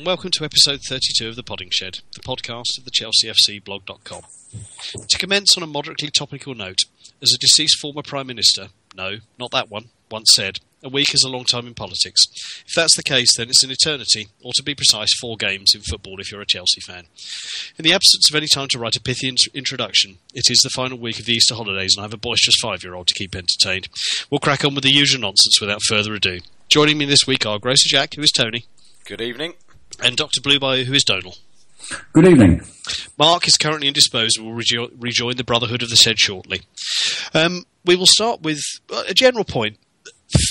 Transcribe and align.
and 0.00 0.06
welcome 0.06 0.30
to 0.30 0.46
episode 0.46 0.80
32 0.88 1.28
of 1.28 1.36
The 1.36 1.42
Podding 1.42 1.68
Shed, 1.70 1.98
the 2.14 2.22
podcast 2.22 2.78
of 2.78 2.86
the 2.86 2.90
ChelseaFCblog.com. 2.90 4.22
To 5.06 5.18
commence 5.18 5.58
on 5.58 5.62
a 5.62 5.66
moderately 5.66 6.08
topical 6.08 6.54
note, 6.54 6.78
as 7.20 7.34
a 7.34 7.38
deceased 7.38 7.78
former 7.78 8.00
Prime 8.00 8.26
Minister, 8.26 8.68
no, 8.96 9.16
not 9.38 9.50
that 9.50 9.68
one, 9.68 9.90
once 10.10 10.30
said, 10.34 10.60
a 10.82 10.88
week 10.88 11.12
is 11.12 11.22
a 11.22 11.28
long 11.28 11.44
time 11.44 11.66
in 11.66 11.74
politics. 11.74 12.22
If 12.66 12.72
that's 12.74 12.96
the 12.96 13.02
case, 13.02 13.36
then 13.36 13.50
it's 13.50 13.62
an 13.62 13.70
eternity, 13.70 14.28
or 14.42 14.52
to 14.54 14.62
be 14.62 14.74
precise, 14.74 15.12
four 15.20 15.36
games 15.36 15.72
in 15.74 15.82
football 15.82 16.18
if 16.18 16.32
you're 16.32 16.40
a 16.40 16.46
Chelsea 16.46 16.80
fan. 16.80 17.04
In 17.76 17.82
the 17.82 17.92
absence 17.92 18.30
of 18.30 18.36
any 18.36 18.46
time 18.46 18.68
to 18.70 18.78
write 18.78 18.96
a 18.96 19.02
pithy 19.02 19.28
int- 19.28 19.48
introduction, 19.52 20.16
it 20.32 20.44
is 20.48 20.60
the 20.62 20.70
final 20.70 20.98
week 20.98 21.20
of 21.20 21.26
the 21.26 21.34
Easter 21.34 21.54
holidays, 21.56 21.92
and 21.94 22.00
I 22.00 22.04
have 22.04 22.14
a 22.14 22.16
boisterous 22.16 22.56
five 22.62 22.82
year 22.82 22.94
old 22.94 23.08
to 23.08 23.14
keep 23.14 23.34
entertained. 23.34 23.88
We'll 24.30 24.38
crack 24.38 24.64
on 24.64 24.74
with 24.74 24.84
the 24.84 24.94
usual 24.94 25.20
nonsense 25.20 25.60
without 25.60 25.82
further 25.86 26.14
ado. 26.14 26.38
Joining 26.70 26.96
me 26.96 27.04
this 27.04 27.26
week 27.26 27.44
are 27.44 27.58
Gracie 27.58 27.90
Jack, 27.90 28.14
who 28.14 28.22
is 28.22 28.32
Tony, 28.32 28.64
Good 29.04 29.20
evening. 29.20 29.54
And 30.02 30.16
Dr. 30.16 30.40
Blue 30.40 30.58
who 30.58 30.92
is 30.92 31.04
Donal. 31.04 31.34
Good 32.12 32.26
evening. 32.26 32.62
Mark 33.18 33.46
is 33.48 33.56
currently 33.56 33.88
indisposed 33.88 34.38
and 34.38 34.46
will 34.46 34.54
rejo- 34.54 34.90
rejoin 34.98 35.36
the 35.36 35.44
Brotherhood 35.44 35.82
of 35.82 35.90
the 35.90 35.96
Said 35.96 36.18
shortly. 36.18 36.62
Um, 37.34 37.64
we 37.84 37.96
will 37.96 38.06
start 38.06 38.42
with 38.42 38.60
uh, 38.92 39.04
a 39.08 39.14
general 39.14 39.44
point. 39.44 39.78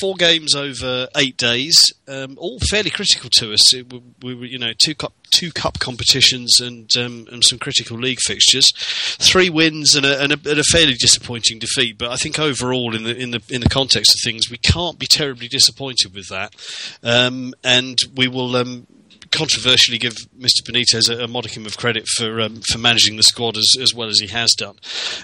Four 0.02 0.16
games 0.16 0.56
over 0.56 1.08
eight 1.16 1.38
days, 1.38 1.80
um, 2.06 2.36
all 2.38 2.60
fairly 2.70 2.90
critical 2.90 3.30
to 3.36 3.54
us. 3.54 3.74
It, 3.74 3.92
we, 3.92 4.02
we, 4.22 4.36
were, 4.36 4.46
you 4.46 4.60
know, 4.60 4.74
two 4.78 4.94
cup 4.94 5.14
two 5.32 5.54
cup 5.54 5.80
competitions 5.80 6.60
and 6.60 6.92
um, 6.98 7.28
and 7.32 7.42
some 7.46 7.60
critical 7.60 7.98
league 7.98 8.20
fixtures, 8.20 8.70
three 8.76 9.50
wins 9.50 9.96
and 9.96 10.06
a, 10.06 10.22
and, 10.22 10.34
a, 10.34 10.50
and 10.50 10.60
a 10.60 10.64
fairly 10.64 10.96
disappointing 10.96 11.60
defeat. 11.60 11.98
But 11.98 12.12
I 12.12 12.18
think 12.18 12.38
overall, 12.38 12.94
in 12.94 13.04
the 13.04 13.16
in 13.16 13.32
the 13.32 13.42
in 13.50 13.62
the 13.62 13.70
context 13.70 14.14
of 14.16 14.20
things, 14.22 14.52
we 14.52 14.58
can't 14.58 15.00
be 15.00 15.08
terribly 15.08 15.48
disappointed 15.48 16.14
with 16.14 16.28
that. 16.28 16.54
Um, 17.02 17.54
and 17.64 17.98
we 18.18 18.28
will 18.28 18.58
um, 18.58 18.86
controversially 19.32 19.98
give 19.98 20.16
Mr. 20.38 20.62
Benitez 20.68 21.10
a, 21.10 21.24
a 21.24 21.28
modicum 21.28 21.66
of 21.66 21.78
credit 21.78 22.08
for 22.08 22.42
um, 22.42 22.62
for 22.72 22.78
managing 22.78 23.16
the 23.16 23.24
squad 23.24 23.58
as, 23.58 23.76
as 23.80 23.94
well 23.94 24.10
as 24.10 24.20
he 24.20 24.28
has 24.28 24.54
done. 24.58 24.78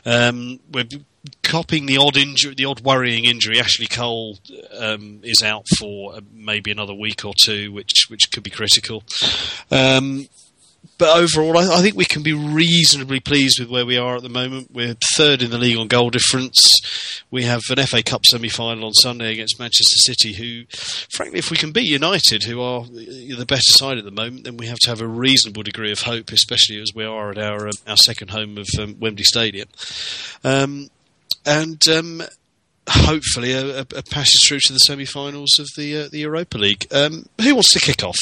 Um, 0.05 0.59
we're 0.71 0.85
copying 1.43 1.85
the 1.85 1.97
odd 1.97 2.17
injury, 2.17 2.55
the 2.55 2.65
odd 2.65 2.81
worrying 2.81 3.25
injury. 3.25 3.59
Ashley 3.59 3.87
Cole 3.87 4.37
um, 4.77 5.19
is 5.23 5.41
out 5.41 5.65
for 5.77 6.15
uh, 6.15 6.21
maybe 6.33 6.71
another 6.71 6.93
week 6.93 7.25
or 7.25 7.33
two, 7.37 7.71
which 7.71 8.05
which 8.09 8.31
could 8.31 8.43
be 8.43 8.51
critical. 8.51 9.03
Um, 9.71 10.27
but 10.97 11.17
overall, 11.17 11.57
I, 11.57 11.77
I 11.77 11.81
think 11.81 11.95
we 11.95 12.05
can 12.05 12.23
be 12.23 12.33
reasonably 12.33 13.19
pleased 13.19 13.59
with 13.59 13.69
where 13.69 13.85
we 13.85 13.97
are 13.97 14.15
at 14.15 14.21
the 14.21 14.29
moment. 14.29 14.71
We're 14.71 14.95
third 15.15 15.41
in 15.41 15.51
the 15.51 15.57
league 15.57 15.77
on 15.77 15.87
goal 15.87 16.09
difference. 16.09 16.61
We 17.29 17.43
have 17.43 17.61
an 17.69 17.85
FA 17.85 18.01
Cup 18.01 18.25
semi-final 18.25 18.85
on 18.85 18.93
Sunday 18.93 19.33
against 19.33 19.59
Manchester 19.59 19.97
City, 19.97 20.33
who, 20.33 20.65
frankly, 21.09 21.39
if 21.39 21.51
we 21.51 21.57
can 21.57 21.71
beat 21.71 21.89
United, 21.89 22.43
who 22.43 22.61
are 22.61 22.85
the 22.85 23.45
better 23.47 23.61
side 23.61 23.97
at 23.97 24.05
the 24.05 24.11
moment, 24.11 24.45
then 24.45 24.57
we 24.57 24.67
have 24.67 24.79
to 24.79 24.89
have 24.89 25.01
a 25.01 25.07
reasonable 25.07 25.63
degree 25.63 25.91
of 25.91 25.99
hope, 25.99 26.31
especially 26.31 26.81
as 26.81 26.93
we 26.95 27.03
are 27.03 27.31
at 27.31 27.37
our 27.37 27.67
um, 27.67 27.73
our 27.87 27.97
second 27.97 28.29
home 28.29 28.57
of 28.57 28.67
um, 28.79 28.97
Wembley 28.99 29.25
Stadium, 29.25 29.67
um, 30.43 30.89
and. 31.45 31.87
Um, 31.87 32.21
Hopefully, 32.87 33.51
a, 33.53 33.79
a, 33.79 33.81
a 33.81 34.03
passage 34.03 34.47
through 34.47 34.59
to 34.59 34.73
the 34.73 34.77
semi-finals 34.77 35.57
of 35.57 35.67
the 35.75 36.03
uh, 36.03 36.07
the 36.07 36.19
Europa 36.19 36.59
League. 36.59 36.85
Um, 36.91 37.25
who 37.41 37.55
wants 37.55 37.73
to 37.73 37.79
kick 37.79 38.03
off? 38.03 38.19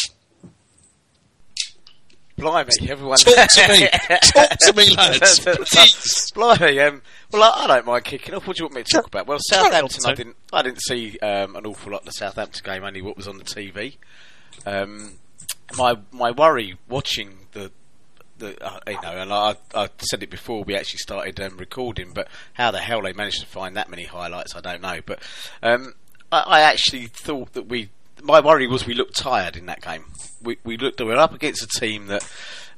Blimey, 2.37 2.89
everyone. 2.89 3.17
Talk 3.17 3.47
to 3.49 3.67
me. 3.69 3.87
Talk 4.21 4.49
to 4.49 4.73
me, 4.75 4.95
lads. 4.95 5.39
Please. 5.39 6.31
Blimey, 6.31 6.79
um, 6.79 7.01
well, 7.31 7.43
I, 7.43 7.63
I 7.63 7.67
don't 7.67 7.85
mind 7.85 8.03
kicking 8.05 8.33
off. 8.33 8.47
What 8.47 8.57
do 8.57 8.61
you 8.61 8.65
want 8.65 8.75
me 8.75 8.83
to 8.83 8.91
talk 8.91 9.07
about? 9.07 9.27
Well, 9.27 9.39
Southampton, 9.39 10.01
I 10.05 10.13
didn't, 10.13 10.35
I 10.51 10.61
didn't 10.61 10.81
see 10.81 11.19
um, 11.19 11.55
an 11.55 11.65
awful 11.65 11.91
lot 11.91 12.01
of 12.01 12.05
the 12.05 12.11
Southampton 12.11 12.61
game, 12.63 12.83
only 12.83 13.01
what 13.01 13.17
was 13.17 13.27
on 13.27 13.37
the 13.37 13.43
TV. 13.43 13.97
Um, 14.65 15.19
my 15.77 15.97
my 16.11 16.31
worry 16.31 16.77
watching 16.87 17.37
the 17.53 17.71
the 18.37 18.63
uh, 18.63 18.79
you 18.87 19.01
know, 19.01 19.17
and 19.17 19.33
I 19.33 19.55
I 19.73 19.89
said 19.97 20.23
it 20.23 20.29
before 20.29 20.63
we 20.63 20.75
actually 20.75 20.99
started 20.99 21.39
um, 21.39 21.57
recording, 21.57 22.13
but 22.13 22.27
how 22.53 22.71
the 22.71 22.79
hell 22.79 23.01
they 23.01 23.13
managed 23.13 23.41
to 23.41 23.47
find 23.47 23.75
that 23.77 23.89
many 23.89 24.05
highlights, 24.05 24.55
I 24.55 24.61
don't 24.61 24.81
know. 24.81 24.99
But 25.05 25.21
um, 25.61 25.93
I, 26.31 26.39
I 26.39 26.61
actually 26.61 27.07
thought 27.07 27.53
that 27.53 27.67
we. 27.67 27.89
My 28.23 28.39
worry 28.39 28.67
was 28.67 28.87
we 28.87 28.93
looked 28.93 29.17
tired 29.17 29.55
in 29.57 29.65
that 29.67 29.81
game. 29.81 30.05
We 30.41 30.57
we 30.63 30.77
looked 30.77 30.99
we 30.99 31.07
were 31.07 31.15
up 31.15 31.33
against 31.33 31.61
a 31.61 31.79
team 31.79 32.07
that 32.07 32.27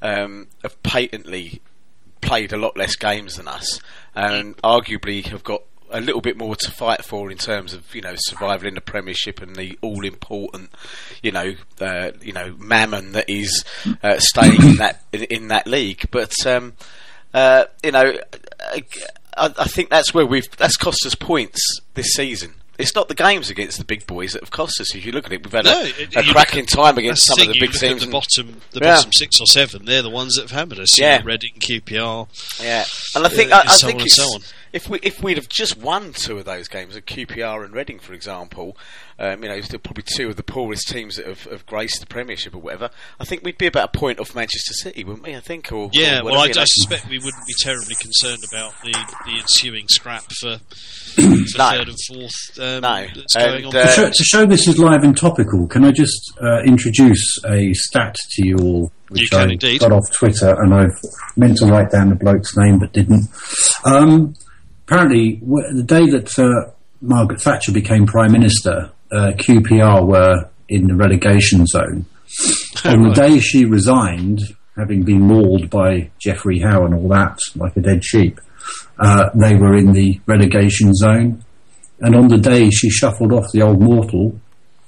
um, 0.02 0.48
have 0.64 0.82
patently 0.84 1.62
played 2.22 2.52
a 2.52 2.58
lot 2.58 2.76
less 2.76 2.96
games 2.96 3.36
than 3.36 3.48
us, 3.48 3.80
and 4.16 4.58
arguably 4.58 5.26
have 5.28 5.44
got 5.44 5.62
a 5.92 6.02
little 6.02 6.22
bit 6.22 6.36
more 6.36 6.56
to 6.56 6.72
fight 6.72 7.06
for 7.06 7.32
in 7.32 7.38
terms 7.38 7.74
of 7.74 7.94
you 7.94 8.02
know 8.02 8.16
survival 8.18 8.68
in 8.68 8.74
the 8.74 8.82
Premiership 8.82 9.42
and 9.42 9.56
the 9.56 9.78
all 9.82 10.04
important 10.04 10.72
you 11.22 11.32
know 11.32 11.54
uh, 11.80 12.12
you 12.22 12.34
know 12.34 12.56
mammon 12.58 13.12
that 13.12 13.30
is 13.30 13.64
uh, 14.04 14.20
staying 14.20 14.62
in 14.62 14.76
that 14.78 15.04
in, 15.12 15.48
that 15.50 15.68
league. 15.68 16.10
But 16.12 16.34
um, 16.46 16.74
uh, 17.34 17.66
you 17.84 17.92
know, 17.92 18.18
I, 19.38 19.54
I 19.58 19.66
think 19.66 19.90
that's 19.90 20.14
where 20.14 20.26
we've 20.26 20.50
that's 20.58 20.78
cost 20.78 21.06
us 21.06 21.16
points 21.16 21.60
this 21.94 22.14
season. 22.14 22.56
It's 22.78 22.94
not 22.94 23.08
the 23.08 23.16
games 23.16 23.50
against 23.50 23.78
the 23.78 23.86
big 23.86 24.06
boys 24.06 24.34
that 24.34 24.42
have 24.42 24.52
cost 24.52 24.82
us. 24.82 24.94
If 24.94 25.06
you 25.06 25.12
look 25.14 25.26
at 25.26 25.32
it, 25.34 25.44
we've 25.44 25.52
had 25.54 25.66
No, 25.66 25.82
a, 25.82 25.86
it- 25.88 26.16
a 26.16 26.24
cracking 26.24 26.66
time 26.66 26.98
against 26.98 27.26
some 27.26 27.34
of 27.36 27.40
thing, 27.40 27.50
the 27.50 27.56
you 27.56 27.62
big 27.62 27.72
teams. 27.72 28.06
The 28.06 28.12
bottom, 28.12 28.62
the 28.72 28.80
Yeah. 28.82 28.96
bottom 28.96 29.12
six 29.14 29.40
or 29.40 29.46
seven, 29.46 29.86
they're 29.86 30.02
the 30.02 30.10
ones 30.10 30.36
that 30.36 30.44
have 30.44 30.52
hammered 30.52 30.80
us. 30.80 30.98
You 30.98 31.06
Yeah. 31.06 31.18
know, 31.20 31.24
Reading, 31.26 31.54
QPR. 31.60 32.28
Yeah, 32.62 32.86
and 33.16 33.26
I 33.26 33.30
think 33.30 33.52
Uh, 33.52 33.64
I, 33.66 33.70
I 33.72 33.76
so 33.76 33.88
think 33.88 34.02
it's, 34.02 34.16
so 34.16 34.24
on. 34.24 34.42
If 34.76 34.88
we 34.90 35.00
if 35.02 35.24
we'd 35.24 35.38
have 35.38 35.50
just 35.50 35.78
won 35.78 36.12
two 36.14 36.38
of 36.38 36.46
those 36.46 36.68
games 36.68 36.96
at 36.96 37.06
QPR 37.06 37.64
and 37.66 37.74
Reading, 37.74 37.98
for 37.98 38.14
example, 38.14 38.78
um, 39.18 39.42
you 39.42 39.50
know, 39.50 39.60
still 39.62 39.80
probably 39.80 40.04
two 40.16 40.30
of 40.30 40.36
the 40.36 40.44
poorest 40.44 40.88
teams 40.90 41.16
that 41.16 41.26
have, 41.26 41.44
have 41.46 41.66
graced 41.66 42.02
the 42.02 42.06
Premiership 42.06 42.54
or 42.54 42.60
whatever. 42.60 42.90
I 43.20 43.24
think 43.26 43.44
we'd 43.44 43.58
be 43.58 43.68
about 43.68 43.96
a 43.96 43.98
point 43.98 44.20
off 44.20 44.36
Manchester 44.36 44.74
City, 44.74 45.04
wouldn't 45.04 45.26
we? 45.26 45.36
I 45.36 45.40
think, 45.40 45.72
or 45.72 45.90
Yeah, 45.94 46.20
or 46.20 46.26
well, 46.26 46.40
I, 46.42 46.48
I 46.48 46.66
suspect 46.66 47.10
we 47.10 47.18
wouldn't 47.18 47.48
be 47.48 47.54
terribly 47.62 47.96
concerned 48.02 48.44
about 48.52 48.74
the, 48.84 48.92
the 49.26 49.40
ensuing 49.40 49.88
scrap 49.88 50.24
for, 50.42 50.58
for 51.16 51.22
No. 51.22 51.70
third 51.72 51.88
and 51.88 51.98
fourth 52.08 52.60
um, 52.60 52.82
No. 52.82 53.08
that's 53.16 53.34
going 53.36 53.56
And, 53.56 53.66
on. 53.68 53.76
uh, 53.78 53.86
To 53.86 53.92
show, 53.92 54.10
to 54.10 54.24
show 54.24 54.46
this 54.46 54.68
is 54.68 54.78
live 54.78 55.04
and 55.04 55.16
topical, 55.18 55.68
can 55.68 55.86
I 55.86 55.92
just 55.92 56.34
uh, 56.44 56.62
introduce 56.64 57.38
a 57.50 57.74
stat 57.74 58.16
to 58.32 58.46
you 58.48 58.58
all, 58.58 58.92
which 59.08 59.22
You 59.22 59.28
can 59.30 59.50
I 59.50 59.52
indeed. 59.54 59.80
got 59.80 59.94
off 59.94 60.12
Twitter, 60.12 60.54
and 60.62 60.74
I've 60.74 61.00
meant 61.38 61.58
to 61.60 61.66
write 61.68 61.92
down 61.92 62.10
the 62.10 62.16
bloke's 62.16 62.58
name 62.58 62.80
but 62.80 62.92
didn't. 62.92 63.30
Um, 63.86 64.34
apparently, 64.88 65.42
the 65.42 65.84
day 65.86 66.10
that 66.10 66.38
uh, 66.40 66.72
Margaret 67.02 67.42
Thatcher 67.42 67.72
became 67.72 68.06
Prime 68.06 68.32
Minister, 68.32 68.92
uh, 69.12 69.32
QPR 69.38 70.08
were 70.08 70.50
in 70.70 70.88
the 70.88 70.96
relegation 70.96 71.66
zone. 71.66 72.06
On 72.86 73.04
the 73.04 73.14
day 73.14 73.40
she 73.40 73.66
resigned, 73.66 74.42
having 74.76 75.04
been 75.04 75.22
mauled 75.22 75.70
by 75.70 76.10
Geoffrey 76.20 76.60
Howe 76.60 76.86
and 76.86 76.94
all 76.94 77.08
that, 77.10 77.38
like 77.56 77.78
a 77.78 77.82
dead 77.82 78.04
sheep, 78.04 78.40
uh, 79.00 79.30
they 79.36 79.56
were 79.56 79.76
in 79.76 79.94
the 79.94 80.20
relegation 80.26 80.94
zone. 80.94 81.44
And 82.02 82.16
on 82.16 82.28
the 82.28 82.38
day 82.38 82.70
she 82.72 82.90
shuffled 82.90 83.32
off 83.32 83.46
the 83.54 83.62
old 83.62 83.82
mortal, 83.82 84.38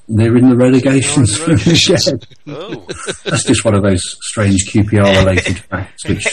they're 0.10 0.36
in 0.36 0.50
the 0.50 0.58
relegation 0.58 1.24
They're 1.26 1.52
in 1.52 1.56
the 1.58 1.76
zone 1.76 2.20
again. 2.46 2.58
Oh, 2.60 2.86
That's 3.24 3.46
just 3.46 3.64
one 3.64 3.76
of 3.76 3.84
those 3.84 4.02
strange 4.24 4.66
QPR 4.72 5.20
related 5.20 5.60
facts, 5.70 6.06
which 6.06 6.26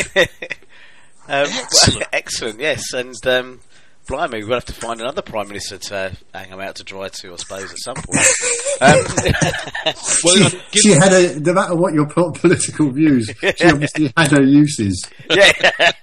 um, 1.29 1.47
Excellent. 1.51 2.07
excellent, 2.13 2.61
yes, 2.61 2.93
and. 2.93 3.27
Um, 3.27 3.61
Blimey, 4.07 4.45
we'll 4.45 4.55
have 4.55 4.65
to 4.67 4.73
find 4.75 5.01
another 5.01 5.23
Prime 5.23 5.49
Minister 5.49 5.79
to 5.79 6.13
hang 6.35 6.49
him 6.51 6.61
out 6.61 6.77
to 6.77 6.85
dry 6.85 7.09
to, 7.09 7.33
I 7.33 7.37
suppose, 7.37 7.73
at 7.73 7.79
some 7.79 7.97
point. 7.97 8.19
um, 8.81 9.95
well, 10.25 10.37
she, 10.37 10.51
give- 10.51 10.63
she 10.83 10.91
had 10.91 11.13
a, 11.13 11.41
no 11.41 11.53
matter 11.55 11.75
what 11.75 11.95
your 11.95 12.07
political 12.07 12.91
views, 12.91 13.33
she 13.57 13.65
obviously 13.67 14.13
had 14.17 14.31
her 14.33 14.43
uses. 14.43 15.09
yeah, 15.31 15.53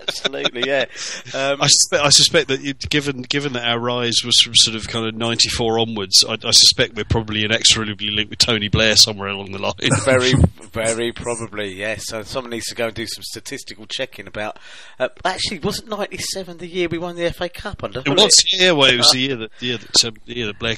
absolutely, 0.00 0.66
yeah. 0.66 0.86
Um, 1.34 1.60
I 1.60 1.66
suspect, 1.66 2.04
I 2.04 2.08
suspect 2.08 2.48
that 2.48 2.60
you, 2.62 2.72
given 2.74 3.22
given 3.22 3.52
that 3.52 3.66
our 3.68 3.78
rise 3.78 4.16
was 4.24 4.36
from 4.42 4.54
sort 4.54 4.76
of 4.76 4.88
kind 4.88 5.06
of 5.06 5.14
'94 5.14 5.78
onwards, 5.78 6.24
I, 6.26 6.34
I 6.42 6.50
suspect 6.52 6.96
we're 6.96 7.04
probably 7.04 7.44
inexorably 7.44 8.10
linked 8.10 8.30
with 8.30 8.38
Tony 8.38 8.68
Blair 8.68 8.96
somewhere 8.96 9.28
along 9.28 9.52
the 9.52 9.58
line. 9.58 9.74
Very, 10.04 10.32
very 10.72 11.12
probably, 11.12 11.74
yes. 11.74 12.04
So 12.06 12.22
someone 12.22 12.50
needs 12.50 12.66
to 12.66 12.74
go 12.74 12.86
and 12.86 12.94
do 12.94 13.06
some 13.06 13.22
statistical 13.24 13.84
checking 13.86 14.26
about. 14.26 14.58
Uh, 14.98 15.08
actually, 15.24 15.58
wasn't 15.58 15.90
'97 15.90 16.58
the 16.58 16.66
year 16.66 16.88
we 16.88 16.98
won 16.98 17.16
the 17.16 17.25
FA 17.32 17.48
Cup 17.48 17.82
under? 17.84 18.00
It 18.00 18.08
was, 18.08 18.32
yeah. 18.52 18.72
Well, 18.72 18.90
it 18.90 18.96
was 18.98 19.10
the 19.12 19.18
year 19.20 19.36
that 19.36 19.50
the 19.60 19.66
year 19.66 19.78
that, 19.78 20.04
um, 20.04 20.16
the 20.26 20.36
year 20.36 20.46
that 20.46 20.58
Blair 20.58 20.76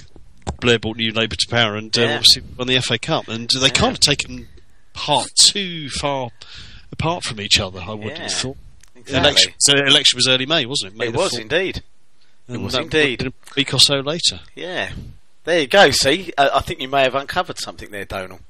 Blair 0.61 0.79
brought 0.79 0.97
New 0.97 1.13
Labour 1.13 1.37
to 1.37 1.47
power 1.49 1.77
and 1.77 1.97
uh, 1.97 2.01
Yeah. 2.03 2.15
obviously 2.17 2.43
won 2.57 2.67
the 2.69 2.81
FA 2.81 2.99
Cup, 2.99 3.29
and 3.29 3.49
they 3.61 3.71
can't 3.71 3.93
have 3.93 4.01
taken 4.01 4.49
part 4.95 5.29
too 5.37 5.89
far 5.91 6.31
apart 6.93 7.25
from 7.25 7.41
each 7.41 7.61
other. 7.61 7.81
I 7.81 7.93
would 7.95 8.09
Yeah, 8.09 8.23
have 8.23 8.33
thought. 8.33 8.57
Exactly. 8.97 9.19
Election, 9.31 9.53
so 9.59 9.73
the 9.73 9.85
election 9.87 10.17
was 10.17 10.27
early 10.29 10.47
May, 10.47 10.67
wasn't 10.67 10.93
it? 10.95 10.99
May 10.99 11.07
It 11.09 11.15
was 11.17 11.33
4th, 11.33 11.41
indeed. 11.41 11.83
and 12.49 12.65
was 12.65 12.75
indeed. 12.75 13.27
A 13.27 13.33
week 13.57 13.73
or 13.73 13.79
so 13.81 14.01
later. 14.01 14.41
Yeah. 14.55 14.91
There 15.45 15.61
you 15.61 15.67
go. 15.67 15.91
See, 15.93 16.33
uh, 16.37 16.51
I 16.53 16.61
think 16.61 16.81
you 16.81 16.89
may 16.89 17.03
have 17.05 17.15
uncovered 17.15 17.59
something 17.59 17.91
there, 17.91 18.05
Donal. 18.05 18.41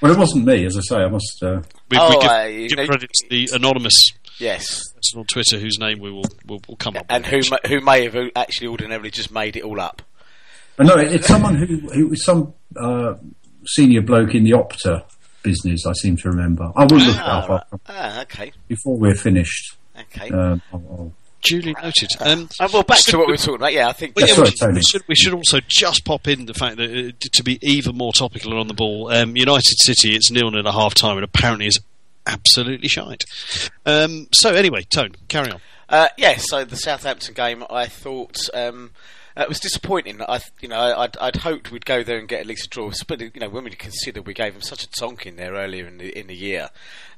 Well, 0.00 0.12
it 0.12 0.18
wasn't 0.18 0.44
me, 0.46 0.64
as 0.64 0.76
I 0.76 0.80
say. 0.82 0.96
I 0.96 1.08
must. 1.08 1.42
Uh, 1.42 1.62
We, 1.90 1.98
Oh, 1.98 2.08
we 2.08 2.16
give, 2.20 2.30
uh, 2.30 2.76
give 2.76 2.88
credit 2.88 3.10
to 3.12 3.26
the 3.30 3.48
anonymous 3.52 4.10
Yes, 4.38 4.82
person 4.92 5.20
on 5.20 5.26
Twitter 5.26 5.58
whose 5.58 5.78
name 5.78 5.98
we 6.00 6.10
will 6.10 6.24
will, 6.46 6.60
will 6.68 6.76
come 6.76 6.96
up. 6.96 7.06
and 7.08 7.24
with 7.26 7.46
who 7.46 7.50
ma- 7.50 7.68
who 7.68 7.80
may 7.80 8.04
have 8.08 8.16
actually 8.36 8.68
ordinarily 8.68 9.10
just 9.10 9.30
made 9.30 9.56
it 9.56 9.62
all 9.62 9.80
up. 9.80 10.02
no, 10.78 10.96
it, 10.98 11.12
it's 11.14 11.26
someone 11.26 11.54
who, 11.56 11.66
who 11.90 12.08
was 12.08 12.24
some 12.24 12.52
uh, 12.76 13.14
senior 13.66 14.02
bloke 14.02 14.34
in 14.34 14.44
the 14.44 14.50
Opta 14.52 15.04
business. 15.42 15.86
I 15.86 15.92
seem 15.94 16.16
to 16.18 16.28
remember. 16.28 16.70
I 16.76 16.84
will 16.84 16.98
look 16.98 17.16
it 17.16 17.20
Ah, 17.22 17.38
up 17.44 17.48
right. 17.48 17.80
ah, 17.88 18.20
okay, 18.22 18.52
before 18.68 18.96
we're 18.98 19.14
finished. 19.14 19.76
okay. 19.98 20.28
Um, 20.30 20.60
I'll, 20.72 20.82
I'll, 20.90 21.12
Duly 21.42 21.74
noted. 21.80 22.08
Um, 22.18 22.48
Uh, 22.58 22.68
well, 22.72 22.82
back 22.82 22.98
to 23.04 23.18
what 23.18 23.28
we 23.28 23.34
were 23.34 23.36
talking 23.36 23.54
about. 23.56 23.72
Yeah, 23.72 23.88
I 23.88 23.92
think. 23.92 24.16
Well, 24.16 24.26
yeah, 24.26 24.34
Sorry, 24.34 24.72
we, 24.72 24.78
we 24.78 24.82
should, 24.82 25.02
we 25.06 25.14
should 25.14 25.32
also 25.32 25.60
just 25.68 26.04
pop 26.04 26.26
in 26.26 26.46
the 26.46 26.54
fact 26.54 26.76
that 26.78 26.90
uh, 26.90 27.12
to 27.34 27.42
be 27.44 27.58
even 27.62 27.96
more 27.96 28.12
topical 28.12 28.50
and 28.50 28.58
on 28.60 28.66
the 28.66 28.74
ball, 28.74 29.12
um, 29.12 29.36
United 29.36 29.78
City, 29.78 30.16
it's 30.16 30.28
nil 30.30 30.50
nil 30.50 30.66
at 30.66 30.74
half 30.74 30.94
time 30.94 31.16
and 31.16 31.22
apparently 31.24 31.68
is 31.68 31.78
absolutely 32.26 32.88
shite. 32.88 33.24
Um, 33.84 34.28
so, 34.32 34.54
anyway, 34.54 34.82
Tone, 34.82 35.14
carry 35.28 35.52
on. 35.52 35.60
Uh, 35.88 36.08
yeah, 36.18 36.36
so 36.36 36.64
the 36.64 36.76
Southampton 36.76 37.34
game, 37.34 37.64
I 37.70 37.86
thought 37.86 38.36
um, 38.52 38.90
uh, 39.36 39.42
it 39.42 39.48
was 39.48 39.60
disappointing. 39.60 40.20
I, 40.22 40.40
you 40.60 40.68
know, 40.68 40.80
I'd, 40.80 41.16
I'd 41.18 41.36
hoped 41.36 41.70
we'd 41.70 41.84
go 41.84 42.02
there 42.02 42.18
and 42.18 42.26
get 42.26 42.40
at 42.40 42.46
least 42.46 42.66
a 42.66 42.70
draw. 42.70 42.90
But 43.06 43.20
you 43.20 43.30
know, 43.36 43.48
when 43.48 43.64
we 43.64 43.70
consider 43.70 44.22
we 44.22 44.34
gave 44.34 44.54
them 44.54 44.62
such 44.62 44.82
a 44.82 44.88
tonk 44.88 45.26
in 45.26 45.36
there 45.36 45.52
earlier 45.52 45.86
in 45.86 45.98
the 45.98 46.18
in 46.18 46.26
the 46.26 46.34
year, 46.34 46.70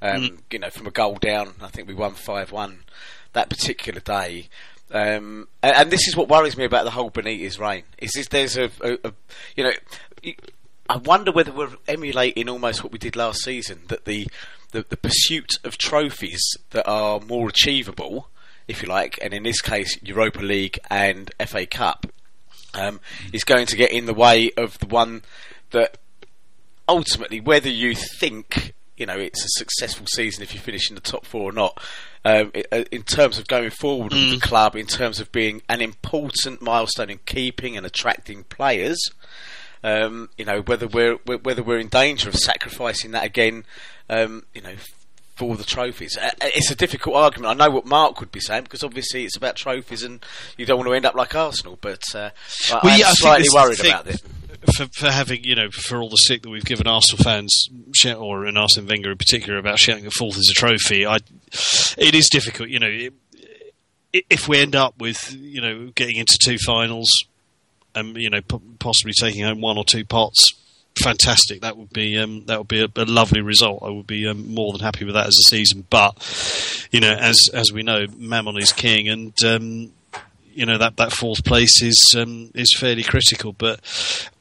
um, 0.02 0.38
you 0.50 0.58
know, 0.58 0.70
from 0.70 0.86
a 0.86 0.90
goal 0.90 1.14
down, 1.14 1.54
I 1.62 1.68
think 1.68 1.88
we 1.88 1.94
won 1.94 2.14
five 2.14 2.50
one 2.50 2.80
that 3.32 3.48
particular 3.48 4.00
day. 4.00 4.48
Um, 4.90 5.48
and, 5.62 5.76
and 5.76 5.90
this 5.90 6.08
is 6.08 6.16
what 6.16 6.28
worries 6.28 6.56
me 6.56 6.64
about 6.64 6.84
the 6.84 6.90
whole 6.90 7.10
Benitez 7.10 7.58
reign. 7.58 7.84
Is 7.98 8.12
this 8.12 8.28
there's 8.28 8.56
a, 8.56 8.70
a, 8.82 8.98
a 9.04 9.12
you 9.56 9.64
know. 9.64 9.72
I 10.90 10.96
wonder 10.96 11.30
whether 11.30 11.52
we're 11.52 11.76
emulating 11.86 12.48
almost 12.48 12.82
what 12.82 12.92
we 12.92 12.98
did 12.98 13.14
last 13.14 13.42
season. 13.42 13.82
That 13.88 14.06
the, 14.06 14.26
the, 14.72 14.84
the 14.88 14.96
pursuit 14.96 15.52
of 15.64 15.78
trophies 15.78 16.42
that 16.70 16.86
are 16.86 17.20
more 17.20 17.48
achievable, 17.48 18.28
if 18.66 18.82
you 18.82 18.88
like, 18.88 19.18
and 19.22 19.32
in 19.32 19.42
this 19.42 19.60
case 19.60 19.98
Europa 20.02 20.40
League 20.40 20.78
and 20.90 21.30
FA 21.46 21.66
Cup, 21.66 22.06
um, 22.74 23.00
is 23.32 23.44
going 23.44 23.66
to 23.66 23.76
get 23.76 23.92
in 23.92 24.06
the 24.06 24.14
way 24.14 24.50
of 24.56 24.78
the 24.78 24.86
one 24.86 25.22
that 25.70 25.98
ultimately, 26.88 27.40
whether 27.40 27.68
you 27.68 27.94
think 27.94 28.74
you 28.96 29.06
know 29.06 29.16
it's 29.16 29.44
a 29.44 29.48
successful 29.50 30.06
season 30.06 30.42
if 30.42 30.52
you 30.52 30.60
finish 30.60 30.88
in 30.90 30.94
the 30.94 31.00
top 31.00 31.24
four 31.24 31.50
or 31.50 31.52
not, 31.52 31.80
um, 32.24 32.52
uh, 32.72 32.84
in 32.90 33.02
terms 33.02 33.38
of 33.38 33.46
going 33.46 33.70
forward 33.70 34.12
with 34.12 34.30
the 34.30 34.40
club, 34.40 34.76
in 34.76 34.86
terms 34.86 35.20
of 35.20 35.30
being 35.32 35.62
an 35.68 35.80
important 35.80 36.60
milestone 36.60 37.10
in 37.10 37.20
keeping 37.24 37.76
and 37.76 37.86
attracting 37.86 38.44
players. 38.44 38.98
Um, 39.84 40.28
you 40.36 40.44
know 40.44 40.60
whether 40.62 40.88
we're 40.88 41.14
whether 41.24 41.62
we're 41.62 41.78
in 41.78 41.86
danger 41.88 42.28
of 42.28 42.34
sacrificing 42.34 43.12
that 43.12 43.24
again. 43.24 43.64
Um, 44.08 44.44
you 44.54 44.62
know. 44.62 44.74
For 45.36 45.54
the 45.56 45.62
trophies, 45.62 46.18
Uh, 46.20 46.30
uh, 46.42 46.48
it's 46.52 46.72
a 46.72 46.74
difficult 46.74 47.14
argument. 47.14 47.52
I 47.60 47.66
know 47.66 47.72
what 47.72 47.86
Mark 47.86 48.18
would 48.18 48.32
be 48.32 48.40
saying 48.40 48.64
because 48.64 48.82
obviously 48.82 49.24
it's 49.24 49.36
about 49.36 49.54
trophies, 49.54 50.02
and 50.02 50.18
you 50.56 50.66
don't 50.66 50.78
want 50.78 50.88
to 50.88 50.94
end 50.94 51.06
up 51.06 51.14
like 51.14 51.32
Arsenal. 51.32 51.78
But 51.80 52.02
uh, 52.12 52.30
Well, 52.72 52.80
I'm 52.82 52.98
yeah, 52.98 53.10
slightly 53.12 53.46
worried 53.54 53.78
about 53.78 54.08
it. 54.08 54.20
For, 54.74 54.86
for 54.96 55.12
having, 55.12 55.44
you 55.44 55.54
know, 55.54 55.70
for 55.70 56.02
all 56.02 56.08
the 56.08 56.16
stick 56.16 56.42
that 56.42 56.50
we've 56.50 56.64
given 56.64 56.88
Arsenal 56.88 57.22
fans, 57.22 57.68
or 58.16 58.46
in 58.46 58.56
Arsene 58.56 58.88
Wenger 58.88 59.12
in 59.12 59.16
particular, 59.16 59.60
about 59.60 59.78
shouting 59.78 60.06
a 60.06 60.10
fourth 60.10 60.36
as 60.36 60.48
a 60.50 60.54
trophy, 60.54 61.06
I, 61.06 61.18
it 61.96 62.16
is 62.16 62.28
difficult. 62.28 62.68
You 62.68 62.80
know, 62.80 62.90
it, 62.90 64.24
if 64.28 64.48
we 64.48 64.58
end 64.58 64.74
up 64.74 64.98
with, 64.98 65.32
you 65.38 65.60
know, 65.60 65.92
getting 65.94 66.16
into 66.16 66.36
two 66.42 66.58
finals, 66.66 67.08
and 67.94 68.16
you 68.16 68.28
know, 68.28 68.40
possibly 68.80 69.12
taking 69.12 69.44
home 69.44 69.60
one 69.60 69.78
or 69.78 69.84
two 69.84 70.04
pots, 70.04 70.52
fantastic. 70.98 71.62
That 71.62 71.76
would 71.76 71.92
be 71.92 72.18
um, 72.18 72.44
that 72.46 72.58
would 72.58 72.68
be 72.68 72.82
a, 72.82 72.88
a 72.96 73.04
lovely 73.04 73.40
result. 73.40 73.82
I 73.82 73.90
would 73.90 74.06
be 74.06 74.26
um, 74.26 74.54
more 74.54 74.72
than 74.72 74.80
happy 74.80 75.04
with 75.04 75.14
that 75.14 75.26
as 75.26 75.36
a 75.38 75.50
season. 75.50 75.86
But 75.88 76.88
you 76.90 77.00
know, 77.00 77.12
as 77.12 77.48
as 77.52 77.72
we 77.72 77.82
know, 77.82 78.06
Mammon 78.16 78.58
is 78.58 78.72
king, 78.72 79.08
and 79.08 79.34
um, 79.44 79.92
you 80.52 80.66
know 80.66 80.78
that 80.78 80.96
that 80.96 81.12
fourth 81.12 81.44
place 81.44 81.82
is 81.82 82.14
um, 82.16 82.50
is 82.54 82.76
fairly 82.78 83.02
critical. 83.02 83.52
But 83.52 83.80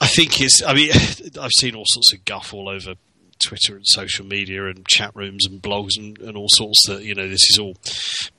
I 0.02 0.08
think 0.08 0.42
it's. 0.42 0.62
I 0.64 0.74
mean, 0.74 0.92
I've 1.42 1.52
seen 1.58 1.76
all 1.76 1.86
sorts 1.88 2.14
of 2.14 2.26
guff 2.26 2.54
all 2.54 2.70
over 2.70 2.96
Twitter 3.40 3.76
and 3.76 3.86
social 3.86 4.26
media 4.26 4.66
and 4.66 4.88
chat 4.88 5.16
rooms 5.16 5.46
and 5.46 5.62
blogs 5.62 5.98
and, 5.98 6.18
and 6.20 6.36
all 6.36 6.48
sorts 6.50 6.88
that 6.88 7.04
you 7.04 7.14
know 7.14 7.28
this 7.28 7.50
is 7.50 7.60
all 7.60 7.76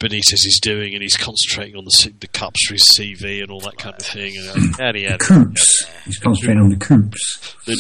Benitez 0.01 0.45
is 0.45 0.59
doing, 0.63 0.95
and 0.95 1.03
he's 1.03 1.17
concentrating 1.17 1.77
on 1.77 1.85
the 1.85 2.13
the 2.21 2.29
cups 2.29 2.67
for 2.67 2.75
his 2.75 2.97
CV 2.99 3.43
and 3.43 3.51
all 3.51 3.61
that 3.61 3.79
kind 3.79 3.95
of 3.99 4.05
thing. 4.05 4.37
And 4.37 4.75
uh, 4.75 4.77
yada, 4.79 5.01
yada. 5.01 5.19
coops. 5.19 5.87
He's 6.05 6.19
concentrating 6.19 6.63
on 6.63 6.71
the 6.71 6.77
coops. 6.77 7.57
the, 7.67 7.77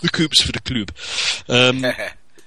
the 0.00 0.08
coops 0.08 0.42
for 0.42 0.52
the 0.52 0.60
club, 0.60 0.92
um, 1.48 1.84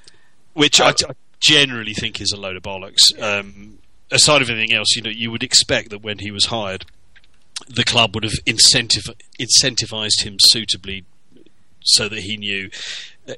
which 0.54 0.80
I, 0.80 0.90
I 0.90 1.14
generally 1.40 1.94
think 1.94 2.22
is 2.22 2.32
a 2.32 2.40
load 2.40 2.56
of 2.56 2.64
bollocks. 2.64 3.02
Um, 3.22 3.80
aside 4.12 4.42
of 4.42 4.50
anything 4.50 4.76
else, 4.76 4.96
you 4.96 5.02
know, 5.02 5.10
you 5.10 5.32
would 5.32 5.44
expect 5.44 5.90
that 5.90 6.04
when 6.04 6.20
he 6.20 6.32
was 6.32 6.46
hired, 6.46 6.86
the 7.68 7.84
club 7.84 8.16
would 8.16 8.24
have 8.24 8.34
incentive 8.46 9.04
incentivized 9.40 10.24
him 10.24 10.38
suitably, 10.40 11.06
so 11.84 12.08
that 12.10 12.20
he 12.20 12.38
knew 12.38 12.70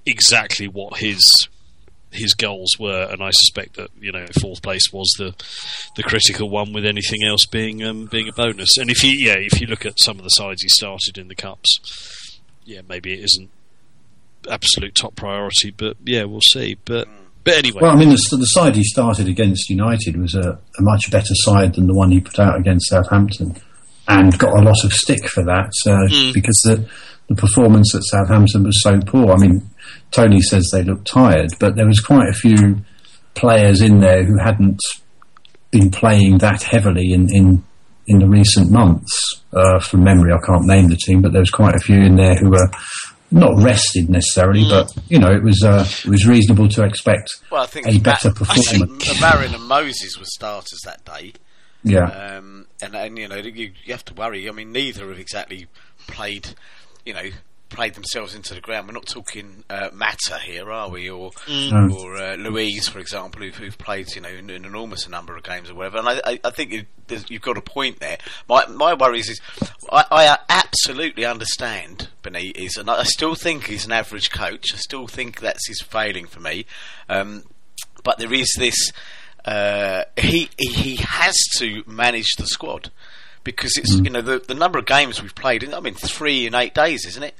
exactly 0.05 0.67
what 0.67 0.97
his 0.97 1.23
his 2.11 2.33
goals 2.33 2.77
were, 2.79 3.07
and 3.11 3.21
I 3.23 3.31
suspect 3.31 3.75
that 3.75 3.89
you 3.99 4.11
know 4.11 4.25
fourth 4.41 4.61
place 4.61 4.91
was 4.93 5.13
the 5.17 5.35
the 5.95 6.03
critical 6.03 6.49
one, 6.49 6.73
with 6.73 6.85
anything 6.85 7.23
else 7.23 7.45
being 7.45 7.83
um, 7.83 8.05
being 8.05 8.29
a 8.29 8.33
bonus. 8.33 8.77
And 8.77 8.89
if 8.89 9.03
you 9.03 9.11
yeah, 9.11 9.37
if 9.37 9.59
you 9.59 9.67
look 9.67 9.85
at 9.85 9.99
some 9.99 10.17
of 10.17 10.23
the 10.23 10.29
sides 10.29 10.61
he 10.61 10.69
started 10.69 11.17
in 11.17 11.27
the 11.27 11.35
cups, 11.35 12.39
yeah, 12.65 12.81
maybe 12.87 13.13
it 13.13 13.23
isn't 13.23 13.49
absolute 14.49 14.95
top 14.95 15.15
priority, 15.15 15.71
but 15.71 15.97
yeah, 16.05 16.23
we'll 16.23 16.41
see. 16.41 16.77
But 16.85 17.07
but 17.43 17.55
anyway, 17.55 17.79
Well, 17.81 17.91
I 17.91 17.95
mean, 17.95 18.09
the, 18.09 18.37
the 18.37 18.45
side 18.45 18.75
he 18.75 18.83
started 18.83 19.27
against 19.27 19.69
United 19.69 20.17
was 20.17 20.33
a, 20.33 20.59
a 20.79 20.81
much 20.81 21.11
better 21.11 21.33
side 21.33 21.75
than 21.75 21.87
the 21.87 21.93
one 21.93 22.11
he 22.11 22.21
put 22.21 22.39
out 22.39 22.57
against 22.57 22.89
Southampton, 22.89 23.55
and 24.07 24.37
got 24.37 24.57
a 24.57 24.63
lot 24.63 24.83
of 24.83 24.93
stick 24.93 25.27
for 25.27 25.43
that 25.43 25.71
uh, 25.87 26.31
because 26.33 26.59
the 26.63 26.89
the 27.27 27.35
performance 27.35 27.95
at 27.95 28.03
Southampton 28.03 28.63
was 28.63 28.81
so 28.81 28.99
poor. 28.99 29.31
I 29.31 29.37
mean, 29.37 29.69
Tony 30.11 30.41
says 30.41 30.69
they 30.71 30.83
looked 30.83 31.07
tired, 31.07 31.51
but 31.59 31.75
there 31.75 31.87
was 31.87 31.99
quite 31.99 32.29
a 32.29 32.33
few 32.33 32.77
players 33.35 33.81
in 33.81 33.99
there 33.99 34.23
who 34.23 34.37
hadn't 34.39 34.79
been 35.71 35.89
playing 35.89 36.37
that 36.39 36.63
heavily 36.63 37.13
in 37.13 37.27
in, 37.33 37.63
in 38.07 38.19
the 38.19 38.27
recent 38.27 38.71
months. 38.71 39.41
Uh, 39.51 39.79
from 39.79 40.03
memory, 40.03 40.31
I 40.33 40.45
can't 40.45 40.65
name 40.65 40.87
the 40.89 40.97
team, 40.97 41.21
but 41.21 41.31
there 41.31 41.41
was 41.41 41.51
quite 41.51 41.75
a 41.75 41.79
few 41.79 42.01
in 42.01 42.15
there 42.15 42.35
who 42.35 42.49
were 42.49 42.69
not 43.33 43.61
rested 43.61 44.09
necessarily, 44.09 44.63
but 44.69 44.89
you 45.09 45.19
know, 45.19 45.31
it 45.31 45.43
was 45.43 45.63
uh, 45.63 45.85
it 46.05 46.09
was 46.09 46.25
reasonable 46.27 46.69
to 46.69 46.83
expect 46.83 47.29
Well, 47.51 47.63
I 47.63 47.65
think 47.65 47.87
a 47.87 47.97
better 47.99 48.29
Ma- 48.29 48.35
I 48.49 48.55
performance. 48.55 49.21
Marin 49.21 49.53
and 49.55 49.63
Moses 49.63 50.17
were 50.17 50.25
starters 50.25 50.79
that 50.85 51.03
day, 51.03 51.33
Yeah. 51.83 52.05
um, 52.37 52.67
and 52.81 52.95
and 52.95 53.17
you 53.17 53.27
know 53.27 53.35
you, 53.37 53.71
you 53.83 53.93
have 53.93 54.05
to 54.05 54.13
worry. 54.13 54.47
I 54.47 54.51
mean, 54.51 54.71
neither 54.71 55.09
have 55.09 55.19
exactly 55.19 55.67
played, 56.07 56.49
you 57.05 57.13
know, 57.13 57.29
played 57.73 57.95
themselves 57.95 58.33
into 58.35 58.53
the 58.53 58.61
ground. 58.61 58.87
We're 58.87 58.93
not 58.93 59.05
talking 59.07 59.63
uh, 59.69 59.89
Mata 59.91 60.37
here, 60.43 60.71
are 60.71 60.89
we? 60.89 61.09
Or 61.09 61.31
No. 61.49 61.89
or 61.97 62.15
uh, 62.17 62.35
Luiz, 62.37 62.87
for 62.87 62.99
example, 62.99 63.41
who've, 63.41 63.55
who've 63.55 63.77
played 63.77 64.13
you 64.15 64.21
know 64.21 64.29
an, 64.29 64.49
an 64.49 64.63
enormous 64.65 65.09
number 65.09 65.35
of 65.35 65.43
games 65.43 65.69
or 65.69 65.75
whatever. 65.75 65.97
And 65.97 66.07
I, 66.07 66.21
I, 66.25 66.39
I 66.45 66.49
think 66.51 66.71
it, 66.73 66.87
there's- 67.07 67.25
you've 67.29 67.41
got 67.41 67.57
a 67.57 67.61
point 67.61 67.99
there. 67.99 68.17
My 68.47 68.65
my 68.67 68.93
worries 68.93 69.29
is 69.29 69.41
I, 69.91 70.05
I 70.09 70.37
absolutely 70.49 71.25
understand 71.25 72.09
Benitez, 72.23 72.77
and 72.77 72.89
I, 72.89 72.99
I 72.99 73.03
still 73.03 73.35
think 73.35 73.65
he's 73.65 73.85
an 73.85 73.91
average 73.91 74.31
coach. 74.31 74.73
I 74.73 74.77
still 74.77 75.07
think 75.07 75.39
that's 75.41 75.67
his 75.67 75.81
failing 75.81 76.27
for 76.27 76.39
me. 76.39 76.65
Um, 77.09 77.43
but 78.03 78.17
there 78.19 78.33
is 78.33 78.47
this. 78.57 78.91
Uh, 79.45 80.03
he 80.15 80.49
he 80.57 80.71
he 80.71 80.95
has 80.97 81.35
to 81.57 81.83
manage 81.85 82.31
the 82.37 82.45
squad 82.45 82.91
because 83.43 83.73
it's 83.77 83.93
you 83.95 84.09
know 84.09 84.21
the 84.21 84.39
the 84.39 84.53
number 84.53 84.79
of 84.79 84.85
games 84.85 85.21
we've 85.21 85.35
played. 85.35 85.63
I 85.73 85.79
mean, 85.81 85.95
three 85.95 86.45
in 86.47 86.55
eight 86.55 86.73
days, 86.73 87.05
isn't 87.05 87.23
it? 87.23 87.35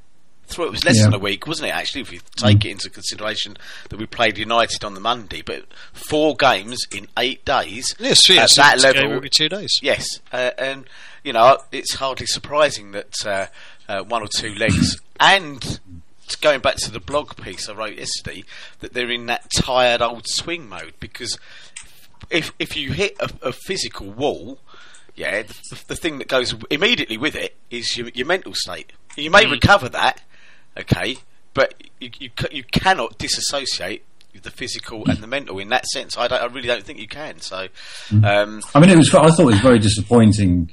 Through 0.47 0.65
it 0.65 0.71
was 0.71 0.83
less 0.85 0.97
Yeah. 0.97 1.05
than 1.05 1.13
a 1.15 1.19
week, 1.19 1.47
wasn't 1.47 1.69
it? 1.69 1.71
Actually, 1.71 2.01
if 2.01 2.11
you 2.11 2.19
take 2.35 2.63
it 2.65 2.69
into 2.69 2.89
consideration 2.89 3.57
that 3.89 3.97
we 3.97 4.05
played 4.05 4.37
United 4.37 4.83
on 4.83 4.93
the 4.93 4.99
Monday, 4.99 5.41
but 5.41 5.65
four 5.93 6.35
games 6.35 6.79
in 6.93 7.07
eight 7.17 7.43
days 7.45 7.95
yes, 7.97 8.19
yeah, 8.29 8.43
at 8.43 8.49
so 8.49 8.61
that 8.61 8.75
it's 8.75 8.83
a 8.83 8.93
game 8.93 9.01
level, 9.03 9.17
every 9.17 9.29
two 9.29 9.49
days. 9.49 9.71
Yes, 9.81 10.05
uh, 10.31 10.51
and 10.57 10.85
you 11.23 11.33
know 11.33 11.57
it's 11.71 11.95
hardly 11.95 12.25
surprising 12.27 12.91
that 12.91 13.13
uh, 13.25 13.45
uh, 13.87 14.03
one 14.03 14.21
or 14.21 14.27
two 14.27 14.53
legs, 14.55 14.99
and 15.19 15.79
going 16.41 16.59
back 16.59 16.75
to 16.77 16.91
the 16.91 16.99
blog 16.99 17.35
piece 17.37 17.69
I 17.69 17.73
wrote 17.73 17.95
yesterday, 17.97 18.43
that 18.81 18.93
they're 18.93 19.09
in 19.11 19.25
that 19.27 19.49
tired 19.55 20.01
old 20.01 20.27
swing 20.27 20.67
mode 20.67 20.93
because 20.99 21.37
if 22.29 22.51
if 22.59 22.75
you 22.75 22.91
hit 22.91 23.15
a, 23.19 23.29
a 23.47 23.51
physical 23.53 24.07
wall, 24.07 24.59
yeah, 25.15 25.43
the, 25.43 25.83
the 25.87 25.95
thing 25.95 26.17
that 26.19 26.27
goes 26.27 26.53
immediately 26.69 27.17
with 27.17 27.35
it 27.35 27.55
is 27.69 27.95
your, 27.97 28.09
your 28.09 28.27
mental 28.27 28.53
state. 28.55 28.91
You 29.15 29.29
may 29.29 29.45
recover 29.45 29.89
that, 29.89 30.21
okay, 30.77 31.17
but 31.53 31.73
you 31.99 32.09
you, 32.19 32.29
you 32.51 32.63
cannot 32.63 33.17
disassociate 33.17 34.03
the 34.41 34.51
physical 34.51 35.07
and 35.09 35.19
the 35.19 35.27
mental 35.27 35.59
in 35.59 35.69
that 35.69 35.85
sense. 35.85 36.17
I, 36.17 36.27
don't, 36.27 36.41
I 36.41 36.45
really 36.45 36.67
don't 36.67 36.83
think 36.83 36.99
you 36.99 37.07
can. 37.07 37.39
So. 37.39 37.67
Um, 38.11 38.61
I 38.73 38.79
mean, 38.79 38.89
it 38.89 38.97
was. 38.97 39.13
I 39.13 39.29
thought 39.29 39.41
it 39.41 39.45
was 39.45 39.59
very 39.59 39.79
disappointing. 39.79 40.71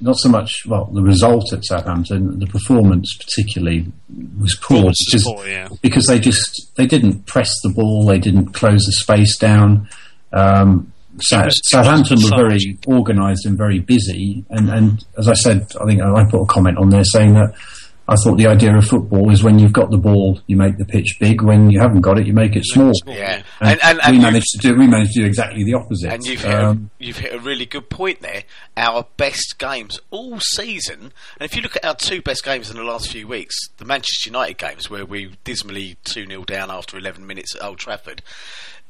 Not 0.00 0.16
so 0.18 0.28
much, 0.28 0.66
well, 0.66 0.86
the 0.86 1.02
result 1.02 1.52
at 1.52 1.64
Southampton, 1.64 2.40
the 2.40 2.48
performance 2.48 3.16
particularly 3.16 3.86
was 4.40 4.56
poor 4.56 4.78
Performance 4.78 5.04
because, 5.06 5.24
poor, 5.24 5.46
yeah. 5.46 5.68
because 5.82 6.06
they 6.06 6.18
just 6.18 6.72
they 6.74 6.86
didn't 6.86 7.26
press 7.26 7.54
the 7.62 7.70
ball, 7.70 8.04
they 8.04 8.18
didn't 8.18 8.52
close 8.52 8.84
the 8.84 8.92
space 8.92 9.38
down. 9.38 9.88
Um, 10.32 10.92
Sa- 11.22 11.48
Southampton 11.66 12.18
were 12.24 12.36
very 12.36 12.76
organised 12.88 13.46
and 13.46 13.56
very 13.56 13.78
busy, 13.78 14.44
and, 14.50 14.68
and 14.68 15.04
as 15.16 15.28
I 15.28 15.34
said, 15.34 15.70
I 15.80 15.86
think 15.86 16.02
I 16.02 16.24
put 16.24 16.42
a 16.42 16.46
comment 16.46 16.76
on 16.76 16.90
there 16.90 17.04
saying 17.04 17.34
that 17.34 17.54
I 18.06 18.16
thought 18.16 18.36
the 18.36 18.46
idea 18.48 18.76
of 18.76 18.84
football 18.84 19.30
is 19.30 19.42
when 19.42 19.58
you've 19.58 19.72
got 19.72 19.90
the 19.90 19.96
ball, 19.96 20.38
you 20.46 20.56
make 20.56 20.76
the 20.76 20.84
pitch 20.84 21.16
big. 21.18 21.40
When 21.40 21.70
you 21.70 21.80
haven't 21.80 22.02
got 22.02 22.18
it, 22.18 22.26
you 22.26 22.34
make 22.34 22.54
it 22.54 22.64
small. 22.66 22.92
Yeah, 23.06 23.42
And, 23.60 23.70
and 23.70 23.80
and, 23.82 24.00
and 24.02 24.10
we 24.12 24.16
you- 24.18 24.22
managed 24.22 24.46
to 24.52 24.58
do 24.58 24.74
we 24.76 24.86
managed 24.86 25.12
to 25.14 25.20
do 25.20 25.26
exactly 25.26 25.64
the 25.64 25.72
opposite. 25.74 26.12
And 26.12 26.22
you've 26.24 26.42
hit, 26.44 26.54
Um, 26.54 26.90
a, 27.00 27.04
you've 27.04 27.18
hit 27.18 27.32
a 27.32 27.38
really 27.38 27.64
good 27.64 27.88
point 27.88 28.20
there. 28.20 28.42
Our 28.76 29.06
best 29.16 29.54
games 29.58 29.98
all 30.10 30.38
season, 30.40 31.00
and 31.38 31.40
if 31.50 31.56
you 31.56 31.62
look 31.62 31.76
at 31.76 31.84
our 31.84 31.94
two 31.94 32.20
best 32.20 32.44
games 32.44 32.68
in 32.70 32.76
the 32.76 32.84
last 32.84 33.10
few 33.10 33.26
weeks, 33.26 33.56
the 33.78 33.84
Manchester 33.86 34.28
United 34.28 34.58
games 34.58 34.90
where 34.90 35.06
we 35.06 35.36
dismally 35.44 35.96
2 36.04 36.26
0 36.26 36.44
down 36.44 36.70
after 36.70 36.98
11 36.98 37.26
minutes 37.26 37.54
at 37.56 37.62
Old 37.64 37.78
Trafford, 37.78 38.20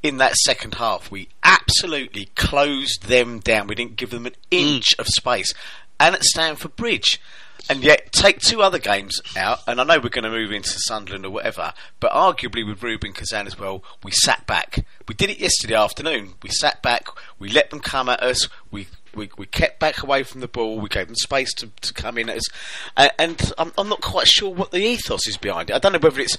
in 0.03 0.17
that 0.19 0.35
second 0.45 0.75
half, 0.75 1.11
we 1.13 1.29
absolutely 1.45 2.27
closed 2.35 3.07
them 3.07 3.39
down. 3.39 3.69
We 3.69 3.75
didn't 3.77 3.97
give 3.97 4.11
them 4.11 4.27
an 4.27 4.35
inch 4.51 4.89
of 4.99 5.07
space. 5.07 5.55
And 6.01 6.15
at 6.17 6.25
Stamford 6.25 6.75
Bridge. 6.77 7.21
And 7.69 7.83
yet, 7.83 8.13
take 8.13 8.41
two 8.41 8.63
other 8.63 8.79
games 8.79 9.23
out, 9.37 9.61
and 9.67 9.81
I 9.81 9.85
know 9.85 9.99
we're 9.99 10.11
going 10.11 10.25
to 10.25 10.31
move 10.31 10.53
into 10.53 10.79
Sunderland 10.81 11.25
or 11.25 11.31
whatever, 11.31 11.73
but 11.99 12.13
arguably 12.13 12.67
with 12.67 12.83
Rubin 12.83 13.13
Kazan 13.13 13.47
as 13.47 13.59
well, 13.59 13.83
we 14.03 14.11
sat 14.11 14.47
back. 14.47 14.85
We 15.09 15.15
did 15.15 15.31
it 15.31 15.39
yesterday 15.39 15.75
afternoon. 15.75 16.35
We 16.43 16.51
sat 16.51 16.83
back, 16.83 17.07
we 17.39 17.49
let 17.49 17.71
them 17.71 17.81
come 17.81 18.09
at 18.09 18.23
us, 18.23 18.49
we 18.71 18.89
we, 19.15 19.31
we 19.39 19.47
kept 19.47 19.79
back 19.79 20.03
away 20.03 20.25
from 20.25 20.41
the 20.41 20.49
ball, 20.49 20.81
we 20.81 20.89
gave 20.89 21.07
them 21.07 21.15
space 21.15 21.55
to, 21.55 21.69
to 21.83 21.95
come 21.95 22.19
in 22.19 22.29
at 22.29 22.39
us, 22.39 22.49
and, 22.97 23.13
and 23.19 23.53
I'm, 23.59 23.73
I'm 23.79 23.89
not 23.89 24.01
quite 24.01 24.27
sure 24.27 24.53
what 24.53 24.73
the 24.73 24.79
ethos 24.79 25.29
is 25.29 25.37
behind 25.37 25.71
it. 25.71 25.77
I 25.77 25.79
don't 25.79 25.93
know 25.93 26.01
whether 26.01 26.21
it's 26.21 26.37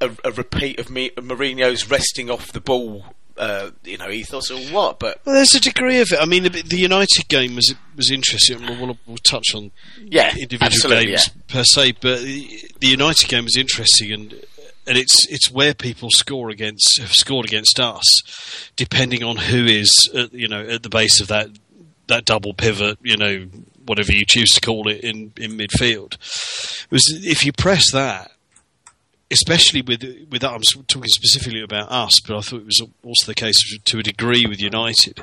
a, 0.00 0.10
a 0.24 0.32
repeat 0.32 0.78
of 0.78 0.90
me, 0.90 1.10
Mourinho's 1.10 1.90
resting 1.90 2.30
off 2.30 2.52
the 2.52 2.60
ball, 2.60 3.14
uh, 3.36 3.70
you 3.82 3.98
know, 3.98 4.08
ethos 4.10 4.50
or 4.50 4.58
what, 4.72 4.98
but 4.98 5.20
Well, 5.24 5.34
there's 5.34 5.54
a 5.54 5.60
degree 5.60 6.00
of 6.00 6.12
it. 6.12 6.18
I 6.20 6.26
mean, 6.26 6.44
the, 6.44 6.50
the 6.50 6.78
United 6.78 7.28
game 7.28 7.56
was 7.56 7.74
was 7.96 8.10
interesting. 8.10 8.60
We'll, 8.60 8.86
we'll, 8.86 8.98
we'll 9.06 9.16
touch 9.28 9.54
on 9.54 9.72
Yeah, 10.00 10.34
individual 10.38 10.90
games 10.90 11.28
yeah. 11.28 11.42
per 11.48 11.64
se, 11.64 11.92
but 12.00 12.20
the, 12.20 12.70
the 12.80 12.86
United 12.88 13.28
game 13.28 13.44
was 13.44 13.56
interesting, 13.56 14.12
and 14.12 14.32
and 14.86 14.98
it's 14.98 15.26
it's 15.28 15.50
where 15.50 15.74
people 15.74 16.10
score 16.10 16.50
against 16.50 16.98
have 17.00 17.12
scored 17.12 17.46
against 17.46 17.80
us, 17.80 18.04
depending 18.76 19.24
on 19.24 19.36
who 19.36 19.64
is 19.64 20.10
at, 20.14 20.32
you 20.32 20.48
know 20.48 20.62
at 20.62 20.82
the 20.82 20.88
base 20.88 21.20
of 21.20 21.28
that 21.28 21.48
that 22.06 22.24
double 22.24 22.52
pivot, 22.54 22.98
you 23.02 23.16
know, 23.16 23.46
whatever 23.86 24.12
you 24.12 24.24
choose 24.26 24.50
to 24.50 24.60
call 24.60 24.88
it 24.88 25.00
in 25.00 25.32
in 25.36 25.52
midfield. 25.52 26.14
It 26.14 26.90
was 26.90 27.04
if 27.24 27.44
you 27.44 27.52
press 27.52 27.90
that. 27.92 28.30
Especially 29.30 29.82
with 29.82 30.02
with 30.30 30.42
that, 30.42 30.52
I'm 30.52 30.62
talking 30.86 31.08
specifically 31.08 31.62
about 31.62 31.90
us, 31.90 32.20
but 32.20 32.36
I 32.36 32.40
thought 32.40 32.60
it 32.60 32.66
was 32.66 32.82
also 33.02 33.26
the 33.26 33.34
case 33.34 33.56
to 33.86 33.98
a 33.98 34.02
degree 34.02 34.46
with 34.46 34.60
United. 34.60 35.22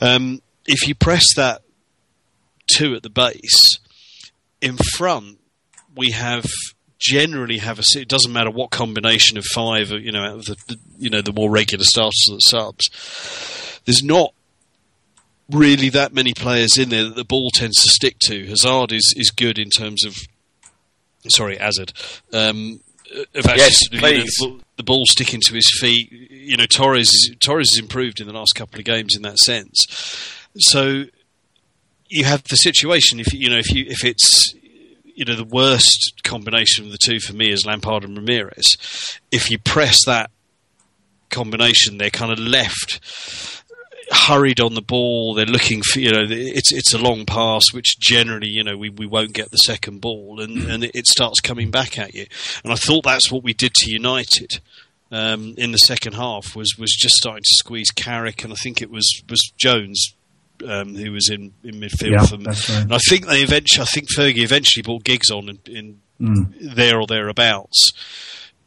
Um, 0.00 0.42
if 0.66 0.86
you 0.86 0.94
press 0.94 1.24
that 1.36 1.62
two 2.72 2.94
at 2.94 3.02
the 3.02 3.10
base, 3.10 3.78
in 4.60 4.76
front 4.76 5.38
we 5.96 6.10
have 6.10 6.46
generally 6.98 7.58
have 7.58 7.78
a. 7.78 7.82
It 7.96 8.08
doesn't 8.08 8.32
matter 8.32 8.50
what 8.50 8.70
combination 8.70 9.38
of 9.38 9.44
five, 9.44 9.90
you 9.90 10.12
know, 10.12 10.24
out 10.24 10.36
of 10.36 10.44
the, 10.46 10.76
you 10.98 11.10
know 11.10 11.22
the 11.22 11.32
more 11.32 11.50
regular 11.50 11.84
starters 11.84 12.26
the 12.28 12.38
subs. 12.38 13.80
There's 13.86 14.02
not 14.02 14.34
really 15.50 15.88
that 15.88 16.12
many 16.12 16.32
players 16.32 16.78
in 16.78 16.90
there 16.90 17.04
that 17.04 17.16
the 17.16 17.24
ball 17.24 17.50
tends 17.50 17.80
to 17.82 17.90
stick 17.90 18.16
to. 18.26 18.46
Hazard 18.46 18.92
is 18.92 19.14
is 19.16 19.30
good 19.30 19.58
in 19.58 19.70
terms 19.70 20.04
of. 20.04 20.16
Sorry, 21.28 21.56
Hazard. 21.56 21.92
Um, 22.32 22.80
of 23.34 23.46
Yes, 23.56 23.78
sort 23.78 23.88
of, 23.88 23.94
you 23.94 24.00
know, 24.00 24.08
please. 24.22 24.34
the 24.38 24.46
ball- 24.48 24.60
the 24.76 24.82
ball 24.84 25.04
sticking 25.06 25.40
to 25.46 25.54
his 25.54 25.70
feet. 25.78 26.10
You 26.30 26.56
know, 26.56 26.66
Torres 26.66 27.30
Torres 27.44 27.68
has 27.74 27.82
improved 27.82 28.20
in 28.20 28.26
the 28.26 28.32
last 28.32 28.54
couple 28.54 28.78
of 28.78 28.84
games 28.86 29.14
in 29.14 29.22
that 29.22 29.38
sense. 29.38 29.84
So 30.58 31.04
you 32.08 32.24
have 32.24 32.42
the 32.44 32.56
situation 32.56 33.20
if 33.20 33.32
you 33.32 33.50
know 33.50 33.58
if 33.58 33.70
you 33.70 33.84
if 33.88 34.04
it's 34.04 34.54
you 35.04 35.24
know 35.26 35.36
the 35.36 35.44
worst 35.44 36.22
combination 36.24 36.86
of 36.86 36.92
the 36.92 36.98
two 36.98 37.20
for 37.20 37.34
me 37.34 37.50
is 37.52 37.66
Lampard 37.66 38.04
and 38.04 38.16
Ramires. 38.16 39.18
If 39.30 39.50
you 39.50 39.58
press 39.58 39.98
that 40.06 40.30
combination, 41.28 41.98
they're 41.98 42.10
kind 42.10 42.32
of 42.32 42.38
left 42.38 43.00
hurried 44.10 44.60
on 44.60 44.74
the 44.74 44.82
ball. 44.82 45.34
They're 45.34 45.46
looking 45.46 45.82
for 45.82 46.00
you 46.00 46.10
know 46.12 46.24
it's 46.28 46.72
it's 46.72 46.92
a 46.94 46.98
long 46.98 47.24
pass, 47.26 47.62
which 47.72 47.98
generally 47.98 48.48
you 48.48 48.64
know 48.64 48.76
we, 48.76 48.90
we 48.90 49.06
won't 49.06 49.32
get 49.32 49.50
the 49.50 49.56
second 49.58 50.00
ball, 50.00 50.40
and 50.40 50.58
and 50.70 50.84
it 50.84 51.06
starts 51.06 51.40
coming 51.40 51.70
back 51.70 51.98
at 51.98 52.14
you. 52.14 52.26
And 52.64 52.72
I 52.72 52.76
thought 52.76 53.04
that's 53.04 53.30
what 53.30 53.42
we 53.44 53.52
did 53.54 53.74
to 53.74 53.90
United. 53.90 54.60
Um, 55.12 55.54
in 55.58 55.72
the 55.72 55.78
second 55.78 56.12
half 56.12 56.54
was, 56.54 56.76
was 56.78 56.92
just 56.96 57.16
starting 57.16 57.42
to 57.42 57.54
squeeze 57.58 57.90
Carrick 57.90 58.44
and 58.44 58.52
I 58.52 58.56
think 58.62 58.80
it 58.80 58.92
was 58.92 59.22
was 59.28 59.40
Jones 59.58 60.14
um, 60.64 60.94
who 60.94 61.10
was 61.10 61.28
in, 61.28 61.52
in 61.64 61.80
midfield 61.80 62.12
Yeah, 62.12 62.26
for 62.26 62.36
them. 62.36 62.44
right. 62.44 62.70
And 62.76 62.94
I 62.94 62.98
think 63.08 63.26
they 63.26 63.42
eventually, 63.42 63.82
I 63.82 63.86
think 63.86 64.06
Fergie 64.16 64.44
eventually 64.44 64.84
brought 64.84 65.02
Giggs 65.02 65.28
on 65.32 65.48
in, 65.48 65.58
in 65.66 66.00
Mm. 66.20 66.74
there 66.76 67.00
or 67.00 67.06
thereabouts, 67.08 67.90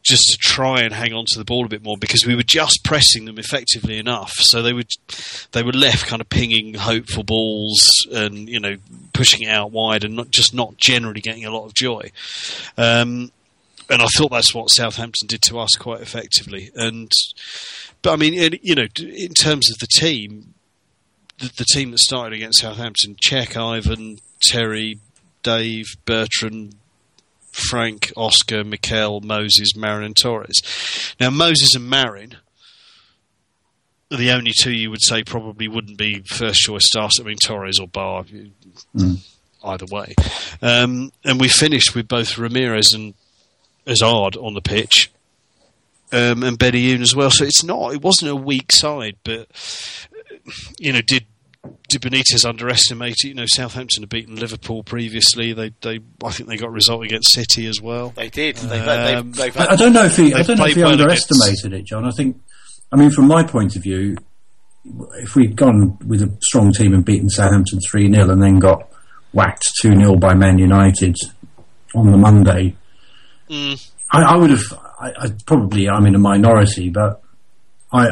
just 0.04 0.24
to 0.32 0.38
try 0.38 0.82
and 0.82 0.94
hang 0.94 1.14
on 1.14 1.26
to 1.26 1.40
the 1.40 1.46
ball 1.46 1.66
a 1.66 1.70
bit 1.70 1.84
more 1.84 1.98
because 1.98 2.26
we 2.26 2.36
were 2.36 2.44
just 2.44 2.84
pressing 2.84 3.26
them 3.26 3.38
effectively 3.38 3.98
enough. 3.98 4.34
So 4.36 4.62
they 4.62 4.74
would 4.74 4.90
they 5.52 5.64
were 5.64 5.72
left 5.72 6.08
kind 6.08 6.22
of 6.22 6.30
pinging 6.30 6.74
hopeful 6.74 7.24
balls 7.24 7.82
and 8.12 8.50
you 8.50 8.60
know 8.60 8.78
pushing 9.14 9.44
it 9.44 9.50
out 9.50 9.72
wide 9.72 10.04
and 10.04 10.16
not 10.16 10.30
just 10.30 10.54
not 10.54 10.78
generally 10.78 11.22
getting 11.22 11.46
a 11.46 11.52
lot 11.52 11.66
of 11.66 11.74
joy. 11.74 12.12
Um, 12.78 13.32
and 13.90 14.02
I 14.02 14.08
thought 14.18 14.32
that's 14.32 14.54
what 14.56 14.70
Southampton 14.70 15.28
did 15.28 15.42
to 15.44 15.60
us 15.60 15.76
quite 15.76 16.02
effectively. 16.02 16.72
And 16.76 17.12
but 18.02 18.14
I 18.14 18.16
mean, 18.18 18.58
you 18.62 18.76
know, 18.76 18.88
in 19.00 19.34
terms 19.34 19.72
of 19.72 19.80
the 19.80 19.88
team, 19.88 20.54
the, 21.40 21.52
the 21.58 21.66
team 21.66 21.92
that 21.92 22.00
started 22.00 22.36
against 22.36 22.62
Southampton: 22.62 23.16
Cech, 23.16 23.56
Ivan, 23.56 24.20
Terry, 24.42 25.00
Dave, 25.44 25.96
Bertrand, 26.06 26.76
Frank, 27.54 28.12
Oscar, 28.18 28.64
Mikel, 28.64 29.22
Moses, 29.22 29.76
Marin, 29.76 30.04
and 30.04 30.18
Torres. 30.18 30.62
Now, 31.20 31.30
Moses 31.30 31.76
and 31.76 31.88
Marin 31.88 32.38
are 34.12 34.18
the 34.18 34.32
only 34.32 34.52
two 34.60 34.72
you 34.72 34.90
would 34.90 35.04
say 35.04 35.24
probably 35.24 35.68
wouldn't 35.68 35.98
be 35.98 36.22
first 36.22 36.62
choice 36.62 36.86
starters. 36.86 37.20
I 37.20 37.24
mean, 37.24 37.38
Torres 37.38 37.80
or 37.80 37.88
Ba, 37.88 38.26
either 39.64 39.86
way. 39.92 40.16
Um, 40.62 41.12
and 41.24 41.40
we 41.40 41.48
finished 41.48 41.96
with 41.96 42.08
both 42.08 42.36
Ramires 42.36 42.94
and 42.94 43.14
Hazard 43.86 44.36
on 44.36 44.56
the 44.56 44.62
pitch. 44.62 45.12
Um, 46.12 46.44
and 46.44 46.60
Benayoun 46.60 47.02
as 47.02 47.16
well. 47.16 47.32
So 47.32 47.44
it's 47.44 47.64
not. 47.64 47.94
It 47.94 48.02
wasn't 48.04 48.30
a 48.30 48.36
weak 48.36 48.72
side, 48.72 49.18
but 49.24 49.48
you 50.78 50.94
know, 50.94 51.02
did 51.02 51.26
did 51.88 52.02
Benitez 52.02 52.46
underestimate 52.48 53.16
it? 53.24 53.30
You 53.30 53.34
know, 53.36 53.46
Southampton 53.48 54.04
had 54.04 54.10
beaten 54.10 54.36
Liverpool 54.36 54.84
previously. 54.84 55.54
They, 55.54 55.72
they, 55.82 56.00
I 56.24 56.32
think 56.32 56.50
they 56.50 56.58
got 56.58 56.68
a 56.68 56.72
result 56.72 57.04
against 57.06 57.32
City 57.32 57.68
as 57.68 57.80
well. 57.82 58.10
they 58.10 58.30
did. 58.30 58.58
They've, 58.58 58.88
Um, 58.88 59.32
they've, 59.32 59.54
they've 59.54 59.58
I, 59.58 59.74
I 59.74 59.76
don't 59.76 59.94
know 59.94 60.04
if 60.06 60.18
he. 60.18 60.34
I 60.34 60.42
don't 60.44 60.58
know 60.58 60.66
if 60.66 60.76
he 60.76 60.82
well 60.84 60.92
underestimated 60.92 61.74
it, 61.74 61.86
John. 61.86 62.06
I 62.06 62.12
think. 62.12 62.42
I 62.92 62.96
mean, 62.96 63.10
from 63.12 63.28
my 63.28 63.44
point 63.44 63.76
of 63.76 63.84
view, 63.84 64.16
if 65.20 65.36
we'd 65.36 65.56
gone 65.56 65.98
with 66.06 66.22
a 66.22 66.38
strong 66.42 66.74
team 66.74 66.94
and 66.94 67.04
beaten 67.06 67.30
Southampton 67.30 67.80
three 67.90 68.12
0 68.14 68.30
and 68.30 68.42
then 68.44 68.60
got 68.60 68.90
whacked 69.32 69.64
two 69.82 69.96
0 69.96 70.18
by 70.18 70.34
Man 70.34 70.58
United 70.58 71.16
on 71.96 72.12
the 72.12 72.18
Monday, 72.18 72.76
Mm. 73.50 73.92
I, 74.12 74.22
I 74.22 74.36
would 74.38 74.50
have. 74.52 74.64
I, 75.00 75.12
I 75.20 75.28
probably 75.46 75.90
I'm 75.90 76.06
in 76.06 76.16
a 76.16 76.20
minority, 76.20 76.90
but 76.90 77.22
I, 77.92 78.08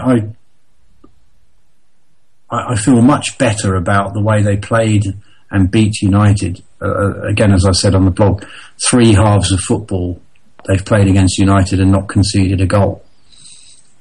I 2.51 2.73
I 2.73 2.75
feel 2.75 3.01
much 3.01 3.37
better 3.37 3.75
about 3.75 4.13
the 4.13 4.21
way 4.21 4.41
they 4.41 4.57
played 4.57 5.03
and 5.49 5.71
beat 5.71 6.01
United. 6.01 6.63
Uh, 6.81 7.21
again, 7.23 7.51
as 7.51 7.65
I 7.65 7.71
said 7.71 7.95
on 7.95 8.05
the 8.05 8.11
blog, 8.11 8.43
three 8.87 9.13
halves 9.13 9.51
of 9.51 9.59
football 9.59 10.21
they've 10.67 10.85
played 10.85 11.07
against 11.07 11.37
United 11.37 11.79
and 11.79 11.91
not 11.91 12.07
conceded 12.07 12.61
a 12.61 12.65
goal, 12.65 13.03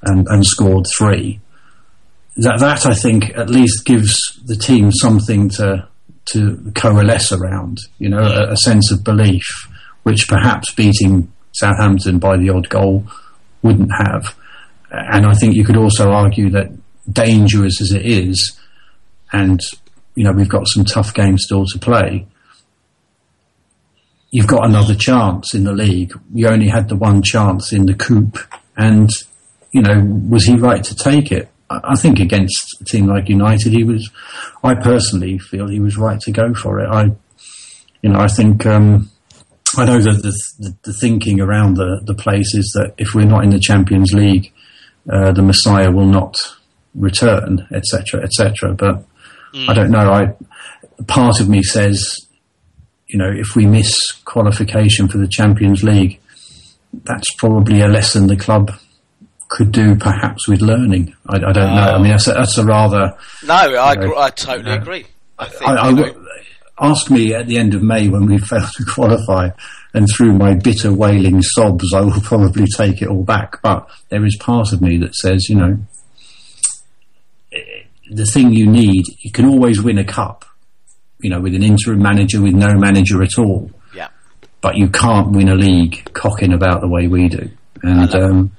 and 0.02 0.26
and 0.28 0.44
scored 0.44 0.86
three. 0.96 1.40
That 2.36 2.58
that 2.60 2.86
I 2.86 2.94
think 2.94 3.36
at 3.36 3.50
least 3.50 3.84
gives 3.84 4.16
the 4.44 4.56
team 4.56 4.92
something 4.92 5.48
to 5.50 5.88
to 6.32 6.72
coalesce 6.74 7.32
around. 7.32 7.78
You 7.98 8.10
know, 8.10 8.22
a, 8.22 8.52
a 8.52 8.56
sense 8.56 8.90
of 8.92 9.04
belief, 9.04 9.44
which 10.04 10.28
perhaps 10.28 10.72
beating 10.72 11.32
Southampton 11.52 12.18
by 12.18 12.36
the 12.36 12.50
odd 12.50 12.68
goal 12.68 13.04
wouldn't 13.62 13.90
have. 13.92 14.34
And 14.90 15.26
I 15.26 15.34
think 15.34 15.54
you 15.54 15.64
could 15.64 15.76
also 15.76 16.10
argue 16.10 16.50
that 16.50 16.70
dangerous 17.10 17.80
as 17.80 17.92
it 17.92 18.04
is, 18.04 18.58
and 19.32 19.60
you 20.14 20.24
know 20.24 20.32
we've 20.32 20.48
got 20.48 20.68
some 20.68 20.84
tough 20.84 21.14
games 21.14 21.44
still 21.44 21.64
to 21.66 21.78
play. 21.78 22.26
You've 24.30 24.46
got 24.46 24.66
another 24.66 24.94
chance 24.94 25.54
in 25.54 25.64
the 25.64 25.72
league. 25.72 26.12
You 26.32 26.48
only 26.48 26.68
had 26.68 26.88
the 26.88 26.96
one 26.96 27.22
chance 27.22 27.72
in 27.72 27.86
the 27.86 27.94
coupe, 27.94 28.38
and 28.76 29.10
you 29.72 29.82
know 29.82 30.02
was 30.28 30.44
he 30.44 30.56
right 30.56 30.82
to 30.84 30.94
take 30.94 31.32
it? 31.32 31.50
I 31.68 31.80
I 31.84 31.94
think 31.94 32.20
against 32.20 32.80
a 32.80 32.84
team 32.84 33.06
like 33.06 33.28
United, 33.28 33.72
he 33.72 33.84
was. 33.84 34.10
I 34.62 34.74
personally 34.74 35.38
feel 35.38 35.68
he 35.68 35.80
was 35.80 35.96
right 35.96 36.20
to 36.20 36.32
go 36.32 36.52
for 36.54 36.80
it. 36.80 36.88
I, 36.88 37.04
you 38.02 38.10
know, 38.10 38.18
I 38.18 38.28
think 38.28 38.66
um, 38.66 39.10
I 39.76 39.84
know 39.84 40.00
that 40.00 40.22
the, 40.22 40.34
the 40.58 40.76
the 40.82 40.92
thinking 40.92 41.40
around 41.40 41.76
the 41.76 42.00
the 42.04 42.14
place 42.14 42.54
is 42.54 42.72
that 42.74 42.94
if 42.98 43.14
we're 43.14 43.26
not 43.26 43.44
in 43.44 43.50
the 43.50 43.60
Champions 43.60 44.12
League, 44.12 44.52
uh, 45.08 45.32
the 45.32 45.42
Messiah 45.42 45.90
will 45.90 46.06
not 46.06 46.36
return, 46.94 47.66
etc., 47.72 48.22
etc. 48.22 48.74
But 48.74 49.04
I 49.68 49.74
don't 49.74 49.90
know. 49.90 50.10
I 50.10 50.34
part 51.06 51.40
of 51.40 51.48
me 51.48 51.62
says 51.62 52.16
you 53.10 53.18
know, 53.18 53.30
if 53.30 53.56
we 53.56 53.66
miss 53.66 53.92
qualification 54.24 55.08
for 55.08 55.18
the 55.18 55.26
Champions 55.26 55.82
League, 55.82 56.20
that's 56.92 57.34
probably 57.38 57.80
a 57.80 57.88
lesson 57.88 58.28
the 58.28 58.36
club 58.36 58.70
could 59.48 59.72
do 59.72 59.96
perhaps 59.96 60.46
with 60.46 60.60
learning. 60.60 61.14
I, 61.26 61.36
I 61.36 61.52
don't 61.52 61.74
know. 61.74 61.82
I 61.82 61.98
mean, 61.98 62.12
that's 62.12 62.28
a, 62.28 62.32
that's 62.32 62.56
a 62.56 62.64
rather. 62.64 63.16
No, 63.44 63.54
I, 63.54 63.94
know, 63.96 64.16
I 64.16 64.30
totally 64.30 64.70
uh, 64.70 64.80
agree. 64.80 65.06
I 65.38 65.48
think, 65.48 65.62
I, 65.62 65.74
I 65.74 65.88
you 65.88 65.96
know, 65.96 66.04
w- 66.04 66.26
ask 66.78 67.10
me 67.10 67.34
at 67.34 67.48
the 67.48 67.58
end 67.58 67.74
of 67.74 67.82
May 67.82 68.08
when 68.08 68.26
we 68.26 68.38
fail 68.48 68.66
to 68.76 68.84
qualify, 68.84 69.50
and 69.92 70.06
through 70.08 70.34
my 70.38 70.54
bitter 70.54 70.92
wailing 70.92 71.42
sobs, 71.42 71.92
I 71.92 72.02
will 72.02 72.20
probably 72.20 72.66
take 72.76 73.02
it 73.02 73.08
all 73.08 73.24
back. 73.24 73.60
But 73.60 73.88
there 74.08 74.24
is 74.24 74.36
part 74.36 74.72
of 74.72 74.80
me 74.80 74.98
that 74.98 75.16
says, 75.16 75.48
you 75.48 75.56
know, 75.56 75.78
the 78.10 78.26
thing 78.26 78.52
you 78.52 78.66
need, 78.66 79.04
you 79.20 79.30
can 79.32 79.46
always 79.46 79.80
win 79.80 79.98
a 79.98 80.04
cup, 80.04 80.44
you 81.20 81.30
know, 81.30 81.40
with 81.40 81.54
an 81.54 81.62
interim 81.62 82.02
manager, 82.02 82.42
with 82.42 82.54
no 82.54 82.74
manager 82.74 83.22
at 83.22 83.38
all. 83.38 83.70
yeah. 83.94 84.08
But 84.60 84.76
you 84.76 84.88
can't 84.88 85.30
win 85.30 85.48
a 85.48 85.54
league 85.54 86.12
cocking 86.12 86.52
about 86.52 86.80
the 86.80 86.88
way 86.88 87.06
we 87.06 87.28
do. 87.28 87.50
And 87.82 88.14
um, 88.14 88.50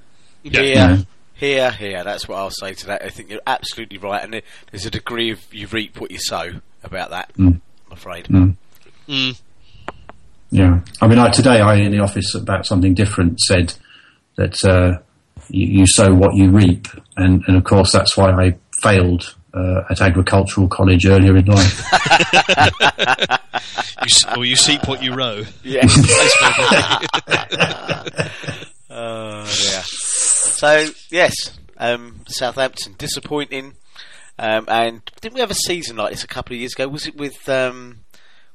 Yeah. 0.43 0.61
Here, 0.61 0.73
Yeah. 0.75 0.97
here, 1.35 1.71
here. 1.71 2.03
That's 2.03 2.27
what 2.27 2.37
I'll 2.37 2.49
say 2.49 2.73
to 2.73 2.85
that. 2.87 3.03
I 3.03 3.09
think 3.09 3.29
you're 3.29 3.41
absolutely 3.45 3.97
right, 3.97 4.23
and 4.23 4.41
there's 4.71 4.85
a 4.85 4.91
degree 4.91 5.31
of 5.31 5.39
you 5.53 5.67
reap 5.67 5.99
what 5.99 6.11
you 6.11 6.17
sow 6.19 6.51
about 6.83 7.09
that. 7.11 7.31
I'm 7.37 7.61
afraid. 7.91 8.25
Mm. 8.27 8.55
Yeah, 10.49 10.81
I 11.01 11.07
mean, 11.07 11.17
like 11.17 11.33
today, 11.33 11.61
I 11.61 11.75
in 11.75 11.91
the 11.91 11.99
office 11.99 12.35
about 12.35 12.65
something 12.65 12.93
different 12.93 13.39
said 13.39 13.73
that 14.35 14.55
uh, 14.65 15.01
you, 15.49 15.79
you 15.79 15.87
sow 15.87 16.13
what 16.13 16.35
you 16.35 16.49
reap, 16.51 16.87
and, 17.17 17.43
and 17.47 17.55
of 17.57 17.63
course 17.63 17.91
that's 17.93 18.17
why 18.17 18.31
I 18.31 18.57
failed 18.81 19.35
uh, 19.53 19.83
at 19.89 20.01
agricultural 20.01 20.67
college 20.67 21.05
earlier 21.05 21.37
in 21.37 21.45
life. 21.45 21.83
You, 24.01 24.37
or 24.37 24.45
you 24.45 24.55
seep 24.55 24.87
what 24.87 25.03
you 25.03 25.13
row. 25.13 25.43
Yeah. 25.63 25.85
oh 28.89 29.43
dear. 29.43 29.81
So 29.83 30.87
yes, 31.11 31.59
um, 31.77 32.21
Southampton 32.27 32.95
disappointing. 32.97 33.75
Um, 34.39 34.65
and 34.67 35.01
didn't 35.21 35.35
we 35.35 35.41
have 35.41 35.51
a 35.51 35.55
season 35.55 35.97
like 35.97 36.11
this 36.11 36.23
a 36.23 36.27
couple 36.27 36.55
of 36.55 36.59
years 36.59 36.73
ago? 36.73 36.87
Was 36.87 37.05
it 37.05 37.15
with 37.15 37.47
um, 37.47 37.99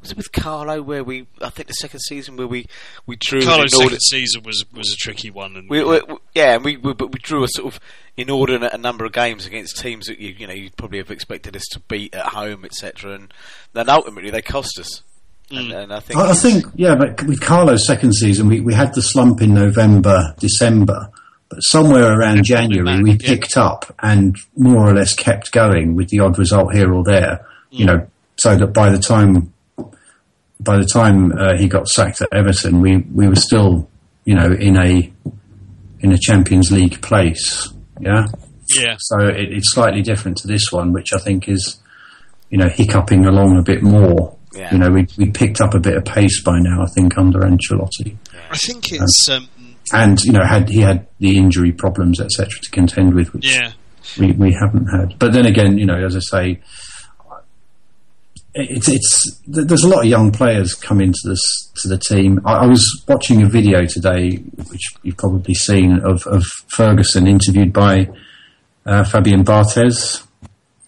was 0.00 0.11
it 0.11 0.17
with 0.17 0.33
Carlo 0.33 0.83
where 0.83 1.03
we? 1.03 1.26
I 1.41 1.50
think 1.50 1.69
the 1.69 1.75
second 1.75 2.00
season 2.00 2.37
where 2.37 2.47
we 2.47 2.67
we 3.07 3.17
drew 3.17 3.43
Carlo's 3.43 3.73
inordinate- 3.73 4.03
second 4.03 4.21
season 4.21 4.43
was 4.45 4.65
was 4.73 4.93
a 4.93 4.97
tricky 4.97 5.31
one, 5.31 5.57
and 5.57 5.69
We, 5.69 5.83
we, 5.83 6.00
we- 6.00 6.17
yeah, 6.35 6.55
and 6.55 6.65
we, 6.65 6.76
we 6.76 6.93
but 6.93 7.12
we 7.12 7.19
drew 7.19 7.45
a 7.45 7.49
sort 7.49 7.75
of 7.75 7.81
inordinate 8.17 8.73
a 8.73 8.79
number 8.79 9.05
of 9.05 9.12
games 9.12 9.47
against 9.47 9.79
teams 9.79 10.07
that 10.07 10.19
you 10.19 10.35
you 10.38 10.47
know 10.47 10.53
you'd 10.55 10.76
probably 10.76 10.99
have 10.99 11.11
expected 11.11 11.57
us 11.57 11.65
to 11.73 11.81
beat 11.81 12.15
at 12.15 12.26
home, 12.26 12.65
etc. 12.65 13.15
And 13.15 13.35
then 13.73 13.88
ultimately 13.88 14.31
they 14.31 14.43
cost 14.43 14.79
us. 14.79 15.03
And, 15.50 15.71
mm. 15.71 15.83
and 15.85 15.93
I 15.93 16.00
think 16.00 16.19
I, 16.19 16.31
I 16.31 16.35
think, 16.35 16.65
yeah, 16.75 16.97
but 16.97 17.23
with 17.23 17.41
Carlo's 17.41 17.87
second 17.87 18.15
season, 18.15 18.49
we, 18.49 18.61
we 18.61 18.75
had 18.75 18.95
the 18.95 19.03
slump 19.03 19.41
in 19.41 19.55
November, 19.55 20.35
December, 20.41 21.09
but 21.49 21.61
somewhere 21.61 22.19
around 22.19 22.45
January 22.45 22.85
back, 22.85 23.03
we 23.03 23.12
yeah. 23.12 23.29
picked 23.29 23.57
up 23.57 23.95
and 24.00 24.37
more 24.57 24.88
or 24.88 24.93
less 24.93 25.15
kept 25.15 25.53
going 25.53 25.95
with 25.95 26.09
the 26.09 26.19
odd 26.19 26.38
result 26.38 26.75
here 26.75 26.93
or 26.93 27.05
there. 27.05 27.47
You 27.71 27.85
mm. 27.85 27.87
know, 27.87 28.07
so 28.38 28.57
that 28.57 28.69
by 28.69 28.91
the 28.91 28.99
time 28.99 29.53
by 30.60 30.76
the 30.76 30.84
time 30.84 31.32
uh, 31.32 31.56
he 31.56 31.68
got 31.68 31.88
sacked 31.88 32.22
at 32.22 32.32
Everton, 32.32 32.80
we 32.80 32.98
we 32.98 33.28
were 33.28 33.36
still, 33.36 33.88
you 34.25 34.34
know, 34.34 34.52
in 34.52 34.76
a 34.76 35.12
in 36.00 36.12
a 36.12 36.19
Champions 36.19 36.71
League 36.71 37.00
place. 37.02 37.69
Yeah. 38.00 38.26
yeah, 38.76 38.97
So 38.99 39.26
it, 39.26 39.52
it's 39.52 39.73
slightly 39.73 40.02
different 40.02 40.36
to 40.38 40.47
this 40.47 40.71
one, 40.71 40.92
which 40.92 41.08
I 41.14 41.19
think 41.19 41.49
is, 41.49 41.78
you 42.50 42.58
know, 42.58 42.69
hiccuping 42.69 43.25
along 43.25 43.58
a 43.58 43.62
bit 43.62 43.82
more. 43.82 44.36
Yeah. 44.54 44.73
You 44.73 44.78
know, 44.78 44.90
we 44.90 45.06
we 45.19 45.30
picked 45.30 45.60
up 45.60 45.75
a 45.75 45.80
bit 45.80 45.97
of 45.97 46.04
pace 46.04 46.42
by 46.42 46.58
now, 46.58 46.82
I 46.82 46.86
think, 46.86 47.16
under 47.19 47.40
Ancelotti, 47.40 48.16
I 48.50 48.56
think 48.56 48.92
it's 48.92 49.28
um, 49.28 49.49
and 49.92 50.23
you 50.23 50.32
know, 50.32 50.45
had 50.45 50.69
he 50.69 50.80
had 50.80 51.06
the 51.19 51.36
injury 51.36 51.73
problems, 51.73 52.21
etc., 52.21 52.49
to 52.62 52.71
contend 52.71 53.14
with, 53.14 53.32
which 53.32 53.54
yeah. 53.54 53.73
we 54.19 54.32
we 54.32 54.52
haven't 54.52 54.86
had. 54.86 55.19
But 55.19 55.32
then 55.32 55.47
again, 55.47 55.78
you 55.78 55.86
know, 55.86 56.04
as 56.04 56.16
I 56.16 56.21
say, 56.21 56.60
it's 58.56 58.88
it's 58.88 59.40
there's 59.47 59.84
a 59.84 59.88
lot 59.88 60.00
of 60.00 60.06
young 60.06 60.32
players 60.32 60.75
come 60.75 61.00
into 61.00 61.19
this 61.25 61.40
to 61.82 61.88
the 61.88 61.99
team. 61.99 62.40
I, 62.45 62.54
I 62.54 62.66
was 62.66 63.04
watching 63.06 63.42
a 63.42 63.49
video 63.49 63.84
today, 63.86 64.36
which 64.71 64.95
you've 65.02 65.19
probably 65.19 65.54
seen, 65.54 66.00
of 66.04 66.26
of 66.26 66.45
Ferguson 66.69 67.26
interviewed 67.26 67.73
by 67.73 68.08
uh, 68.84 69.04
Fabian 69.04 69.45
Barthez. 69.45 70.23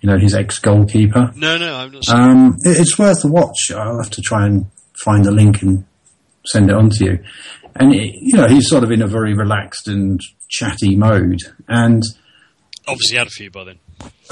You 0.00 0.10
know, 0.10 0.18
his 0.18 0.34
ex 0.34 0.58
goalkeeper. 0.60 1.32
No, 1.34 1.58
no, 1.58 1.74
I'm 1.74 1.92
not. 1.92 2.04
Sure. 2.04 2.16
Um, 2.16 2.56
it, 2.62 2.80
it's 2.80 2.98
worth 2.98 3.24
a 3.24 3.28
watch. 3.28 3.70
I'll 3.74 4.00
have 4.02 4.10
to 4.10 4.22
try 4.22 4.46
and 4.46 4.66
find 5.04 5.24
the 5.24 5.32
link 5.32 5.60
and 5.62 5.84
send 6.46 6.70
it 6.70 6.76
on 6.76 6.90
to 6.90 7.04
you. 7.04 7.18
And 7.74 7.94
it, 7.94 8.14
you 8.14 8.36
know, 8.36 8.46
he's 8.46 8.68
sort 8.68 8.84
of 8.84 8.90
in 8.92 9.02
a 9.02 9.06
very 9.06 9.34
relaxed 9.34 9.88
and 9.88 10.20
chatty 10.48 10.96
mode, 10.96 11.40
and 11.66 12.02
Obviously, 12.88 13.18
had 13.18 13.26
a 13.26 13.30
few 13.30 13.50
by 13.50 13.64
then. 13.64 13.78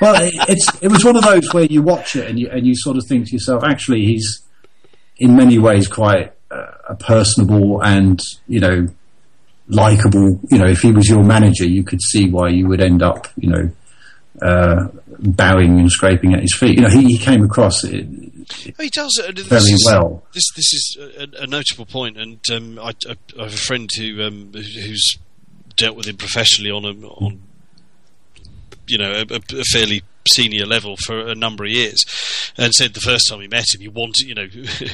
well, 0.00 0.22
it, 0.22 0.32
it's 0.48 0.82
it 0.82 0.88
was 0.88 1.04
one 1.04 1.16
of 1.16 1.24
those 1.24 1.52
where 1.52 1.64
you 1.64 1.82
watch 1.82 2.16
it 2.16 2.28
and 2.28 2.38
you 2.38 2.48
and 2.50 2.66
you 2.66 2.74
sort 2.76 2.96
of 2.96 3.06
think 3.06 3.26
to 3.26 3.32
yourself, 3.32 3.62
actually, 3.64 4.04
he's 4.04 4.42
in 5.18 5.36
many 5.36 5.58
ways 5.58 5.88
quite 5.88 6.32
uh, 6.50 6.72
a 6.88 6.94
personable 6.94 7.82
and 7.82 8.20
you 8.46 8.60
know 8.60 8.86
likable. 9.68 10.40
You 10.50 10.58
know, 10.58 10.66
if 10.66 10.80
he 10.80 10.92
was 10.92 11.08
your 11.08 11.22
manager, 11.22 11.66
you 11.66 11.82
could 11.82 12.00
see 12.00 12.30
why 12.30 12.48
you 12.48 12.68
would 12.68 12.80
end 12.80 13.02
up, 13.02 13.26
you 13.36 13.50
know, 13.50 13.70
uh, 14.40 14.88
bowing 15.18 15.80
and 15.80 15.90
scraping 15.90 16.34
at 16.34 16.40
his 16.40 16.54
feet. 16.54 16.76
You 16.76 16.82
know, 16.82 16.90
he, 16.90 17.04
he 17.06 17.18
came 17.18 17.44
across 17.44 17.84
it 17.84 18.06
he 18.52 18.90
does 18.90 19.20
uh, 19.22 19.32
this 19.32 19.46
very 19.46 19.62
is- 19.62 19.84
well. 19.86 20.24
This 20.32 20.44
this 20.56 20.72
is 20.72 20.98
a, 21.18 21.42
a 21.42 21.46
notable 21.46 21.86
point, 21.86 22.18
and 22.18 22.40
um, 22.52 22.78
I, 22.78 22.92
I, 23.08 23.16
I 23.38 23.42
have 23.44 23.54
a 23.54 23.56
friend 23.56 23.88
who 23.96 24.22
um, 24.22 24.52
who's 24.52 25.18
dealt 25.76 25.96
with 25.96 26.06
him 26.06 26.16
professionally 26.16 26.70
on 26.70 26.84
a 26.84 27.06
on 27.06 27.42
you 28.90 28.98
know 28.98 29.12
a, 29.12 29.34
a 29.36 29.64
fairly 29.72 30.02
senior 30.28 30.66
level 30.66 30.96
for 31.06 31.28
a 31.28 31.34
number 31.34 31.64
of 31.64 31.70
years, 31.70 31.98
and 32.56 32.72
said 32.74 32.94
the 32.94 33.00
first 33.00 33.28
time 33.28 33.40
he 33.40 33.48
met 33.48 33.64
him, 33.74 33.80
he 33.80 33.88
wanted 33.88 34.26
you 34.26 34.34
know 34.34 34.48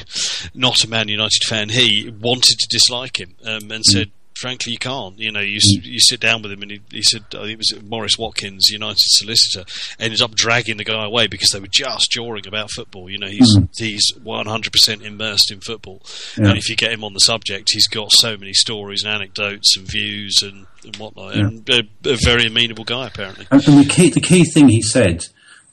not 0.53 0.83
a 0.83 0.89
Man 0.89 1.07
United 1.07 1.43
fan, 1.47 1.69
he 1.69 2.09
wanted 2.09 2.57
to 2.59 2.67
dislike 2.69 3.19
him, 3.19 3.35
um, 3.43 3.71
and 3.71 3.83
said. 3.85 4.11
Frankly, 4.39 4.71
you 4.73 4.77
can't. 4.77 5.17
You 5.17 5.31
know, 5.31 5.39
you 5.39 5.57
mm. 5.57 5.83
you 5.83 5.99
sit 5.99 6.19
down 6.19 6.41
with 6.41 6.51
him, 6.51 6.61
and 6.61 6.71
he, 6.71 6.81
he 6.91 7.01
said 7.01 7.23
I 7.33 7.43
think 7.43 7.51
it 7.51 7.57
was 7.57 7.83
Maurice 7.83 8.17
Watkins, 8.17 8.69
United 8.69 8.97
solicitor, 8.99 9.65
ended 9.99 10.21
up 10.21 10.35
dragging 10.35 10.77
the 10.77 10.83
guy 10.83 11.05
away 11.05 11.27
because 11.27 11.49
they 11.49 11.59
were 11.59 11.67
just 11.67 12.11
jawing 12.11 12.47
about 12.47 12.69
football. 12.71 13.09
You 13.09 13.17
know, 13.17 13.27
he's 13.27 13.57
mm. 13.57 13.69
he's 13.75 14.11
one 14.23 14.45
hundred 14.45 14.71
percent 14.73 15.01
immersed 15.01 15.51
in 15.51 15.61
football, 15.61 16.01
Yeah. 16.37 16.49
and 16.49 16.57
if 16.57 16.69
you 16.69 16.75
get 16.75 16.91
him 16.91 17.03
on 17.03 17.13
the 17.13 17.19
subject, 17.19 17.69
he's 17.71 17.87
got 17.87 18.11
so 18.11 18.37
many 18.37 18.53
stories 18.53 19.03
and 19.03 19.13
anecdotes 19.13 19.75
and 19.77 19.87
views 19.87 20.41
and, 20.43 20.67
and 20.83 20.95
whatnot. 20.97 21.35
And 21.35 21.67
a, 21.69 21.81
a 22.05 22.17
very 22.23 22.47
amenable 22.47 22.83
guy, 22.83 23.07
apparently. 23.07 23.47
And 23.49 23.61
the 23.61 23.87
key 23.89 24.09
the 24.09 24.21
key 24.21 24.43
thing 24.43 24.69
he 24.69 24.81
said 24.81 25.25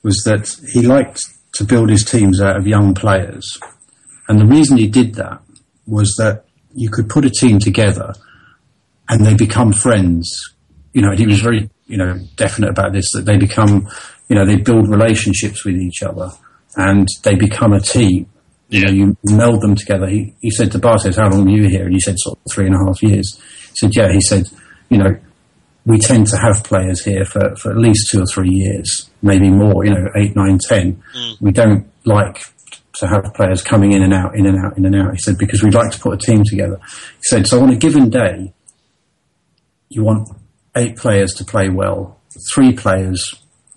was 0.02 0.22
that 0.24 0.48
he 0.72 0.82
liked 0.82 1.20
to 1.54 1.64
build 1.64 1.90
his 1.90 2.04
teams 2.04 2.40
out 2.40 2.56
of 2.56 2.66
young 2.66 2.94
players, 2.94 3.58
and 4.28 4.40
the 4.40 4.46
reason 4.46 4.78
he 4.78 4.88
did 4.88 5.14
that 5.16 5.40
was 5.86 6.14
that 6.18 6.44
you 6.74 6.90
could 6.90 7.08
put 7.08 7.24
a 7.24 7.30
team 7.30 7.58
together 7.58 8.14
and 9.08 9.24
they 9.24 9.34
become 9.34 9.72
friends. 9.72 10.54
You 10.92 11.02
know, 11.02 11.10
and 11.10 11.18
he 11.18 11.26
was 11.26 11.40
very 11.40 11.70
you 11.86 11.96
know 11.96 12.18
definite 12.36 12.70
about 12.70 12.92
this 12.92 13.10
that 13.12 13.26
they 13.26 13.36
become 13.36 13.88
you 14.28 14.36
know 14.36 14.46
they 14.46 14.56
build 14.56 14.88
relationships 14.88 15.64
with 15.64 15.76
each 15.76 16.02
other 16.02 16.30
and 16.76 17.08
they 17.22 17.34
become 17.34 17.72
a 17.72 17.80
team. 17.80 18.26
You 18.68 18.84
know, 18.84 18.92
you 18.92 19.16
meld 19.24 19.60
them 19.60 19.76
together. 19.76 20.08
He, 20.08 20.34
he 20.40 20.50
said 20.50 20.72
to 20.72 20.78
Barthez, 20.78 21.16
"How 21.16 21.28
long 21.28 21.44
were 21.44 21.50
you 21.50 21.68
here?" 21.68 21.84
And 21.84 21.92
he 21.92 22.00
said, 22.00 22.16
"Sort 22.18 22.38
of 22.38 22.52
three 22.52 22.66
and 22.66 22.74
a 22.74 22.78
half 22.78 23.02
years." 23.02 23.40
He 23.70 23.76
said, 23.76 23.90
"Yeah." 23.94 24.10
He 24.10 24.20
said, 24.20 24.48
"You 24.88 24.98
know, 24.98 25.16
we 25.86 25.98
tend 25.98 26.26
to 26.28 26.36
have 26.36 26.64
players 26.64 27.04
here 27.04 27.24
for, 27.24 27.54
for 27.56 27.70
at 27.70 27.76
least 27.76 28.10
two 28.10 28.22
or 28.22 28.26
three 28.26 28.50
years, 28.50 29.10
maybe 29.22 29.50
more, 29.50 29.84
you 29.84 29.90
know, 29.90 30.06
eight, 30.16 30.34
nine, 30.34 30.58
ten. 30.58 31.02
Mm. 31.16 31.40
We 31.40 31.52
don't 31.52 31.90
like 32.06 32.42
to 32.96 33.06
have 33.06 33.34
players 33.34 33.62
coming 33.62 33.92
in 33.92 34.02
and 34.02 34.14
out, 34.14 34.36
in 34.36 34.46
and 34.46 34.56
out, 34.64 34.78
in 34.78 34.86
and 34.86 34.96
out. 34.96 35.12
He 35.12 35.18
said, 35.18 35.36
because 35.36 35.62
we'd 35.62 35.74
like 35.74 35.90
to 35.90 35.98
put 35.98 36.14
a 36.14 36.18
team 36.18 36.42
together. 36.44 36.78
He 37.16 37.22
said, 37.22 37.46
so 37.46 37.62
on 37.62 37.70
a 37.70 37.76
given 37.76 38.08
day, 38.08 38.52
you 39.88 40.02
want 40.02 40.28
eight 40.76 40.96
players 40.96 41.34
to 41.34 41.44
play 41.44 41.68
well. 41.68 42.20
Three 42.54 42.72
players 42.72 43.34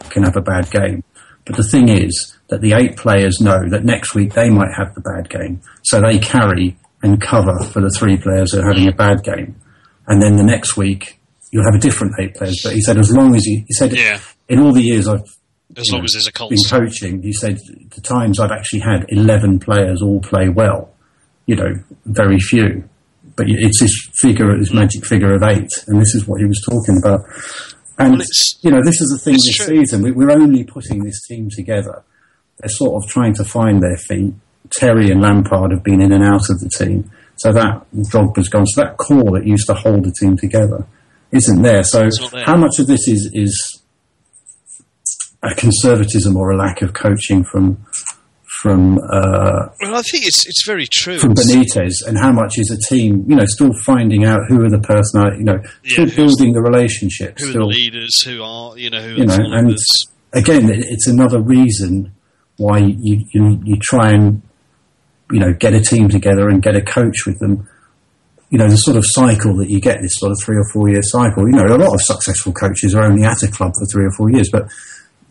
can 0.10 0.24
have 0.24 0.36
a 0.36 0.42
bad 0.42 0.70
game. 0.72 1.04
But 1.46 1.56
the 1.58 1.64
thing 1.64 1.90
is 1.90 2.36
that 2.50 2.62
the 2.62 2.74
eight 2.74 2.98
players 2.98 3.40
know 3.40 3.60
that 3.70 3.84
next 3.84 4.16
week 4.16 4.34
they 4.34 4.50
might 4.50 4.72
have 4.78 4.94
the 4.96 5.02
bad 5.02 5.30
game. 5.30 5.62
So 5.84 6.02
they 6.02 6.20
carry 6.20 6.78
and 7.04 7.22
cover 7.22 7.58
for 7.72 7.82
the 7.82 7.94
three 7.98 8.18
players 8.18 8.52
that 8.52 8.64
are 8.64 8.68
having 8.74 8.88
a 8.88 8.92
bad 8.96 9.24
game. 9.24 9.56
And 10.08 10.22
then 10.22 10.36
the 10.36 10.44
next 10.44 10.76
week, 10.78 11.20
you'll 11.52 11.66
have 11.66 11.76
a 11.76 11.80
different 11.80 12.14
eight 12.20 12.36
players. 12.36 12.60
But 12.64 12.74
he 12.74 12.82
said, 12.82 12.98
as 12.98 13.12
long 13.16 13.36
as 13.36 13.46
you, 13.46 13.64
he 13.68 13.74
said, 13.74 13.94
Yeah. 13.96 14.20
in 14.50 14.60
all 14.60 14.74
the 14.74 14.82
years 14.82 15.08
I've 15.08 15.22
As 15.76 15.90
long 15.92 16.04
as 16.04 16.14
there's 16.14 16.28
a 16.28 16.32
been 16.32 16.50
constant. 16.50 16.70
coaching, 16.72 17.22
he 17.22 17.34
said 17.34 17.60
the 17.96 18.02
times 18.02 18.40
I've 18.40 18.52
actually 18.52 18.80
had 18.80 19.06
11 19.10 19.60
players 19.60 20.02
all 20.02 20.20
play 20.22 20.50
well, 20.50 20.94
you 21.46 21.56
know, 21.56 21.74
very 22.06 22.40
few. 22.40 22.90
But 23.38 23.46
it's 23.50 23.80
this 23.80 23.94
figure, 24.20 24.58
this 24.58 24.74
magic 24.74 25.06
figure 25.06 25.34
of 25.34 25.44
eight, 25.44 25.70
and 25.88 26.02
this 26.02 26.16
is 26.16 26.28
what 26.28 26.42
he 26.42 26.48
was 26.48 26.62
talking 26.68 26.98
about. 26.98 27.22
And, 28.00 28.18
Well, 28.18 28.28
you 28.62 28.72
know, 28.72 28.82
this 28.84 29.00
is 29.00 29.10
the 29.10 29.20
thing 29.24 29.34
this 29.36 29.56
true. 29.56 29.78
season. 29.78 30.02
We, 30.02 30.12
we're 30.12 30.32
only 30.32 30.64
putting 30.64 31.04
this 31.04 31.22
team 31.28 31.50
together. 31.56 32.04
They're 32.60 32.70
sort 32.70 33.04
of 33.04 33.10
trying 33.10 33.36
to 33.36 33.44
find 33.44 33.82
their 33.82 33.98
feet. 33.98 34.34
Terry 34.72 35.12
and 35.12 35.22
Lampard 35.22 35.72
have 35.72 35.84
been 35.84 36.02
in 36.02 36.12
and 36.12 36.24
out 36.24 36.50
of 36.50 36.60
the 36.60 36.70
team. 36.70 37.12
So 37.38 37.54
that 37.54 37.86
Drogba's 38.12 38.50
gone. 38.50 38.66
So 38.66 38.82
that 38.82 38.98
core 38.98 39.32
that 39.38 39.46
used 39.46 39.68
to 39.68 39.76
hold 39.76 40.04
the 40.04 40.14
team 40.20 40.36
together 40.36 40.86
isn't 41.32 41.62
there. 41.62 41.84
So 41.84 42.10
there. 42.32 42.44
how 42.44 42.58
much 42.58 42.80
of 42.80 42.88
this 42.88 43.08
is 43.08 43.30
is 43.34 43.82
a 45.44 45.54
conservatism 45.54 46.36
or 46.36 46.52
a 46.52 46.58
lack 46.58 46.82
of 46.82 46.94
coaching 46.94 47.44
from 47.44 47.86
from 48.62 48.98
uh, 48.98 49.68
Well, 49.82 49.96
I 49.96 50.02
think 50.02 50.26
it's 50.26 50.46
it's 50.48 50.64
very 50.66 50.88
true. 50.92 51.20
from 51.20 51.34
Benitez, 51.34 51.94
and 52.08 52.18
how 52.18 52.32
much 52.32 52.58
is 52.58 52.72
a 52.72 52.94
team, 52.94 53.26
you 53.28 53.36
know, 53.36 53.46
still 53.46 53.72
finding 53.86 54.26
out 54.26 54.40
who 54.48 54.64
are 54.64 54.70
the 54.70 54.80
personality, 54.80 55.38
you 55.40 55.44
know, 55.44 55.60
Yeah, 55.84 56.06
still 56.06 56.16
building 56.16 56.54
the 56.54 56.62
relationships, 56.62 57.44
who 57.44 57.50
are 57.52 57.54
the 57.54 57.66
leaders? 57.66 58.22
Who 58.24 58.42
are 58.42 58.78
you 58.78 58.90
know? 58.90 59.02
Who 59.02 59.16
you 59.16 59.26
know, 59.26 59.38
and 59.38 59.78
again, 60.34 60.70
it's 60.72 61.08
another 61.08 61.42
reason 61.42 62.14
why 62.58 62.80
you, 62.80 63.24
you 63.34 63.62
you 63.64 63.78
try 63.82 64.10
and 64.12 64.42
you 65.32 65.40
know 65.40 65.54
get 65.54 65.74
a 65.74 65.82
team 65.82 66.10
together 66.10 66.50
and 66.50 66.62
get 66.62 66.76
a 66.76 66.82
coach 66.82 67.26
with 67.26 67.40
them. 67.40 67.68
You 68.50 68.58
know, 68.58 68.70
the 68.70 68.78
sort 68.78 68.96
of 68.96 69.04
cycle 69.06 69.58
that 69.58 69.70
you 69.70 69.82
get, 69.82 70.02
this 70.02 70.14
sort 70.16 70.32
of 70.32 70.38
three 70.42 70.56
or 70.56 70.64
four 70.72 70.88
year 70.90 71.02
cycle. 71.02 71.44
You 71.50 71.58
know, 71.58 71.66
a 71.66 71.76
lot 71.76 71.94
of 71.94 72.02
successful 72.02 72.54
coaches 72.54 72.96
are 72.96 73.04
only 73.04 73.26
at 73.26 73.44
a 73.44 73.48
club 73.52 73.74
for 73.78 73.86
three 73.92 74.06
or 74.06 74.12
four 74.18 74.32
years, 74.32 74.50
but 74.50 74.72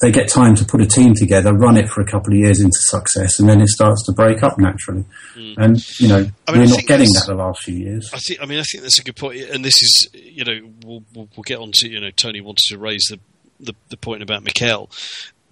they 0.01 0.13
get 0.13 0.29
time 0.29 0.55
to 0.55 0.65
put 0.65 0.83
a 0.83 0.87
team 0.87 1.15
together, 1.15 1.55
run 1.55 1.77
it 1.77 1.89
for 1.89 2.03
a 2.03 2.07
couple 2.07 2.33
of 2.33 2.39
years 2.39 2.61
into 2.61 2.77
success, 2.79 3.41
and 3.41 3.49
then 3.49 3.61
it 3.61 3.69
starts 3.69 4.05
to 4.07 4.13
break 4.13 4.43
up 4.43 4.59
naturally. 4.59 5.05
Hmm. 5.35 5.53
And 5.57 6.01
you 6.01 6.09
know. 6.09 6.27
I 6.47 6.53
mean, 6.53 6.63
we're 6.63 6.67
not 6.77 6.87
getting 6.87 7.09
that 7.15 7.25
the 7.27 7.35
last 7.35 7.63
few 7.63 7.75
years. 7.75 8.11
I 8.13 8.19
think. 8.19 8.43
I 8.43 8.47
mean, 8.47 8.59
I 8.59 8.63
think 8.63 8.83
that's 8.83 8.99
a 8.99 9.03
good 9.03 9.17
point. 9.17 9.41
And 9.41 9.65
this 9.65 9.81
is, 9.83 10.09
you 10.13 10.45
know, 10.45 10.71
we'll 10.85 11.03
we'll, 11.15 11.29
we'll 11.37 11.45
get 11.45 11.59
on 11.59 11.71
to. 11.75 11.89
You 11.89 12.01
know, 12.01 12.11
Tony 12.11 12.41
wanted 12.41 12.65
to 12.69 12.79
raise 12.79 13.07
the 13.09 13.19
the, 13.59 13.75
the 13.89 13.97
point 13.97 14.23
about 14.23 14.45
Mikel. 14.45 14.91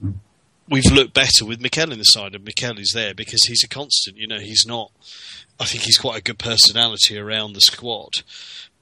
Hmm. 0.00 0.12
We've 0.68 0.90
looked 0.90 1.12
better 1.12 1.44
with 1.44 1.60
Mikel 1.60 1.92
in 1.92 1.98
the 1.98 2.04
side, 2.04 2.34
and 2.34 2.44
Mikel 2.44 2.78
is 2.78 2.92
there 2.94 3.14
because 3.14 3.44
he's 3.46 3.64
a 3.64 3.68
constant. 3.68 4.16
You 4.18 4.26
know, 4.26 4.38
he's 4.38 4.64
not. 4.66 4.92
I 5.58 5.64
think 5.64 5.84
he's 5.84 5.98
quite 5.98 6.18
a 6.18 6.22
good 6.22 6.38
personality 6.38 7.16
around 7.18 7.52
the 7.52 7.60
squad, 7.60 8.22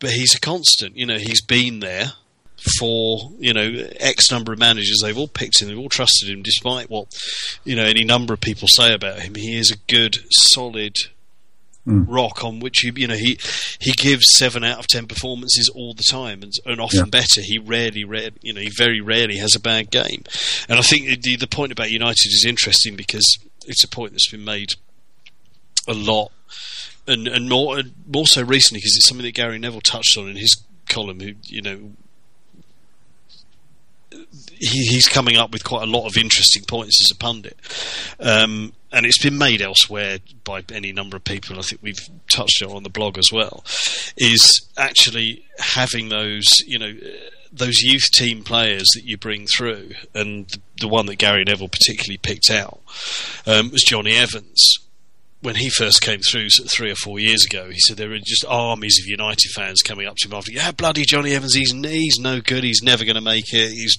but 0.00 0.10
he's 0.10 0.34
a 0.34 0.40
constant. 0.40 0.96
You 0.96 1.06
know, 1.06 1.18
he's 1.18 1.42
been 1.42 1.80
there 1.80 2.12
for 2.78 3.30
you 3.38 3.52
know 3.52 3.88
X 3.98 4.30
number 4.30 4.52
of 4.52 4.58
managers. 4.58 5.00
They've 5.02 5.16
all 5.16 5.28
picked 5.28 5.60
him. 5.60 5.68
They've 5.68 5.78
all 5.78 5.88
trusted 5.88 6.28
him, 6.28 6.42
despite 6.42 6.90
what 6.90 7.08
you 7.64 7.76
know 7.76 7.84
any 7.84 8.04
number 8.04 8.34
of 8.34 8.40
people 8.40 8.68
say 8.68 8.94
about 8.94 9.20
him. 9.20 9.34
He 9.34 9.58
is 9.58 9.70
a 9.70 9.92
good, 9.92 10.18
solid 10.30 10.94
mm. 11.86 12.04
rock 12.08 12.44
on 12.44 12.60
which 12.60 12.84
you 12.84 12.92
you 12.94 13.06
know 13.08 13.16
he 13.16 13.38
he 13.80 13.92
gives 13.92 14.26
seven 14.36 14.62
out 14.64 14.78
of 14.78 14.86
ten 14.86 15.06
performances 15.06 15.68
all 15.74 15.94
the 15.94 16.04
time 16.08 16.42
and, 16.42 16.52
and 16.64 16.80
often 16.80 17.00
Yeah. 17.00 17.04
better. 17.06 17.40
He 17.42 17.58
rarely, 17.58 18.04
rare, 18.04 18.30
you 18.42 18.52
know, 18.52 18.60
he 18.60 18.70
very 18.76 19.00
rarely 19.00 19.36
has 19.38 19.54
a 19.56 19.60
bad 19.60 19.90
game. 19.90 20.24
And 20.68 20.78
I 20.78 20.82
think 20.82 21.22
the 21.22 21.36
the 21.36 21.48
point 21.48 21.72
about 21.72 21.90
United 21.90 22.26
is 22.26 22.44
interesting 22.46 22.96
because 22.96 23.38
it's 23.66 23.84
a 23.84 23.88
point 23.88 24.12
that's 24.12 24.30
been 24.30 24.44
made 24.44 24.70
a 25.88 25.94
lot 25.94 26.30
and 27.06 27.26
and 27.26 27.48
more 27.48 27.78
and 27.78 27.92
more 28.06 28.26
so 28.26 28.42
recently 28.42 28.78
because 28.78 28.96
it's 28.96 29.08
something 29.08 29.24
that 29.26 29.34
Gary 29.34 29.58
Neville 29.58 29.80
touched 29.80 30.16
on 30.16 30.28
in 30.28 30.36
his 30.36 30.62
column. 30.88 31.20
Who 31.20 31.32
you 31.44 31.62
know. 31.62 31.92
He, 34.58 34.86
he's 34.86 35.08
coming 35.08 35.36
up 35.36 35.52
with 35.52 35.64
quite 35.64 35.82
a 35.82 35.90
lot 35.90 36.06
of 36.06 36.16
interesting 36.16 36.64
points 36.64 37.00
as 37.04 37.14
a 37.14 37.18
pundit, 37.18 37.56
um, 38.20 38.72
and 38.92 39.06
it's 39.06 39.22
been 39.22 39.38
made 39.38 39.60
elsewhere 39.60 40.18
by 40.44 40.62
any 40.72 40.92
number 40.92 41.16
of 41.16 41.24
people. 41.24 41.58
I 41.58 41.62
think 41.62 41.82
we've 41.82 42.08
touched 42.32 42.62
on 42.62 42.76
on 42.76 42.82
the 42.82 42.90
blog 42.90 43.18
as 43.18 43.30
well. 43.32 43.64
Is 44.16 44.68
actually 44.76 45.44
having 45.58 46.08
those, 46.08 46.46
you 46.66 46.78
know, 46.78 46.94
those 47.52 47.82
youth 47.82 48.08
team 48.14 48.44
players 48.44 48.86
that 48.94 49.04
you 49.04 49.16
bring 49.16 49.46
through, 49.46 49.90
and 50.14 50.48
the, 50.48 50.60
the 50.80 50.88
one 50.88 51.06
that 51.06 51.16
Gary 51.16 51.44
Neville 51.44 51.68
particularly 51.68 52.18
picked 52.18 52.50
out 52.50 52.80
um, 53.46 53.70
was 53.70 53.82
Jonny 53.82 54.16
Evans 54.16 54.78
when 55.42 55.56
he 55.56 55.68
first 55.68 56.00
came 56.00 56.20
through 56.20 56.48
three 56.68 56.90
or 56.90 56.94
four 56.94 57.18
years 57.18 57.44
ago, 57.44 57.68
he 57.68 57.78
said 57.80 57.96
there 57.96 58.08
were 58.08 58.18
just 58.18 58.44
armies 58.48 58.98
of 59.00 59.08
United 59.08 59.50
fans 59.54 59.82
coming 59.82 60.06
up 60.06 60.16
to 60.16 60.28
him 60.28 60.34
after, 60.34 60.52
yeah, 60.52 60.70
bloody 60.70 61.04
Jonny 61.04 61.34
Evans, 61.34 61.54
he's, 61.54 61.72
he's 61.72 62.18
no 62.18 62.40
good, 62.40 62.64
he's 62.64 62.82
never 62.82 63.04
going 63.04 63.16
to 63.16 63.20
make 63.20 63.52
it, 63.52 63.72
he's 63.72 63.96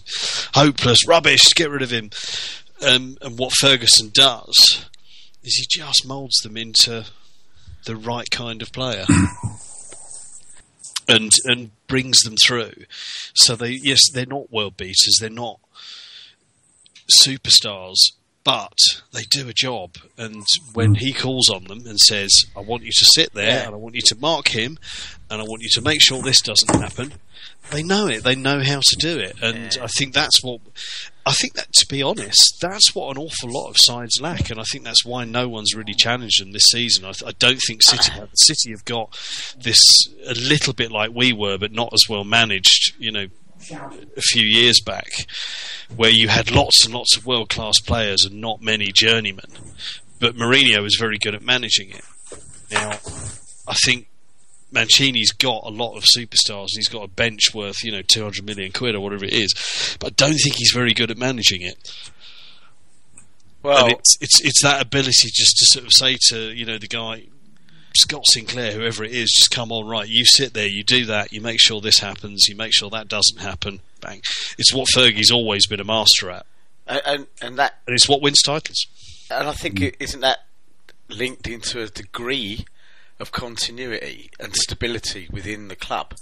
hopeless, 0.54 1.06
rubbish, 1.06 1.54
get 1.54 1.70
rid 1.70 1.82
of 1.82 1.92
him. 1.92 2.10
Um, 2.82 3.18
and 3.22 3.38
what 3.38 3.54
Ferguson 3.60 4.10
does 4.14 4.86
is 5.44 5.56
he 5.56 5.66
just 5.70 6.08
moulds 6.08 6.38
them 6.38 6.58
into 6.58 7.06
the 7.86 7.96
right 7.98 8.30
kind 8.32 8.62
of 8.62 8.72
player. 8.72 9.06
and 11.08 11.32
and 11.46 11.72
brings 11.88 12.22
them 12.22 12.36
through. 12.46 12.74
So 13.34 13.56
they 13.56 13.72
yes, 13.72 14.10
they're 14.12 14.26
not 14.26 14.52
world 14.52 14.78
beaters, 14.78 15.18
they're 15.20 15.30
not 15.30 15.60
superstars, 17.22 17.98
but 18.44 18.78
they 19.12 19.24
do 19.32 19.48
a 19.48 19.54
job. 19.54 19.98
And 20.18 20.46
when 20.74 20.90
hmm. 20.90 20.96
he 20.96 21.14
calls 21.14 21.50
on 21.50 21.66
them 21.66 21.86
and 21.86 22.00
says, 22.00 22.32
"I 22.56 22.60
want 22.60 22.84
you 22.84 22.92
to 22.92 23.06
sit 23.06 23.34
there, 23.34 23.48
Yeah. 23.48 23.66
and 23.68 23.76
I 23.76 23.78
want 23.78 23.96
you 23.96 24.02
to 24.08 24.16
mark 24.16 24.50
him, 24.50 24.78
and 25.30 25.42
I 25.42 25.46
want 25.46 25.62
you 25.62 25.70
to 25.74 25.82
make 25.82 26.02
sure 26.02 26.22
this 26.22 26.42
doesn't 26.42 26.80
happen," 26.80 27.14
they 27.72 27.84
know 27.84 28.08
it. 28.08 28.24
They 28.24 28.36
know 28.36 28.62
how 28.62 28.82
to 28.82 28.96
do 28.98 29.20
it, 29.20 29.38
and 29.42 29.78
I 29.82 29.88
think 29.88 30.14
that's 30.14 30.44
what. 30.44 30.62
I 31.26 31.32
think 31.32 31.54
that, 31.54 31.72
to 31.72 31.86
be 31.88 32.04
honest, 32.04 32.58
that's 32.60 32.94
what 32.94 33.16
an 33.16 33.24
awful 33.24 33.50
lot 33.50 33.70
of 33.70 33.78
sides 33.80 34.20
lack, 34.20 34.50
and 34.50 34.60
I 34.60 34.64
think 34.64 34.84
that's 34.84 35.06
why 35.06 35.24
no 35.24 35.48
one's 35.48 35.74
really 35.74 35.94
challenged 35.94 36.42
them 36.42 36.52
this 36.52 36.68
season. 36.70 37.06
I, 37.06 37.14
I 37.26 37.32
don't 37.40 37.62
think 37.66 37.82
City 37.82 38.12
have. 38.12 38.30
City 38.34 38.72
have 38.72 38.84
got 38.84 39.18
this 39.58 39.80
a 40.28 40.34
little 40.34 40.74
bit 40.74 40.92
like 40.92 41.12
we 41.14 41.32
were, 41.32 41.58
but 41.58 41.72
not 41.72 41.94
as 41.94 42.04
well 42.10 42.26
managed. 42.26 42.94
You 43.00 43.12
know, 43.12 43.28
a 43.72 44.22
few 44.22 44.46
years 44.46 44.82
back, 44.82 45.10
where 45.96 46.12
you 46.12 46.28
had 46.28 46.52
lots 46.52 46.86
and 46.86 46.94
lots 46.94 47.18
of 47.18 47.26
world 47.26 47.50
class 47.50 47.80
players 47.80 48.26
and 48.26 48.42
not 48.42 48.62
many 48.62 48.92
journeymen. 48.94 49.52
But 50.20 50.36
Mourinho 50.36 50.82
was 50.82 50.96
very 51.00 51.18
good 51.18 51.36
at 51.36 51.42
managing 51.42 51.90
it. 51.90 52.04
Now, 52.72 52.92
I 53.68 53.74
think 53.86 54.08
Mancini's 54.74 55.32
got 55.32 55.64
a 55.66 55.70
lot 55.70 55.96
of 55.96 56.04
superstars 56.04 56.70
and 56.70 56.78
he's 56.78 56.90
got 56.90 57.04
a 57.04 57.08
bench 57.08 57.54
worth, 57.54 57.84
you 57.84 57.92
know, 57.92 58.02
200 58.02 58.46
million 58.46 58.72
quid 58.72 58.96
or 58.96 59.02
whatever 59.02 59.26
it 59.26 59.34
is. 59.34 59.98
But 60.00 60.08
I 60.08 60.14
don't 60.16 60.38
think 60.38 60.56
he's 60.56 60.72
very 60.74 60.94
good 60.94 61.12
at 61.12 61.18
managing 61.18 61.62
it. 61.62 61.94
Well, 63.62 63.86
and 63.86 63.94
it's, 63.94 64.18
it's, 64.20 64.42
it's 64.42 64.62
that 64.64 64.82
ability 64.82 65.30
just 65.32 65.58
to 65.58 65.66
sort 65.68 65.86
of 65.86 65.94
say 65.94 66.18
to, 66.30 66.52
you 66.52 66.66
know, 66.66 66.78
the 66.78 66.88
guy, 66.88 67.24
Scott 67.96 68.24
Sinclair, 68.32 68.72
whoever 68.74 69.04
it 69.04 69.12
is, 69.12 69.32
just 69.38 69.52
come 69.52 69.72
on, 69.72 69.86
right, 69.88 70.08
you 70.08 70.26
sit 70.26 70.54
there, 70.54 70.68
you 70.68 70.84
do 70.84 71.06
that, 71.06 71.32
you 71.32 71.42
make 71.42 71.60
sure 71.60 71.80
this 71.82 72.00
happens, 72.00 72.46
you 72.48 72.56
make 72.56 72.74
sure 72.74 72.90
that 72.90 73.08
doesn't 73.08 73.40
happen, 73.42 73.82
bang. 74.02 74.22
It's 74.58 74.74
what 74.74 74.88
Fergie's 74.94 75.32
always 75.32 75.68
been 75.68 75.80
a 75.80 75.84
master 75.86 76.30
at. 76.32 76.46
and, 76.88 77.02
and 77.06 77.28
and 77.42 77.60
that 77.60 77.80
And 77.88 77.96
it's 77.96 78.08
what 78.10 78.22
wins 78.22 78.42
titles. 78.44 78.86
and 79.30 79.48
I 79.48 79.54
think 79.54 79.80
it 79.82 79.96
isn't 80.00 80.22
that 80.22 80.40
linked 81.10 81.48
into 81.48 81.82
a 81.82 81.88
degree 81.88 82.66
of 83.20 83.32
continuity 83.32 84.32
and 84.40 84.56
stability 84.56 85.28
within 85.32 85.68
the 85.68 85.76
club. 85.76 86.16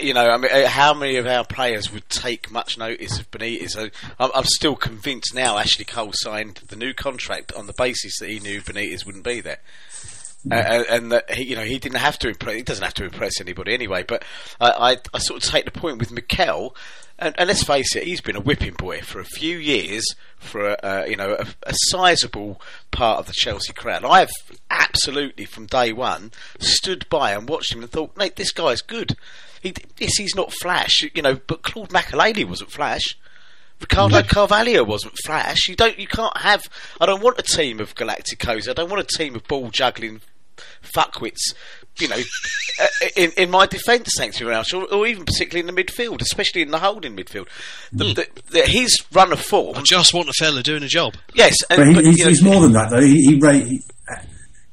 You 0.00 0.14
know, 0.14 0.30
I 0.30 0.38
mean, 0.38 0.50
uh, 0.50 0.66
how 0.68 0.94
many 0.94 1.16
of 1.16 1.26
our 1.26 1.44
players 1.44 1.92
would 1.92 2.08
take 2.08 2.50
much 2.50 2.78
notice 2.78 3.20
of 3.20 3.30
Benitez? 3.30 3.76
I'm, 4.18 4.30
I'm 4.34 4.44
still 4.44 4.74
convinced 4.74 5.34
now. 5.34 5.58
Ashley 5.58 5.84
Cole 5.84 6.12
signed 6.14 6.62
the 6.68 6.76
new 6.76 6.94
contract 6.94 7.52
on 7.52 7.66
the 7.66 7.74
basis 7.74 8.18
that 8.18 8.30
he 8.30 8.40
knew 8.40 8.62
Benitez 8.62 9.04
wouldn't 9.04 9.22
be 9.24 9.40
there. 9.42 9.58
Uh, 10.50 10.84
and- 10.90 11.12
that 11.12 11.30
he, 11.32 11.44
you 11.44 11.56
know, 11.56 11.64
he 11.64 11.78
didn't 11.78 11.98
have 11.98 12.18
to 12.20 12.28
impress. 12.28 12.56
He 12.56 12.62
doesn't 12.62 12.84
have 12.84 12.94
to 12.94 13.04
impress 13.04 13.40
anybody 13.40 13.74
anyway. 13.74 14.04
But 14.06 14.24
I, 14.60 14.70
I, 14.70 14.96
I 15.14 15.18
sort 15.18 15.44
of 15.44 15.50
take 15.50 15.64
the 15.64 15.70
point 15.70 15.98
with 15.98 16.12
Mikel, 16.12 16.74
and, 17.18 17.34
and 17.38 17.48
let's 17.48 17.62
face 17.62 17.96
it, 17.96 18.04
he's 18.04 18.20
been 18.20 18.36
a 18.36 18.40
whipping 18.40 18.74
boy 18.74 19.00
for 19.00 19.20
a 19.20 19.24
few 19.24 19.56
years 19.56 20.04
for 20.38 20.70
a, 20.70 20.78
uh, 20.82 21.04
you 21.08 21.16
know 21.16 21.34
a, 21.34 21.46
a 21.64 21.74
sizable 21.88 22.60
part 22.90 23.18
of 23.18 23.26
the 23.26 23.32
Chelsea 23.34 23.72
crowd. 23.72 24.04
I've 24.04 24.30
absolutely 24.70 25.44
from 25.46 25.66
day 25.66 25.92
one 25.92 26.30
stood 26.58 27.08
by 27.08 27.32
and 27.32 27.48
watched 27.48 27.72
him 27.72 27.82
and 27.82 27.90
thought, 27.90 28.16
mate, 28.16 28.36
this 28.36 28.52
guy's 28.52 28.82
good. 28.82 29.16
He, 29.62 29.74
yes, 29.98 30.16
he's 30.16 30.34
not 30.36 30.52
flash, 30.52 31.02
you 31.14 31.22
know, 31.22 31.40
but 31.46 31.62
Claude 31.62 31.88
Makelele 31.90 32.48
wasn't 32.48 32.70
flash. 32.70 33.16
Ricardo 33.80 34.22
Carvalho 34.22 34.84
wasn't 34.84 35.18
flash. 35.24 35.68
You 35.68 35.76
don't. 35.76 35.98
You 35.98 36.06
can't 36.06 36.36
have. 36.38 36.68
I 36.98 37.04
don't 37.04 37.22
want 37.22 37.38
a 37.38 37.42
team 37.42 37.78
of 37.78 37.94
Galacticos. 37.94 38.70
I 38.70 38.72
don't 38.72 38.88
want 38.88 39.02
a 39.02 39.16
team 39.18 39.34
of 39.34 39.46
ball 39.46 39.68
juggling 39.70 40.22
fuckwits. 40.82 41.54
You 41.98 42.08
know, 42.08 42.16
uh, 42.82 42.86
in 43.16 43.30
in 43.38 43.50
my 43.50 43.66
defence, 43.66 44.10
thanks 44.18 44.38
very 44.38 44.54
much, 44.54 44.74
or, 44.74 44.84
or 44.92 45.06
even 45.06 45.24
particularly 45.24 45.66
in 45.66 45.74
the 45.74 45.82
midfield, 45.82 46.20
especially 46.20 46.60
in 46.62 46.70
the 46.70 46.78
holding 46.78 47.16
midfield. 47.16 47.48
The, 47.90 48.12
the, 48.12 48.26
the, 48.50 48.62
his 48.66 49.02
run 49.12 49.32
of 49.32 49.40
form, 49.40 49.76
I 49.78 49.82
just 49.82 50.12
want 50.12 50.28
a 50.28 50.32
fella 50.34 50.62
doing 50.62 50.82
a 50.82 50.88
job. 50.88 51.14
yes, 51.34 51.56
and, 51.70 51.78
But, 51.78 51.86
he, 51.88 51.94
but, 51.94 52.04
he's, 52.04 52.18
know, 52.18 52.28
he's 52.28 52.42
more 52.42 52.60
than 52.60 52.72
that, 52.72 52.90
though. 52.90 53.00
He 53.00 53.22
he, 53.22 53.38
ra- 53.40 53.52
he 53.52 53.80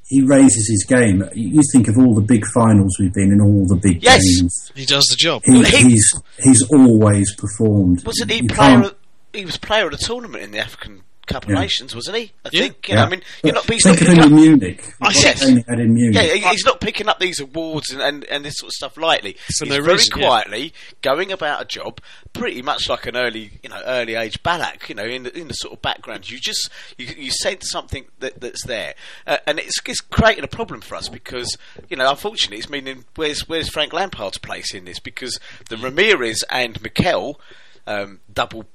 he 0.10 0.22
raises 0.22 0.68
his 0.70 0.84
game. 0.88 1.24
You 1.34 1.62
think 1.72 1.88
of 1.88 1.98
all 1.98 2.14
the 2.14 2.22
big 2.22 2.44
finals 2.54 2.98
we've 3.00 3.14
been 3.14 3.32
in, 3.32 3.40
all 3.42 3.66
the 3.68 3.78
big 3.82 4.04
Yes. 4.04 4.22
games. 4.40 4.72
He 4.76 4.86
does 4.86 5.06
the 5.10 5.16
job. 5.16 5.44
He, 5.46 5.54
Well, 5.54 5.64
he- 5.64 5.90
he's 5.92 6.14
he's 6.40 6.64
always 6.72 7.34
performed. 7.36 8.06
wasn't 8.06 8.32
he 8.32 8.42
You 8.42 8.48
player? 8.50 8.82
can't- 8.82 8.98
he 9.32 9.46
was 9.46 9.58
player 9.58 9.86
of 9.86 9.92
the 9.92 9.98
tournament 9.98 10.44
in 10.44 10.52
the 10.52 10.60
African 10.60 11.04
Cup 11.26 11.46
of 11.46 11.52
Yeah. 11.52 11.60
Nations, 11.62 11.96
wasn't 11.96 12.18
he? 12.18 12.32
I 12.46 12.50
Yeah. 12.52 12.62
think. 12.64 12.90
You 12.90 12.96
know, 12.96 13.04
I 13.04 13.10
mean, 13.10 13.22
you're 13.44 13.54
not. 13.54 13.66
But 13.66 13.74
he's 13.76 13.84
Think 13.84 14.02
not 14.02 14.08
of 14.10 14.16
him 14.18 14.18
picking 14.24 14.32
in 14.32 14.36
Munich. 14.60 14.84
I 15.02 15.06
What 15.06 15.16
think- 15.16 15.40
game 15.40 15.56
he 15.58 15.64
had 15.68 15.80
in 15.80 15.94
Munich. 15.94 16.16
yeah, 16.16 16.34
he- 16.34 16.40
he's 16.50 16.66
not 16.66 16.82
picking 16.82 17.08
up 17.08 17.20
these 17.20 17.40
awards 17.40 17.92
and, 17.92 18.02
and, 18.02 18.24
and 18.26 18.44
this 18.44 18.56
sort 18.58 18.68
of 18.70 18.74
stuff 18.74 18.98
lightly. 18.98 19.38
So 19.50 19.66
he's 19.66 19.74
no 19.78 19.82
very 19.82 19.94
reason, 19.98 20.20
yeah. 20.20 20.26
quietly 20.28 20.74
going 21.02 21.32
about 21.32 21.62
a 21.62 21.66
job, 21.66 22.02
pretty 22.34 22.62
much 22.62 22.90
like 22.90 23.06
an 23.06 23.16
early, 23.16 23.60
you 23.64 23.70
know, 23.70 23.82
early 23.86 24.16
age 24.16 24.44
Ballack. 24.44 24.90
You 24.90 24.96
know, 24.96 25.06
in 25.06 25.24
the, 25.24 25.38
in 25.38 25.48
the 25.48 25.54
sort 25.54 25.74
of 25.74 25.82
background, 25.82 26.30
you 26.30 26.40
just 26.40 26.70
you, 26.98 27.08
you 27.18 27.32
sense 27.32 27.70
something 27.72 28.06
that, 28.20 28.42
that's 28.42 28.66
there, 28.66 28.94
uh, 29.26 29.38
and 29.48 29.60
it's, 29.60 29.80
it's 29.86 30.02
created 30.02 30.44
a 30.44 30.48
problem 30.50 30.82
for 30.82 30.96
us 30.96 31.08
because 31.10 31.58
you 31.90 31.96
know, 31.98 32.10
unfortunately, 32.10 32.58
it's 32.58 32.70
meaning 32.70 33.06
where's 33.16 33.48
where's 33.48 33.70
Frank 33.70 33.94
Lampard's 33.94 34.38
place 34.38 34.74
in 34.74 34.86
this 34.86 35.00
because 35.00 35.40
the 35.70 35.76
Ramires 35.78 36.44
and 36.50 36.82
Mikel 36.82 37.40
um, 37.88 38.20
double 38.34 38.66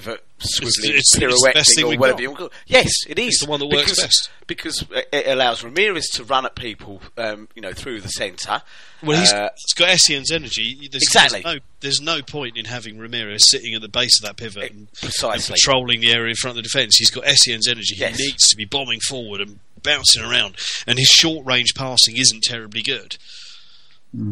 swiveling 0.00 0.18
it's 0.38 1.14
the 1.14 1.20
best 1.54 1.74
pirouetting 1.74 1.74
thing 1.74 1.84
or 1.84 1.98
whatever 1.98 2.16
got. 2.16 2.22
you 2.22 2.28
want 2.30 2.38
to 2.38 2.42
call 2.42 2.46
it. 2.48 2.52
Yes, 2.66 2.90
it 3.08 3.18
is 3.18 3.26
It's 3.28 3.44
the 3.44 3.50
one 3.50 3.60
that 3.60 3.66
works 3.66 3.82
because, 3.90 3.98
best. 4.02 4.30
because 4.46 4.84
it 5.12 5.26
allows 5.26 5.62
Ramires 5.62 6.04
to 6.14 6.24
run 6.24 6.44
at 6.46 6.54
people, 6.54 7.00
um, 7.16 7.48
you 7.54 7.62
know, 7.62 7.72
through 7.72 8.00
the 8.00 8.08
centre. 8.08 8.62
Well, 9.02 9.18
he's, 9.20 9.32
Uh, 9.32 9.48
he's 9.56 9.74
got 9.74 9.88
Essien's 9.88 10.30
energy. 10.30 10.88
There's, 10.90 11.02
Exactly. 11.04 11.42
There's 11.42 11.54
no, 11.56 11.60
there's 11.80 12.00
no 12.00 12.22
point 12.22 12.56
in 12.56 12.64
having 12.66 12.96
Ramires 12.96 13.40
sitting 13.42 13.74
at 13.74 13.82
the 13.82 13.88
base 13.88 14.18
of 14.20 14.26
that 14.26 14.36
pivot 14.36 14.70
and, 14.72 14.80
and 14.80 14.92
precisely. 14.94 15.54
patrolling 15.54 16.00
the 16.00 16.12
area 16.12 16.30
in 16.30 16.36
front 16.36 16.56
of 16.56 16.62
the 16.62 16.68
defence. 16.68 16.96
He's 16.96 17.10
got 17.10 17.24
Essien's 17.24 17.68
energy. 17.68 17.94
Yes. 17.96 18.18
He 18.18 18.26
needs 18.26 18.48
to 18.48 18.56
be 18.56 18.64
bombing 18.64 19.00
forward 19.00 19.40
and 19.40 19.58
bouncing 19.82 20.22
around. 20.22 20.56
And 20.86 20.98
his 20.98 21.08
short 21.08 21.46
range 21.46 21.74
passing 21.74 22.16
isn't 22.16 22.42
terribly 22.42 22.82
good. 22.82 23.16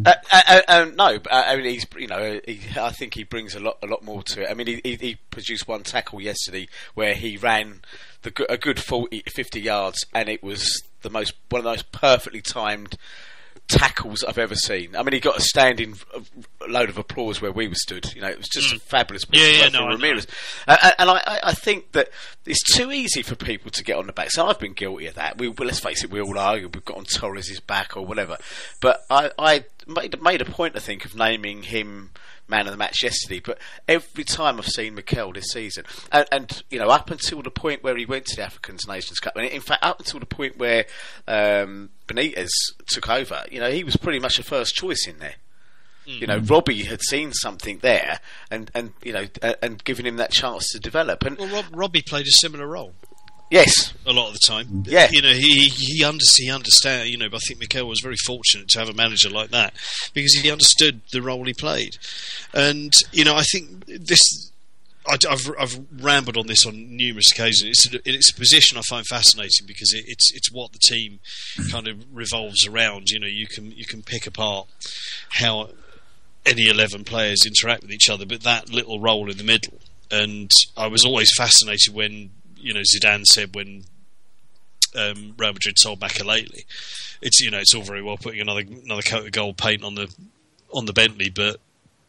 Uh, 0.07 0.15
uh, 0.33 0.41
uh, 0.49 0.61
uh, 0.69 0.87
no, 0.95 1.19
but, 1.19 1.33
uh, 1.33 1.45
I 1.47 1.57
mean, 1.57 1.67
he's 1.67 1.87
you 1.97 2.07
know, 2.07 2.41
he, 2.47 2.61
I 2.77 2.91
think 2.91 3.15
he 3.15 3.25
brings 3.25 3.55
a 3.55 3.61
lot, 3.61 3.79
a 3.83 3.87
lot 3.87 4.03
more 4.03 4.23
to 4.23 4.43
it. 4.43 4.51
I 4.51 4.55
mean, 4.55 4.67
he, 4.67 4.81
he, 4.83 4.95
he 4.97 5.15
produced 5.31 5.69
one 5.69 5.83
tackle 5.83 6.21
yesterday 6.21 6.69
where 6.95 7.15
he 7.15 7.37
ran 7.37 7.83
the, 8.23 8.47
a 8.49 8.57
good 8.57 8.81
40, 8.81 9.25
50 9.27 9.61
yards, 9.61 10.07
and 10.15 10.29
it 10.29 10.43
was 10.43 10.83
the 11.03 11.11
most 11.11 11.35
one 11.51 11.61
of 11.61 11.65
the 11.65 11.71
most 11.71 11.93
perfectly 11.93 12.41
timed 12.41 12.97
tackles 13.69 14.23
I've 14.23 14.39
ever 14.39 14.55
seen. 14.55 14.95
I 14.95 15.03
mean, 15.03 15.15
he 15.15 15.21
got 15.21 15.39
a 15.39 15.41
standing 15.41 15.97
load 16.69 16.89
of 16.91 16.99
applause 16.99 17.41
where 17.41 17.51
we 17.53 17.67
were 17.67 17.75
stood. 17.75 18.15
You 18.15 18.21
know, 18.21 18.29
it 18.29 18.39
was 18.39 18.49
just 18.49 18.75
a 18.75 18.79
fabulous 18.79 19.25
Mm. 19.25 19.39
Yeah, 19.39 19.47
yeah, 19.65 19.69
no, 19.69 19.79
from 19.79 19.89
I. 19.91 19.95
Ramires. 19.97 20.27
Uh, 20.69 20.77
uh, 20.83 20.91
and 20.99 21.11
I, 21.11 21.23
I- 21.27 21.41
I 21.45 21.53
think 21.55 21.93
that 21.93 22.09
it's 22.47 22.63
too 22.75 22.93
easy 22.93 23.23
for 23.23 23.35
people 23.35 23.71
to 23.71 23.83
get 23.85 23.97
on 23.97 24.07
the 24.07 24.13
back. 24.13 24.31
So 24.31 24.47
I've 24.47 24.59
been 24.59 24.75
guilty 24.75 25.07
of 25.07 25.15
that. 25.15 25.39
We, 25.39 25.49
well, 25.49 25.67
let's 25.67 25.81
face 25.81 26.05
it, 26.05 26.11
we 26.11 26.21
all 26.21 26.39
are. 26.39 26.55
We've 26.55 26.85
got 26.85 26.97
on 26.99 27.05
Torres' 27.05 27.61
back 27.61 27.97
or 27.97 28.05
whatever. 28.05 28.37
But 28.81 29.05
I, 29.11 29.31
I 29.39 29.65
made, 29.87 30.21
made 30.23 30.43
a 30.43 30.45
point, 30.47 30.77
I 30.77 30.81
think, 30.81 31.05
of 31.05 31.15
naming 31.15 31.63
him 31.63 32.11
man 32.49 32.67
of 32.67 32.73
the 32.73 32.79
match 32.79 33.03
yesterday. 33.03 33.41
But 33.41 33.59
every 33.89 34.25
time 34.25 34.59
I've 34.59 34.67
seen 34.67 34.95
Mikel 34.95 35.33
this 35.33 35.51
season, 35.53 35.85
and, 36.13 36.27
and 36.31 36.63
you 36.71 36.79
know, 36.79 36.89
up 36.89 37.11
until 37.11 37.43
the 37.43 37.51
point 37.51 37.83
where 37.83 37.97
he 37.97 38.07
went 38.07 38.27
to 38.27 38.37
the 38.37 38.43
African 38.43 38.77
Nations 38.87 39.19
Cup, 39.19 39.37
and 39.37 39.47
in 39.47 39.61
fact, 39.61 39.85
up 39.85 39.99
until 40.01 40.21
the 40.21 40.27
point 40.27 40.59
where 40.59 40.87
um, 41.27 41.91
Benitez 42.07 42.51
took 42.87 43.09
over, 43.09 43.45
you 43.51 43.61
know, 43.61 43.71
he 43.71 43.85
was 43.85 43.97
pretty 43.97 44.19
much 44.19 44.39
a 44.39 44.43
first 44.43 44.75
choice 44.75 45.07
in 45.07 45.19
there. 45.19 45.37
You 46.07 46.27
know, 46.27 46.37
Robbie 46.37 46.85
had 46.85 47.01
seen 47.01 47.33
something 47.33 47.79
there, 47.79 48.21
and, 48.51 48.71
and 48.75 48.93
you 49.03 49.15
know, 49.15 49.25
and 49.63 49.83
given 49.85 50.05
him 50.05 50.17
that 50.17 50.33
chance 50.33 50.69
to 50.73 50.79
develop. 50.79 51.25
And 51.25 51.39
Well, 51.39 51.49
Rob, 51.49 51.65
Robbie 51.73 52.03
played 52.03 52.27
a 52.27 52.33
similar 52.41 52.67
role 52.67 52.93
yes, 53.55 53.95
a 54.05 54.13
lot 54.13 54.29
of 54.29 54.35
the 54.35 54.41
time. 54.47 54.85
Yeah. 54.87 55.09
you 55.11 55.23
know, 55.23 55.33
he 55.33 55.69
he 55.69 56.05
under, 56.05 56.25
he 56.37 56.51
understand. 56.51 57.09
You 57.09 57.17
know, 57.17 57.29
but 57.29 57.37
I 57.37 57.41
think 57.47 57.61
Mikel 57.61 57.87
was 57.87 58.01
very 58.03 58.17
fortunate 58.27 58.69
to 58.71 58.79
have 58.79 58.89
a 58.89 58.95
manager 58.95 59.31
like 59.31 59.51
that 59.51 59.75
because 60.13 60.35
he 60.35 60.51
understood 60.51 61.01
the 61.13 61.23
role 61.23 61.45
he 61.45 61.55
played, 61.55 61.97
and 62.53 62.93
you 63.13 63.25
know, 63.25 63.35
I 63.35 63.43
think 63.43 63.87
this. 63.87 64.51
I, 65.07 65.19
have 65.29 65.41
I've 65.61 65.79
rambled 66.03 66.39
on 66.39 66.47
this 66.47 66.65
on 66.65 66.97
numerous 66.97 67.31
occasions. 67.31 67.63
It's 67.65 67.93
a, 67.93 68.01
it's 68.07 68.31
a 68.31 68.35
position 68.37 68.79
I 68.79 68.81
find 68.89 69.05
fascinating 69.07 69.67
because 69.67 69.93
it, 69.93 70.05
it's 70.07 70.33
it's 70.33 70.51
what 70.51 70.73
the 70.73 70.79
team 70.79 71.21
kind 71.71 71.89
of 71.89 72.03
revolves 72.11 72.67
around. 72.67 73.11
You 73.11 73.21
know, 73.21 73.27
you 73.27 73.47
can 73.47 73.71
you 73.71 73.85
can 73.85 74.03
pick 74.03 74.27
apart 74.27 74.67
how 75.29 75.69
any 76.47 76.69
eleven 76.69 77.05
players 77.05 77.45
interact 77.45 77.83
with 77.83 77.93
each 77.93 78.09
other, 78.09 78.25
but 78.25 78.45
that 78.45 78.71
little 78.71 78.99
role 78.99 79.31
in 79.31 79.37
the 79.37 79.45
middle. 79.45 79.79
And 80.11 80.51
I 80.75 80.87
was 80.87 81.05
always 81.05 81.31
fascinated 81.37 81.93
when 81.93 82.31
you 82.65 82.75
know 82.75 82.81
Zidane 82.81 83.25
said 83.27 83.55
when 83.55 83.85
um, 84.97 85.35
Real 85.37 85.53
Madrid 85.53 85.79
sold 85.79 86.01
Makelele, 86.01 86.65
it's 87.23 87.41
you 87.41 87.51
know 87.51 87.59
it's 87.59 87.75
all 87.75 87.83
very 87.83 88.03
well 88.03 88.17
putting 88.17 88.41
another 88.41 88.63
another 88.85 89.03
coat 89.03 89.27
of 89.27 89.33
gold 89.33 89.57
paint 89.57 89.85
on 89.85 89.95
the 89.95 90.15
on 90.73 90.87
the 90.87 90.93
Bentley, 90.93 91.31
but 91.31 91.61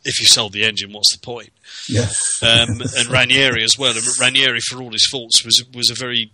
if 0.06 0.20
you 0.20 0.28
sold 0.28 0.54
the 0.54 0.64
engine, 0.64 0.94
what's 0.94 1.14
the 1.16 1.20
point? 1.20 1.52
Yes. 1.90 2.16
um, 2.44 2.82
and 2.98 3.08
Ranieri 3.10 3.64
as 3.64 3.76
well. 3.78 3.96
And 3.96 4.06
Ranieri, 4.20 4.60
for 4.60 4.82
all 4.82 4.92
his 4.92 5.08
faults, 5.12 5.44
was 5.44 5.64
was 5.74 5.90
a 5.90 5.96
very 5.96 6.32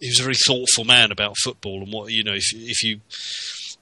he 0.00 0.08
was 0.08 0.20
a 0.20 0.22
very 0.22 0.36
thoughtful 0.36 0.84
man 0.84 1.10
about 1.10 1.36
football 1.42 1.82
and 1.82 1.92
what 1.92 2.12
you 2.12 2.24
know. 2.24 2.34
If 2.34 2.52
if 2.54 2.82
you 2.82 3.00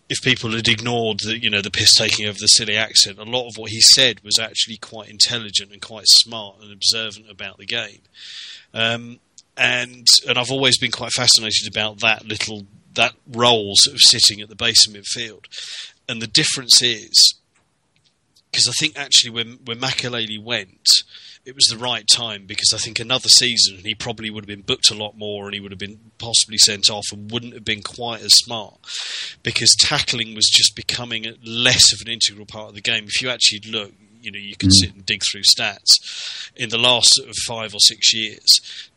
if 0.09 0.22
people 0.22 0.53
had 0.53 0.68
ignored 0.68 1.20
the 1.20 1.40
you 1.40 1.51
know 1.51 1.61
the 1.61 1.70
piss 1.70 1.94
taking 1.94 2.27
of 2.27 2.38
the 2.38 2.46
silly 2.46 2.77
accent, 2.77 3.18
a 3.18 3.25
lot 3.25 3.49
of 3.49 3.57
what 3.57 3.70
he 3.70 3.81
said 3.81 4.25
was 4.25 4.38
actually 4.38 4.79
quite 4.79 5.11
intelligent 5.11 5.72
and 5.72 5.83
quite 5.83 6.07
smart 6.07 6.57
and 6.62 6.72
observant 6.72 7.31
about 7.31 7.59
the 7.59 7.66
game. 7.66 8.01
Um, 8.72 9.20
and 9.57 10.07
and 10.29 10.38
I've 10.38 10.51
always 10.51 10.79
been 10.79 10.90
quite 10.90 11.12
fascinated 11.12 11.69
about 11.69 12.01
that 12.01 12.27
little 12.27 12.66
that 12.95 13.14
role 13.27 13.73
sort 13.77 13.95
of 13.95 14.01
sitting 14.01 14.40
at 14.40 14.49
the 14.49 14.57
base 14.57 14.87
of 14.87 14.95
midfield. 14.95 15.45
And 16.09 16.21
the 16.21 16.27
difference 16.27 16.83
is 16.83 17.35
because 18.51 18.69
I 18.69 18.73
think 18.79 18.99
actually 18.99 19.31
when 19.31 19.59
when 19.64 19.81
Makelele 19.81 20.42
went, 20.42 20.88
it 21.45 21.55
was 21.55 21.66
the 21.66 21.79
right 21.79 22.07
time 22.12 22.45
because 22.47 22.73
I 22.75 22.79
think 22.79 22.99
another 22.99 23.29
season 23.29 23.79
he 23.79 23.95
probably 23.95 24.31
would 24.31 24.45
have 24.45 24.49
been 24.49 24.62
booked 24.62 24.90
a 24.90 24.95
lot 24.95 25.16
more 25.16 25.47
and 25.47 25.55
he 25.55 25.61
would 25.61 25.71
have 25.71 25.79
been 25.79 26.01
possibly 26.19 26.59
sent 26.59 26.90
off 26.90 27.05
and 27.12 27.31
wouldn't 27.31 27.55
have 27.55 27.64
been 27.64 27.83
quite 27.83 28.23
as 28.23 28.35
smart 28.35 28.79
because 29.42 29.75
tackling 29.79 30.35
was 30.35 30.51
just 30.53 30.75
becoming 30.75 31.27
less 31.45 31.92
of 31.92 32.01
an 32.05 32.12
integral 32.12 32.47
part 32.47 32.71
of 32.71 32.75
the 32.75 32.81
game. 32.81 33.05
If 33.05 33.23
you 33.23 33.31
actually 33.31 33.61
look, 33.71 33.92
you 34.21 34.33
know, 34.33 34.38
you 34.38 34.57
can 34.57 34.71
mm. 34.71 34.75
sit 34.81 34.95
and 34.95 35.07
dig 35.07 35.23
through 35.31 35.42
stats 35.42 36.51
in 36.57 36.71
the 36.71 36.79
last 36.79 37.14
sort 37.14 37.29
of 37.29 37.37
five 37.47 37.75
or 37.75 37.81
six 37.81 38.12
years. 38.12 38.90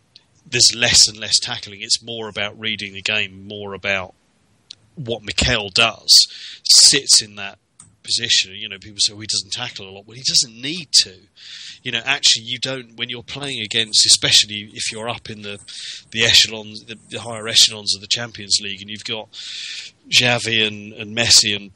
There's 0.49 0.73
less 0.75 1.07
and 1.07 1.17
less 1.17 1.39
tackling. 1.39 1.81
It's 1.81 2.03
more 2.03 2.29
about 2.29 2.59
reading 2.59 2.93
the 2.93 3.01
game, 3.01 3.47
more 3.47 3.73
about 3.73 4.15
what 4.95 5.23
Mikel 5.23 5.69
does. 5.69 6.27
Sits 6.63 7.21
in 7.21 7.35
that 7.35 7.59
position. 8.03 8.53
You 8.55 8.69
know, 8.69 8.79
people 8.79 8.97
say, 8.99 9.13
"Oh, 9.13 9.19
he 9.19 9.27
doesn't 9.27 9.51
tackle 9.51 9.87
a 9.87 9.91
lot." 9.91 10.07
Well, 10.07 10.15
he 10.15 10.23
doesn't 10.27 10.59
need 10.59 10.89
to. 11.03 11.15
You 11.83 11.91
know, 11.91 12.01
actually, 12.05 12.45
you 12.45 12.59
don't 12.59 12.97
when 12.97 13.09
you're 13.09 13.23
playing 13.23 13.61
against, 13.61 14.05
especially 14.05 14.71
if 14.73 14.91
you're 14.91 15.09
up 15.09 15.29
in 15.29 15.41
the 15.43 15.59
the 16.11 16.23
echelons, 16.23 16.83
the, 16.85 16.97
the 17.09 17.21
higher 17.21 17.47
echelons 17.47 17.95
of 17.95 18.01
the 18.01 18.07
Champions 18.07 18.59
League, 18.61 18.81
and 18.81 18.89
you've 18.89 19.05
got 19.05 19.31
Xavi 20.09 20.65
and, 20.65 20.93
and 20.93 21.15
Messi 21.15 21.55
and 21.55 21.71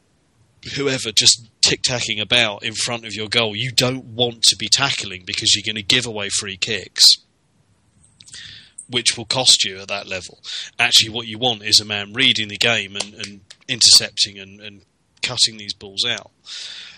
whoever 0.75 1.11
just 1.11 1.49
tick 1.61 1.81
tacking 1.83 2.19
about 2.19 2.63
in 2.63 2.73
front 2.73 3.05
of 3.05 3.13
your 3.13 3.27
goal. 3.27 3.55
You 3.55 3.71
don't 3.71 4.05
want 4.05 4.43
to 4.43 4.55
be 4.55 4.69
tackling 4.69 5.23
because 5.25 5.55
you're 5.55 5.65
going 5.65 5.81
to 5.81 5.87
give 5.87 6.05
away 6.05 6.29
free 6.29 6.57
kicks. 6.57 7.17
Which 8.89 9.17
will 9.17 9.25
cost 9.25 9.63
you 9.63 9.79
at 9.79 9.87
that 9.87 10.07
level. 10.07 10.39
Actually, 10.77 11.09
what 11.09 11.27
you 11.27 11.37
want 11.37 11.63
is 11.63 11.79
a 11.79 11.85
man 11.85 12.13
reading 12.13 12.49
the 12.49 12.57
game 12.57 12.95
and, 12.95 13.13
and 13.13 13.41
intercepting 13.67 14.37
and, 14.37 14.59
and 14.59 14.81
cutting 15.21 15.57
these 15.57 15.73
balls 15.73 16.05
out. 16.05 16.31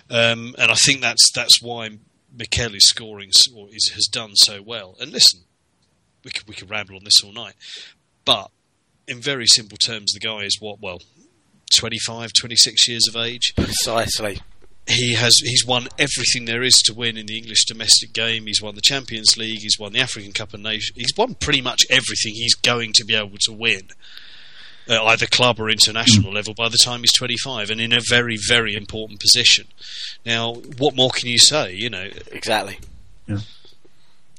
Um, 0.09 0.55
and 0.57 0.71
I 0.71 0.75
think 0.75 1.01
that's 1.01 1.31
that's 1.33 1.61
why 1.61 1.89
Mikel 2.35 2.75
is 2.75 2.89
scoring 2.89 3.31
or 3.55 3.69
is, 3.71 3.91
has 3.93 4.07
done 4.11 4.35
so 4.35 4.61
well. 4.61 4.95
And 4.99 5.11
listen, 5.11 5.41
we 6.23 6.31
could, 6.31 6.47
we 6.47 6.55
could 6.55 6.69
ramble 6.69 6.95
on 6.95 7.03
this 7.03 7.23
all 7.23 7.31
night, 7.31 7.55
but 8.25 8.51
in 9.07 9.21
very 9.21 9.45
simple 9.45 9.77
terms, 9.77 10.11
the 10.11 10.19
guy 10.19 10.39
is 10.39 10.57
what 10.59 10.81
well, 10.81 10.99
25, 11.77 12.31
26 12.33 12.87
years 12.87 13.07
of 13.07 13.15
age. 13.15 13.53
precisely. 13.55 14.41
He 14.87 15.15
has 15.15 15.35
he's 15.43 15.65
won 15.65 15.87
everything 15.97 16.45
there 16.45 16.61
is 16.61 16.75
to 16.85 16.93
win 16.93 17.17
in 17.17 17.25
the 17.25 17.37
English 17.37 17.65
domestic 17.65 18.13
game. 18.13 18.45
He's 18.45 18.61
won 18.61 18.75
the 18.75 18.81
Champions 18.81 19.35
League. 19.35 19.61
He's 19.61 19.79
won 19.79 19.93
the 19.93 19.99
African 19.99 20.31
Cup 20.31 20.53
of 20.53 20.59
Nations. 20.59 20.95
He's 20.95 21.15
won 21.17 21.33
pretty 21.35 21.61
much 21.61 21.85
everything 21.89 22.35
he's 22.35 22.53
going 22.55 22.93
to 22.93 23.03
be 23.03 23.15
able 23.15 23.37
to 23.41 23.51
win 23.51 23.89
at 24.87 25.01
either 25.01 25.25
club 25.25 25.59
or 25.59 25.69
international 25.69 26.29
hmm. 26.29 26.35
level 26.35 26.53
by 26.53 26.69
the 26.69 26.77
time 26.83 26.99
he's 26.99 27.13
25 27.17 27.71
and 27.71 27.81
in 27.81 27.93
a 27.93 27.99
very, 28.07 28.37
very 28.47 28.75
important 28.75 29.19
position. 29.19 29.65
Now, 30.25 30.53
what 30.77 30.95
more 30.95 31.09
can 31.09 31.29
you 31.29 31.39
say? 31.39 31.73
You 31.73 31.89
know, 31.89 32.09
Exactly. 32.31 32.79
Yeah. 33.27 33.39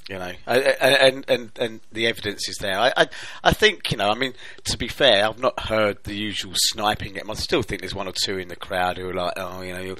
You 0.08 0.18
know, 0.20 0.32
I- 0.46 0.76
I- 0.80 1.06
and 1.08 1.24
and 1.26 1.50
and 1.58 1.80
the 1.90 2.06
evidence 2.06 2.48
is 2.48 2.58
there. 2.58 2.78
I, 2.78 2.92
I 2.96 3.08
I 3.42 3.52
think 3.52 3.90
you 3.90 3.96
know. 3.96 4.08
I 4.08 4.14
mean, 4.14 4.34
to 4.62 4.78
be 4.78 4.86
fair, 4.86 5.26
I've 5.26 5.40
not 5.40 5.58
heard 5.64 6.04
the 6.04 6.14
usual 6.14 6.52
sniping. 6.54 7.18
I 7.18 7.34
still 7.34 7.62
think 7.62 7.80
there's 7.80 7.94
one 7.94 8.06
or 8.06 8.12
two 8.12 8.38
in 8.38 8.46
the 8.46 8.54
crowd 8.54 8.98
who 8.98 9.08
are 9.08 9.14
like, 9.14 9.32
oh, 9.36 9.62
you 9.62 9.72
know, 9.72 9.80
you- 9.80 9.96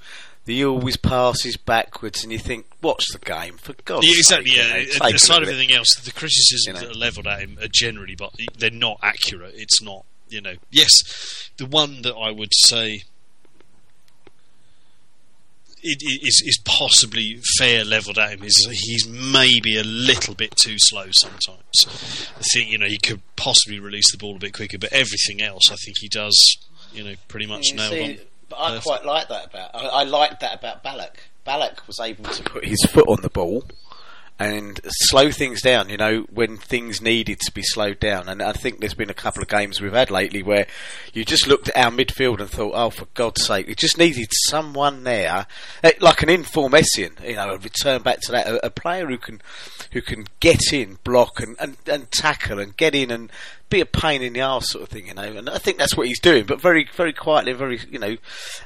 he 0.46 0.64
always 0.64 0.96
passes 0.96 1.56
backwards, 1.56 2.22
and 2.22 2.32
you 2.32 2.38
think, 2.38 2.66
watch 2.82 3.04
the 3.12 3.18
game 3.18 3.56
for 3.58 3.74
God's 3.84 4.06
yeah, 4.06 4.14
exactly. 4.18 4.50
sake. 4.52 4.58
Yeah, 4.58 4.76
you 4.76 4.86
know, 5.00 5.06
aside 5.06 5.12
of 5.12 5.12
look 5.12 5.14
at 5.14 5.30
it. 5.30 5.42
everything 5.42 5.72
else, 5.76 5.88
the 6.04 6.12
criticisms 6.12 6.66
You 6.66 6.72
know. 6.74 6.80
that 6.80 6.90
are 6.90 6.98
levelled 6.98 7.26
at 7.26 7.40
him 7.40 7.58
are 7.60 7.68
generally, 7.68 8.14
but 8.14 8.32
they're 8.58 8.70
not 8.70 8.98
accurate. 9.02 9.54
It's 9.56 9.82
not, 9.82 10.04
you 10.28 10.40
know. 10.40 10.54
Yes, 10.70 11.50
the 11.56 11.66
one 11.66 12.02
that 12.02 12.14
I 12.14 12.30
would 12.30 12.52
say 12.52 13.02
it, 15.82 15.98
it 16.00 16.26
is, 16.26 16.42
is 16.44 16.58
possibly 16.64 17.40
fair 17.58 17.84
levelled 17.84 18.18
at 18.18 18.32
him 18.32 18.42
is 18.42 18.68
he's 18.70 19.06
maybe 19.08 19.78
a 19.78 19.84
little 19.84 20.34
bit 20.34 20.54
too 20.56 20.76
slow 20.78 21.06
sometimes. 21.12 22.28
I 22.36 22.42
think 22.52 22.70
you 22.70 22.78
know 22.78 22.86
he 22.86 22.98
could 22.98 23.22
possibly 23.36 23.78
release 23.78 24.10
the 24.10 24.18
ball 24.18 24.36
a 24.36 24.38
bit 24.38 24.52
quicker, 24.54 24.78
but 24.78 24.92
everything 24.92 25.42
else 25.42 25.70
I 25.70 25.76
think 25.76 25.98
he 26.00 26.08
does 26.08 26.36
you 26.92 27.04
know 27.04 27.14
pretty 27.28 27.46
much 27.46 27.68
You 27.68 27.76
nailed 27.76 27.92
see, 27.92 28.02
on. 28.04 28.18
But 28.48 28.56
I 28.60 28.78
quite 28.78 29.04
like 29.04 29.28
that 29.28 29.46
about. 29.46 29.74
I, 29.74 29.86
I 29.86 30.02
like 30.04 30.40
that 30.40 30.58
about 30.58 30.84
Ballack. 30.84 31.16
Ballack 31.46 31.86
was 31.86 31.98
able 32.00 32.24
to 32.24 32.42
put 32.42 32.64
his 32.64 32.82
foot 32.84 33.06
on 33.08 33.20
the 33.22 33.30
ball 33.30 33.64
and 34.38 34.80
slow 34.84 35.30
things 35.30 35.62
down. 35.62 35.88
You 35.88 35.96
know 35.96 36.26
when 36.32 36.56
things 36.56 37.00
needed 37.00 37.40
to 37.40 37.52
be 37.52 37.62
slowed 37.62 38.00
down. 38.00 38.28
And 38.28 38.42
I 38.42 38.52
think 38.52 38.80
there's 38.80 38.94
been 38.94 39.10
a 39.10 39.14
couple 39.14 39.42
of 39.42 39.48
games 39.48 39.80
we've 39.80 39.92
had 39.92 40.10
lately 40.10 40.42
where 40.42 40.66
you 41.12 41.24
just 41.24 41.46
looked 41.46 41.68
at 41.68 41.76
our 41.76 41.90
midfield 41.90 42.40
and 42.40 42.50
thought, 42.50 42.72
"Oh, 42.74 42.90
for 42.90 43.06
God's 43.14 43.44
sake!" 43.44 43.68
It 43.68 43.78
just 43.78 43.98
needed 43.98 44.28
someone 44.48 45.04
there, 45.04 45.46
eh, 45.82 45.92
like 46.00 46.22
an 46.22 46.28
inform 46.28 46.72
Essien. 46.72 47.20
You 47.26 47.36
know, 47.36 47.50
a 47.50 47.58
return 47.58 48.02
back 48.02 48.20
to 48.22 48.32
that, 48.32 48.46
a, 48.46 48.66
a 48.66 48.70
player 48.70 49.06
who 49.06 49.18
can 49.18 49.40
who 49.92 50.02
can 50.02 50.26
get 50.40 50.72
in, 50.72 50.98
block, 51.04 51.40
and, 51.40 51.56
and, 51.58 51.76
and 51.86 52.10
tackle, 52.10 52.58
and 52.58 52.76
get 52.76 52.94
in 52.94 53.10
and 53.10 53.30
be 53.68 53.80
a 53.80 53.86
pain 53.86 54.22
in 54.22 54.32
the 54.32 54.42
arse 54.42 54.70
sort 54.70 54.82
of 54.82 54.88
thing, 54.88 55.06
you 55.06 55.14
know. 55.14 55.22
And 55.22 55.48
I 55.48 55.58
think 55.58 55.78
that's 55.78 55.96
what 55.96 56.06
he's 56.06 56.20
doing, 56.20 56.44
but 56.46 56.60
very, 56.60 56.88
very 56.94 57.12
quietly, 57.12 57.52
very, 57.52 57.80
you 57.90 57.98
know, 57.98 58.16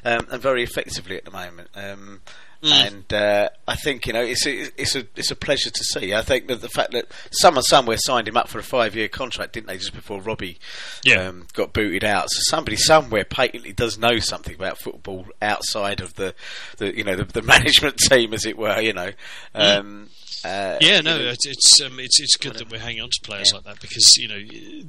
um, 0.05 0.27
and 0.29 0.41
very 0.41 0.63
effectively 0.63 1.17
at 1.17 1.25
the 1.25 1.31
moment. 1.31 1.69
Um, 1.75 2.21
And 2.63 3.11
uh, 3.11 3.49
I 3.67 3.75
think 3.75 4.05
you 4.05 4.13
know 4.13 4.21
it's 4.21 4.45
a, 4.45 4.69
it's 4.79 4.95
a 4.95 5.05
it's 5.15 5.31
a 5.31 5.35
pleasure 5.35 5.71
to 5.71 5.83
see. 5.83 6.13
I 6.13 6.21
think 6.21 6.47
that 6.47 6.61
the 6.61 6.69
fact 6.69 6.91
that 6.91 7.07
someone 7.31 7.63
somewhere 7.63 7.97
signed 7.97 8.27
him 8.27 8.37
up 8.37 8.49
for 8.49 8.59
a 8.59 8.63
five 8.63 8.95
year 8.95 9.07
contract, 9.07 9.53
didn't 9.53 9.65
they, 9.67 9.77
just 9.77 9.93
before 9.93 10.21
Robbie 10.21 10.59
Yeah. 11.03 11.27
um, 11.29 11.47
got 11.53 11.73
booted 11.73 12.03
out? 12.03 12.29
So 12.29 12.39
somebody 12.49 12.77
somewhere 12.77 13.25
patently 13.25 13.73
does 13.73 13.97
know 13.97 14.19
something 14.19 14.53
about 14.53 14.77
football 14.77 15.25
outside 15.41 16.01
of 16.01 16.13
the, 16.15 16.35
the 16.77 16.95
you 16.95 17.03
know 17.03 17.15
the, 17.15 17.23
the 17.25 17.41
management 17.41 17.97
team, 17.97 18.33
as 18.33 18.45
it 18.45 18.57
were. 18.57 18.79
You 18.79 18.93
know. 18.93 19.09
Um, 19.55 20.09
uh, 20.45 20.77
Yeah, 20.81 20.97
you 20.97 21.01
no, 21.03 21.17
know, 21.17 21.29
it's 21.29 21.47
it's 21.47 21.81
um, 21.81 21.99
it's 21.99 22.19
it's 22.21 22.37
good 22.37 22.53
that 22.57 22.69
we're 22.71 22.79
hanging 22.79 23.01
on 23.01 23.09
to 23.11 23.21
players 23.23 23.49
Yeah. 23.51 23.55
like 23.57 23.65
that 23.65 23.79
because 23.81 24.17
you 24.17 24.27
know 24.27 24.39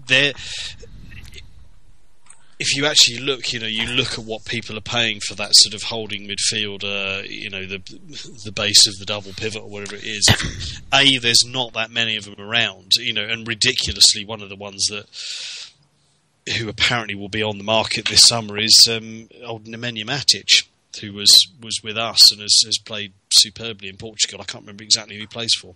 they're. 0.06 0.32
If 2.62 2.76
you 2.76 2.86
actually 2.86 3.18
look, 3.18 3.52
you 3.52 3.58
know, 3.58 3.66
you 3.66 3.86
look 3.86 4.12
at 4.12 4.24
what 4.24 4.44
people 4.44 4.78
are 4.78 4.80
paying 4.82 5.18
for 5.26 5.34
that 5.34 5.50
sort 5.52 5.74
of 5.74 5.82
holding 5.82 6.28
midfielder, 6.28 7.28
you 7.28 7.50
know, 7.50 7.66
the 7.66 7.78
the 8.44 8.52
base 8.52 8.86
of 8.86 8.98
the 9.00 9.04
double 9.04 9.32
pivot 9.32 9.62
or 9.62 9.68
whatever 9.68 9.96
it 9.96 10.04
is. 10.04 10.24
A, 10.92 11.18
there's 11.18 11.44
not 11.44 11.72
that 11.72 11.90
many 11.90 12.16
of 12.16 12.24
them 12.24 12.38
around, 12.38 12.92
you 12.98 13.12
know, 13.12 13.24
and 13.24 13.48
ridiculously, 13.48 14.24
one 14.24 14.42
of 14.42 14.48
the 14.48 14.54
ones 14.56 14.86
that 14.90 15.06
who 16.56 16.68
apparently 16.68 17.14
will 17.16 17.28
be 17.28 17.42
on 17.42 17.58
the 17.58 17.64
market 17.64 18.06
this 18.06 18.26
summer 18.26 18.58
is 18.58 18.88
um, 18.90 19.28
old 19.44 19.64
Nemanja 19.64 20.04
Matic, 20.04 20.66
who 21.00 21.12
was 21.12 21.30
was 21.60 21.80
with 21.82 21.96
us 21.98 22.30
and 22.32 22.40
has, 22.40 22.62
has 22.64 22.78
played 22.78 23.12
superbly 23.32 23.88
in 23.88 23.96
Portugal. 23.96 24.40
I 24.40 24.44
can't 24.44 24.62
remember 24.62 24.84
exactly 24.84 25.16
who 25.16 25.22
he 25.22 25.26
plays 25.26 25.54
for. 25.60 25.74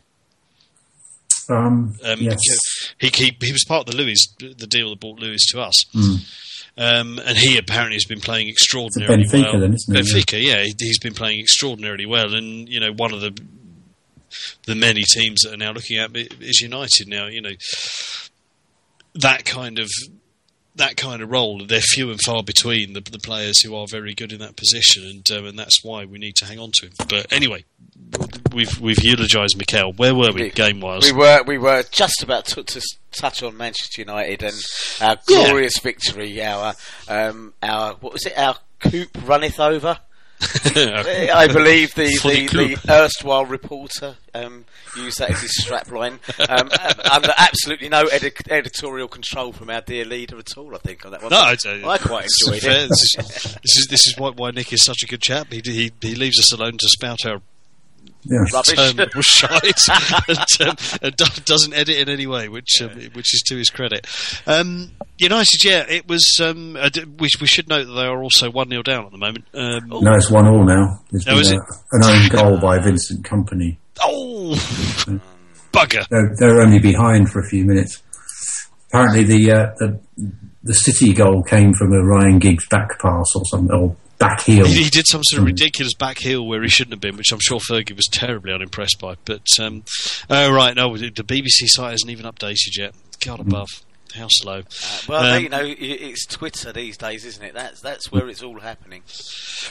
Um, 1.49 1.95
Um, 2.05 2.21
yes. 2.21 2.39
he, 2.99 3.09
he 3.09 3.37
he 3.41 3.53
was 3.53 3.65
part 3.65 3.89
of 3.89 3.95
the 3.95 3.97
Luiz 4.03 4.27
the 4.39 4.67
deal 4.67 4.91
that 4.91 5.01
brought 5.01 5.19
Luiz 5.21 5.47
to 5.53 5.61
us, 5.61 5.75
Mm. 5.95 6.19
Um, 6.79 7.19
and 7.25 7.37
he 7.39 7.57
apparently 7.57 7.97
has 7.97 8.05
been 8.05 8.21
playing 8.21 8.49
extraordinarily 8.49 9.25
Benfica 9.25 9.53
well. 9.53 9.61
then, 9.61 9.75
isn't 9.75 9.97
it? 9.97 10.05
Benfica, 10.05 10.43
yeah, 10.43 10.63
he, 10.63 10.75
he's 10.79 10.99
been 10.99 11.15
playing 11.15 11.41
extraordinarily 11.41 12.07
well, 12.07 12.35
and 12.35 12.69
you 12.69 12.81
know 12.81 12.93
one 12.93 13.13
of 13.13 13.21
the 13.21 13.37
the 14.67 14.75
many 14.75 15.03
teams 15.03 15.43
that 15.43 15.55
are 15.55 15.57
now 15.57 15.73
looking 15.73 15.99
at 15.99 16.11
is 16.15 16.61
United 16.61 17.09
now. 17.09 17.27
You 17.27 17.41
know 17.41 17.53
that 19.15 19.45
kind 19.45 19.79
of 19.79 19.91
that 20.77 20.97
kind 20.97 21.23
of 21.23 21.31
role. 21.31 21.65
They're 21.67 21.81
few 21.81 22.11
and 22.11 22.21
far 22.25 22.43
between 22.43 22.93
the, 22.93 23.01
the 23.01 23.19
players 23.19 23.61
who 23.63 23.75
are 23.77 23.87
very 23.87 24.15
good 24.15 24.33
in 24.33 24.39
that 24.41 24.57
position, 24.57 25.05
and 25.05 25.31
um, 25.31 25.47
and 25.47 25.59
that's 25.59 25.83
why 25.85 26.05
we 26.05 26.19
need 26.19 26.37
to 26.37 26.45
hang 26.47 26.59
on 26.59 26.71
to 26.77 26.87
him. 26.87 26.93
But 27.09 27.33
anyway, 27.33 27.65
we've 28.53 28.79
we've 28.81 29.03
eulogised 29.03 29.57
Mikel. 29.57 29.93
Where 29.93 30.15
were 30.15 30.33
we 30.33 30.51
game 30.51 30.81
wise? 30.81 31.05
We 31.05 31.13
were 31.13 31.43
we 31.47 31.59
were 31.59 31.83
just 31.91 32.23
about 32.23 32.45
to, 32.47 32.63
to 32.63 32.81
touch 33.13 33.43
on 33.43 33.57
Manchester 33.57 34.03
United 34.03 34.43
and 34.43 34.57
our 35.01 35.19
Yeah. 35.29 35.47
glorious 35.49 35.79
victory. 35.79 36.43
Our 36.43 36.75
um, 37.09 37.55
our 37.63 37.95
what 37.95 38.13
was 38.13 38.27
it? 38.27 38.37
Our 38.39 38.57
coop 38.81 39.09
runneth 39.25 39.59
over. 39.59 39.99
I 40.41 41.49
believe 41.51 41.95
the, 41.95 42.05
the, 42.23 42.47
the 42.77 42.93
erstwhile 42.93 43.47
reporter 43.47 44.17
um, 44.35 44.65
used 44.97 45.19
that 45.19 45.31
as 45.31 45.41
his 45.41 45.65
strapline. 45.65 46.19
Um, 46.49 46.69
under 47.11 47.33
absolutely 47.37 47.89
no 47.89 48.05
edi- 48.15 48.33
editorial 48.51 49.09
control 49.09 49.53
from 49.53 49.71
our 49.71 49.81
dear 49.81 50.05
leader 50.05 50.39
at 50.39 50.57
all. 50.57 50.75
I 50.75 50.79
think 50.79 51.05
on 51.05 51.13
that 51.13 51.23
one. 51.23 51.31
No, 51.31 51.55
But 51.65 51.67
I, 51.67 51.89
I 51.95 51.99
quite 51.99 52.27
enjoyed 52.47 52.63
fair. 52.63 52.85
it. 52.85 52.89
This 52.89 53.03
is, 53.19 53.55
this 53.63 53.77
is 53.77 53.87
this 53.89 54.07
is 54.07 54.15
why, 54.19 54.31
why 54.31 54.51
Nick 54.51 54.73
is 54.73 54.85
such 54.85 55.03
a 55.03 55.07
good 55.07 55.23
chap. 55.23 55.53
He 55.53 55.63
he, 55.65 55.93
he 56.01 56.15
leaves 56.15 56.39
us 56.39 56.53
alone 56.53 56.73
to 56.79 56.89
spout 56.89 57.25
our 57.27 57.41
Yeah. 58.29 58.39
Rubbish. 58.53 58.79
um, 58.79 59.09
shite 59.23 60.29
and, 60.29 60.69
um, 60.69 60.77
and 61.03 61.17
doesn't 61.45 61.73
edit 61.75 61.97
in 61.99 62.09
any 62.09 62.27
way, 62.27 62.49
which 62.49 62.83
um, 62.83 62.91
which 63.13 63.33
is 63.35 63.43
to 63.49 63.57
his 63.57 63.71
credit. 63.71 64.07
Um, 64.47 64.91
United, 65.19 65.65
yeah, 65.65 65.85
it 65.89 66.09
was. 66.09 66.39
Um, 66.43 66.75
we, 67.19 67.29
we 67.41 67.47
should 67.47 67.69
note 67.69 67.85
that 67.87 67.93
they 67.93 68.07
are 68.07 68.23
also 68.23 68.51
one 68.51 68.69
0 68.69 68.83
down 68.83 69.07
at 69.07 69.13
the 69.13 69.19
moment. 69.19 69.45
Um, 69.55 69.89
No, 70.03 70.13
it's 70.15 70.31
one 70.31 70.47
all 70.47 70.65
now. 70.65 71.01
There's 71.11 71.27
Oh, 71.29 71.33
been 71.33 71.41
is 71.41 71.53
a, 71.53 71.55
it? 71.57 71.61
an 71.93 72.05
own 72.05 72.29
goal 72.29 72.61
by 72.61 72.79
Vincent 72.79 73.25
Kompany. 73.25 73.77
oh, 74.03 74.55
bugger! 75.73 76.07
They're, 76.09 76.35
they're 76.39 76.61
only 76.61 76.79
behind 76.79 77.31
for 77.31 77.41
a 77.41 77.47
few 77.49 77.65
minutes. 77.65 78.03
Apparently, 78.89 79.25
the 79.25 79.53
uh, 79.53 79.67
the 79.79 80.01
the 80.63 80.75
City 80.75 81.13
goal 81.13 81.43
came 81.43 81.73
from 81.75 81.93
a 81.93 82.03
Ryan 82.05 82.39
Giggs 82.39 82.67
back 82.69 82.99
pass 83.01 83.33
or 83.35 83.43
something, 83.47 83.71
or 83.75 83.97
back 84.19 84.43
heel. 84.43 84.67
He, 84.67 84.85
he 84.85 84.91
did 84.91 85.07
some 85.07 85.23
sort 85.25 85.41
of 85.41 85.47
ridiculous 85.47 85.95
back 85.95 86.19
heel 86.19 86.47
where 86.47 86.63
he 86.63 86.69
shouldn't 86.69 86.93
have 86.93 87.01
been, 87.01 87.17
which 87.17 87.33
I'm 87.33 87.41
sure 87.41 87.59
Fergie 87.61 87.95
was 87.97 88.07
terribly 88.11 88.53
unimpressed 88.53 88.99
by. 89.01 89.17
But 89.25 89.47
um, 89.61 89.85
oh 90.31 90.53
right, 90.53 90.75
no, 90.75 90.97
the 90.97 91.11
BBC 91.11 91.67
site 91.67 91.93
hasn't 91.93 92.11
even 92.11 92.27
updated 92.27 92.77
yet. 92.77 92.95
God 93.25 93.41
above, 93.41 93.69
how 94.15 94.27
slow. 94.29 94.63
Well, 95.09 95.37
Um, 95.37 95.43
you 95.43 95.49
know, 95.49 95.63
it's 95.65 96.27
Twitter 96.27 96.73
these 96.73 96.97
days, 96.97 97.25
isn't 97.25 97.43
it? 97.45 97.55
That's 97.55 97.81
that's 97.81 98.11
where 98.13 98.29
it's 98.29 98.43
all 98.43 98.61
happening. 98.61 99.03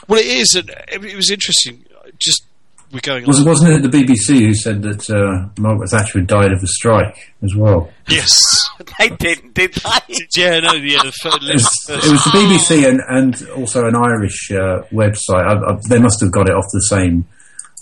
Well, 0.07 0.19
it 0.19 0.25
is, 0.27 0.53
and 0.55 0.69
it, 0.69 1.03
it 1.05 1.15
was 1.15 1.29
interesting. 1.29 1.85
Just 2.19 2.43
we're 2.91 2.99
going 3.01 3.25
Was, 3.25 3.39
on. 3.39 3.45
wasn't 3.45 3.85
it 3.85 3.91
the 3.91 3.97
BBC 3.97 4.39
who 4.39 4.53
said 4.53 4.81
that 4.83 5.09
uh, 5.09 5.49
Margaret 5.61 5.89
Thatcher 5.89 6.19
had 6.19 6.27
died 6.27 6.51
of 6.51 6.61
a 6.63 6.67
strike 6.67 7.33
as 7.43 7.53
well? 7.55 7.91
Yes, 8.07 8.29
they 8.99 9.09
didn't, 9.09 9.53
did 9.53 9.73
they? 9.73 10.15
yeah, 10.35 10.59
no, 10.59 10.73
yeah. 10.73 11.03
The 11.03 11.11
fir- 11.21 11.29
It 11.41 11.53
was, 11.53 11.69
it 11.89 12.11
was 12.11 12.23
the 12.23 12.29
BBC 12.31 12.87
and, 12.89 13.01
and 13.09 13.49
also 13.51 13.85
an 13.85 13.95
Irish 13.95 14.51
uh, 14.51 14.83
website. 14.93 15.45
I, 15.45 15.53
I, 15.73 15.79
they 15.89 15.99
must 15.99 16.21
have 16.21 16.31
got 16.31 16.47
it 16.49 16.55
off 16.55 16.65
the 16.71 16.79
same. 16.89 17.25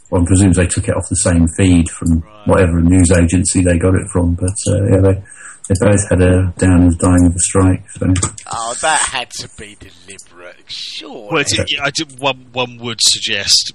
One 0.09 0.25
presumes 0.25 0.57
they 0.57 0.67
took 0.67 0.87
it 0.87 0.95
off 0.95 1.09
the 1.09 1.15
same 1.15 1.47
feed 1.57 1.89
from 1.89 2.21
whatever 2.45 2.81
news 2.81 3.09
agency 3.11 3.61
they 3.63 3.77
got 3.79 3.95
it 3.95 4.07
from. 4.11 4.35
But 4.35 4.53
uh, 4.67 4.83
yeah, 4.91 5.01
they 5.01 5.23
they 5.69 5.75
both 5.79 6.09
had 6.09 6.19
her 6.21 6.53
down 6.57 6.87
as 6.87 6.95
dying 6.97 7.25
of 7.25 7.33
a 7.35 7.39
strike. 7.39 7.89
So 7.91 8.13
Oh, 8.51 8.75
that 8.81 8.99
had 9.01 9.31
to 9.39 9.49
be 9.57 9.75
deliberate. 9.79 10.57
Sure. 10.67 11.29
Well, 11.31 11.41
it's, 11.41 11.57
yeah, 11.71 11.83
I 11.83 11.89
did, 11.89 12.19
one 12.19 12.45
one 12.51 12.77
would 12.77 12.99
suggest 13.01 13.73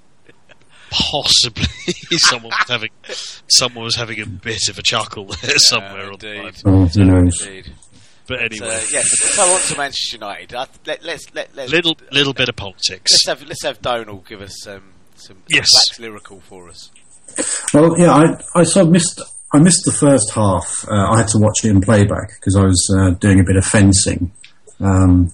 possibly 0.90 1.64
someone 2.18 2.50
was 2.58 2.68
having 2.68 2.90
someone 3.48 3.84
was 3.84 3.96
having 3.96 4.20
a 4.20 4.26
bit 4.26 4.68
of 4.68 4.78
a 4.78 4.82
chuckle 4.82 5.24
there 5.26 5.58
somewhere 5.58 6.12
on 6.12 6.18
the 6.18 6.26
line. 6.28 6.46
indeed. 6.46 6.62
oh, 6.64 6.86
who 6.86 7.04
knows? 7.04 7.42
Indeed. 7.46 7.72
But 8.26 8.38
So, 8.40 8.44
anyway, 8.44 8.82
yes, 8.92 9.08
so 9.20 9.42
on 9.42 9.60
to 9.60 9.76
Manchester 9.78 10.16
United. 10.16 10.54
I, 10.54 10.66
let, 10.86 11.02
let's 11.02 11.34
let, 11.34 11.48
let's 11.56 11.72
little 11.72 11.96
little 12.12 12.34
bit 12.34 12.48
of 12.50 12.56
politics. 12.56 13.10
let's 13.12 13.26
have 13.26 13.42
let's 13.48 13.62
have 13.64 13.80
Donal 13.80 14.18
give 14.28 14.42
us 14.42 14.66
um, 14.68 14.82
some 15.16 15.38
Yes. 15.48 15.68
wax 15.74 15.98
lyrical 15.98 16.40
for 16.40 16.68
us. 16.68 16.90
Well, 17.72 17.98
yeah, 17.98 18.12
I 18.12 18.60
I 18.60 18.64
sort 18.64 18.86
of 18.86 18.92
missed 18.92 19.22
I 19.54 19.58
missed 19.60 19.84
the 19.86 19.92
first 19.92 20.30
half. 20.32 20.84
Uh, 20.90 21.10
I 21.10 21.18
had 21.18 21.28
to 21.28 21.38
watch 21.38 21.64
it 21.64 21.70
in 21.70 21.80
playback 21.80 22.30
because 22.38 22.54
I 22.56 22.64
was 22.64 22.94
uh, 22.98 23.10
doing 23.18 23.40
a 23.40 23.44
bit 23.44 23.56
of 23.56 23.64
fencing. 23.64 24.30
Um, 24.80 25.32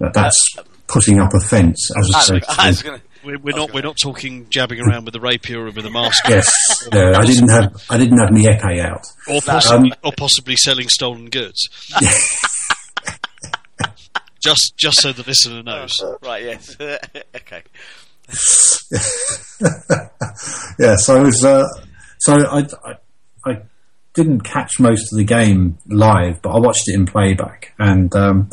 but 0.00 0.12
that's 0.12 0.56
putting 0.88 1.20
up 1.20 1.32
a 1.34 1.40
fence, 1.40 1.88
as 1.96 2.10
I 2.14 2.34
I. 2.48 2.64
I 2.66 2.68
was 2.68 2.82
gonna, 2.82 3.00
We're, 3.24 3.38
we're 3.38 3.56
not 3.56 3.72
we're 3.72 3.82
not 3.82 3.96
talking 4.02 4.46
jabbing 4.50 4.80
around 4.80 5.04
with 5.06 5.14
a 5.16 5.20
rapier 5.20 5.60
or 5.62 5.70
with 5.70 5.86
a 5.86 5.90
mask, 5.90 6.22
Yes, 6.28 6.50
yeah, 6.92 7.12
I 7.16 7.24
didn't 7.24 7.48
have 7.48 7.74
I 7.90 7.96
didn't 7.98 8.18
have 8.18 8.30
my 8.30 8.40
épée 8.40 8.80
out. 8.84 9.06
or 9.28 9.40
possibly 9.40 9.90
Um, 9.92 9.96
or 10.04 10.12
possibly 10.16 10.56
selling 10.56 10.88
stolen 10.88 11.30
goods. 11.30 11.68
just 14.42 14.74
just 14.76 15.00
so 15.00 15.12
the 15.12 15.22
listener 15.22 15.62
knows. 15.62 15.94
right, 16.22 16.42
yes, 16.44 16.76
okay. 16.80 17.62
yeah, 20.78 20.96
so 20.96 21.16
I 21.16 21.22
was, 21.22 21.44
uh, 21.44 21.64
so 22.18 22.36
I, 22.46 22.66
I, 22.84 22.94
I 23.50 23.62
didn't 24.14 24.40
catch 24.40 24.78
most 24.80 25.12
of 25.12 25.18
the 25.18 25.24
game 25.24 25.78
live, 25.86 26.40
but 26.42 26.50
I 26.50 26.58
watched 26.58 26.84
it 26.88 26.94
in 26.94 27.06
playback, 27.06 27.72
and 27.78 28.14
um, 28.14 28.50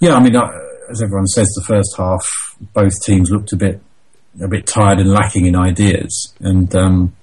yeah, 0.00 0.14
I 0.14 0.20
mean, 0.22 0.36
I, 0.36 0.48
as 0.90 1.02
everyone 1.02 1.26
says, 1.26 1.46
the 1.56 1.64
first 1.66 1.94
half 1.96 2.26
both 2.72 2.92
teams 3.04 3.30
looked 3.30 3.52
a 3.52 3.56
bit, 3.56 3.80
a 4.42 4.48
bit 4.48 4.66
tired 4.66 4.98
and 5.00 5.10
lacking 5.10 5.46
in 5.46 5.56
ideas, 5.56 6.34
and 6.40 6.74
um, 6.76 7.14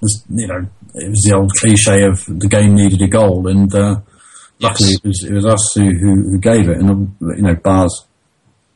was, 0.00 0.24
you 0.28 0.46
know, 0.46 0.66
it 0.94 1.08
was 1.08 1.24
the 1.28 1.36
old 1.36 1.50
cliche 1.58 2.04
of 2.04 2.24
the 2.26 2.48
game 2.48 2.74
needed 2.74 3.02
a 3.02 3.08
goal, 3.08 3.46
and 3.48 3.74
uh, 3.74 4.00
luckily 4.60 4.90
Yes. 4.90 4.98
it 5.02 5.06
was 5.06 5.24
it 5.30 5.32
was 5.34 5.46
us 5.46 5.72
who, 5.74 5.84
who, 5.84 6.30
who 6.30 6.38
gave 6.38 6.68
it, 6.68 6.78
and 6.78 7.14
you 7.20 7.42
know, 7.42 7.54
Ba's 7.54 8.04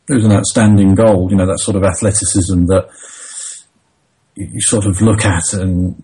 it 0.09 0.15
was 0.15 0.25
an 0.25 0.33
outstanding 0.33 0.95
goal. 0.95 1.29
You 1.31 1.37
know 1.37 1.47
that 1.47 1.61
sort 1.61 1.77
of 1.77 1.85
athleticism 1.85 2.67
that 2.67 2.89
you, 4.35 4.49
you 4.53 4.61
sort 4.61 4.87
of 4.87 5.01
look 5.01 5.25
at 5.25 5.53
and 5.53 6.03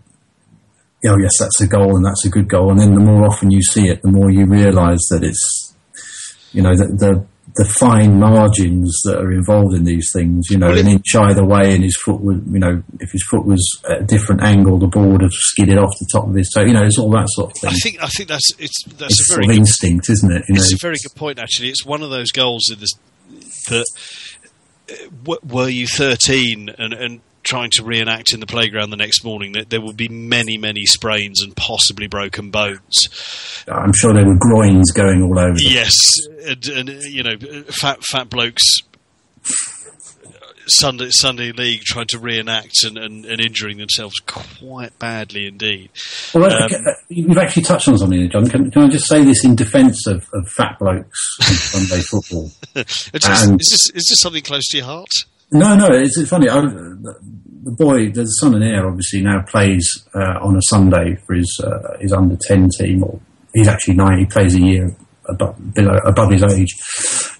oh 1.07 1.19
yes, 1.21 1.33
that's 1.39 1.61
a 1.61 1.66
goal 1.66 1.97
and 1.97 2.05
that's 2.05 2.25
a 2.25 2.31
good 2.31 2.49
goal. 2.49 2.71
And 2.71 2.81
then 2.81 2.95
the 2.95 3.01
more 3.01 3.27
often 3.27 3.51
you 3.51 3.62
see 3.62 3.89
it, 3.89 4.03
the 4.03 4.11
more 4.11 4.31
you 4.31 4.47
realise 4.47 5.07
that 5.11 5.23
it's 5.23 5.75
you 6.53 6.62
know 6.62 6.75
the, 6.75 6.87
the 6.87 7.27
the 7.59 7.65
fine 7.65 8.21
margins 8.21 9.03
that 9.05 9.19
are 9.19 9.33
involved 9.33 9.75
in 9.75 9.83
these 9.85 10.11
things. 10.15 10.47
You 10.49 10.59
know, 10.59 10.71
an 10.71 10.87
inch 10.87 11.15
either 11.15 11.45
way, 11.45 11.75
and 11.75 11.83
his 11.83 11.97
foot 11.97 12.21
would, 12.21 12.47
you 12.51 12.61
know, 12.61 12.83
if 13.01 13.11
his 13.11 13.27
foot 13.29 13.45
was 13.45 13.61
at 13.91 14.03
a 14.03 14.05
different 14.05 14.43
angle, 14.43 14.79
the 14.79 14.87
ball 14.87 15.11
would 15.11 15.23
have 15.23 15.33
skidded 15.33 15.77
off 15.77 15.91
the 15.99 16.09
top 16.13 16.29
of 16.29 16.35
his 16.35 16.51
toe. 16.55 16.63
You 16.63 16.73
know, 16.73 16.85
it's 16.85 16.99
all 16.99 17.11
that 17.11 17.27
sort 17.31 17.51
of 17.51 17.57
thing. 17.61 17.71
I 17.71 17.75
think 17.75 18.03
I 18.03 18.07
think 18.07 18.29
that's 18.29 18.51
it's 18.59 18.85
that's 18.85 19.13
it's 19.13 19.21
a 19.21 19.25
sort 19.25 19.37
very 19.39 19.45
of 19.47 19.51
good 19.51 19.59
instinct, 19.59 20.09
isn't 20.09 20.31
it? 20.31 20.45
You 20.49 20.55
know, 20.55 20.61
It's 20.63 20.73
a 20.73 20.77
very 20.81 20.97
good 21.03 21.17
point, 21.17 21.39
actually. 21.41 21.69
It's 21.71 21.85
one 21.85 22.03
of 22.03 22.11
those 22.11 22.31
goals 22.31 22.71
in 22.73 22.79
this, 22.79 22.93
that 23.69 23.87
uh, 24.91 24.95
w- 25.25 25.41
were 25.49 25.69
you 25.69 25.87
13 25.89 26.71
and, 26.79 26.93
and 26.95 27.21
trying 27.43 27.70
to 27.70 27.84
reenact 27.84 28.32
in 28.34 28.41
the 28.41 28.47
playground 28.47 28.91
the 28.91 28.97
next 28.97 29.24
morning, 29.24 29.53
that 29.53 29.70
there 29.70 29.80
would 29.80 29.97
be 29.97 30.09
many, 30.09 30.59
many 30.59 30.84
sprains 30.84 31.41
and 31.43 31.55
possibly 31.57 32.07
broken 32.07 32.51
bones. 32.51 33.64
I'm 33.66 33.93
sure 33.95 34.12
there 34.12 34.26
were 34.26 34.36
groins 34.39 34.91
going 34.93 35.22
all 35.22 35.39
over. 35.39 35.57
Yes, 35.59 35.95
and, 36.47 36.66
and 36.68 36.89
you 37.05 37.22
know, 37.22 37.36
fat 37.70 38.03
fat 38.05 38.28
blokes. 38.28 38.62
Sunday 40.70 41.09
Sunday 41.11 41.51
league 41.53 41.80
trying 41.80 42.09
to 42.09 42.18
reenact 42.18 42.84
and, 42.84 42.99
and, 42.99 43.24
and 43.24 43.41
injuring 43.41 43.78
themselves 43.78 44.16
quite 44.26 44.99
badly 44.99 45.47
indeed. 45.47 45.89
Well, 46.34 46.53
Um, 46.53 46.70
uh, 46.86 46.91
you've 47.09 47.39
actually 47.39 47.62
touched 47.62 47.89
on 47.89 47.97
something, 47.97 48.28
John. 48.28 48.47
Can, 48.51 48.70
can 48.70 48.82
I 48.82 48.89
just 48.89 49.09
say 49.09 49.24
this 49.24 49.45
in 49.47 49.57
defence 49.57 50.07
of, 50.07 50.28
of 50.34 50.47
fat 50.49 50.78
blokes 50.78 51.18
in 51.41 51.55
Sunday 51.55 52.03
football? 52.03 52.51
Is 52.76 53.11
this, 53.12 53.47
And- 53.49 53.59
is, 53.62 53.68
this, 53.70 53.91
is 53.95 54.07
this 54.11 54.20
something 54.20 54.43
close 54.43 54.66
to 54.68 54.76
your 54.76 54.84
heart? 54.86 55.09
No, 55.51 55.75
no, 55.75 55.87
it's, 55.87 56.19
it's 56.19 56.29
funny. 56.29 56.49
I, 56.49 56.61
the, 56.61 57.19
the 57.63 57.71
boy, 57.71 58.11
the 58.11 58.25
son 58.25 58.55
and 58.55 58.65
heir, 58.65 58.87
obviously 58.87 59.23
now 59.23 59.43
plays 59.47 60.07
uh, 60.15 60.39
on 60.41 60.57
a 60.57 60.63
Sunday 60.63 61.17
for 61.27 61.35
his 61.35 61.61
uh, 61.63 61.97
his 62.01 62.13
under 62.13 62.37
ten 62.37 62.69
team, 62.79 63.03
or 63.03 63.21
he's 63.55 63.69
actually 63.69 63.95
nine. 63.95 64.19
He 64.19 64.27
plays 64.27 64.55
a 64.55 64.61
year 64.61 64.97
above, 65.29 65.75
below, 65.75 65.99
above 66.05 66.31
his 66.31 66.43
age. 66.43 66.75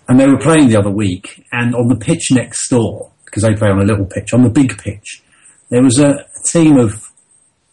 And 0.09 0.19
they 0.19 0.27
were 0.27 0.39
playing 0.39 0.69
the 0.69 0.79
other 0.79 0.91
week, 0.91 1.45
and 1.53 1.75
on 1.75 1.89
the 1.89 1.97
pitch 1.97 2.31
next 2.31 2.69
door, 2.69 3.11
because 3.25 3.43
they 3.43 3.55
play 3.55 3.69
on 3.69 3.81
a 3.81 3.85
little 3.85 4.07
pitch, 4.07 4.33
on 4.33 4.43
the 4.43 4.51
big 4.51 4.79
pitch, 4.79 5.23
there 5.71 5.83
was 5.83 5.99
a, 5.99 6.27
team 6.47 6.79
of 6.79 7.11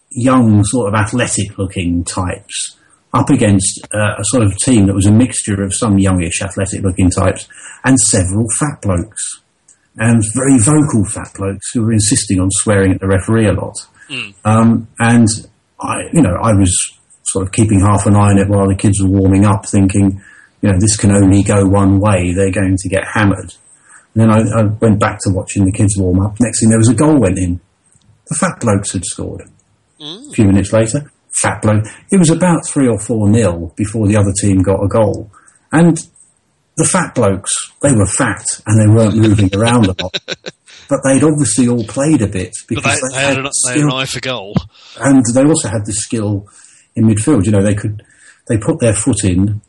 young, 0.09 0.61
sort 0.65 0.89
of 0.89 0.95
athletic-looking 0.95 2.03
types 2.03 2.77
up 3.13 3.29
against 3.29 3.87
uh, 3.93 4.15
a 4.17 4.23
sort 4.23 4.43
of 4.43 4.57
team 4.57 4.87
that 4.87 4.93
was 4.93 5.05
a 5.05 5.11
mixture 5.11 5.63
of 5.63 5.73
some 5.73 5.97
youngish, 5.97 6.41
athletic-looking 6.41 7.09
types 7.09 7.47
and 7.85 7.97
several 7.97 8.45
fat 8.59 8.81
blokes 8.81 9.41
and 9.97 10.21
very 10.33 10.59
vocal 10.59 11.05
fat 11.05 11.31
blokes 11.35 11.71
who 11.73 11.83
were 11.83 11.93
insisting 11.93 12.39
on 12.39 12.49
swearing 12.51 12.93
at 12.93 12.99
the 12.99 13.07
referee 13.07 13.47
a 13.47 13.53
lot. 13.53 13.75
Um, 14.43 14.87
and 14.99 15.27
I, 15.79 16.03
you 16.13 16.21
know, 16.21 16.35
I 16.41 16.53
was 16.53 16.75
sort 17.23 17.45
of 17.45 17.51
keeping 17.51 17.79
half 17.79 18.05
an 18.05 18.15
eye 18.15 18.31
on 18.31 18.37
it 18.37 18.49
while 18.49 18.67
the 18.67 18.75
kids 18.75 19.01
were 19.01 19.09
warming 19.09 19.45
up, 19.45 19.65
thinking, 19.65 20.21
you 20.61 20.71
know, 20.71 20.79
this 20.79 20.97
can 20.97 21.11
only 21.11 21.43
go 21.43 21.65
one 21.65 21.99
way. 21.99 22.33
They're 22.33 22.51
going 22.51 22.77
to 22.77 22.89
get 22.89 23.03
hammered. 23.05 23.53
And 24.13 24.21
then 24.21 24.31
I, 24.31 24.39
I 24.59 24.63
went 24.63 24.99
back 24.99 25.19
to 25.21 25.33
watching 25.33 25.65
the 25.65 25.71
kids 25.71 25.95
warm 25.97 26.19
up. 26.19 26.37
Next 26.39 26.59
thing, 26.59 26.69
there 26.69 26.79
was 26.79 26.89
a 26.89 26.93
goal 26.93 27.19
went 27.19 27.37
in. 27.37 27.59
The 28.27 28.35
fat 28.35 28.59
blokes 28.59 28.93
had 28.93 29.05
scored. 29.05 29.43
A 30.29 30.31
few 30.33 30.45
minutes 30.45 30.73
later, 30.73 31.11
fat 31.41 31.61
bloke. 31.61 31.85
It 32.11 32.17
was 32.17 32.29
about 32.29 32.65
three 32.67 32.87
or 32.87 32.99
four 32.99 33.29
nil 33.29 33.73
before 33.75 34.07
the 34.07 34.17
other 34.17 34.33
team 34.39 34.61
got 34.61 34.83
a 34.83 34.87
goal, 34.87 35.31
and 35.71 35.97
the 36.77 36.85
fat 36.85 37.15
blokes, 37.15 37.51
they 37.81 37.93
were 37.93 38.05
fat 38.05 38.45
and 38.65 38.79
they 38.79 38.93
weren't 38.93 39.15
moving 39.15 39.53
around 39.55 39.85
a 39.85 40.03
lot. 40.03 40.17
But 40.87 40.99
they'd 41.03 41.23
obviously 41.23 41.67
all 41.67 41.83
played 41.83 42.21
a 42.21 42.27
bit 42.27 42.53
because 42.67 42.83
they, 42.83 42.91
they, 42.91 43.15
they, 43.15 43.21
had 43.21 43.37
had 43.37 43.45
an, 43.45 43.51
they 43.65 43.71
had 43.71 43.81
an 43.81 43.91
eye 43.91 44.05
for 44.05 44.19
goal. 44.19 44.55
and 44.99 45.25
they 45.33 45.43
also 45.43 45.67
had 45.67 45.83
the 45.83 45.93
skill 45.93 46.47
in 46.95 47.05
midfield. 47.05 47.45
You 47.45 47.53
know, 47.53 47.63
they 47.63 47.73
could 47.73 48.03
they 48.47 48.57
put 48.57 48.79
their 48.79 48.93
foot 48.93 49.23
in 49.23 49.61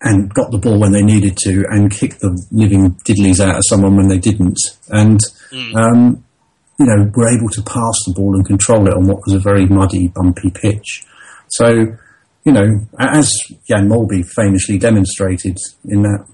and 0.00 0.32
got 0.34 0.50
the 0.50 0.58
ball 0.58 0.78
when 0.78 0.92
they 0.92 1.02
needed 1.02 1.36
to, 1.44 1.64
and 1.70 1.90
kicked 1.90 2.20
the 2.20 2.36
living 2.50 2.96
diddlies 3.06 3.40
out 3.40 3.56
of 3.56 3.62
someone 3.68 3.96
when 3.96 4.08
they 4.08 4.18
didn't, 4.18 4.58
and 4.88 5.20
um, 5.76 6.24
you 6.78 6.86
know 6.86 7.10
were 7.14 7.34
able 7.34 7.48
to 7.48 7.62
pass 7.62 7.94
the 8.06 8.12
ball 8.14 8.34
and 8.34 8.44
control 8.44 8.86
it 8.86 8.94
on 8.94 9.06
what 9.06 9.20
was 9.24 9.34
a 9.34 9.38
very 9.38 9.66
muddy, 9.66 10.08
bumpy 10.08 10.50
pitch. 10.50 11.04
So, 11.48 11.96
you 12.44 12.52
know, 12.52 12.80
as 12.98 13.30
Jan 13.68 13.88
Molby 13.88 14.26
famously 14.26 14.78
demonstrated 14.78 15.56
in 15.86 16.02
that 16.02 16.26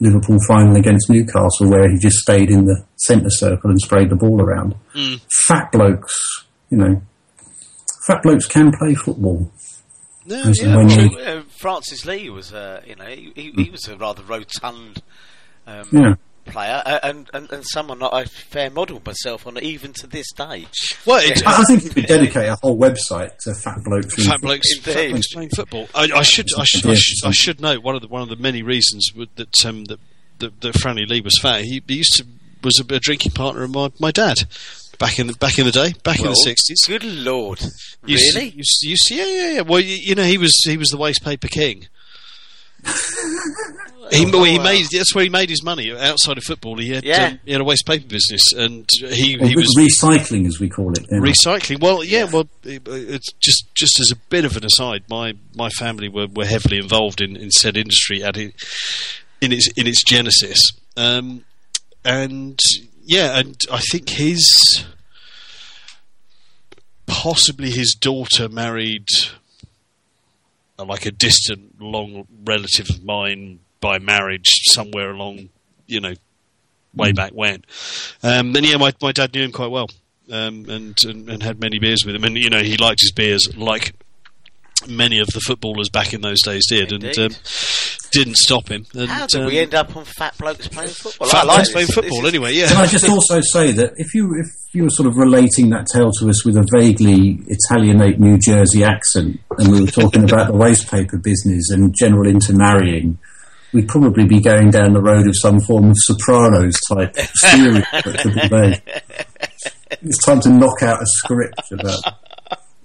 Liverpool 0.00 0.38
final 0.46 0.76
against 0.76 1.08
Newcastle, 1.08 1.70
where 1.70 1.90
he 1.90 1.98
just 1.98 2.16
stayed 2.18 2.50
in 2.50 2.64
the 2.64 2.84
centre 2.96 3.30
circle 3.30 3.70
and 3.70 3.80
sprayed 3.80 4.10
the 4.10 4.16
ball 4.16 4.40
around. 4.40 4.74
Fat 5.46 5.72
blokes, 5.72 6.14
you 6.70 6.78
know, 6.78 7.02
fat 8.06 8.22
blokes 8.22 8.46
can 8.46 8.72
play 8.78 8.94
football. 8.94 9.50
No, 10.26 10.52
yeah. 10.62 10.78
Uh, 11.20 11.42
Francis 11.58 12.04
Lee 12.06 12.30
was, 12.30 12.52
uh, 12.52 12.80
you 12.86 12.96
know, 12.96 13.04
he, 13.06 13.32
he, 13.34 13.50
he 13.50 13.70
was 13.70 13.86
a 13.88 13.96
rather 13.96 14.22
rotund 14.22 15.02
um, 15.66 15.88
Yeah. 15.92 16.14
Player, 16.44 16.82
uh, 16.84 16.98
and, 17.02 17.28
and 17.34 17.50
and 17.52 17.64
someone 17.66 17.98
that 18.00 18.12
I 18.12 18.24
fair 18.24 18.70
model 18.70 19.00
myself 19.04 19.46
on, 19.46 19.58
even 19.62 19.92
to 19.94 20.06
this 20.06 20.30
day. 20.32 20.66
Well, 21.06 21.20
it, 21.22 21.46
I 21.46 21.60
I 21.60 21.64
think 21.64 21.84
you 21.84 21.90
could 21.90 22.06
dedicate 22.06 22.48
a 22.48 22.56
whole 22.62 22.78
website 22.78 23.36
to 23.44 23.54
fat 23.54 23.78
blokes. 23.84 24.16
in 24.18 24.24
fat 24.24 24.40
blokes, 24.40 24.78
fat 24.78 25.10
blokes 25.10 25.32
playing 25.32 25.50
football. 25.50 25.88
I, 25.94 26.08
I 26.14 26.22
should, 26.22 26.48
I 26.58 26.64
should, 26.64 26.86
I 26.86 26.94
should, 26.94 27.26
I 27.26 27.30
should 27.32 27.60
note 27.60 27.82
one 27.82 27.94
of 27.94 28.02
the 28.02 28.08
one 28.08 28.22
of 28.22 28.28
the 28.28 28.36
many 28.36 28.62
reasons 28.62 29.10
would- 29.16 29.34
that 29.36 29.64
um, 29.66 29.84
that 29.86 29.98
that, 30.38 30.60
that 30.60 30.74
Franny 30.74 31.08
Lee 31.08 31.20
was 31.20 31.38
fat. 31.40 31.62
He, 31.62 31.82
he 31.86 31.94
used 31.96 32.14
to 32.18 32.26
was 32.62 32.78
a, 32.80 32.94
a 32.94 32.98
drinking 33.00 33.32
partner 33.32 33.62
of 33.62 33.70
my, 33.74 33.90
my 34.00 34.10
dad 34.10 34.38
back 34.98 35.18
in 35.18 35.26
the 35.26 35.34
back 35.34 35.58
in 35.58 35.66
the 35.66 35.72
day, 35.72 35.92
back 36.02 36.18
in 36.20 36.26
the 36.26 36.34
sixties. 36.34 36.82
Good 36.86 37.04
lord, 37.04 37.60
Used 38.06 38.32
to- 38.34 38.38
really? 38.40 38.50
Used, 38.50 38.80
to- 38.80 38.88
used 38.88 39.06
to- 39.08 39.14
yeah, 39.14 39.26
yeah, 39.26 39.50
yeah. 39.56 39.60
Well, 39.62 39.80
you, 39.80 39.96
you 39.96 40.14
know, 40.14 40.24
he 40.24 40.38
was 40.38 40.52
he 40.64 40.76
was 40.76 40.88
the 40.88 40.96
waste 40.96 41.22
paper 41.24 41.48
king. 41.48 41.86
He, 44.10 44.26
well, 44.26 44.44
he 44.44 44.58
made 44.58 44.86
that's 44.92 45.14
where 45.14 45.24
he 45.24 45.30
made 45.30 45.48
his 45.50 45.62
money 45.62 45.90
outside 45.96 46.36
of 46.38 46.44
football. 46.44 46.76
He 46.78 46.90
had 46.90 47.04
Yeah. 47.04 47.26
um, 47.28 47.40
he 47.44 47.52
had 47.52 47.60
a 47.60 47.64
waste 47.64 47.86
paper 47.86 48.06
business, 48.06 48.52
and 48.52 48.88
he 48.98 49.36
Well, 49.38 49.48
he 49.48 49.56
was 49.56 49.74
recycling, 49.76 50.46
as 50.46 50.60
we 50.60 50.68
call 50.68 50.92
it. 50.92 51.06
you 51.10 51.20
know. 51.20 51.22
recycling. 51.26 51.80
Well, 51.80 52.04
yeah, 52.04 52.24
well, 52.24 52.48
it's 52.64 53.32
just 53.40 53.74
just 53.74 53.98
as 54.00 54.10
a 54.12 54.16
bit 54.28 54.44
of 54.44 54.56
an 54.56 54.64
aside, 54.64 55.04
my 55.08 55.34
my 55.54 55.70
family 55.70 56.08
were, 56.08 56.26
were 56.26 56.44
heavily 56.46 56.78
involved 56.78 57.20
in, 57.20 57.36
in 57.36 57.50
said 57.50 57.76
industry 57.76 58.22
at 58.22 58.36
it, 58.36 58.54
in 59.40 59.52
its 59.52 59.68
in 59.76 59.86
its 59.86 60.02
genesis, 60.04 60.58
um, 60.96 61.44
and 62.04 62.58
yeah, 63.04 63.38
and 63.38 63.60
I 63.72 63.80
think 63.80 64.08
his 64.10 64.84
possibly 67.06 67.70
his 67.70 67.94
daughter 68.00 68.48
married 68.48 69.06
uh, 70.78 70.84
like 70.84 71.06
a 71.06 71.10
distant 71.10 71.80
long 71.80 72.26
relative 72.44 72.88
of 72.90 73.04
mine 73.04 73.60
by 73.84 73.98
marriage 73.98 74.48
somewhere 74.64 75.10
along, 75.10 75.50
you 75.86 76.00
know, 76.00 76.14
way 76.94 77.12
back 77.12 77.32
when. 77.32 77.62
Um, 78.22 78.56
and 78.56 78.66
yeah, 78.66 78.78
my 78.78 78.94
my 79.02 79.12
dad 79.12 79.34
knew 79.34 79.44
him 79.44 79.52
quite 79.52 79.70
well, 79.70 79.90
um, 80.32 80.64
and, 80.70 80.96
and 81.04 81.28
and 81.28 81.42
had 81.42 81.60
many 81.60 81.78
beers 81.78 82.02
with 82.06 82.14
him, 82.14 82.24
and 82.24 82.34
you 82.36 82.48
know 82.48 82.62
he 82.62 82.78
liked 82.78 83.02
his 83.02 83.12
beers 83.12 83.46
like 83.56 83.92
many 84.88 85.18
of 85.18 85.26
the 85.28 85.40
footballers 85.40 85.90
back 85.90 86.14
in 86.14 86.22
those 86.22 86.40
days 86.42 86.66
did, 86.66 86.92
Indeed. 86.92 87.18
and 87.18 87.32
um, 87.34 87.38
didn't 88.12 88.36
stop 88.36 88.68
him. 88.68 88.86
And, 88.94 89.08
How 89.08 89.26
did 89.26 89.40
um, 89.40 89.46
we 89.46 89.58
end 89.58 89.74
up 89.74 89.94
on 89.96 90.04
fat 90.04 90.36
blokes 90.38 90.68
playing 90.68 90.90
football? 90.90 91.28
Fat 91.28 91.44
I 91.44 91.44
like 91.44 91.56
blokes 91.56 91.72
playing 91.72 91.88
football 91.88 92.24
is- 92.24 92.28
anyway. 92.34 92.52
Yeah, 92.54 92.68
Can 92.68 92.76
I 92.78 92.86
just 92.86 93.08
also 93.08 93.40
say 93.40 93.72
that 93.72 93.94
if 93.98 94.14
you 94.14 94.34
if 94.38 94.46
you 94.74 94.84
were 94.84 94.90
sort 94.90 95.08
of 95.08 95.16
relating 95.16 95.70
that 95.70 95.86
tale 95.92 96.10
to 96.20 96.28
us 96.30 96.44
with 96.44 96.56
a 96.56 96.66
vaguely 96.72 97.40
Italianate 97.48 98.18
New 98.18 98.38
Jersey 98.38 98.82
accent, 98.82 99.40
and 99.58 99.70
we 99.70 99.82
were 99.82 99.90
talking 99.90 100.24
about 100.24 100.46
the 100.46 100.56
waste 100.56 100.90
paper 100.90 101.18
business 101.18 101.70
and 101.70 101.94
general 101.98 102.26
intermarrying, 102.28 103.18
we'd 103.74 103.88
probably 103.88 104.24
be 104.24 104.40
going 104.40 104.70
down 104.70 104.92
the 104.94 105.02
road 105.02 105.26
of 105.26 105.34
some 105.36 105.60
form 105.60 105.90
of 105.90 105.96
Sopranos 105.98 106.74
type 106.88 107.14
series 107.34 107.84
that 107.92 108.18
could 108.22 108.34
be 108.34 108.48
made. 108.48 108.82
It's 110.02 110.24
time 110.24 110.40
to 110.42 110.48
knock 110.48 110.82
out 110.82 111.02
a 111.02 111.06
script 111.06 111.72
about 111.72 112.00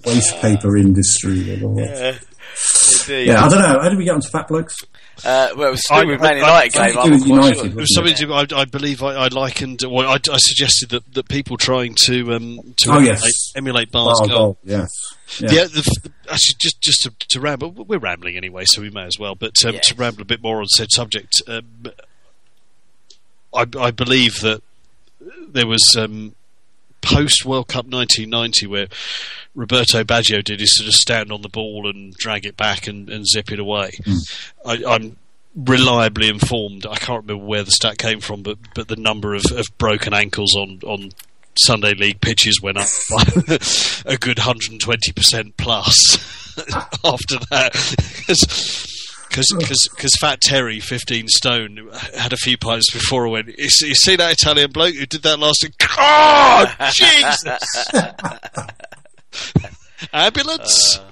waste 0.06 0.36
paper 0.42 0.76
industry 0.76 1.54
and 1.54 1.64
all 1.64 1.76
that. 1.76 2.20
Indeed. 3.08 3.28
Yeah, 3.28 3.46
I 3.46 3.50
don't 3.50 3.60
know. 3.60 3.80
How 3.82 3.90
did 3.90 3.98
we 3.98 4.06
get 4.06 4.16
onto 4.16 4.30
fat 4.30 4.48
blokes? 4.48 4.76
Uh, 5.26 5.49
well, 5.55 5.67
it 5.67 5.72
was 5.72 5.84
still 5.86 5.97
I- 5.97 6.03
with 6.05 6.20
I- 6.22 6.24
Man 6.24 6.43
I- 6.43 6.67
United 6.70 6.74
something 6.74 6.93
game. 6.93 7.03
to 7.03 7.09
do 7.09 7.13
I'm 7.13 7.20
quite 7.20 7.28
United, 7.55 7.55
sure. 7.57 7.65
It 7.67 7.76
was 7.76 7.95
something 7.95 8.15
to, 8.15 8.34
I, 8.34 8.61
I 8.61 8.65
believe 8.65 9.03
I, 9.03 9.13
I 9.15 9.28
likened. 9.28 9.82
Well, 9.88 10.07
I, 10.09 10.15
I 10.32 10.38
suggested 10.38 10.89
that, 10.89 11.13
that 11.13 11.28
people 11.30 11.57
trying 11.57 11.95
to 12.05 12.34
um, 12.34 12.59
to 12.78 12.89
Oh, 12.91 12.97
emulate, 12.97 13.20
yes. 13.24 13.51
emulate 13.55 13.91
Ba's 13.91 14.20
Oh, 14.22 14.28
goal. 14.28 14.38
goal, 14.38 14.57
yes. 14.63 14.89
Yeah. 15.39 15.51
Yeah, 15.51 15.63
the, 15.65 15.80
f- 15.86 16.11
actually, 16.32 16.55
just 16.59 16.82
just 16.82 17.01
to, 17.03 17.13
to 17.30 17.39
ramble, 17.39 17.72
we're 17.72 17.99
rambling 17.99 18.36
anyway, 18.38 18.63
so 18.65 18.82
we 18.82 18.89
may 18.89 19.03
as 19.05 19.20
well. 19.20 19.36
But 19.36 19.63
um, 19.65 19.76
Yeah. 19.76 19.80
to 19.82 19.95
ramble 19.95 20.22
a 20.24 20.26
bit 20.26 20.41
more 20.41 20.59
on 20.59 20.65
said 20.67 20.91
subject, 20.91 21.41
um, 21.47 21.65
I, 23.53 23.65
I 23.80 23.91
believe 23.91 24.39
that 24.41 24.61
there 25.47 25.67
was 25.67 25.84
um, 25.97 26.36
post 27.02 27.45
World 27.45 27.68
Cup 27.68 27.86
1990 27.86 28.68
where 28.68 28.88
Roberto 29.56 30.04
Baggio 30.04 30.43
did 30.43 30.60
his 30.60 30.78
sort 30.78 30.88
of 30.88 30.93
stand 30.93 31.32
on 31.32 31.41
the 31.41 31.50
ball 31.50 31.89
and 31.89 32.14
drag 32.14 32.45
it 32.45 32.58
back 32.58 32.88
and, 32.88 33.10
and 33.10 33.28
zip 33.28 33.52
it 33.52 33.60
away. 33.60 33.91
Hmm. 34.06 34.18
I, 34.66 34.84
I'm 34.88 35.18
reliably 35.56 36.30
informed. 36.30 36.86
I 36.86 36.95
can't 36.95 37.24
remember 37.24 37.45
where 37.45 37.64
the 37.64 37.72
stat 37.72 37.97
came 37.97 38.20
from, 38.20 38.43
but 38.43 38.58
but 38.76 38.88
the 38.88 38.95
number 38.95 39.34
of, 39.34 39.43
of 39.52 39.66
broken 39.78 40.14
ankles 40.14 40.56
on 40.56 40.80
on 40.84 41.12
Sunday 41.58 41.93
League 41.93 42.22
pitches 42.22 42.62
went 42.62 42.78
up 42.78 42.88
by 43.10 43.24
a 44.06 44.18
good 44.18 44.38
120% 44.38 45.54
plus 45.58 46.18
after 47.04 47.38
that. 47.50 48.86
Because 49.30 50.12
Fat 50.20 50.42
Terry, 50.42 50.80
15 50.80 51.28
stone, 51.28 51.90
had 52.18 52.34
a 52.34 52.38
few 52.38 52.58
pints 52.58 52.92
before 52.92 53.28
I 53.28 53.30
went, 53.30 53.58
you 53.58 53.70
see, 53.70 53.88
you 53.88 53.96
see 53.96 54.16
that 54.16 54.34
Italian 54.34 54.72
bloke 54.72 54.96
who 54.96 55.06
did 55.06 55.22
that 55.22 55.40
last 55.40 55.64
week? 55.64 55.76
Oh, 55.98 56.66
Jesus! 56.94 57.64
Ambulance? 60.14 60.98
Uh, 60.98 61.04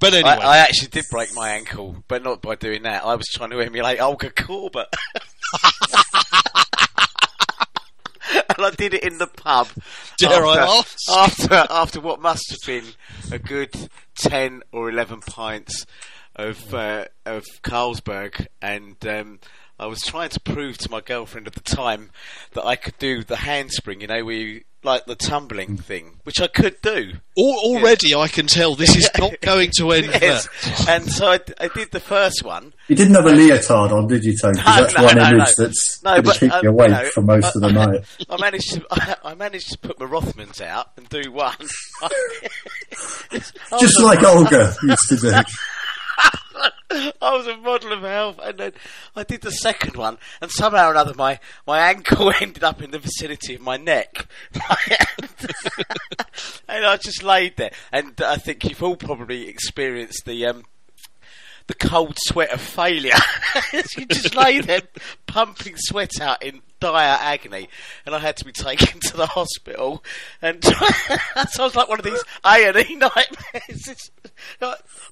but 0.00 0.14
anyway. 0.14 0.30
I, 0.30 0.54
I 0.54 0.56
actually 0.58 0.88
did 0.88 1.04
break 1.10 1.32
my 1.34 1.50
ankle, 1.50 2.02
but 2.08 2.24
not 2.24 2.42
by 2.42 2.56
doing 2.56 2.82
that. 2.82 3.04
I 3.04 3.14
was 3.14 3.26
trying 3.32 3.50
to 3.50 3.60
emulate 3.60 4.00
Olga 4.00 4.30
Korbut. 4.30 4.86
and 8.32 8.66
I 8.66 8.70
did 8.76 8.94
it 8.94 9.04
in 9.04 9.18
the 9.18 9.28
pub. 9.28 9.68
Dare 10.18 10.44
I 10.44 10.58
after, 10.58 10.72
ask? 10.72 11.08
After, 11.08 11.66
after 11.70 12.00
what 12.00 12.20
must 12.20 12.50
have 12.50 12.58
been 12.66 12.94
a 13.30 13.38
good 13.38 13.72
10 14.16 14.62
or 14.72 14.90
11 14.90 15.20
pints 15.20 15.86
of, 16.36 16.72
uh, 16.74 17.06
of 17.26 17.44
Carlsberg, 17.62 18.46
and 18.60 18.96
um, 19.06 19.38
I 19.78 19.86
was 19.86 20.00
trying 20.00 20.30
to 20.30 20.40
prove 20.40 20.78
to 20.78 20.90
my 20.90 21.00
girlfriend 21.00 21.46
at 21.46 21.54
the 21.54 21.60
time 21.60 22.10
that 22.54 22.64
I 22.64 22.76
could 22.76 22.98
do 22.98 23.22
the 23.24 23.36
handspring, 23.36 24.00
you 24.00 24.06
know, 24.06 24.24
where 24.24 24.34
you, 24.34 24.60
like 24.84 25.06
the 25.06 25.14
tumbling 25.14 25.76
thing, 25.76 26.18
which 26.24 26.40
I 26.40 26.48
could 26.48 26.80
do. 26.82 27.12
Al- 27.38 27.44
already 27.44 28.14
I 28.16 28.26
can 28.26 28.48
tell 28.48 28.74
this 28.74 28.96
is 28.96 29.08
not 29.16 29.40
going 29.40 29.70
to 29.78 29.92
end 29.92 30.06
Yes. 30.06 30.48
well. 30.88 30.96
and 30.96 31.08
so 31.10 31.26
I, 31.30 31.38
I 31.60 31.68
did 31.68 31.92
the 31.92 32.00
first 32.00 32.42
one. 32.42 32.74
You 32.88 32.96
didn't 32.96 33.14
have 33.14 33.26
a 33.26 33.30
leotard 33.30 33.92
on, 33.92 34.08
did 34.08 34.24
you, 34.24 34.36
Tony? 34.36 34.60
'Cause 34.60 34.66
No, 34.76 34.82
that's 34.82 34.96
no, 34.96 35.04
one 35.04 35.16
no, 35.16 35.22
image 35.30 35.48
no. 35.56 35.64
that's 35.64 36.02
No, 36.02 36.10
going 36.10 36.22
to 36.24 36.28
but, 36.30 36.40
keep 36.40 36.52
um, 36.52 36.60
you 36.64 36.70
awake 36.70 36.90
you 37.04 37.10
for 37.12 37.22
most 37.22 37.54
of 37.54 37.62
the 37.62 37.68
I- 37.68 37.70
night. 37.70 38.04
I 38.28 38.36
managed 38.40 38.72
to 38.74 38.86
I 39.24 39.34
managed 39.34 39.70
to 39.70 39.78
put 39.78 40.00
my 40.00 40.06
Rothmans 40.06 40.60
out 40.60 40.90
and 40.96 41.08
do 41.08 41.30
one. 41.30 41.54
Just 43.80 44.00
like 44.02 44.22
Olga 44.24 44.74
used 44.82 45.08
to 45.10 45.16
do. 45.16 45.32
I 47.22 47.36
was 47.36 47.46
a 47.46 47.56
model 47.56 47.92
of 47.92 48.02
health, 48.02 48.38
and 48.42 48.58
then 48.58 48.72
I 49.16 49.22
did 49.24 49.42
the 49.42 49.50
second 49.50 49.96
one, 49.96 50.18
and 50.40 50.50
somehow 50.50 50.88
or 50.88 50.90
another 50.92 51.14
my, 51.14 51.38
my 51.66 51.80
ankle 51.88 52.32
ended 52.40 52.62
up 52.62 52.82
in 52.82 52.90
the 52.90 52.98
vicinity 52.98 53.54
of 53.54 53.60
my 53.60 53.76
neck, 53.76 54.26
and 56.68 56.84
I 56.84 56.96
just 56.98 57.22
laid 57.22 57.56
there. 57.56 57.72
And 57.90 58.20
I 58.20 58.36
think 58.36 58.64
you've 58.64 58.82
all 58.82 58.96
probably 58.96 59.48
experienced 59.48 60.24
the 60.26 60.46
um, 60.46 60.64
the 61.66 61.74
cold 61.74 62.16
sweat 62.18 62.52
of 62.52 62.60
failure. 62.60 63.14
you 63.72 64.06
just 64.06 64.34
lay 64.34 64.60
there 64.60 64.82
pumping 65.26 65.74
sweat 65.76 66.20
out 66.20 66.42
in 66.42 66.60
dire 66.82 67.16
agony, 67.20 67.68
and 68.04 68.14
I 68.14 68.18
had 68.18 68.36
to 68.38 68.44
be 68.44 68.52
taken 68.52 69.00
to 69.00 69.16
the 69.16 69.26
hospital. 69.26 70.02
And 70.40 70.60
that 70.62 71.48
sounds 71.50 71.76
like 71.76 71.88
one 71.88 71.98
of 71.98 72.04
these 72.04 72.22
A 72.44 72.66
and 72.68 72.76
E 72.76 72.96
nightmares. 72.96 73.88
It's- 73.88 74.10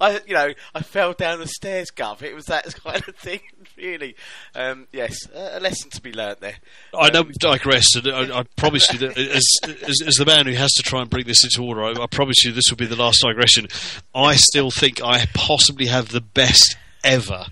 I, 0.01 0.21
you 0.27 0.35
know, 0.35 0.53
I 0.75 0.81
fell 0.83 1.12
down 1.12 1.39
the 1.39 1.47
stairs, 1.47 1.91
Gov. 1.95 2.23
It 2.23 2.35
was 2.35 2.47
that 2.47 2.64
kind 2.85 3.03
of 3.07 3.16
thing, 3.16 3.41
really. 3.77 4.16
Um, 4.55 4.89
yes, 4.93 5.29
a 5.33 5.61
lesson 5.61 5.91
to 5.91 6.01
be 6.03 6.12
learnt 6.12 6.41
there. 6.41 6.57
I 6.99 7.11
know 7.11 7.23
we've 7.23 7.35
digressed, 7.35 7.97
and 7.97 8.09
I, 8.09 8.41
I 8.41 8.43
promise 8.57 8.91
you 8.93 8.99
that 9.01 9.16
as, 9.16 9.45
as, 9.62 10.03
as 10.07 10.14
the 10.14 10.25
man 10.27 10.47
who 10.47 10.55
has 10.55 10.73
to 10.73 10.83
try 10.83 11.01
and 11.01 11.09
bring 11.11 11.27
this 11.27 11.45
into 11.45 11.62
order, 11.62 11.85
I, 11.85 12.03
I 12.03 12.07
promise 12.07 12.45
you 12.45 12.53
this 12.53 12.71
will 12.71 12.77
be 12.77 12.87
the 12.87 12.97
last 12.97 13.21
digression. 13.23 13.68
I 14.14 14.35
still 14.37 14.71
think 14.71 15.03
I 15.03 15.27
possibly 15.35 15.87
have 15.87 16.09
the 16.09 16.21
best 16.21 16.77
ever 17.05 17.47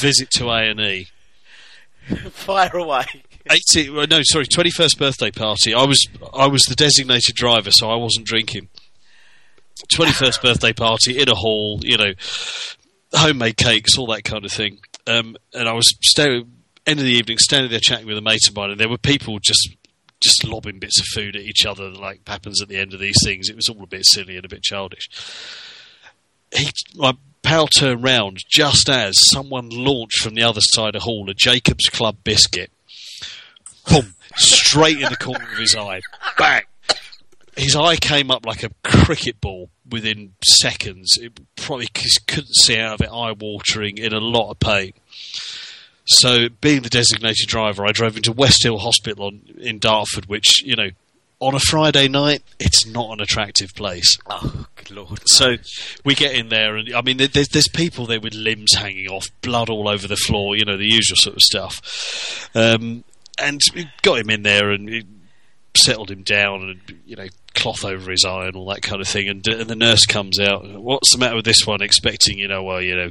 visit 0.00 0.30
to 0.32 0.48
A 0.48 0.70
and 0.70 0.80
E. 0.80 1.08
Fire 2.30 2.76
away. 2.76 3.04
80, 3.50 4.06
no, 4.06 4.20
sorry, 4.22 4.46
21st 4.46 4.98
birthday 4.98 5.30
party. 5.30 5.74
I 5.74 5.84
was 5.84 6.06
I 6.34 6.46
was 6.46 6.62
the 6.62 6.74
designated 6.74 7.34
driver, 7.34 7.70
so 7.70 7.90
I 7.90 7.96
wasn't 7.96 8.26
drinking. 8.26 8.68
21st 9.94 10.42
birthday 10.42 10.72
party 10.72 11.18
in 11.18 11.28
a 11.28 11.34
hall, 11.34 11.80
you 11.82 11.96
know, 11.96 12.12
homemade 13.14 13.56
cakes, 13.56 13.96
all 13.96 14.08
that 14.08 14.24
kind 14.24 14.44
of 14.44 14.52
thing. 14.52 14.78
Um, 15.06 15.36
and 15.54 15.68
I 15.68 15.72
was 15.72 15.94
staring, 16.02 16.52
end 16.86 16.98
of 16.98 17.04
the 17.04 17.12
evening, 17.12 17.38
standing 17.38 17.70
there 17.70 17.80
chatting 17.80 18.06
with 18.06 18.18
a 18.18 18.22
mate 18.22 18.48
of 18.48 18.56
mine, 18.56 18.70
and 18.70 18.80
there 18.80 18.88
were 18.88 18.98
people 18.98 19.38
just 19.38 19.76
just 20.20 20.44
lobbing 20.44 20.80
bits 20.80 20.98
of 20.98 21.06
food 21.14 21.36
at 21.36 21.42
each 21.42 21.64
other, 21.64 21.90
like 21.90 22.26
happens 22.26 22.60
at 22.60 22.68
the 22.68 22.76
end 22.76 22.92
of 22.92 23.00
these 23.00 23.18
things. 23.22 23.48
It 23.48 23.56
was 23.56 23.68
all 23.68 23.82
a 23.82 23.86
bit 23.86 24.04
silly 24.04 24.36
and 24.36 24.44
a 24.44 24.48
bit 24.48 24.62
childish. 24.62 25.08
He, 26.52 26.68
my 26.96 27.14
pal 27.42 27.68
turned 27.68 28.02
round 28.02 28.38
just 28.48 28.88
as 28.88 29.14
someone 29.32 29.68
launched 29.70 30.22
from 30.22 30.34
the 30.34 30.42
other 30.42 30.60
side 30.60 30.96
of 30.96 31.00
the 31.00 31.04
hall 31.04 31.30
a 31.30 31.34
Jacob's 31.34 31.88
Club 31.88 32.16
biscuit 32.24 32.72
boom, 33.88 34.14
straight 34.36 35.00
in 35.00 35.08
the 35.10 35.16
corner 35.16 35.44
of 35.50 35.58
his 35.58 35.74
eye. 35.74 36.00
Bang! 36.36 36.62
His 37.56 37.74
eye 37.74 37.96
came 37.96 38.30
up 38.30 38.46
like 38.46 38.62
a 38.62 38.70
cricket 38.84 39.40
ball 39.40 39.70
within 39.88 40.34
seconds. 40.44 41.18
It 41.20 41.38
probably 41.56 41.88
couldn't 42.26 42.54
see 42.54 42.78
out 42.78 43.00
of 43.00 43.06
it, 43.06 43.12
eye 43.12 43.32
watering, 43.32 43.98
in 43.98 44.12
a 44.12 44.20
lot 44.20 44.50
of 44.50 44.60
pain. 44.60 44.92
So, 46.06 46.48
being 46.48 46.82
the 46.82 46.88
designated 46.88 47.48
driver, 47.48 47.84
I 47.84 47.92
drove 47.92 48.16
into 48.16 48.32
West 48.32 48.62
Hill 48.62 48.78
Hospital 48.78 49.26
on, 49.26 49.42
in 49.58 49.78
Dartford, 49.78 50.26
which, 50.26 50.62
you 50.62 50.74
know, 50.76 50.90
on 51.40 51.54
a 51.54 51.60
Friday 51.60 52.08
night, 52.08 52.42
it's 52.58 52.86
not 52.86 53.12
an 53.12 53.20
attractive 53.20 53.74
place. 53.74 54.16
Oh, 54.28 54.66
good 54.76 54.90
lord. 54.90 55.20
So 55.26 55.56
we 56.04 56.14
get 56.14 56.34
in 56.34 56.48
there, 56.48 56.76
and 56.76 56.92
I 56.94 57.02
mean, 57.02 57.18
there's 57.18 57.48
there's 57.48 57.68
people 57.68 58.06
there 58.06 58.20
with 58.20 58.34
limbs 58.34 58.74
hanging 58.74 59.08
off, 59.08 59.26
blood 59.42 59.68
all 59.68 59.88
over 59.88 60.08
the 60.08 60.16
floor, 60.16 60.56
you 60.56 60.64
know, 60.64 60.76
the 60.76 60.86
usual 60.86 61.16
sort 61.16 61.36
of 61.36 61.42
stuff. 61.42 62.50
Um, 62.54 63.04
and 63.40 63.60
got 64.02 64.18
him 64.18 64.30
in 64.30 64.42
there 64.42 64.70
and 64.70 65.04
settled 65.76 66.10
him 66.10 66.22
down, 66.22 66.62
and 66.62 66.98
you 67.06 67.16
know, 67.16 67.26
cloth 67.54 67.84
over 67.84 68.10
his 68.10 68.24
eye 68.24 68.46
and 68.46 68.56
all 68.56 68.68
that 68.70 68.82
kind 68.82 69.00
of 69.00 69.08
thing. 69.08 69.28
And, 69.28 69.46
and 69.46 69.68
the 69.68 69.76
nurse 69.76 70.06
comes 70.06 70.38
out. 70.38 70.66
What's 70.80 71.12
the 71.12 71.18
matter 71.18 71.36
with 71.36 71.44
this 71.44 71.66
one? 71.66 71.82
Expecting, 71.82 72.38
you 72.38 72.48
know, 72.48 72.62
well, 72.62 72.80
you 72.80 72.96
know, 72.96 73.10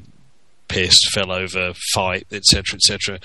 pissed, 0.68 1.12
fell 1.14 1.32
over, 1.32 1.74
fight, 1.94 2.28
etc., 2.32 2.76
etc. 2.76 3.20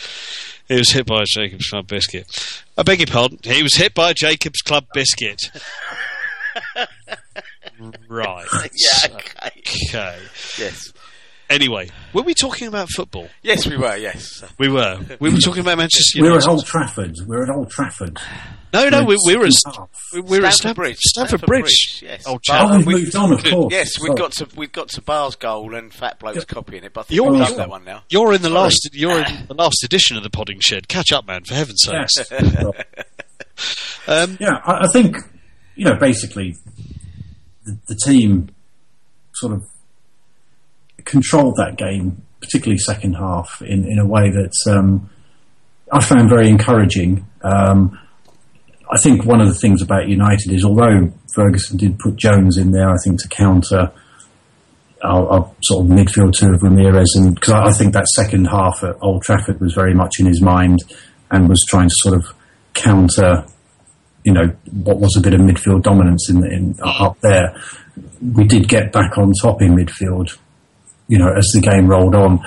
He 0.69 0.75
was 0.75 0.91
hit 0.91 1.07
by 1.07 1.23
a 1.23 1.27
Jacob's 1.27 1.69
Club 1.69 1.87
biscuit. 1.87 2.63
I 2.77 2.83
beg 2.83 3.01
your 3.01 3.07
pardon. 3.07 3.39
He 3.43 3.63
was 3.63 3.77
hit 3.77 3.95
by 3.95 4.11
a 4.11 4.15
Jacob's 4.15 4.63
Club 4.63 4.87
biscuit. 4.93 5.51
right. 8.09 8.47
Yeah, 8.53 9.17
okay. 9.17 9.53
Okay. 9.89 10.19
Yes. 10.59 10.93
Anyway, 11.53 11.91
were 12.15 12.23
we 12.23 12.33
talking 12.35 12.67
about 12.67 12.89
football? 12.89 13.29
Yes, 13.43 13.67
we 13.67 13.77
were, 13.77 13.95
yes. 13.97 14.43
We 14.59 14.69
were. 14.69 14.99
We 15.21 15.31
were 15.31 15.39
talking 15.39 15.61
about 15.61 15.77
Manchester 15.77 16.23
We're 16.23 16.39
at 16.39 16.49
Old 16.49 16.65
Trafford. 16.65 17.15
We're 17.27 17.43
at 17.45 17.51
Old 17.51 17.71
Trafford. 17.71 18.19
no, 18.73 18.89
no, 18.89 19.05
we, 19.05 19.19
we 19.27 19.37
were. 19.37 19.45
At, 19.45 19.53
Second 19.53 19.87
we 20.15 20.21
we 20.23 20.41
were 20.41 20.47
at 20.47 20.55
Stamford 20.55 20.55
Stamford 20.55 20.77
Bridge. 20.77 20.99
Stamford 20.99 21.29
Stamford 21.41 21.47
Bridge. 21.47 21.63
Bridge, 21.63 22.03
yes. 22.03 22.27
Old 22.27 22.41
But- 22.49 22.63
Oh, 22.63 22.69
chap. 22.69 22.77
we've 22.79 22.87
we- 22.87 22.95
moved 22.95 23.17
on, 23.17 23.33
of 23.35 23.45
course. 23.45 23.73
Yes, 23.73 24.01
we've 24.01 24.17
got 24.17 24.33
to 24.33 24.49
we've 24.57 24.73
got 24.73 24.89
to 24.91 25.03
Ba's 25.03 25.37
goal 25.37 25.75
and 25.75 25.93
Fat 25.93 26.19
Bloke's 26.19 26.45
copying 26.47 26.85
it, 26.85 26.95
but 26.95 27.07
I 27.11 27.15
You're- 27.15 27.31
we've 27.31 27.39
done 27.41 27.49
you're- 27.49 27.57
that 27.59 27.69
one 27.69 27.85
now. 27.85 28.03
You're 28.09 28.33
in 28.33 28.41
the 28.43 28.51
last. 28.51 28.89
You're 28.95 29.19
in 29.25 29.47
the 29.47 29.55
last 29.55 29.85
edition 29.85 30.17
of 30.17 30.23
the 30.23 30.31
Podding 30.31 30.61
Shed. 30.61 30.89
Catch 30.89 31.13
up, 31.13 31.27
man! 31.27 31.45
For 31.45 31.55
heaven's 31.55 31.83
sakes. 31.83 32.17
Yes. 32.31 32.33
Um, 34.09 34.37
Yeah, 34.41 34.59
I, 34.65 34.87
I 34.87 34.89
think 34.93 35.17
you 35.77 35.85
know 35.85 35.95
basically 35.97 36.57
the, 37.65 37.79
the 37.87 37.95
team 37.95 38.49
sort 39.35 39.53
of 39.53 39.63
controlled 41.05 41.57
that 41.57 41.77
game, 41.77 42.23
particularly 42.41 42.79
second 42.79 43.15
half, 43.15 43.63
in, 43.63 43.85
in 43.85 43.99
a 43.99 44.07
way 44.07 44.31
that 44.31 44.53
um, 44.71 45.11
I 45.93 46.03
found 46.03 46.29
very 46.29 46.49
encouraging. 46.49 47.27
Um, 47.43 47.99
I 48.91 48.99
think 48.99 49.25
one 49.25 49.41
of 49.41 49.49
the 49.49 49.55
things 49.55 49.83
about 49.83 50.09
United 50.09 50.53
is 50.53 50.65
although 50.65 51.13
Ferguson 51.35 51.79
did 51.79 51.99
put 51.99 52.17
Jones 52.17 52.59
in 52.59 52.73
there, 52.73 52.91
I 52.91 52.97
think 53.05 53.21
to 53.23 53.29
counter 53.29 53.91
our, 55.03 55.29
our 55.29 55.53
sort 55.63 55.87
of 55.87 55.91
midfield 55.91 56.35
two 56.35 56.53
of 56.53 56.61
Ramires, 56.61 57.15
and 57.15 57.35
because 57.35 57.55
I, 57.55 57.65
I 57.67 57.73
think 57.73 57.95
that 57.95 58.07
second 58.09 58.47
half 58.47 58.85
at 58.85 58.97
Old 59.01 59.23
Trafford 59.23 59.61
was 59.61 59.73
very 59.73 59.95
much 59.95 60.21
in 60.21 60.27
his 60.27 60.43
mind 60.43 60.81
and 61.31 61.49
was 61.49 61.65
trying 61.69 61.89
to 61.89 61.95
sort 61.99 62.17
of 62.17 62.35
counter 62.75 63.45
you 64.25 64.33
know 64.33 64.47
what 64.71 64.99
was 64.99 65.17
a 65.17 65.21
bit 65.21 65.35
of 65.35 65.41
midfield 65.41 65.83
dominance 65.83 66.31
in, 66.31 66.45
in 66.47 66.75
up 66.83 67.19
there. 67.23 67.55
We 68.21 68.45
did 68.45 68.69
get 68.69 68.93
back 68.93 69.19
on 69.19 69.33
top 69.43 69.61
in 69.61 69.75
midfield, 69.75 70.39
you 71.09 71.19
know, 71.19 71.33
as 71.37 71.49
the 71.55 71.61
game 71.61 71.87
rolled 71.87 72.15
on. 72.15 72.41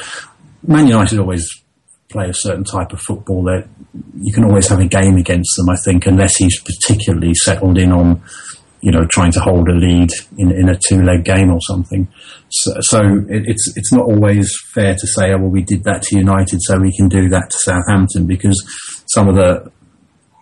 Man 0.68 0.88
United 0.88 1.20
always 1.20 1.48
play 2.10 2.30
a 2.30 2.34
certain 2.34 2.64
type 2.64 2.94
of 2.94 3.02
football 3.02 3.44
that 3.44 3.68
you 4.18 4.34
can 4.34 4.46
always 4.46 4.68
have 4.68 4.80
a 4.80 4.88
game 4.88 5.18
against 5.18 5.56
them. 5.58 5.70
I 5.70 5.76
think 5.84 6.06
unless 6.06 6.38
he's 6.38 6.62
particularly 6.62 7.34
settled 7.34 7.78
in 7.78 7.92
on, 7.92 8.24
you 8.82 8.92
know, 8.92 9.06
trying 9.12 9.32
to 9.34 9.40
hold 9.40 9.68
a 9.68 9.74
lead 9.74 10.10
in, 10.38 10.52
in 10.52 10.70
a 10.70 10.80
two-leg 10.88 11.26
game 11.26 11.52
or 11.52 11.60
something. 11.68 12.08
So, 12.50 12.74
so 12.82 13.00
it, 13.30 13.44
it's 13.48 13.74
it's 13.76 13.92
not 13.92 14.06
always 14.06 14.56
fair 14.74 14.94
to 14.94 15.08
say, 15.08 15.34
oh 15.34 15.40
well, 15.40 15.50
we 15.50 15.64
did 15.64 15.84
that 15.84 16.04
to 16.04 16.18
United, 16.18 16.60
so 16.62 16.80
we 16.80 16.96
can 16.96 17.10
do 17.10 17.28
that 17.30 17.50
to 17.50 17.58
Southampton 17.58 18.28
because 18.28 18.64
some 19.08 19.28
of 19.28 19.36
the 19.36 19.72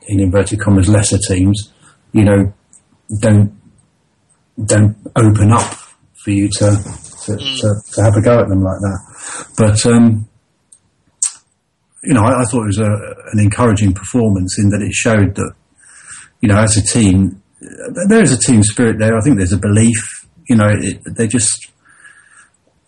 in 0.07 0.20
inverted 0.20 0.59
commas 0.59 0.89
lesser 0.89 1.18
teams, 1.18 1.72
you 2.11 2.24
know, 2.24 2.53
don't 3.22 3.57
don't 4.64 4.95
open 5.16 5.51
up 5.51 5.74
for 6.24 6.32
you 6.32 6.49
to 6.49 6.78
to, 7.26 7.38
to, 7.38 7.82
to 7.93 8.03
have 8.03 8.15
a 8.15 8.21
go 8.21 8.39
at 8.39 8.47
them 8.47 8.63
like 8.63 8.80
that. 8.80 9.47
But 9.57 9.86
um, 9.86 10.28
you 12.03 12.13
know, 12.13 12.21
I, 12.21 12.41
I 12.41 12.45
thought 12.45 12.63
it 12.63 12.76
was 12.76 12.80
a, 12.80 12.91
an 13.32 13.39
encouraging 13.39 13.93
performance 13.93 14.59
in 14.59 14.69
that 14.69 14.82
it 14.82 14.93
showed 14.93 15.36
that, 15.36 15.53
you 16.41 16.49
know, 16.49 16.57
as 16.57 16.76
a 16.78 16.82
team, 16.82 17.41
there 18.07 18.21
is 18.21 18.34
a 18.34 18.38
team 18.38 18.63
spirit 18.63 18.99
there. 18.99 19.17
I 19.17 19.21
think 19.21 19.38
there's 19.38 19.53
a 19.53 19.57
belief. 19.57 20.28
You 20.47 20.57
know, 20.57 20.69
it, 20.69 21.01
they 21.15 21.28
just 21.28 21.71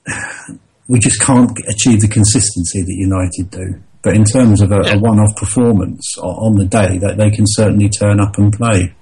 we 0.88 1.00
just 1.00 1.22
can't 1.22 1.52
achieve 1.68 2.02
the 2.02 2.10
consistency 2.10 2.82
that 2.82 2.94
United 2.94 3.50
do. 3.50 3.82
But 4.02 4.16
in 4.16 4.24
terms 4.24 4.62
of 4.62 4.72
a, 4.72 4.82
a 4.82 5.00
one-off 5.00 5.36
performance 5.36 6.16
on 6.22 6.56
the 6.56 6.66
day, 6.66 7.00
that 7.00 7.18
they 7.18 7.32
can 7.32 7.46
certainly 7.48 7.90
turn 7.90 8.20
up 8.20 8.38
and 8.38 8.54
play. 8.54 8.94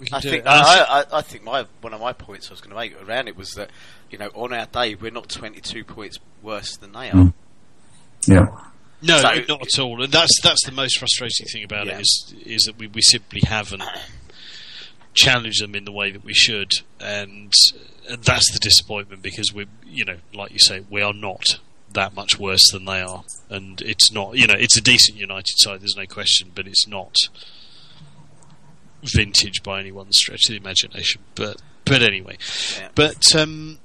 We 0.00 0.06
can 0.06 0.14
I 0.16 0.20
think 0.20 0.46
I 0.46 0.50
I, 0.60 1.00
I, 1.00 1.04
I 1.18 1.22
think 1.22 1.42
my 1.44 1.66
one 1.80 1.92
of 1.94 2.00
my 2.00 2.12
points 2.12 2.48
I 2.48 2.52
was 2.52 2.60
going 2.60 2.70
to 2.70 2.76
make 2.76 3.00
around 3.08 3.28
it 3.28 3.36
was 3.36 3.50
that 3.52 3.70
you 4.10 4.18
know 4.18 4.28
on 4.34 4.52
our 4.52 4.66
day 4.66 4.94
we're 4.94 5.10
not 5.10 5.28
22 5.28 5.84
points 5.84 6.18
worse 6.42 6.76
than 6.76 6.92
they 6.92 7.08
are. 7.10 7.14
Mm. 7.14 7.32
Yeah. 8.26 8.46
No, 9.00 9.18
So- 9.18 9.44
not 9.48 9.62
at 9.62 9.78
all. 9.78 10.02
And 10.02 10.12
that's 10.12 10.40
that's 10.42 10.64
the 10.64 10.72
most 10.72 10.98
frustrating 10.98 11.46
thing 11.46 11.64
about 11.64 11.86
Yeah. 11.86 11.98
it 11.98 12.00
is 12.02 12.34
is 12.44 12.62
that 12.64 12.78
we, 12.78 12.86
we 12.88 13.02
simply 13.02 13.40
haven't 13.46 13.82
challenged 15.14 15.62
them 15.62 15.74
in 15.74 15.84
the 15.84 15.92
way 15.92 16.10
that 16.12 16.24
we 16.24 16.34
should, 16.34 16.70
and, 17.00 17.52
and 18.08 18.22
that's 18.22 18.52
the 18.52 18.58
disappointment 18.60 19.22
because 19.22 19.52
we, 19.52 19.66
you 19.84 20.04
know, 20.04 20.16
like 20.32 20.52
you 20.52 20.58
say, 20.60 20.84
we 20.90 21.02
are 21.02 21.12
not 21.14 21.42
that 21.92 22.14
much 22.14 22.38
worse 22.38 22.62
than 22.72 22.84
they 22.84 23.00
are, 23.00 23.24
and 23.48 23.80
it's 23.82 24.12
not, 24.12 24.36
you 24.36 24.46
know, 24.46 24.54
it's 24.56 24.76
a 24.76 24.80
decent 24.80 25.18
United 25.18 25.58
side. 25.58 25.80
There's 25.80 25.96
no 25.96 26.06
question, 26.06 26.52
but 26.54 26.66
it's 26.66 26.86
not 26.86 27.16
vintage 29.02 29.62
by 29.62 29.80
anyone's 29.80 30.16
stretch 30.18 30.46
of 30.46 30.50
the 30.52 30.56
imagination. 30.56 31.22
But 31.34 31.60
but 31.84 32.02
anyway, 32.02 32.36
Yeah. 32.78 32.88
but 32.94 33.34
um, 33.36 33.78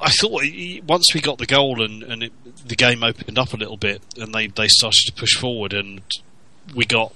I 0.00 0.10
thought 0.10 0.42
once 0.86 1.12
we 1.14 1.20
got 1.20 1.38
the 1.38 1.46
goal 1.46 1.82
and, 1.82 2.02
and 2.02 2.22
it, 2.24 2.32
the 2.66 2.76
game 2.76 3.02
opened 3.04 3.38
up 3.38 3.52
a 3.52 3.56
little 3.56 3.76
bit 3.76 4.00
and 4.16 4.34
they, 4.34 4.46
they 4.46 4.66
started 4.68 5.02
to 5.06 5.12
push 5.12 5.36
forward 5.36 5.72
and 5.74 6.00
we 6.74 6.84
got 6.84 7.12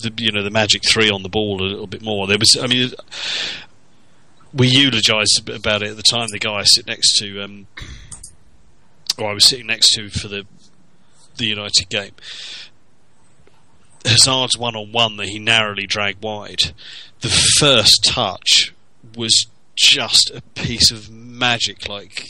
the 0.00 0.12
you 0.18 0.30
know 0.30 0.42
the 0.42 0.50
magic 0.50 0.82
three 0.86 1.08
on 1.10 1.22
the 1.22 1.28
ball 1.28 1.62
a 1.62 1.64
little 1.64 1.86
bit 1.86 2.02
more. 2.02 2.26
There 2.26 2.36
was 2.38 2.56
I 2.60 2.66
mean 2.66 2.90
we 4.52 4.68
eulogised 4.68 5.38
a 5.38 5.42
bit 5.42 5.56
about 5.56 5.82
it 5.82 5.90
at 5.90 5.96
the 5.96 6.02
time. 6.02 6.28
The 6.30 6.38
guy 6.38 6.54
I 6.56 6.64
sit 6.64 6.86
next 6.86 7.18
to, 7.18 7.42
um, 7.42 7.66
or 9.18 9.30
I 9.30 9.32
was 9.34 9.46
sitting 9.48 9.66
next 9.66 9.92
to 9.94 10.08
for 10.10 10.28
the 10.28 10.46
the 11.36 11.46
United 11.46 11.88
game. 11.88 12.12
Hazard's 14.06 14.56
one 14.58 14.76
on 14.76 14.92
one 14.92 15.16
that 15.18 15.28
he 15.28 15.38
narrowly 15.38 15.86
dragged 15.86 16.22
wide. 16.22 16.72
The 17.20 17.28
first 17.58 18.04
touch 18.04 18.72
was 19.16 19.46
just 19.76 20.30
a 20.34 20.40
piece 20.54 20.90
of 20.90 21.10
magic, 21.10 21.88
like 21.88 22.24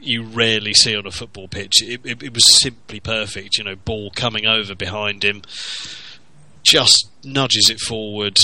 you 0.00 0.22
rarely 0.24 0.72
see 0.74 0.96
on 0.96 1.06
a 1.06 1.10
football 1.10 1.46
pitch. 1.48 1.82
It, 1.82 2.00
it, 2.04 2.22
it 2.22 2.34
was 2.34 2.60
simply 2.60 3.00
perfect. 3.00 3.58
You 3.58 3.64
know, 3.64 3.76
ball 3.76 4.10
coming 4.10 4.46
over 4.46 4.74
behind 4.74 5.24
him, 5.24 5.42
just 6.62 7.08
nudges 7.24 7.68
it 7.70 7.80
forward, 7.80 8.38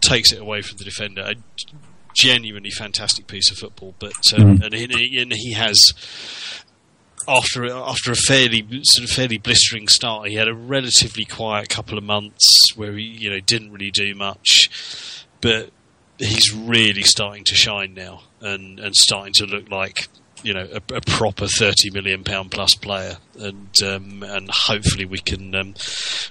takes 0.00 0.32
it 0.32 0.40
away 0.40 0.62
from 0.62 0.76
the 0.78 0.84
defender. 0.84 1.22
A 1.22 1.34
genuinely 2.14 2.70
fantastic 2.70 3.26
piece 3.28 3.50
of 3.50 3.56
football. 3.58 3.94
But 3.98 4.12
um, 4.36 4.58
Mm. 4.58 4.64
and, 4.64 4.74
he, 4.74 5.18
and 5.22 5.32
he 5.32 5.52
has 5.52 5.78
after 7.28 7.66
after 7.70 8.12
a 8.12 8.16
fairly 8.16 8.66
sort 8.82 9.04
of 9.04 9.10
fairly 9.10 9.38
blistering 9.38 9.88
start, 9.88 10.28
he 10.28 10.34
had 10.36 10.48
a 10.48 10.54
relatively 10.54 11.24
quiet 11.24 11.68
couple 11.68 11.98
of 11.98 12.04
months 12.04 12.46
where 12.76 12.92
he 12.92 13.04
you 13.04 13.30
know 13.30 13.40
didn't 13.40 13.72
really 13.72 13.90
do 13.90 14.14
much, 14.14 15.24
but 15.40 15.70
he's 16.18 16.52
really 16.54 17.02
starting 17.02 17.44
to 17.44 17.54
shine 17.54 17.94
now 17.94 18.22
and 18.40 18.78
and 18.80 18.94
starting 18.94 19.32
to 19.34 19.46
look 19.46 19.70
like 19.70 20.08
you 20.42 20.54
know 20.54 20.66
a, 20.72 20.94
a 20.94 21.00
proper 21.02 21.46
thirty 21.46 21.90
million 21.90 22.24
pound 22.24 22.50
plus 22.50 22.74
player, 22.74 23.16
and 23.38 23.70
um, 23.84 24.22
and 24.22 24.48
hopefully 24.50 25.04
we 25.04 25.18
can 25.18 25.54
um, 25.54 25.74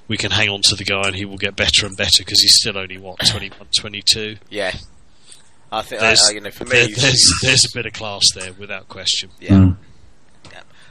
we 0.07 0.17
can 0.17 0.31
hang 0.31 0.49
on 0.49 0.61
to 0.63 0.75
the 0.75 0.83
guy 0.83 1.01
and 1.05 1.15
he 1.15 1.25
will 1.25 1.37
get 1.37 1.55
better 1.55 1.85
and 1.85 1.95
better 1.95 2.19
because 2.23 2.41
he's 2.41 2.55
still 2.55 2.77
only 2.77 2.97
what 2.97 3.19
21, 3.29 3.67
22. 3.77 4.37
Yeah, 4.49 4.75
I 5.71 5.83
think 5.83 6.01
There's, 6.01 6.27
uh, 6.27 6.31
you 6.33 6.41
know 6.41 6.49
for 6.51 6.65
me, 6.65 6.71
there- 6.71 6.87
there's 6.87 7.31
there's 7.43 7.65
a 7.65 7.77
bit 7.77 7.85
of 7.85 7.93
class 7.93 8.23
there 8.33 8.53
without 8.53 8.87
question. 8.89 9.29
yeah. 9.39 9.51
Mm. 9.51 9.77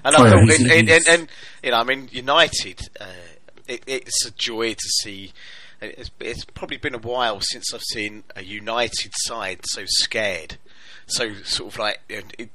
And 0.04 0.14
I 0.14 0.20
Oh, 0.20 0.24
yeah, 0.24 0.54
and, 0.54 0.70
and, 0.70 0.88
and, 0.90 1.08
and 1.08 1.28
you 1.62 1.70
know, 1.70 1.78
I 1.78 1.84
mean, 1.84 2.08
United. 2.12 2.80
Uh, 3.00 3.06
it, 3.66 3.82
it's 3.86 4.26
a 4.26 4.30
joy 4.30 4.74
to 4.74 4.88
see. 5.02 5.32
It's, 5.80 6.10
it's 6.18 6.44
probably 6.44 6.78
been 6.78 6.94
a 6.94 6.98
while 6.98 7.40
since 7.40 7.72
I've 7.72 7.82
seen 7.82 8.24
a 8.34 8.42
United 8.42 9.12
side 9.14 9.60
so 9.64 9.82
scared, 9.86 10.58
so 11.06 11.34
sort 11.44 11.74
of 11.74 11.78
like 11.78 12.00
it, 12.08 12.50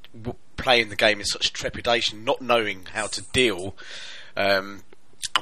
playing 0.58 0.90
the 0.90 0.96
game 0.96 1.20
in 1.20 1.26
such 1.26 1.54
trepidation, 1.54 2.24
not 2.24 2.42
knowing 2.42 2.88
how 2.94 3.08
to 3.08 3.22
deal 3.22 3.76
um, 4.36 4.84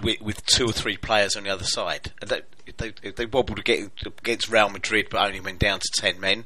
with, 0.04 0.22
with 0.22 0.46
two 0.46 0.66
or 0.66 0.72
three 0.72 0.98
players 0.98 1.36
on 1.36 1.44
the 1.44 1.50
other 1.50 1.64
side. 1.64 2.12
And 2.22 2.30
they, 2.30 2.42
they, 2.78 3.12
they 3.12 3.26
wobbled 3.26 3.60
against, 3.60 4.06
against 4.06 4.50
Real 4.50 4.70
Madrid, 4.70 5.08
but 5.10 5.26
only 5.26 5.40
went 5.40 5.60
down 5.60 5.80
to 5.80 6.02
ten 6.02 6.20
men. 6.20 6.46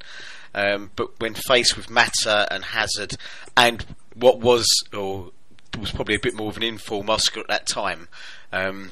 Um, 0.54 0.92
but 0.96 1.20
when 1.20 1.34
faced 1.34 1.76
with 1.76 1.90
Mata 1.90 2.48
and 2.50 2.64
Hazard, 2.64 3.18
and 3.58 3.86
what 4.14 4.40
was 4.40 4.66
or 4.94 5.32
was 5.80 5.92
probably 5.92 6.16
a 6.16 6.20
bit 6.20 6.34
more 6.36 6.50
of 6.50 6.58
an 6.58 6.64
informal 6.64 7.14
Oscar 7.16 7.42
at 7.42 7.48
that 7.48 7.68
time, 7.68 8.08
um, 8.52 8.92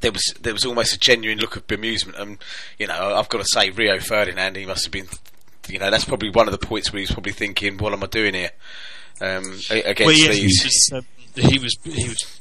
there 0.00 0.12
was 0.12 0.22
there 0.40 0.52
was 0.52 0.64
almost 0.64 0.94
a 0.94 0.98
genuine 0.98 1.38
look 1.38 1.56
of 1.56 1.66
bemusement. 1.66 2.18
And 2.20 2.38
you 2.78 2.86
know, 2.86 3.14
I've 3.16 3.28
got 3.28 3.38
to 3.38 3.46
say, 3.52 3.70
Rio 3.70 3.98
Ferdinand, 4.00 4.56
he 4.56 4.66
must 4.66 4.84
have 4.84 4.92
been, 4.92 5.06
you 5.68 5.78
know, 5.78 5.90
that's 5.90 6.04
probably 6.04 6.30
one 6.30 6.48
of 6.48 6.52
the 6.58 6.66
points 6.66 6.92
where 6.92 7.00
he's 7.00 7.12
probably 7.12 7.32
thinking, 7.32 7.78
"What 7.78 7.92
am 7.92 8.02
I 8.02 8.06
doing 8.06 8.34
here?" 8.34 8.50
Um, 9.20 9.44
against 9.70 10.00
Well, 10.00 10.12
yes, 10.12 10.36
these. 10.36 10.62
he's, 10.62 10.90
um, 10.92 11.06
he 11.34 11.58
was 11.58 11.76
he 11.84 12.08
was 12.08 12.40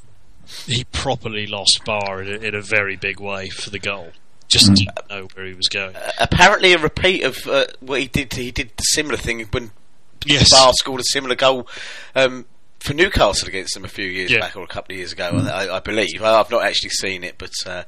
he 0.65 0.83
properly 0.85 1.45
lost 1.47 1.81
Ba 1.85 1.99
in 2.19 2.27
a, 2.27 2.47
in 2.47 2.55
a 2.55 2.61
very 2.61 2.95
big 2.95 3.19
way 3.19 3.49
for 3.49 3.69
the 3.69 3.79
goal. 3.79 4.11
Just 4.47 4.73
didn't 4.73 5.09
know 5.09 5.27
where 5.33 5.45
he 5.45 5.53
was 5.53 5.69
going. 5.69 5.95
apparently 6.19 6.73
a 6.73 6.77
repeat 6.77 7.23
of 7.23 7.37
uh, 7.47 7.67
what 7.79 8.01
he 8.01 8.07
did. 8.07 8.33
He 8.33 8.51
did 8.51 8.71
the 8.75 8.83
similar 8.83 9.15
thing 9.17 9.39
when 9.51 9.71
Yes. 10.25 10.49
Ba 10.51 10.71
scored 10.75 10.99
a 10.99 11.03
similar 11.05 11.35
goal 11.35 11.67
um, 12.15 12.45
for 12.81 12.93
Newcastle 12.95 13.47
against 13.47 13.73
them 13.75 13.85
a 13.85 13.87
few 13.87 14.05
years 14.05 14.31
Yeah. 14.31 14.39
back 14.39 14.55
or 14.55 14.63
a 14.63 14.67
couple 14.67 14.93
of 14.93 14.97
years 14.97 15.11
ago. 15.13 15.29
I, 15.53 15.77
I 15.77 15.79
believe 15.79 16.21
I, 16.21 16.39
I've 16.39 16.49
not 16.49 16.63
actually 16.63 16.89
seen 16.89 17.23
it, 17.23 17.35
but 17.37 17.51
uh, 17.65 17.83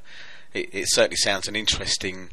it, 0.52 0.70
it 0.72 0.84
certainly 0.88 1.16
sounds 1.16 1.48
an 1.48 1.56
interesting 1.56 2.30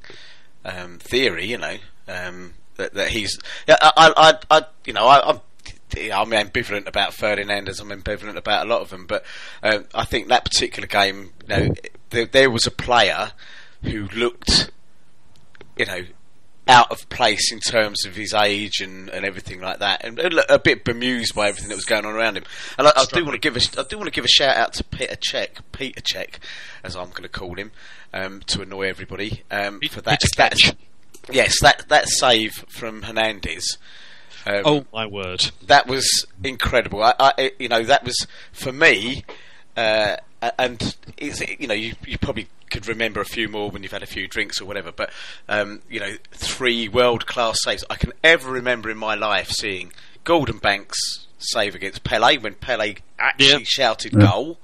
um, 0.63 0.99
theory. 0.99 1.45
You 1.47 1.57
know 1.57 1.77
um, 2.07 2.53
that, 2.75 2.93
that 2.93 3.09
he's. 3.09 3.39
Yeah, 3.67 3.77
I, 3.81 3.91
I, 3.97 4.13
I, 4.17 4.57
I 4.59 4.65
you 4.85 4.93
know, 4.93 5.07
I, 5.07 5.29
I'm. 5.29 5.41
I'm 5.93 6.29
ambivalent 6.29 6.87
about 6.87 7.13
Ferdinand 7.13 7.67
as 7.67 7.81
I'm 7.81 7.89
ambivalent 7.89 8.37
about 8.37 8.65
a 8.65 8.69
lot 8.69 8.79
of 8.79 8.91
them, 8.91 9.05
but 9.07 9.25
um, 9.61 9.83
I 9.93 10.05
think 10.05 10.29
that 10.29 10.45
particular 10.45 10.87
game, 10.87 11.33
you 11.41 11.47
know, 11.49 11.73
there, 12.11 12.25
there 12.27 12.49
was 12.49 12.65
a 12.65 12.71
player 12.71 13.33
who 13.83 14.07
looked, 14.15 14.71
you 15.75 15.85
know, 15.85 16.05
out 16.67 16.91
of 16.91 17.09
place 17.09 17.51
in 17.51 17.59
terms 17.59 18.05
of 18.05 18.15
his 18.15 18.33
age 18.33 18.81
and, 18.81 19.09
and 19.09 19.25
everything 19.25 19.59
like 19.61 19.79
that, 19.79 20.05
and 20.05 20.19
a, 20.19 20.53
a 20.53 20.59
bit 20.59 20.83
bemused 20.83 21.33
by 21.33 21.49
everything 21.49 21.69
that 21.69 21.75
was 21.75 21.85
going 21.85 22.05
on 22.05 22.13
around 22.13 22.37
him. 22.37 22.43
And 22.77 22.87
I, 22.87 22.91
I 22.95 23.05
do 23.05 23.25
want 23.25 23.33
to 23.33 23.39
give 23.39 23.57
a 23.57 23.79
I 23.79 23.83
do 23.83 23.97
want 23.97 24.07
to 24.07 24.11
give 24.11 24.25
a 24.25 24.29
shout 24.29 24.55
out 24.55 24.73
to 24.73 24.83
Peter 24.83 25.15
Check, 25.15 25.59
Peter 25.71 26.01
Check, 26.01 26.39
as 26.83 26.95
I'm 26.95 27.09
going 27.09 27.23
to 27.23 27.29
call 27.29 27.55
him, 27.55 27.71
um, 28.13 28.41
to 28.47 28.61
annoy 28.61 28.87
everybody 28.87 29.43
um, 29.49 29.79
for 29.89 30.01
that. 30.01 30.21
That 30.37 30.75
yes, 31.31 31.59
that 31.61 31.89
that 31.89 32.09
save 32.09 32.65
from 32.69 33.03
Hernandez. 33.03 33.77
Um, 34.45 34.61
Oh 34.65 34.85
my 34.93 35.05
word! 35.05 35.51
that 35.67 35.87
was 35.87 36.25
incredible. 36.43 37.03
I, 37.03 37.13
I, 37.19 37.51
you 37.59 37.69
know, 37.69 37.83
that 37.83 38.03
was 38.03 38.27
for 38.51 38.71
me, 38.71 39.23
uh, 39.77 40.17
and 40.57 40.95
it's, 41.17 41.41
you 41.59 41.67
know, 41.67 41.73
you, 41.73 41.93
you 42.05 42.17
probably 42.17 42.47
could 42.69 42.87
remember 42.87 43.19
a 43.21 43.25
few 43.25 43.47
more 43.49 43.69
when 43.69 43.83
you've 43.83 43.91
had 43.91 44.03
a 44.03 44.07
few 44.07 44.27
drinks 44.27 44.59
or 44.61 44.65
whatever. 44.65 44.91
But 44.91 45.11
um, 45.49 45.81
you 45.89 45.99
know, 45.99 46.13
three 46.31 46.87
world 46.89 47.25
class 47.27 47.57
saves 47.63 47.83
I 47.89 47.95
can 47.95 48.13
ever 48.23 48.51
remember 48.51 48.89
in 48.89 48.97
my 48.97 49.15
life 49.15 49.49
seeing 49.51 49.91
Gordon 50.23 50.57
Banks 50.57 50.97
save 51.37 51.75
against 51.75 52.03
Pele 52.03 52.37
when 52.37 52.55
Pele 52.55 52.95
actually 53.19 53.47
Yeah. 53.51 53.57
shouted 53.63 54.13
Yeah. 54.13 54.29
goal. 54.31 54.59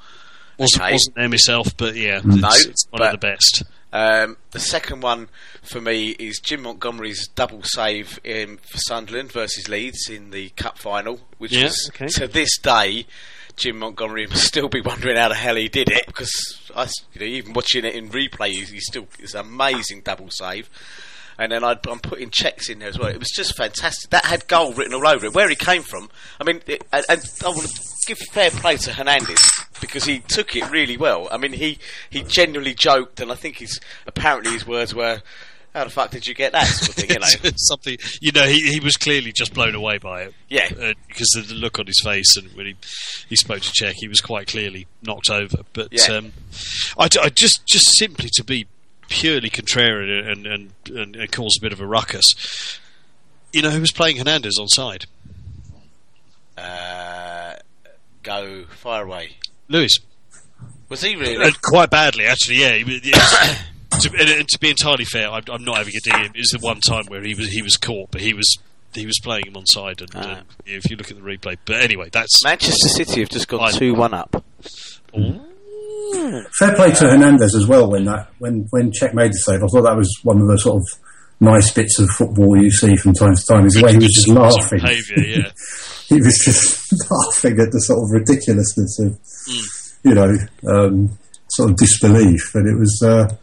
Wasn't, 0.57 0.82
Okay. 0.82 0.91
wasn't 0.93 1.15
there 1.15 1.30
myself, 1.30 1.78
but 1.78 1.95
yeah, 1.95 2.21
No, 2.23 2.47
it's, 2.47 2.65
it's 2.65 2.88
one 2.89 2.99
but- 2.99 3.13
of 3.15 3.19
the 3.21 3.28
best. 3.28 3.63
Um, 3.93 4.36
the 4.51 4.59
second 4.59 5.01
one 5.01 5.30
for 5.63 5.80
me 5.80 6.09
is 6.09 6.39
Jim 6.43 6.63
Montgomery's 6.63 7.28
double 7.30 7.61
save 7.63 8.19
in, 8.23 8.57
for 8.57 8.78
Sunderland 8.80 9.32
versus 9.32 9.69
Leeds 9.69 10.09
in 10.09 10.32
the 10.32 10.49
cup 10.49 10.78
final, 10.78 11.21
which 11.38 11.53
Yeah, 11.53 11.63
was 11.65 11.89
okay. 11.95 12.07
to 12.07 12.28
this 12.28 12.57
day. 12.59 13.05
Jim 13.57 13.79
Montgomery 13.79 14.27
must 14.27 14.45
still 14.45 14.69
be 14.69 14.81
wondering 14.81 15.17
how 15.17 15.29
the 15.29 15.35
hell 15.35 15.55
he 15.55 15.67
did 15.67 15.89
it 15.89 16.05
because 16.05 16.31
I, 16.75 16.87
you 17.13 17.19
know, 17.19 17.25
even 17.25 17.53
watching 17.53 17.85
it 17.85 17.95
in 17.95 18.09
replay, 18.09 18.49
he, 18.49 18.63
he 18.63 18.79
still 18.79 19.07
it's 19.19 19.33
an 19.33 19.41
amazing 19.41 20.01
double 20.01 20.29
save. 20.29 20.69
And 21.39 21.51
then 21.51 21.63
I'd, 21.63 21.85
I'm 21.87 21.99
putting 21.99 22.31
Cech's 22.31 22.69
in 22.69 22.79
there 22.79 22.89
as 22.89 22.97
well. 22.97 23.09
It 23.09 23.19
was 23.19 23.29
just 23.29 23.55
fantastic. 23.55 24.09
That 24.09 24.25
had 24.25 24.47
goal 24.47 24.73
written 24.73 24.93
all 24.93 25.07
over 25.07 25.27
it. 25.27 25.35
Where 25.35 25.49
he 25.49 25.55
came 25.55 25.83
from, 25.83 26.09
I 26.41 26.43
mean, 26.43 26.61
it, 26.65 26.83
and, 26.91 27.05
and 27.09 27.21
I 27.45 27.49
want 27.49 27.67
to 27.67 27.81
give 28.07 28.17
fair 28.31 28.49
play 28.49 28.77
to 28.77 28.93
Hernandez 28.93 29.41
because 29.79 30.03
he 30.03 30.19
took 30.19 30.55
it 30.55 30.69
really 30.71 30.97
well. 30.97 31.27
I 31.31 31.37
mean, 31.37 31.53
he 31.53 31.77
he 32.09 32.23
genuinely 32.23 32.73
joked, 32.73 33.19
and 33.19 33.31
I 33.31 33.35
think 33.35 33.57
his 33.57 33.79
apparently 34.07 34.53
his 34.53 34.65
words 34.65 34.95
were, 34.95 35.21
how 35.78 35.84
the 35.86 35.89
fuck 35.89 36.11
did 36.11 36.25
you 36.28 36.34
get 36.34 36.51
that 36.51 36.65
sort 36.65 36.89
of 36.89 36.95
thing? 36.95 37.09
You 37.09 37.19
know? 37.19 37.51
something. 37.55 37.97
You 38.21 38.32
know, 38.32 38.45
he 38.45 38.59
he 38.73 38.80
was 38.80 38.95
clearly 38.97 39.32
just 39.32 39.53
blown 39.53 39.75
away 39.75 39.97
by 39.97 40.23
it. 40.23 40.34
Yeah. 40.49 40.69
uh, 40.71 40.93
because 41.07 41.34
of 41.38 41.47
the 41.47 41.55
look 41.55 41.80
on 41.80 41.86
his 41.88 42.01
face, 42.03 42.36
and 42.38 42.49
when 42.55 42.65
he 42.67 42.75
he 43.30 43.36
spoke 43.36 43.61
to 43.61 43.71
Cech, 43.71 43.93
he 43.97 44.07
was 44.07 44.19
quite 44.21 44.47
clearly 44.47 44.88
knocked 45.01 45.30
over. 45.30 45.59
But 45.73 45.89
Yeah. 45.91 46.15
um, 46.17 46.34
I, 46.97 47.07
I 47.21 47.30
just 47.30 47.65
just 47.67 47.97
simply 47.97 48.30
to 48.34 48.43
be 48.43 48.67
purely 49.09 49.49
contrarian 49.49 50.30
and 50.32 50.45
and, 50.47 50.71
and 50.95 51.15
and 51.15 51.32
cause 51.32 51.55
a 51.57 51.61
bit 51.61 51.71
of 51.73 51.80
a 51.80 51.86
ruckus. 51.88 52.80
You 53.53 53.61
know, 53.61 53.69
who 53.69 53.80
was 53.80 53.91
playing 53.91 54.17
Hernandez 54.17 54.57
on 54.59 54.67
side? 54.67 55.05
uh, 56.57 57.53
go 58.23 58.65
fire 58.65 59.03
away. 59.03 59.38
Luiz. 59.69 59.93
Was 60.89 61.01
he 61.01 61.15
really? 61.15 61.43
And 61.45 61.61
quite 61.61 61.89
badly, 61.89 62.25
actually. 62.25 62.57
Yeah. 62.59 63.57
He 64.03 64.09
was- 64.09 64.13
it 64.13 64.13
was- 64.13 64.19
to, 64.27 64.31
and, 64.31 64.39
and 64.41 64.47
to 64.49 64.59
be 64.59 64.69
entirely 64.69 65.05
fair, 65.05 65.29
I'm, 65.29 65.43
I'm 65.51 65.63
not 65.63 65.77
having 65.77 65.93
a 65.95 65.99
dig 66.03 66.13
at 66.13 66.25
him. 66.27 66.31
It 66.35 66.39
was 66.39 66.49
the 66.49 66.59
one 66.59 66.79
time 66.81 67.05
where 67.07 67.21
he 67.23 67.35
was 67.35 67.47
he 67.49 67.61
was 67.61 67.77
caught, 67.77 68.11
but 68.11 68.21
he 68.21 68.33
was 68.33 68.57
he 68.93 69.05
was 69.05 69.19
playing 69.23 69.47
him 69.47 69.57
on 69.57 69.65
side. 69.65 70.01
And, 70.01 70.09
Ah. 70.15 70.37
and 70.39 70.45
if 70.65 70.89
you 70.89 70.95
look 70.97 71.11
at 71.11 71.17
the 71.17 71.23
replay, 71.23 71.57
but 71.65 71.81
anyway, 71.81 72.09
that's 72.11 72.43
Manchester 72.43 72.87
City 72.89 73.19
have 73.21 73.29
just 73.29 73.47
gone 73.47 73.71
two 73.73 73.93
one 73.93 74.13
up. 74.13 74.43
Fair 76.59 76.75
play 76.75 76.91
to 76.91 77.09
Hernandez 77.09 77.53
as 77.55 77.67
well 77.67 77.89
when 77.91 78.05
that 78.05 78.29
when 78.39 78.67
when 78.71 78.91
Cech 78.91 79.13
made 79.13 79.31
the 79.31 79.37
save. 79.37 79.63
I 79.63 79.67
thought 79.67 79.83
that 79.83 79.95
was 79.97 80.09
one 80.23 80.39
of 80.41 80.47
the 80.47 80.57
sort 80.57 80.77
of 80.77 80.87
nice 81.39 81.71
bits 81.71 81.99
of 81.99 82.09
football 82.09 82.57
you 82.61 82.71
see 82.71 82.95
from 82.95 83.13
time 83.13 83.35
to 83.35 83.43
time. 83.45 83.65
Is 83.65 83.73
the 83.73 83.83
way 83.83 83.91
he 83.91 83.97
was 83.97 84.13
just 84.13 84.27
laughing. 84.29 84.79
behaviour. 84.79 85.19
Yeah. 85.41 85.51
he 86.07 86.15
was 86.15 86.41
just 86.43 86.93
laughing 87.11 87.59
at 87.59 87.71
the 87.71 87.79
sort 87.81 87.99
of 87.99 88.11
ridiculousness 88.11 88.99
of 88.99 89.19
Hmm. 89.49 90.09
you 90.09 90.15
know 90.15 90.33
um, 90.67 91.17
sort 91.49 91.71
of 91.71 91.77
disbelief. 91.77 92.55
And 92.55 92.67
it 92.67 92.79
was. 92.79 93.01
Uh, 93.03 93.27
it's 93.29 93.37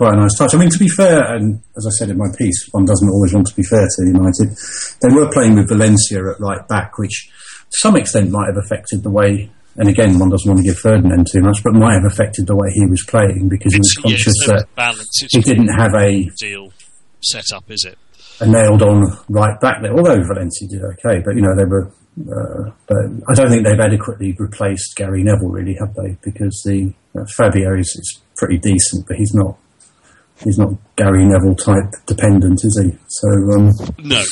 quite 0.00 0.14
a 0.14 0.16
nice 0.16 0.32
touch. 0.38 0.54
I 0.54 0.58
mean, 0.58 0.70
to 0.70 0.78
be 0.78 0.88
fair, 0.88 1.34
and 1.36 1.60
as 1.76 1.86
I 1.86 1.92
said 1.98 2.08
in 2.08 2.16
my 2.16 2.32
piece, 2.38 2.68
one 2.72 2.86
doesn't 2.86 3.10
always 3.10 3.34
want 3.34 3.48
to 3.48 3.54
be 3.54 3.62
fair 3.62 3.84
to 3.84 4.06
United. 4.06 4.56
They 5.02 5.12
were 5.12 5.30
playing 5.30 5.56
with 5.56 5.68
Valencia 5.68 6.20
at 6.24 6.40
right 6.40 6.66
back, 6.68 6.96
which 6.96 7.28
to 7.68 7.76
some 7.84 7.96
extent 7.96 8.30
might 8.30 8.46
have 8.46 8.56
affected 8.56 9.02
the 9.02 9.10
way. 9.10 9.50
And 9.76 9.90
again, 9.90 10.18
one 10.18 10.30
doesn't 10.30 10.50
want 10.50 10.64
to 10.64 10.66
give 10.66 10.78
Ferdinand 10.78 11.26
too 11.30 11.42
much, 11.42 11.62
but 11.62 11.74
might 11.74 12.00
have 12.00 12.10
affected 12.10 12.46
the 12.46 12.56
way 12.56 12.68
he 12.72 12.86
was 12.86 13.04
playing 13.06 13.48
because 13.48 13.74
he 13.74 13.78
was 13.78 13.92
It's, 13.92 13.96
yeah, 13.98 14.02
conscious 14.02 14.34
it's 14.40 14.46
that 14.46 14.74
balance. 14.74 15.22
It's 15.22 15.36
he 15.36 15.42
didn't 15.42 15.68
have 15.68 15.94
a 15.94 16.30
deal 16.38 16.72
set 17.20 17.52
up, 17.54 17.70
is 17.70 17.84
it? 17.84 17.98
a 18.40 18.46
nailed 18.46 18.82
on 18.82 19.04
right 19.28 19.60
back 19.60 19.82
there. 19.82 19.92
Although 19.92 20.22
Valencia 20.24 20.66
did 20.66 20.82
okay, 20.82 21.20
but 21.24 21.36
you 21.36 21.42
know 21.42 21.54
they 21.56 21.64
were. 21.64 21.92
Uh, 22.20 22.72
but 22.88 23.04
I 23.28 23.34
don't 23.34 23.48
think 23.48 23.64
they've 23.64 23.78
adequately 23.78 24.34
replaced 24.38 24.96
Gary 24.96 25.22
Neville, 25.22 25.50
really, 25.50 25.76
have 25.78 25.94
they? 25.94 26.16
Because 26.22 26.60
the 26.66 26.92
uh, 27.16 27.24
Fabio 27.36 27.78
is, 27.78 27.86
is 27.86 28.20
pretty 28.36 28.58
decent, 28.58 29.06
but 29.06 29.16
he's 29.16 29.32
not. 29.34 29.56
He's 30.44 30.58
not 30.58 30.70
Gary 30.96 31.26
Neville 31.26 31.54
type 31.56 31.92
dependent, 32.06 32.60
is 32.64 32.80
he? 32.82 32.96
So, 33.08 33.28
um, 33.54 33.70
No. 33.98 34.22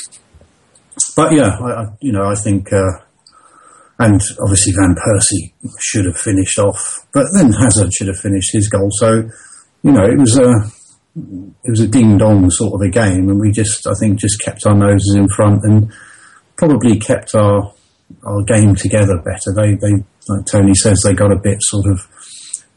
but 1.15 1.33
yeah, 1.33 1.57
I, 1.61 1.71
I, 1.83 1.85
you 2.01 2.11
know, 2.11 2.25
I 2.25 2.35
think, 2.35 2.73
uh, 2.73 2.91
and 3.99 4.19
obviously 4.41 4.73
Van 4.79 4.95
Persie 4.95 5.53
should 5.79 6.05
have 6.05 6.17
finished 6.17 6.57
off, 6.57 7.05
but 7.13 7.25
then 7.35 7.51
Hazard 7.51 7.93
should 7.93 8.07
have 8.07 8.17
finished 8.17 8.53
his 8.53 8.67
goal. 8.69 8.89
So, 8.93 9.29
you 9.83 9.91
know, 9.91 10.05
it 10.05 10.17
was 10.17 10.37
a 10.39 10.71
it 11.63 11.69
was 11.69 11.81
a 11.81 11.87
ding 11.87 12.17
dong 12.17 12.49
sort 12.49 12.73
of 12.75 12.81
a 12.87 12.89
game, 12.89 13.29
and 13.29 13.39
we 13.39 13.51
just, 13.51 13.85
I 13.87 13.93
think, 13.99 14.19
just 14.19 14.39
kept 14.41 14.65
our 14.65 14.75
noses 14.75 15.15
in 15.17 15.27
front 15.27 15.63
and 15.63 15.91
probably 16.55 16.97
kept 16.97 17.35
our 17.35 17.73
our 18.25 18.41
game 18.43 18.73
together 18.75 19.21
better. 19.23 19.53
They, 19.53 19.75
they, 19.75 20.03
like 20.27 20.45
Tony 20.51 20.73
says, 20.73 21.01
they 21.03 21.13
got 21.13 21.31
a 21.31 21.39
bit 21.39 21.57
sort 21.61 21.85
of 21.91 21.99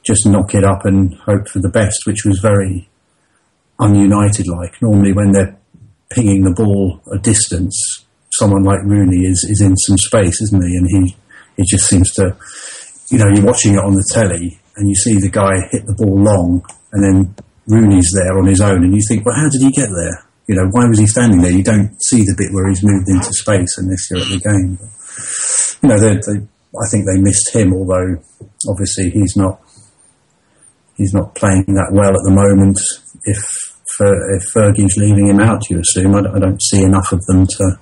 just 0.05 0.27
knock 0.27 0.55
it 0.55 0.65
up 0.65 0.85
and 0.85 1.15
hope 1.15 1.49
for 1.49 1.61
the 1.61 1.69
best, 1.71 2.01
which 2.07 2.25
was 2.25 2.41
very 2.41 2.89
un-United 3.83 4.47
like. 4.49 4.81
Normally, 4.81 5.13
when 5.13 5.33
they're 5.33 5.57
pinging 6.11 6.45
the 6.45 6.55
ball 6.55 7.01
a 7.13 7.19
distance, 7.19 7.77
someone 8.33 8.65
like 8.65 8.83
Rooney 8.85 9.25
is, 9.27 9.47
is 9.49 9.61
in 9.61 9.77
some 9.77 9.99
space, 9.99 10.41
isn't 10.41 10.63
he? 10.63 10.77
And 10.77 10.87
he, 10.89 11.17
he 11.57 11.65
just 11.67 11.87
seems 11.87 12.11
to, 12.15 12.37
you 13.11 13.19
know, 13.19 13.29
you're 13.35 13.45
watching 13.45 13.75
it 13.75 13.85
on 13.85 13.95
the 13.95 14.09
telly 14.13 14.59
and 14.77 14.89
you 14.89 14.95
see 14.95 15.19
the 15.19 15.31
guy 15.31 15.53
hit 15.71 15.85
the 15.87 15.95
ball 15.95 16.17
long 16.17 16.65
and 16.93 17.05
then 17.05 17.35
Rooney's 17.69 18.13
there 18.15 18.39
on 18.39 18.47
his 18.47 18.61
own 18.61 18.85
and 18.85 18.95
you 18.95 19.03
think, 19.09 19.25
well, 19.25 19.37
how 19.37 19.49
did 19.49 19.61
he 19.61 19.71
get 19.71 19.89
there? 19.89 20.25
You 20.49 20.57
know, 20.57 20.69
why 20.71 20.87
was 20.87 20.99
he 20.99 21.07
standing 21.07 21.41
there? 21.41 21.53
You 21.53 21.63
don't 21.63 21.95
see 22.03 22.23
the 22.25 22.35
bit 22.37 22.53
where 22.53 22.69
he's 22.69 22.83
moved 22.83 23.09
into 23.09 23.33
space 23.33 23.79
unless 23.79 24.11
you're 24.11 24.21
at 24.21 24.29
the 24.29 24.41
game. 24.41 24.77
But, 24.81 24.91
you 25.83 25.89
know, 25.89 25.99
they, 26.01 26.17
they, 26.17 26.47
I 26.73 26.87
think 26.91 27.07
they 27.07 27.21
missed 27.21 27.55
him, 27.55 27.73
although 27.73 28.17
obviously 28.69 29.11
he's 29.11 29.37
not 29.37 29.61
he's 30.97 31.13
not 31.13 31.35
playing 31.35 31.65
that 31.75 31.93
well 31.93 32.11
at 32.11 32.25
the 32.25 32.33
moment. 32.33 32.79
If 33.25 33.39
if 34.01 34.43
Fergie's 34.53 34.97
leaving 34.97 35.29
him 35.29 35.41
out, 35.41 35.69
you 35.71 35.81
assume 35.81 36.15
I 36.15 36.39
don't, 36.39 36.63
see 36.63 36.83
enough 36.83 37.13
of 37.13 37.25
them 37.27 37.47
to 37.47 37.79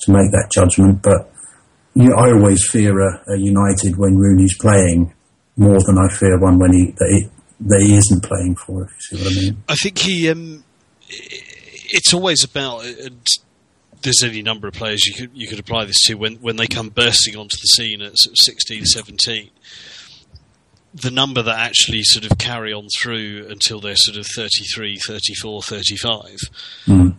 to 0.00 0.12
make 0.12 0.30
that 0.30 0.50
judgment. 0.52 1.02
But 1.02 1.30
you, 1.94 2.12
I 2.14 2.32
always 2.32 2.68
fear 2.68 2.98
a, 3.00 3.22
a 3.28 3.38
United 3.38 3.96
when 3.96 4.16
Rooney's 4.16 4.56
playing 4.58 5.12
more 5.56 5.78
than 5.86 5.98
I 5.98 6.08
fear 6.08 6.38
one 6.38 6.58
when 6.58 6.72
he 6.72 6.90
that, 6.92 7.08
he 7.08 7.30
that 7.68 7.80
he 7.80 7.96
isn't 7.96 8.22
playing 8.22 8.56
for. 8.56 8.84
If 8.84 8.90
you 8.90 9.00
see 9.00 9.24
what 9.24 9.32
I 9.32 9.36
mean. 9.36 9.62
I 9.68 9.74
think 9.74 9.98
he. 9.98 10.30
Um, 10.30 10.64
it's 11.08 12.12
always 12.12 12.42
about, 12.44 12.84
and 12.84 13.24
there's 14.02 14.22
any 14.24 14.42
number 14.42 14.68
of 14.68 14.74
players 14.74 15.06
you 15.06 15.14
could 15.14 15.30
you 15.34 15.48
could 15.48 15.58
apply 15.58 15.84
this 15.84 16.02
to 16.06 16.14
when 16.14 16.36
when 16.36 16.56
they 16.56 16.66
come 16.66 16.90
bursting 16.90 17.36
onto 17.36 17.56
the 17.56 17.68
scene 17.68 18.02
at 18.02 18.12
sort 18.16 18.32
of 18.32 18.38
16, 18.38 18.84
17. 18.84 19.50
The 20.96 21.10
number 21.10 21.42
that 21.42 21.58
actually 21.58 22.02
sort 22.02 22.24
of 22.30 22.38
carry 22.38 22.72
on 22.72 22.88
through 23.00 23.46
until 23.50 23.80
they're 23.80 23.96
sort 23.96 24.16
of 24.16 24.26
33, 24.34 24.96
34, 25.06 25.62
35 25.62 26.36
Mm. 26.86 27.14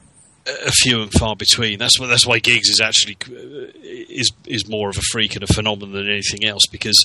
a 0.66 0.72
few 0.72 1.02
and 1.02 1.12
far 1.12 1.36
between. 1.36 1.78
That's 1.78 2.00
why 2.00 2.08
that's 2.08 2.26
why 2.26 2.40
Giggs 2.40 2.70
is 2.70 2.80
actually 2.82 3.18
uh, 3.30 3.68
is 3.84 4.32
is 4.46 4.68
more 4.68 4.90
of 4.90 4.98
a 4.98 5.02
freak 5.12 5.36
and 5.36 5.44
a 5.44 5.48
phenomenon 5.54 5.94
than 5.94 6.10
anything 6.10 6.46
else 6.46 6.64
because 6.72 6.98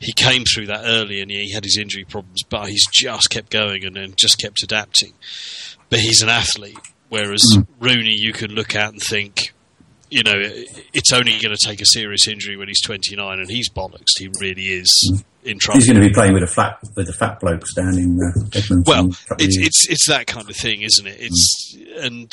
he 0.00 0.12
came 0.14 0.44
through 0.44 0.66
that 0.66 0.84
early 0.84 1.20
and 1.20 1.30
he 1.30 1.52
had 1.52 1.64
his 1.64 1.76
injury 1.78 2.04
problems, 2.04 2.42
but 2.48 2.68
he's 2.70 2.86
just 2.92 3.28
kept 3.30 3.50
going 3.50 3.84
and 3.84 3.94
then 3.96 4.14
just 4.16 4.38
kept 4.38 4.62
adapting. 4.62 5.12
But 5.90 6.00
he's 6.00 6.22
an 6.22 6.28
athlete, 6.30 6.78
whereas 7.08 7.44
Rooney, 7.78 8.16
you 8.18 8.32
can 8.32 8.50
look 8.52 8.74
at 8.74 8.92
and 8.92 9.00
think. 9.02 9.52
You 10.16 10.22
know, 10.22 10.40
it's 10.94 11.12
only 11.12 11.32
going 11.32 11.54
to 11.54 11.62
take 11.62 11.82
a 11.82 11.84
serious 11.84 12.26
injury 12.26 12.56
when 12.56 12.68
he's 12.68 12.80
29, 12.80 13.38
and 13.38 13.50
he's 13.50 13.68
bollocks. 13.68 14.18
He 14.18 14.30
really 14.40 14.62
is 14.62 15.22
in 15.44 15.58
trouble. 15.58 15.78
He's 15.78 15.86
going 15.90 16.00
to 16.00 16.08
be 16.08 16.14
playing 16.14 16.32
with 16.32 16.42
a 16.42 16.46
flat 16.46 16.78
with 16.96 17.08
the 17.08 17.12
fat 17.12 17.38
blokes 17.38 17.74
down 17.74 17.98
in 17.98 18.18
uh, 18.18 18.32
Well, 18.86 19.04
in 19.04 19.10
a 19.10 19.14
couple 19.14 19.34
of 19.34 19.40
it's 19.40 19.58
it's 19.58 19.86
it's 19.90 20.08
that 20.08 20.26
kind 20.26 20.48
of 20.48 20.56
thing, 20.56 20.80
isn't 20.80 21.06
it? 21.06 21.18
It's 21.20 21.76
and 22.00 22.32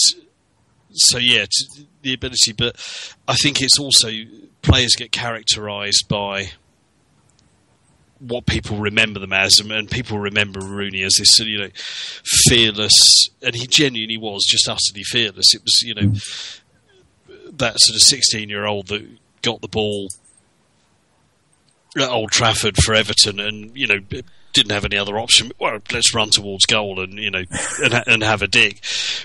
so 0.94 1.18
yeah, 1.18 1.44
t- 1.44 1.88
the 2.04 2.14
ability, 2.14 2.54
but 2.58 2.78
I 3.28 3.36
think 3.36 3.62
it's 3.62 3.78
also 3.78 4.08
players 4.62 4.96
get 4.96 5.12
characterised 5.12 6.08
by 6.08 6.52
what 8.20 8.46
people 8.46 8.78
remember 8.78 9.20
them 9.20 9.34
as, 9.34 9.60
and, 9.60 9.74
and 9.74 9.92
people 9.92 10.18
remember 10.18 10.62
Rooney 10.62 11.04
as 11.04 11.16
this, 11.20 11.38
you 11.40 11.60
know, 11.60 11.70
fearless, 12.48 13.28
and 13.42 13.54
he 13.54 13.68
genuinely 13.68 14.16
was 14.16 14.46
just 14.48 14.70
utterly 14.70 15.04
fearless. 15.04 15.54
It 15.54 15.62
was, 15.62 15.82
you 15.82 15.94
know, 15.94 16.14
that 17.58 17.80
sort 17.80 17.96
of 17.96 18.02
sixteen-year-old 18.02 18.88
that 18.88 19.08
got 19.42 19.62
the 19.62 19.68
ball 19.68 20.10
at 21.98 22.10
Old 22.10 22.32
Trafford 22.32 22.78
for 22.78 22.94
Everton, 22.94 23.40
and 23.40 23.76
you 23.76 23.88
know 23.88 24.00
didn't 24.54 24.72
have 24.72 24.86
any 24.86 24.98
other 24.98 25.18
option. 25.18 25.52
Well, 25.60 25.80
let's 25.92 26.14
run 26.14 26.30
towards 26.30 26.66
goal 26.66 27.02
and 27.02 27.14
you 27.14 27.32
know 27.32 27.44
and, 27.84 28.04
and 28.08 28.24
have 28.24 28.42
a 28.42 28.48
dig, 28.48 28.80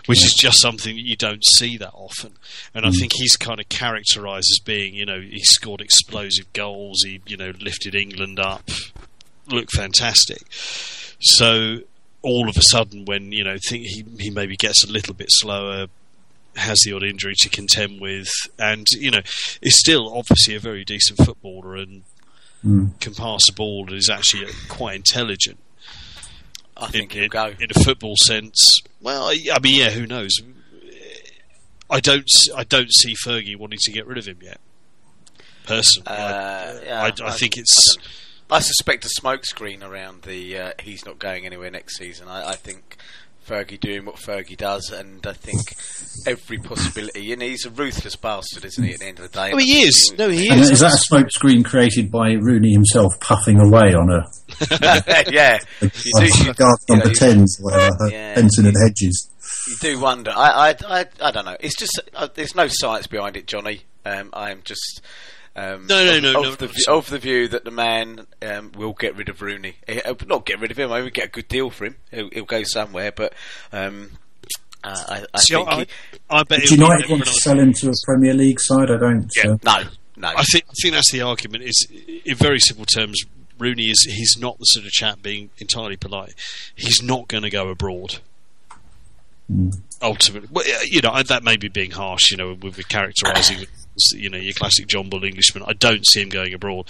which 0.07 0.25
is 0.25 0.35
just 0.37 0.61
something 0.61 0.97
that 0.97 1.05
you 1.05 1.17
don't 1.17 1.45
see 1.45 1.77
that 1.77 1.93
often. 1.93 2.33
And 2.75 2.85
I 2.85 2.89
mm. 2.89 2.99
think 2.99 3.13
he's 3.15 3.37
kind 3.37 3.61
of 3.61 3.69
characterised 3.69 4.49
as 4.51 4.65
being, 4.65 4.95
you 4.95 5.07
know, 5.07 5.21
he 5.21 5.41
scored 5.41 5.81
explosive 5.81 6.53
goals. 6.53 7.03
He 7.05 7.21
you 7.27 7.37
know 7.37 7.53
lifted 7.61 7.95
England 7.95 8.41
up, 8.41 8.69
looked 9.47 9.73
fantastic. 9.73 10.43
So 11.21 11.79
all 12.23 12.49
of 12.49 12.57
a 12.57 12.63
sudden, 12.63 13.05
when 13.05 13.33
you 13.33 13.45
know 13.45 13.57
think 13.69 13.85
he 13.85 14.05
he 14.19 14.31
maybe 14.31 14.57
gets 14.57 14.85
a 14.85 14.91
little 14.91 15.15
bit 15.15 15.29
slower. 15.31 15.87
Has 16.59 16.79
the 16.85 16.93
odd 16.93 17.03
injury 17.05 17.35
to 17.39 17.49
contend 17.49 18.01
with, 18.01 18.29
and 18.59 18.87
you 18.93 19.11
know, 19.11 19.21
is 19.63 19.79
still 19.79 20.13
obviously 20.15 20.55
a 20.55 20.61
very 20.61 20.85
decent 20.85 21.19
footballer 21.25 21.77
and 21.77 22.03
can 23.01 23.15
pass 23.15 23.41
a 23.49 23.53
ball 23.53 23.85
and 23.89 23.97
is 23.97 24.11
actually 24.11 24.47
quite 24.69 24.97
intelligent 24.97 25.59
I 26.77 26.87
in, 26.87 26.91
think 26.93 27.13
he'll 27.13 27.23
in, 27.25 27.29
go. 27.31 27.47
in 27.61 27.69
a 27.75 27.85
football 27.85 28.15
sense. 28.25 28.81
Well, 29.01 29.29
I 29.29 29.39
I 29.53 29.59
mean, 29.61 29.79
yeah, 29.81 29.91
who 29.91 30.07
knows? 30.07 30.33
I 31.91 32.01
don't, 32.01 32.25
s- 32.25 32.53
I 32.55 32.65
don't 32.65 32.93
see 32.93 33.15
Fergie 33.25 33.57
wanting 33.57 33.79
to 33.83 33.93
get 33.93 34.07
rid 34.07 34.19
of 34.19 34.27
him 34.27 34.39
yet. 34.43 34.61
Personally, 35.65 36.09
I, 36.09 36.15
Uh, 36.15 36.81
yeah, 36.85 37.03
I, 37.03 37.29
I 37.29 37.31
think 37.33 37.57
it's. 37.57 37.97
I, 38.51 38.57
I 38.57 38.59
suspect 38.61 39.05
a 39.05 39.09
smokescreen 39.21 39.83
around 39.83 40.23
the 40.23 40.59
uh, 40.59 40.73
he's 40.81 41.05
not 41.07 41.19
going 41.19 41.47
anywhere 41.47 41.71
next 41.71 41.97
season. 41.99 42.29
I, 42.29 42.51
I 42.51 42.55
think 42.57 42.97
Fergie 43.49 43.81
doing 43.81 44.05
what 44.05 44.17
Fergie 44.17 44.57
does, 44.57 44.91
and 44.91 45.27
I 45.27 45.33
think 45.33 45.75
every 46.27 46.59
possibility. 46.59 47.33
And 47.33 47.41
he's 47.43 47.65
a 47.65 47.71
ruthless 47.71 48.17
bastard, 48.17 48.65
isn't 48.67 48.85
he? 48.85 48.93
At 48.93 49.01
the 49.01 49.07
end 49.07 49.19
of 49.21 49.31
the 49.33 49.37
day, 49.39 49.51
Oh, 49.53 49.57
he 49.57 49.83
is. 49.83 50.15
No, 50.19 50.29
he 50.29 50.49
And 50.49 50.61
is. 50.61 50.71
is 50.71 50.81
that 50.81 50.93
a 50.93 50.99
smoke 50.99 51.31
screen 51.31 51.63
created 51.63 52.11
by 52.11 52.33
Rooney 52.33 52.73
himself 52.73 53.19
puffing 53.21 53.59
away 53.61 53.95
on 53.95 54.11
a 54.11 54.25
yeah, 55.31 55.59
you 55.81 55.89
do, 55.91 56.27
you, 56.27 56.55
guard 56.55 56.79
you 56.89 56.97
know, 56.97 57.03
number 57.03 57.15
tens, 57.15 57.59
or 57.61 57.65
whatever, 57.71 58.09
Yeah. 58.11 58.35
Benson 58.35 58.67
and 58.67 58.77
Hedges? 58.85 59.31
you 59.69 59.77
do 59.81 60.01
wonder. 60.01 60.31
I, 60.35 60.71
I, 60.71 60.99
I, 61.01 61.05
I 61.23 61.31
don't 61.31 61.45
know. 61.45 61.57
It's 61.61 61.77
just 61.77 62.01
uh, 62.15 62.29
there's 62.35 62.55
no 62.55 62.67
science 62.69 63.07
behind 63.07 63.37
it, 63.37 63.47
Johnny. 63.47 63.83
Um, 64.05 64.31
I 64.33 64.51
am 64.51 64.63
just. 64.65 65.01
Um, 65.61 65.87
No, 65.89 66.05
no, 66.05 66.17
of, 66.17 66.23
no, 66.23 66.29
of 66.29 66.35
no, 66.35 66.55
the, 66.55 66.67
not 66.67 66.75
view- 66.75 66.85
of 66.95 67.11
the 67.11 67.19
view 67.19 67.49
that 67.49 67.65
the 67.65 67.71
man 67.71 68.27
um, 68.43 68.71
will 68.77 68.93
get 68.93 69.17
rid 69.17 69.29
of 69.29 69.43
Rooney. 69.43 69.77
Eh, 69.89 70.01
uh, 70.05 70.15
not 70.27 70.47
get 70.47 70.61
rid 70.61 70.71
of 70.71 70.79
him. 70.79 70.93
I 70.93 71.01
mean, 71.01 71.11
get 71.13 71.25
a 71.27 71.31
good 71.31 71.49
deal 71.49 71.71
for 71.71 71.87
him. 71.87 71.97
He'll, 72.13 72.31
he'll 72.31 72.45
go 72.45 72.63
somewhere. 72.63 73.11
But 73.11 73.33
um, 73.73 74.11
uh, 74.85 75.05
I, 75.09 75.25
I 75.35 75.39
See, 75.41 75.55
think 75.55 75.69
I, 75.69 75.79
he, 75.81 75.87
I 76.31 76.43
bet 76.45 76.61
Do 76.61 76.67
he'll 76.67 76.77
be 76.77 76.83
United 76.85 77.11
want 77.11 77.25
to 77.27 77.33
sell 77.33 77.59
him 77.59 77.73
to 77.73 77.89
a 77.91 77.93
Premier 78.05 78.35
League 78.35 78.61
side? 78.61 78.91
I 78.91 78.97
don't. 78.99 79.29
Yeah. 79.37 79.51
Uh, 79.53 79.57
no, 79.65 79.83
no. 80.17 80.29
I 80.29 80.45
think 80.45 80.65
I 80.69 80.73
think 80.81 80.95
that's 80.95 81.11
the 81.11 81.23
argument. 81.23 81.65
Is 81.65 81.89
in 82.25 82.37
very 82.37 82.61
simple 82.61 82.85
terms, 82.87 83.21
Rooney 83.59 83.91
is 83.91 84.03
he's 84.09 84.37
not 84.39 84.59
the 84.59 84.65
sort 84.65 84.87
of 84.87 84.93
chap 84.93 85.23
being 85.23 85.51
entirely 85.59 85.97
polite. 85.97 86.35
He's 86.77 87.03
not 87.03 87.27
going 87.27 87.43
to 87.43 87.51
go 87.51 87.69
abroad. 87.69 88.19
Ultimately, 90.03 90.49
well, 90.53 90.65
you 90.85 91.01
know 91.01 91.21
that 91.23 91.43
may 91.43 91.57
be 91.57 91.69
being 91.69 91.91
harsh. 91.91 92.31
You 92.31 92.37
know, 92.37 92.49
with, 92.53 92.77
with 92.77 92.89
characterising, 92.89 93.67
you 94.15 94.31
know, 94.31 94.39
your 94.39 94.55
classic 94.55 94.87
John 94.87 95.09
Bull 95.09 95.25
Englishman. 95.25 95.65
I 95.67 95.73
don't 95.73 96.07
see 96.07 96.23
him 96.23 96.29
going 96.29 96.55
abroad, 96.55 96.87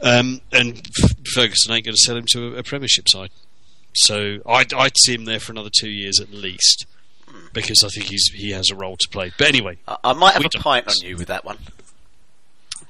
um, 0.00 0.40
and 0.52 0.80
Ferguson 1.34 1.72
ain't 1.72 1.84
going 1.84 1.94
to 1.94 2.00
sell 2.00 2.16
him 2.16 2.26
to 2.32 2.54
a, 2.56 2.58
a 2.58 2.62
Premiership 2.62 3.08
side. 3.08 3.30
So 3.94 4.38
I'd, 4.46 4.72
I'd 4.72 4.96
see 4.98 5.14
him 5.14 5.24
there 5.24 5.40
for 5.40 5.52
another 5.52 5.70
two 5.76 5.88
years 5.90 6.20
at 6.20 6.30
least, 6.32 6.86
because 7.52 7.82
I 7.84 7.88
think 7.88 8.06
he's 8.06 8.26
he 8.34 8.50
has 8.52 8.70
a 8.70 8.74
role 8.76 8.96
to 8.98 9.08
play. 9.08 9.32
But 9.36 9.48
anyway, 9.48 9.78
I, 9.88 9.96
I 10.04 10.12
might 10.12 10.32
have 10.34 10.44
a 10.44 10.48
don't- 10.48 10.62
pint 10.62 10.88
on 10.88 10.94
you 11.02 11.16
with 11.16 11.26
that 11.28 11.44
one. 11.44 11.58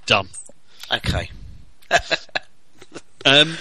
done. 0.06 0.28
Okay. 0.92 1.30
Um, 3.26 3.58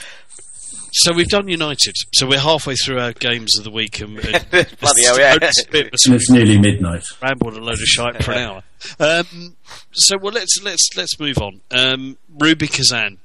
so 0.92 1.14
we've 1.14 1.28
done 1.28 1.48
United. 1.48 1.96
So 2.14 2.28
we're 2.28 2.40
halfway 2.40 2.76
through 2.76 3.00
our 3.00 3.14
games 3.14 3.58
of 3.58 3.64
the 3.64 3.72
week, 3.72 4.00
and, 4.02 4.18
and 4.20 4.46
Bloody 4.80 5.04
hell, 5.06 5.20
yeah. 5.20 5.38
it's 5.42 5.66
a 5.66 5.70
bit 5.72 5.88
of 5.88 5.94
a 5.94 5.98
and 6.06 6.16
it's 6.16 6.30
nearly 6.30 6.58
midnight. 6.58 7.04
rambled 7.22 7.56
a 7.56 7.60
load 7.60 7.74
of 7.74 7.80
shite 7.80 8.24
for 8.24 8.32
an 8.32 8.38
hour. 8.38 8.64
Um, 9.00 9.56
so 9.92 10.18
well, 10.18 10.34
let's 10.34 10.60
let's 10.64 10.90
let's 10.96 11.20
move 11.20 11.38
on. 11.38 11.62
Um, 11.72 12.18
Rubin 12.38 12.68
Kazan. 12.70 13.18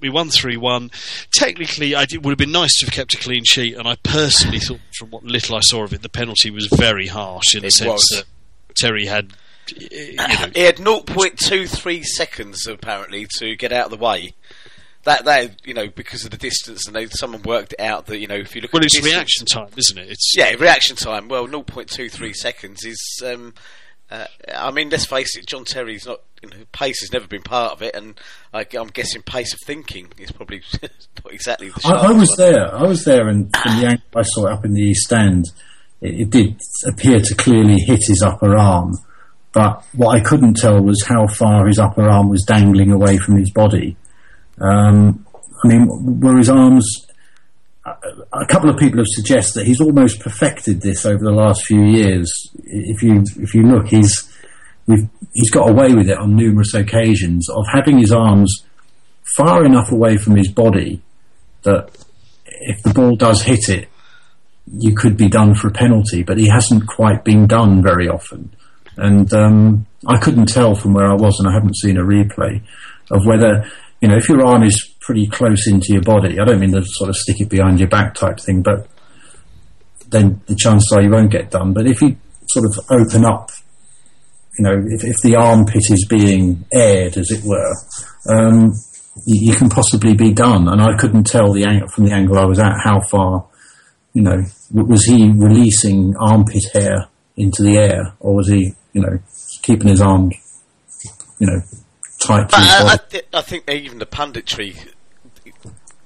We 0.00 0.08
won 0.08 0.30
three 0.30 0.56
one. 0.56 0.90
Technically, 1.34 1.94
I 1.94 2.06
did, 2.06 2.24
would 2.24 2.30
have 2.30 2.38
been 2.38 2.52
nice 2.52 2.74
to 2.78 2.86
have 2.86 2.94
kept 2.94 3.12
a 3.12 3.18
clean 3.18 3.44
sheet, 3.44 3.76
and 3.76 3.86
I 3.86 3.96
personally 3.96 4.58
thought, 4.58 4.80
from 4.98 5.10
what 5.10 5.24
little 5.24 5.56
I 5.56 5.60
saw 5.60 5.84
of 5.84 5.92
it, 5.92 6.00
the 6.00 6.08
penalty 6.08 6.50
was 6.50 6.68
very 6.68 7.06
harsh 7.08 7.54
in 7.54 7.62
the 7.62 7.70
sense 7.70 7.90
was. 7.90 8.08
that 8.16 8.24
Terry 8.76 9.04
had, 9.04 9.34
you 9.76 10.16
know, 10.16 10.26
He 10.54 10.62
had 10.62 10.76
0.23 10.76 12.02
seconds 12.04 12.66
apparently 12.66 13.26
to 13.38 13.54
get 13.56 13.72
out 13.72 13.92
of 13.92 13.98
the 13.98 14.02
way. 14.02 14.32
That 15.04 15.24
that 15.24 15.66
you 15.66 15.72
know 15.72 15.88
because 15.88 16.24
of 16.24 16.30
the 16.30 16.36
distance, 16.36 16.86
and 16.86 16.94
they, 16.94 17.06
someone 17.06 17.42
worked 17.42 17.72
it 17.72 17.80
out 17.80 18.06
that 18.06 18.18
you 18.18 18.26
know 18.26 18.36
if 18.36 18.54
you 18.54 18.60
look 18.60 18.72
well, 18.72 18.80
at 18.80 18.86
it's 18.86 18.96
the 18.96 19.02
distance, 19.02 19.14
reaction 19.14 19.46
time, 19.46 19.68
isn't 19.76 19.98
it? 19.98 20.10
It's 20.10 20.34
Yeah, 20.36 20.52
reaction 20.54 20.96
time. 20.96 21.28
Well, 21.28 21.46
0.23 21.46 22.34
seconds 22.34 22.84
is. 22.84 23.22
Um, 23.24 23.54
uh, 24.10 24.26
I 24.52 24.72
mean, 24.72 24.90
let's 24.90 25.06
face 25.06 25.36
it. 25.36 25.46
John 25.46 25.64
Terry's 25.64 26.04
not. 26.04 26.20
You 26.42 26.48
know, 26.50 26.56
pace 26.72 27.00
has 27.00 27.12
never 27.12 27.26
been 27.26 27.42
part 27.42 27.72
of 27.72 27.82
it, 27.82 27.94
and 27.94 28.18
I, 28.52 28.66
I'm 28.78 28.88
guessing 28.88 29.22
pace 29.22 29.52
of 29.52 29.60
thinking 29.64 30.08
is 30.18 30.32
probably 30.32 30.62
not 30.82 31.32
exactly 31.32 31.68
the. 31.68 31.80
I, 31.84 32.08
I 32.08 32.12
was 32.12 32.34
one. 32.36 32.38
there. 32.38 32.74
I 32.74 32.82
was 32.82 33.04
there, 33.04 33.28
and 33.28 33.54
from 33.56 33.80
the 33.80 33.86
angle 33.86 34.04
I 34.16 34.22
saw 34.22 34.46
it 34.46 34.52
up 34.52 34.64
in 34.64 34.72
the 34.72 34.80
east 34.82 35.06
stand, 35.06 35.46
it, 36.00 36.22
it 36.22 36.30
did 36.30 36.60
appear 36.86 37.20
to 37.20 37.34
clearly 37.36 37.76
hit 37.86 38.00
his 38.06 38.22
upper 38.22 38.56
arm. 38.56 38.92
But 39.52 39.84
what 39.94 40.16
I 40.16 40.20
couldn't 40.20 40.54
tell 40.54 40.80
was 40.80 41.04
how 41.06 41.26
far 41.26 41.66
his 41.66 41.78
upper 41.78 42.08
arm 42.08 42.28
was 42.28 42.44
dangling 42.46 42.92
away 42.92 43.18
from 43.18 43.36
his 43.36 43.50
body. 43.52 43.96
Um, 44.60 45.26
I 45.64 45.68
mean, 45.68 46.20
were 46.20 46.36
his 46.36 46.50
arms? 46.50 47.06
A 47.86 48.46
couple 48.46 48.70
of 48.70 48.76
people 48.76 48.98
have 48.98 49.06
suggested 49.08 49.60
that 49.60 49.66
he's 49.66 49.80
almost 49.80 50.20
perfected 50.20 50.80
this 50.80 51.06
over 51.06 51.24
the 51.24 51.32
last 51.32 51.64
few 51.64 51.84
years. 51.84 52.30
If 52.64 53.02
you 53.02 53.24
if 53.36 53.54
you 53.54 53.62
look, 53.62 53.88
he's 53.88 54.30
he's 55.32 55.50
got 55.50 55.68
away 55.68 55.94
with 55.94 56.08
it 56.08 56.18
on 56.18 56.36
numerous 56.36 56.74
occasions 56.74 57.48
of 57.48 57.64
having 57.72 57.98
his 57.98 58.12
arms 58.12 58.64
far 59.36 59.64
enough 59.64 59.92
away 59.92 60.16
from 60.16 60.36
his 60.36 60.50
body 60.50 61.02
that 61.62 61.90
if 62.44 62.82
the 62.82 62.92
ball 62.92 63.16
does 63.16 63.42
hit 63.42 63.68
it, 63.68 63.88
you 64.72 64.94
could 64.94 65.16
be 65.16 65.28
done 65.28 65.54
for 65.54 65.68
a 65.68 65.72
penalty, 65.72 66.22
but 66.22 66.38
he 66.38 66.48
hasn't 66.48 66.86
quite 66.86 67.24
been 67.24 67.46
done 67.46 67.82
very 67.82 68.08
often. 68.08 68.54
And 68.96 69.32
um, 69.32 69.86
I 70.06 70.18
couldn't 70.18 70.46
tell 70.46 70.74
from 70.74 70.94
where 70.94 71.10
I 71.10 71.14
was, 71.14 71.38
and 71.38 71.48
I 71.48 71.54
haven't 71.54 71.76
seen 71.76 71.96
a 71.96 72.02
replay 72.02 72.62
of 73.10 73.26
whether, 73.26 73.70
you 74.00 74.08
know, 74.08 74.16
if 74.16 74.28
your 74.28 74.44
arm 74.44 74.62
is 74.62 74.94
pretty 75.00 75.26
close 75.26 75.66
into 75.66 75.92
your 75.92 76.02
body, 76.02 76.38
I 76.38 76.44
don't 76.44 76.60
mean 76.60 76.70
the 76.70 76.82
sort 76.82 77.10
of 77.10 77.16
stick 77.16 77.40
it 77.40 77.48
behind 77.48 77.78
your 77.78 77.88
back 77.88 78.14
type 78.14 78.40
thing, 78.40 78.62
but 78.62 78.88
then 80.08 80.40
the 80.46 80.56
chances 80.56 80.90
are 80.94 81.02
you 81.02 81.10
won't 81.10 81.30
get 81.30 81.50
done. 81.50 81.72
But 81.72 81.86
if 81.86 82.00
you 82.00 82.16
sort 82.48 82.66
of 82.66 82.90
open 82.90 83.24
up, 83.24 83.50
you 84.58 84.64
know, 84.64 84.82
if, 84.88 85.04
if 85.04 85.16
the 85.22 85.36
armpit 85.36 85.90
is 85.90 86.06
being 86.08 86.64
aired, 86.72 87.16
as 87.16 87.30
it 87.30 87.44
were, 87.44 87.74
um, 88.28 88.72
you, 89.26 89.52
you 89.52 89.54
can 89.54 89.68
possibly 89.68 90.14
be 90.14 90.32
done. 90.32 90.68
And 90.68 90.80
I 90.80 90.96
couldn't 90.96 91.24
tell 91.24 91.52
the 91.52 91.88
from 91.94 92.04
the 92.04 92.12
angle 92.12 92.38
I 92.38 92.44
was 92.44 92.58
at 92.58 92.74
how 92.82 93.00
far, 93.00 93.46
you 94.12 94.22
know, 94.22 94.42
was 94.72 95.04
he 95.04 95.30
releasing 95.30 96.14
armpit 96.18 96.64
hair 96.72 97.08
into 97.36 97.62
the 97.62 97.76
air, 97.76 98.14
or 98.18 98.34
was 98.34 98.48
he, 98.48 98.74
you 98.92 99.02
know, 99.02 99.18
keeping 99.62 99.88
his 99.88 100.00
arms, 100.00 100.34
you 101.38 101.46
know, 101.46 101.60
to 102.20 102.46
But 102.50 102.54
I, 102.54 102.98
I? 103.34 103.38
I 103.38 103.42
think 103.42 103.68
even 103.70 103.98
the 103.98 104.06
punditry 104.06 104.88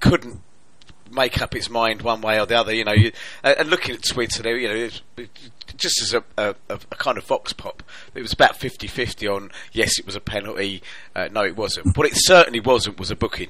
couldn't 0.01 0.41
make 1.11 1.41
up 1.41 1.55
its 1.55 1.71
mind 1.71 2.03
one 2.03 2.21
way 2.21 2.41
or 2.41 2.47
the 2.47 2.59
other. 2.59 2.75
You 2.75 2.85
know, 2.85 2.93
you, 2.93 3.13
and 3.43 3.59
and 3.59 3.71
looking 3.71 3.95
at 3.95 4.03
Twitter, 4.05 4.57
you 4.57 4.69
know, 4.69 4.75
it- 5.17 5.31
just 5.77 6.01
as 6.03 6.15
a, 6.15 6.23
a, 6.39 6.55
a 6.69 6.75
a 6.75 6.97
kind 6.97 7.19
of 7.19 7.25
vox 7.25 7.53
pop, 7.53 7.83
it 8.15 8.23
was 8.23 8.33
about 8.33 8.61
50-50 8.61 9.35
on 9.35 9.51
yes, 9.73 9.99
it 9.99 10.07
was 10.07 10.15
a 10.15 10.21
penalty, 10.21 10.83
uh, 11.17 11.29
no, 11.33 11.43
it 11.43 11.57
wasn't. 11.57 11.97
What 11.97 12.07
it 12.07 12.13
certainly 12.15 12.61
wasn't 12.61 12.99
was 13.01 13.11
a 13.11 13.17
booking. 13.17 13.49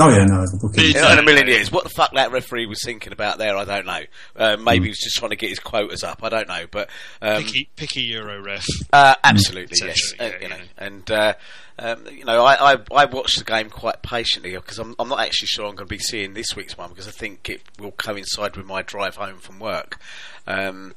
Oh 0.00 0.08
yeah, 0.08 0.24
no, 0.24 0.44
the 0.46 0.56
booking. 0.60 0.84
It- 0.90 0.96
In, 0.96 1.04
in 1.12 1.18
a 1.18 1.22
million 1.22 1.46
years, 1.46 1.70
what 1.70 1.84
the 1.84 1.90
fuck 1.90 2.12
that 2.14 2.32
referee 2.32 2.66
was 2.66 2.80
thinking 2.84 3.12
about 3.12 3.38
there, 3.38 3.56
I 3.56 3.64
don't 3.64 3.86
know. 3.86 4.00
Uh, 4.34 4.56
maybe 4.56 4.86
he 4.86 4.88
was 4.90 4.98
just 4.98 5.16
trying 5.16 5.30
to 5.30 5.36
get 5.36 5.50
his 5.50 5.60
quotas 5.60 6.02
up. 6.02 6.24
I 6.24 6.28
don't 6.30 6.48
know, 6.48 6.64
but 6.70 6.90
um, 7.22 7.42
picky, 7.44 7.68
picky 7.76 8.00
Euro 8.02 8.42
ref. 8.42 8.64
uh, 8.92 9.14
absolutely, 9.22 9.76
yes. 9.80 9.98
Essentially, 9.98 10.20
Uh, 10.20 10.32
yeah, 10.32 10.42
you 10.42 10.48
know, 10.48 10.56
yeah. 10.56 10.84
and 10.86 11.10
uh, 11.10 11.34
um, 11.78 12.06
you 12.10 12.24
know, 12.24 12.42
I, 12.44 12.74
I 12.74 12.78
I 12.92 13.04
watched 13.04 13.38
the 13.38 13.44
game 13.44 13.70
quite 13.70 14.02
patiently 14.02 14.52
because 14.54 14.78
I'm 14.78 14.96
I'm 14.98 15.08
not 15.08 15.20
actually 15.20 15.46
sure 15.48 15.66
I'm 15.66 15.76
going 15.76 15.88
to 15.88 15.94
be 15.94 15.98
seeing 16.00 16.34
this 16.34 16.56
week's 16.56 16.76
one 16.76 16.88
because 16.90 17.06
I 17.08 17.12
think 17.12 17.48
it 17.48 17.62
will 17.78 17.92
coincide 17.92 18.56
with 18.56 18.66
my 18.66 18.82
drive 18.82 19.16
home 19.16 19.38
from 19.38 19.58
work. 19.60 19.98
Um, 20.46 20.94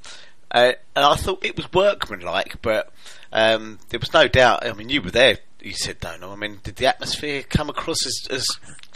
uh, 0.50 0.72
and 0.96 1.06
I 1.06 1.16
thought 1.18 1.46
it 1.46 1.56
was 1.58 1.72
workmanlike, 1.74 2.62
but 2.62 2.92
um, 3.32 3.80
there 3.90 4.00
was 4.00 4.14
no 4.14 4.28
doubt. 4.28 4.66
I 4.66 4.74
mean, 4.74 4.90
you 4.90 5.02
were 5.02 5.12
there. 5.12 5.38
You 5.60 5.74
said, 5.74 6.00
"Don't 6.00 6.22
know." 6.22 6.32
I 6.32 6.36
mean, 6.36 6.60
did 6.64 6.76
the 6.78 6.86
atmosphere 6.86 7.44
come 7.44 7.70
across 7.70 8.06
as 8.06 8.16
as, 8.30 8.46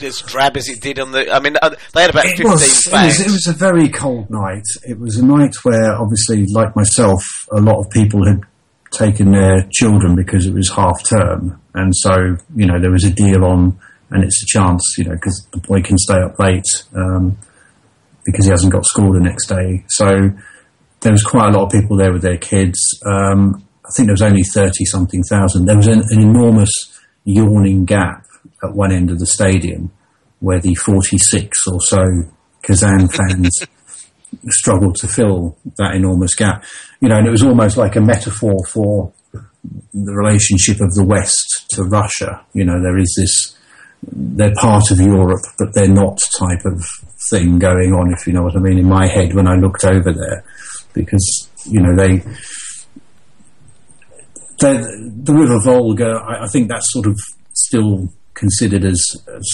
as 0.04 0.20
drab 0.22 0.58
as 0.58 0.70
it 0.70 0.82
did 0.82 1.00
on 1.00 1.12
the? 1.12 1.32
I 1.34 1.40
mean, 1.40 1.56
uh, 1.62 1.76
they 1.94 2.02
had 2.02 2.10
about 2.12 2.26
It 2.26 2.30
fifteen 2.30 2.52
was, 2.52 2.86
it, 2.88 2.90
fans. 2.90 3.18
was, 3.20 3.28
it 3.28 3.32
was 3.32 3.48
a 3.48 3.54
very 3.54 3.90
cold 3.90 4.30
night. 4.30 4.66
It 4.88 5.00
was 5.00 5.18
a 5.18 5.26
night 5.26 5.56
where, 5.64 5.96
obviously, 5.96 6.46
like 6.54 6.76
myself, 6.76 7.24
a 7.52 7.62
lot 7.62 7.80
of 7.80 7.90
people 7.92 8.26
had 8.26 8.42
taken 8.92 9.32
their 9.32 9.68
children 9.72 10.16
because 10.16 10.46
it 10.46 10.54
was 10.54 10.70
half 10.70 11.04
term. 11.08 11.62
And 11.74 11.96
so, 11.96 12.36
you 12.56 12.68
know, 12.68 12.80
there 12.80 12.92
was 12.92 13.06
a 13.06 13.12
deal 13.12 13.46
on, 13.46 13.80
and 14.10 14.24
it's 14.24 14.44
a 14.44 14.46
chance, 14.48 14.84
you 14.98 15.06
know, 15.06 15.14
because 15.16 15.48
the 15.54 15.60
boy 15.60 15.82
can 15.82 15.98
stay 15.98 16.20
up 16.22 16.38
late 16.40 16.66
um, 16.96 17.38
because 18.26 18.46
he 18.46 18.52
hasn't 18.52 18.74
got 18.74 18.86
school 18.86 19.14
the 19.14 19.20
next 19.20 19.48
day. 19.48 19.84
So 19.88 20.06
there 21.02 21.12
was 21.12 21.24
quite 21.24 21.54
a 21.54 21.58
lot 21.58 21.66
of 21.66 21.72
people 21.72 21.98
there 21.98 22.12
with 22.12 22.22
their 22.22 22.38
kids. 22.38 22.78
Um, 23.06 23.66
I 23.86 23.90
think 23.96 24.08
there 24.08 24.14
was 24.14 24.22
only 24.22 24.44
30 24.44 24.86
something 24.86 25.24
thousand. 25.24 25.66
There 25.66 25.78
was 25.78 25.88
an, 25.88 26.02
an 26.10 26.22
enormous 26.22 26.72
yawning 27.24 27.86
gap 27.86 28.21
at 28.64 28.74
one 28.74 28.92
end 28.92 29.10
of 29.12 29.20
the 29.20 29.26
stadium 29.26 29.92
where 30.40 30.60
the 30.60 30.76
46 30.76 31.58
or 31.68 31.80
so 31.82 32.04
Kazan 32.64 33.08
fans 33.08 33.50
struggled 34.48 34.96
to 34.96 35.08
fill 35.08 35.58
that 35.78 35.96
enormous 35.96 36.36
gap. 36.36 36.64
You 37.00 37.10
know, 37.10 37.18
and 37.18 37.28
it 37.28 37.32
was 37.32 37.44
almost 37.44 37.78
like 37.78 37.96
a 37.96 38.02
metaphor 38.02 38.58
for 38.72 39.14
the 39.94 40.14
relationship 40.14 40.82
of 40.82 40.94
the 40.94 41.06
West 41.06 41.66
to 41.72 41.84
Russia. 41.84 42.46
You 42.54 42.66
know, 42.66 42.82
there 42.82 42.98
is 42.98 43.14
this, 43.18 43.58
they're 44.12 44.54
part 44.56 44.92
of 44.92 45.00
Europe, 45.00 45.46
but 45.58 45.74
they're 45.74 45.88
not 45.88 46.20
type 46.38 46.66
of 46.66 46.84
thing 47.30 47.60
going 47.60 47.94
on, 47.94 48.12
if 48.14 48.26
you 48.26 48.34
know 48.34 48.44
what 48.44 48.56
I 48.56 48.60
mean, 48.60 48.80
in 48.80 48.90
my 48.90 49.08
head 49.08 49.34
when 49.34 49.48
I 49.48 49.56
looked 49.56 49.86
over 49.86 50.12
there. 50.12 50.44
Because, 50.94 51.50
you 51.66 51.80
know, 51.80 51.96
they, 51.96 52.18
the, 54.60 55.12
the 55.24 55.34
River 55.34 55.60
Volga, 55.64 56.20
I, 56.28 56.44
I 56.44 56.48
think 56.48 56.70
that's 56.70 56.92
sort 56.92 57.08
of 57.08 57.18
still 57.54 58.10
considered 58.42 58.84
as, 58.84 59.02
as 59.38 59.48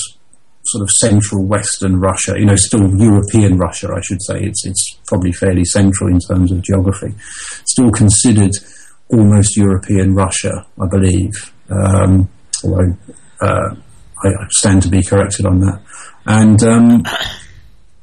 sort 0.65 0.81
of 0.81 0.89
central 0.99 1.45
Western 1.45 1.99
Russia, 1.99 2.33
you 2.37 2.45
know, 2.45 2.55
still 2.55 2.87
European 2.97 3.57
Russia, 3.57 3.87
I 3.95 4.01
should 4.01 4.21
say. 4.21 4.39
It's, 4.41 4.65
it's 4.65 4.99
probably 5.07 5.31
fairly 5.31 5.65
central 5.65 6.09
in 6.09 6.19
terms 6.19 6.51
of 6.51 6.61
geography. 6.61 7.13
Still 7.65 7.91
considered 7.91 8.51
almost 9.09 9.55
European 9.55 10.13
Russia, 10.13 10.65
I 10.81 10.87
believe. 10.89 11.33
Um, 11.69 12.29
although, 12.63 12.93
uh, 13.41 13.69
I, 14.23 14.27
I 14.27 14.47
stand 14.49 14.81
to 14.83 14.89
be 14.89 15.03
corrected 15.03 15.45
on 15.45 15.59
that. 15.59 15.81
And, 16.25 16.61
um, 16.63 17.03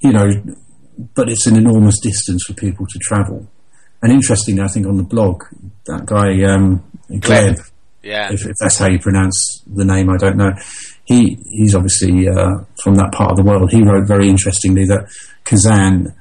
you 0.01 0.13
know, 0.13 0.29
but 1.15 1.29
it's 1.29 1.47
an 1.47 1.57
enormous 1.57 1.99
distance 2.01 2.45
for 2.47 2.55
people 2.55 2.87
to 2.87 2.99
travel. 3.01 3.47
and 4.03 4.13
interestingly, 4.13 4.63
I 4.63 4.69
think 4.69 4.87
on 4.87 4.97
the 4.97 5.03
blog, 5.03 5.43
that 5.87 6.07
guy 6.07 6.43
um, 6.45 6.83
Gleb, 7.11 7.57
Yeah. 8.05 8.33
if, 8.33 8.47
if 8.47 8.57
that's 8.61 8.79
how 8.79 8.89
you 8.89 8.99
pronounce 8.99 9.63
the 9.67 9.85
name, 9.85 10.11
I 10.11 10.17
don't 10.19 10.37
know. 10.37 10.53
He 11.05 11.39
he's 11.51 11.75
obviously 11.75 12.29
uh, 12.29 12.65
from 12.83 12.95
that 12.97 13.13
part 13.13 13.31
of 13.31 13.37
the 13.37 13.43
world. 13.43 13.71
He 13.73 13.83
wrote 13.83 14.07
very 14.07 14.29
interestingly 14.29 14.85
that 14.87 15.11
Kazan, 15.45 16.15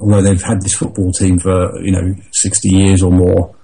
although 0.00 0.22
they've 0.22 0.42
had 0.42 0.60
this 0.60 0.74
football 0.74 1.12
team 1.12 1.38
for 1.38 1.80
you 1.80 1.92
know 1.92 2.14
sixty 2.32 2.68
years 2.68 3.02
or 3.02 3.10
more, 3.10 3.54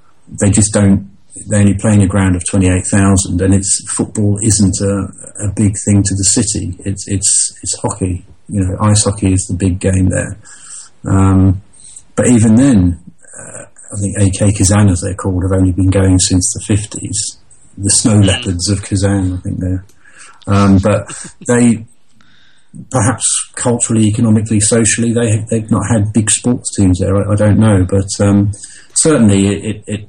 they 0.41 0.51
just 0.51 0.73
don't. 0.73 1.11
They're 1.49 1.61
only 1.61 1.75
playing 1.75 2.03
a 2.03 2.09
ground 2.09 2.37
of 2.37 2.43
twenty 2.49 2.69
eight 2.69 2.87
thousand, 2.91 3.41
and 3.41 3.55
it's 3.55 3.85
football 3.97 4.39
isn't 4.43 4.77
a, 4.81 5.47
a 5.49 5.53
big 5.55 5.75
thing 5.85 6.03
to 6.03 6.15
the 6.15 6.25
city. 6.25 6.77
It's 6.85 7.07
it's 7.09 7.59
it's 7.63 7.79
hockey. 7.81 8.25
You 8.49 8.63
know, 8.63 8.77
ice 8.81 9.05
hockey 9.05 9.33
is 9.33 9.47
the 9.49 9.57
big 9.57 9.79
game 9.79 10.09
there. 10.09 10.37
Um, 11.09 11.63
but 12.17 12.27
even 12.27 12.57
then, 12.57 13.01
uh, 13.23 13.65
I 13.93 13.97
think 14.01 14.17
AK 14.19 14.57
Kazan, 14.57 14.89
as 14.89 15.01
they're 15.01 15.15
called, 15.15 15.45
have 15.45 15.59
only 15.59 15.73
been 15.73 15.91
going 15.91 16.19
since 16.19 16.53
the 16.53 16.65
fifties. 16.67 17.40
The 17.83 17.91
snow 17.91 18.17
leopards 18.17 18.69
of 18.69 18.83
Kazan, 18.83 19.35
I 19.35 19.37
think 19.39 19.59
they're. 19.59 19.85
Um, 20.47 20.79
but 20.79 21.07
they, 21.47 21.87
perhaps 22.91 23.25
culturally, 23.55 24.07
economically, 24.07 24.61
socially, 24.61 25.13
they 25.13 25.45
they've 25.51 25.71
not 25.71 25.83
had 25.91 26.13
big 26.13 26.31
sports 26.31 26.77
teams 26.77 26.99
there. 26.99 27.17
I, 27.17 27.33
I 27.33 27.37
don't 27.37 27.59
know, 27.59 27.87
but 27.89 28.09
um, 28.21 28.53
certainly 28.95 29.49
it 29.49 29.65
it, 29.65 29.85
it, 29.87 30.09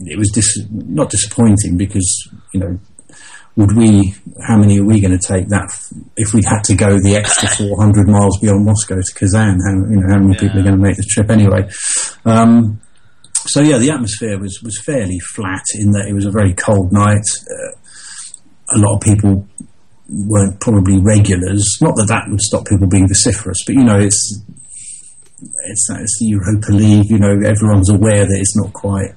it 0.00 0.18
was 0.18 0.30
dis- 0.30 0.66
not 0.70 1.10
disappointing 1.10 1.76
because 1.76 2.28
you 2.52 2.60
know 2.60 2.78
would 3.56 3.76
we? 3.76 4.14
How 4.46 4.56
many 4.56 4.78
are 4.78 4.84
we 4.84 5.00
going 5.00 5.18
to 5.18 5.26
take 5.26 5.48
that 5.48 5.64
f- 5.64 5.92
if 6.16 6.32
we 6.32 6.42
had 6.42 6.64
to 6.64 6.74
go 6.74 6.98
the 6.98 7.16
extra 7.16 7.48
400 7.68 8.08
miles 8.08 8.38
beyond 8.40 8.64
Moscow 8.64 8.96
to 8.96 9.14
Kazan? 9.14 9.58
How, 9.60 9.90
you 9.90 10.00
know, 10.00 10.08
how 10.08 10.18
many 10.18 10.36
people 10.36 10.60
are 10.60 10.62
going 10.62 10.76
to 10.76 10.82
make 10.82 10.96
the 10.96 11.06
trip 11.08 11.30
anyway? 11.30 11.68
Um, 12.24 12.80
so 13.46 13.60
yeah, 13.60 13.78
the 13.78 13.90
atmosphere 13.90 14.38
was 14.38 14.60
was 14.62 14.80
fairly 14.84 15.18
flat 15.18 15.64
in 15.74 15.90
that 15.92 16.06
it 16.08 16.14
was 16.14 16.26
a 16.26 16.30
very 16.30 16.54
cold 16.54 16.92
night. 16.92 17.24
Uh, 17.50 17.76
a 18.74 18.78
lot 18.78 18.96
of 18.96 19.00
people 19.00 19.46
weren't 20.08 20.60
probably 20.60 21.00
regulars. 21.00 21.64
Not 21.80 21.96
that 21.96 22.08
that 22.08 22.28
would 22.28 22.40
stop 22.40 22.66
people 22.66 22.86
being 22.86 23.08
vociferous, 23.08 23.58
but 23.66 23.74
you 23.74 23.84
know, 23.84 23.98
it's 23.98 24.42
it's 25.40 25.86
that 25.88 26.00
it's 26.00 26.18
the 26.20 26.26
Europa 26.26 26.72
League. 26.72 27.10
You 27.10 27.18
know, 27.18 27.34
everyone's 27.44 27.90
aware 27.90 28.24
that 28.24 28.38
it's 28.38 28.56
not 28.56 28.72
quite 28.72 29.10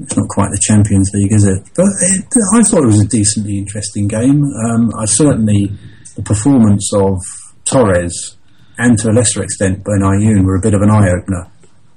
it's 0.00 0.16
not 0.16 0.28
quite 0.28 0.50
the 0.50 0.60
Champions 0.60 1.10
League, 1.12 1.32
is 1.32 1.44
it? 1.44 1.62
But 1.74 1.86
it, 2.00 2.24
I 2.54 2.62
thought 2.62 2.82
it 2.82 2.92
was 2.96 3.04
a 3.04 3.08
decently 3.08 3.58
interesting 3.58 4.08
game. 4.08 4.42
Um, 4.44 4.90
I 4.96 5.04
certainly 5.04 5.72
the 6.16 6.22
performance 6.22 6.90
of 6.94 7.20
Torres 7.64 8.36
and 8.78 8.98
to 8.98 9.10
a 9.10 9.12
lesser 9.12 9.42
extent 9.42 9.84
Ben 9.84 10.00
were 10.44 10.56
a 10.56 10.60
bit 10.60 10.74
of 10.74 10.82
an 10.82 10.90
eye 10.90 11.10
opener 11.10 11.50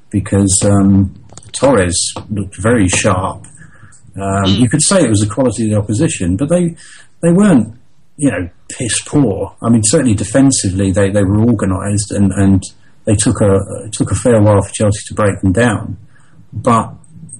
because 0.10 0.54
um, 0.66 1.14
Torres 1.52 2.14
looked 2.30 2.56
very 2.62 2.88
sharp. 2.88 3.46
Um, 4.16 4.46
You 4.46 4.70
could 4.70 4.82
say 4.82 5.04
it 5.04 5.10
was 5.10 5.22
the 5.22 5.34
quality 5.34 5.66
of 5.66 5.70
the 5.72 5.78
opposition, 5.78 6.36
but 6.36 6.50
they 6.50 6.76
they 7.22 7.32
weren't 7.32 7.78
you 8.18 8.32
know 8.32 8.50
piss 8.70 9.02
poor. 9.06 9.56
I 9.62 9.70
mean, 9.70 9.82
certainly 9.84 10.16
defensively 10.16 10.92
they, 10.92 11.10
they 11.10 11.24
were 11.24 11.42
organised 11.42 12.12
and, 12.12 12.32
and 12.34 12.64
they 13.06 13.16
took 13.16 13.42
a 13.42 13.56
it 13.86 13.94
took 13.94 14.12
a 14.12 14.16
fair 14.16 14.42
while 14.42 14.62
for 14.62 14.72
Chelsea 14.74 15.02
to 15.08 15.14
break 15.14 15.40
them 15.42 15.54
down, 15.54 15.98
but 16.52 16.94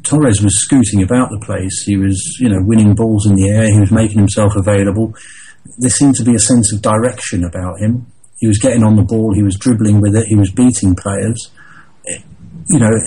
Torres 0.04 0.42
was 0.42 0.62
scooting 0.62 1.04
about 1.04 1.30
the 1.30 1.40
place. 1.46 1.84
He 1.86 1.98
was, 1.98 2.18
you 2.40 2.50
know, 2.50 2.62
winning 2.64 2.96
balls 2.96 3.28
in 3.28 3.36
the 3.36 3.50
air. 3.50 3.72
He 3.72 3.80
was 3.80 3.92
making 3.92 4.18
himself 4.18 4.56
available. 4.56 5.14
There 5.78 5.90
seemed 5.90 6.16
to 6.16 6.24
be 6.24 6.36
a 6.36 6.40
sense 6.40 6.74
of 6.74 6.82
direction 6.82 7.44
about 7.44 7.80
him. 7.80 8.08
He 8.38 8.48
was 8.48 8.58
getting 8.58 8.84
on 8.84 8.96
the 8.96 9.04
ball. 9.04 9.34
He 9.36 9.44
was 9.44 9.58
dribbling 9.60 10.00
with 10.00 10.16
it. 10.16 10.26
He 10.28 10.36
was 10.36 10.52
beating 10.52 10.96
players. 10.96 11.52
You 12.68 12.80
know, 12.80 13.00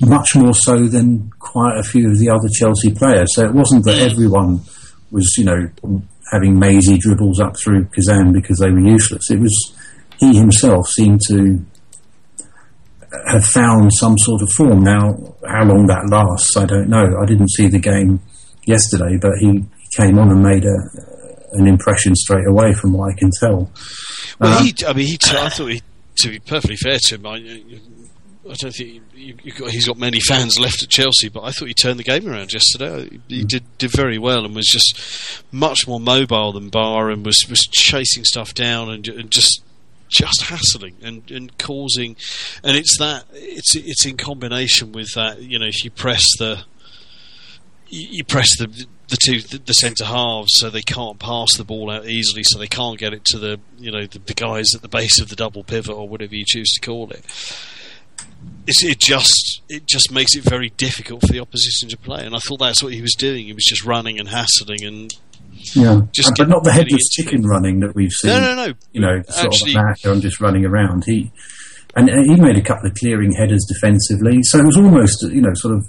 much 0.00 0.36
more 0.36 0.54
so 0.54 0.86
than 0.86 1.30
quite 1.38 1.78
a 1.78 1.82
few 1.82 2.08
of 2.10 2.18
the 2.18 2.30
other 2.30 2.48
Chelsea 2.58 2.92
players. 2.92 3.34
So 3.34 3.44
it 3.44 3.52
wasn't 3.54 3.84
that 3.84 3.98
everyone 3.98 4.60
was, 5.10 5.34
you 5.36 5.44
know, 5.44 5.68
having 6.32 6.58
mazy 6.58 6.98
dribbles 6.98 7.40
up 7.40 7.56
through 7.56 7.86
Kazan 7.86 8.32
because 8.32 8.58
they 8.58 8.70
were 8.70 8.80
useless. 8.80 9.30
It 9.30 9.40
was 9.40 9.74
he 10.20 10.36
himself 10.36 10.86
seemed 10.88 11.20
to 11.28 11.64
have 13.26 13.44
found 13.44 13.90
some 13.94 14.16
sort 14.18 14.42
of 14.42 14.50
form. 14.52 14.80
Now, 14.80 15.14
how 15.46 15.64
long 15.64 15.86
that 15.86 16.08
lasts, 16.10 16.56
I 16.56 16.66
don't 16.66 16.88
know. 16.88 17.16
I 17.22 17.24
didn't 17.26 17.50
see 17.50 17.68
the 17.68 17.78
game 17.78 18.20
yesterday, 18.66 19.16
but 19.20 19.32
he 19.40 19.64
came 19.96 20.18
on 20.18 20.30
and 20.30 20.42
made 20.42 20.64
a, 20.64 20.76
an 21.52 21.66
impression 21.66 22.14
straight 22.14 22.46
away, 22.46 22.74
from 22.74 22.92
what 22.92 23.10
I 23.12 23.16
can 23.16 23.30
tell. 23.40 23.70
Well, 24.38 24.58
Um, 24.58 24.64
he, 24.64 24.74
I 24.86 24.92
mean, 24.92 25.06
he. 25.06 25.18
I 25.30 25.48
thought 25.48 25.68
he, 25.68 25.82
to 26.16 26.28
be 26.28 26.38
perfectly 26.40 26.76
fair 26.76 26.98
to 27.00 27.14
him, 27.14 27.26
I, 27.26 27.62
I 28.44 28.54
don't 28.54 28.72
think 28.72 29.02
you, 29.14 29.36
you 29.42 29.52
got, 29.52 29.70
he's 29.70 29.86
got 29.86 29.98
many 29.98 30.20
fans 30.20 30.58
left 30.58 30.82
at 30.82 30.88
Chelsea, 30.88 31.28
but 31.28 31.42
I 31.42 31.50
thought 31.50 31.68
he 31.68 31.74
turned 31.74 31.98
the 31.98 32.04
game 32.04 32.28
around 32.28 32.52
yesterday. 32.52 33.18
He 33.28 33.40
hmm. 33.40 33.46
did 33.46 33.78
did 33.78 33.90
very 33.90 34.18
well 34.18 34.44
and 34.44 34.54
was 34.54 34.66
just 34.66 35.42
much 35.52 35.86
more 35.86 36.00
mobile 36.00 36.52
than 36.52 36.70
Ba 36.70 37.08
and 37.08 37.24
was 37.24 37.44
was 37.48 37.60
chasing 37.70 38.24
stuff 38.24 38.54
down 38.54 38.90
and, 38.90 39.06
and 39.08 39.30
just 39.30 39.62
just 40.08 40.42
hassling 40.44 40.94
and, 41.02 41.30
and 41.30 41.58
causing 41.58 42.16
and 42.64 42.76
it's 42.76 42.98
that 42.98 43.24
it's 43.32 43.76
it's 43.76 44.06
in 44.06 44.16
combination 44.16 44.90
with 44.90 45.12
that 45.14 45.42
you 45.42 45.58
know 45.58 45.66
if 45.66 45.84
you 45.84 45.90
press 45.90 46.24
the 46.38 46.64
you, 47.90 48.24
press 48.24 48.48
the 48.58 48.66
the 49.08 49.18
two 49.22 49.40
the, 49.40 49.72
centre 49.72 50.04
halves 50.04 50.52
so 50.56 50.70
they 50.70 50.82
can't 50.82 51.18
pass 51.18 51.56
the 51.56 51.64
ball 51.64 51.90
out 51.90 52.06
easily 52.06 52.42
so 52.42 52.58
they 52.58 52.66
can't 52.66 52.98
get 52.98 53.12
it 53.12 53.24
to 53.24 53.38
the 53.38 53.60
you 53.78 53.90
know 53.90 54.06
the, 54.06 54.18
the 54.18 54.34
guys 54.34 54.74
at 54.74 54.82
the 54.82 54.88
base 54.88 55.20
of 55.20 55.28
the 55.28 55.36
double 55.36 55.64
pivot 55.64 55.94
or 55.94 56.08
whatever 56.08 56.34
you 56.34 56.44
choose 56.46 56.70
to 56.72 56.80
call 56.80 57.10
it 57.10 57.24
it 58.82 58.98
just 58.98 59.62
it 59.68 59.86
just 59.86 60.12
makes 60.12 60.34
it 60.36 60.44
very 60.44 60.70
difficult 60.70 61.22
for 61.22 61.32
the 61.32 61.40
opposition 61.40 61.88
to 61.88 61.96
play 61.96 62.24
and 62.24 62.34
I 62.34 62.38
thought 62.38 62.58
that's 62.60 62.82
what 62.82 62.92
he 62.92 63.00
was 63.00 63.14
doing. 63.18 63.46
He 63.46 63.52
was 63.52 63.64
just 63.64 63.84
running 63.84 64.18
and 64.18 64.28
hassling 64.28 64.84
and 64.84 65.12
yeah, 65.74 66.00
just 66.12 66.28
Uh, 66.30 66.34
but 66.38 66.48
not 66.48 66.62
the 66.64 66.72
headless 66.72 67.08
chicken 67.10 67.42
running 67.42 67.80
that 67.80 67.94
we've 67.94 68.12
seen. 68.12 68.30
no 68.30 68.40
no. 68.40 68.54
no 68.66 68.74
you 68.92 69.00
know, 69.00 69.22
sort 69.28 69.46
Actually- 69.46 69.72
of 69.72 69.78
amateur 69.78 70.12
and 70.12 70.22
just 70.22 70.40
running 70.40 70.64
around. 70.64 71.04
He 71.04 71.32
and, 71.96 72.08
and 72.08 72.26
he 72.30 72.40
made 72.40 72.56
a 72.56 72.62
couple 72.62 72.86
of 72.88 72.94
clearing 72.94 73.32
headers 73.32 73.64
defensively, 73.66 74.38
so 74.42 74.58
it 74.60 74.66
was 74.66 74.76
almost 74.76 75.22
you 75.22 75.40
know 75.40 75.50
sort 75.54 75.74
of 75.74 75.86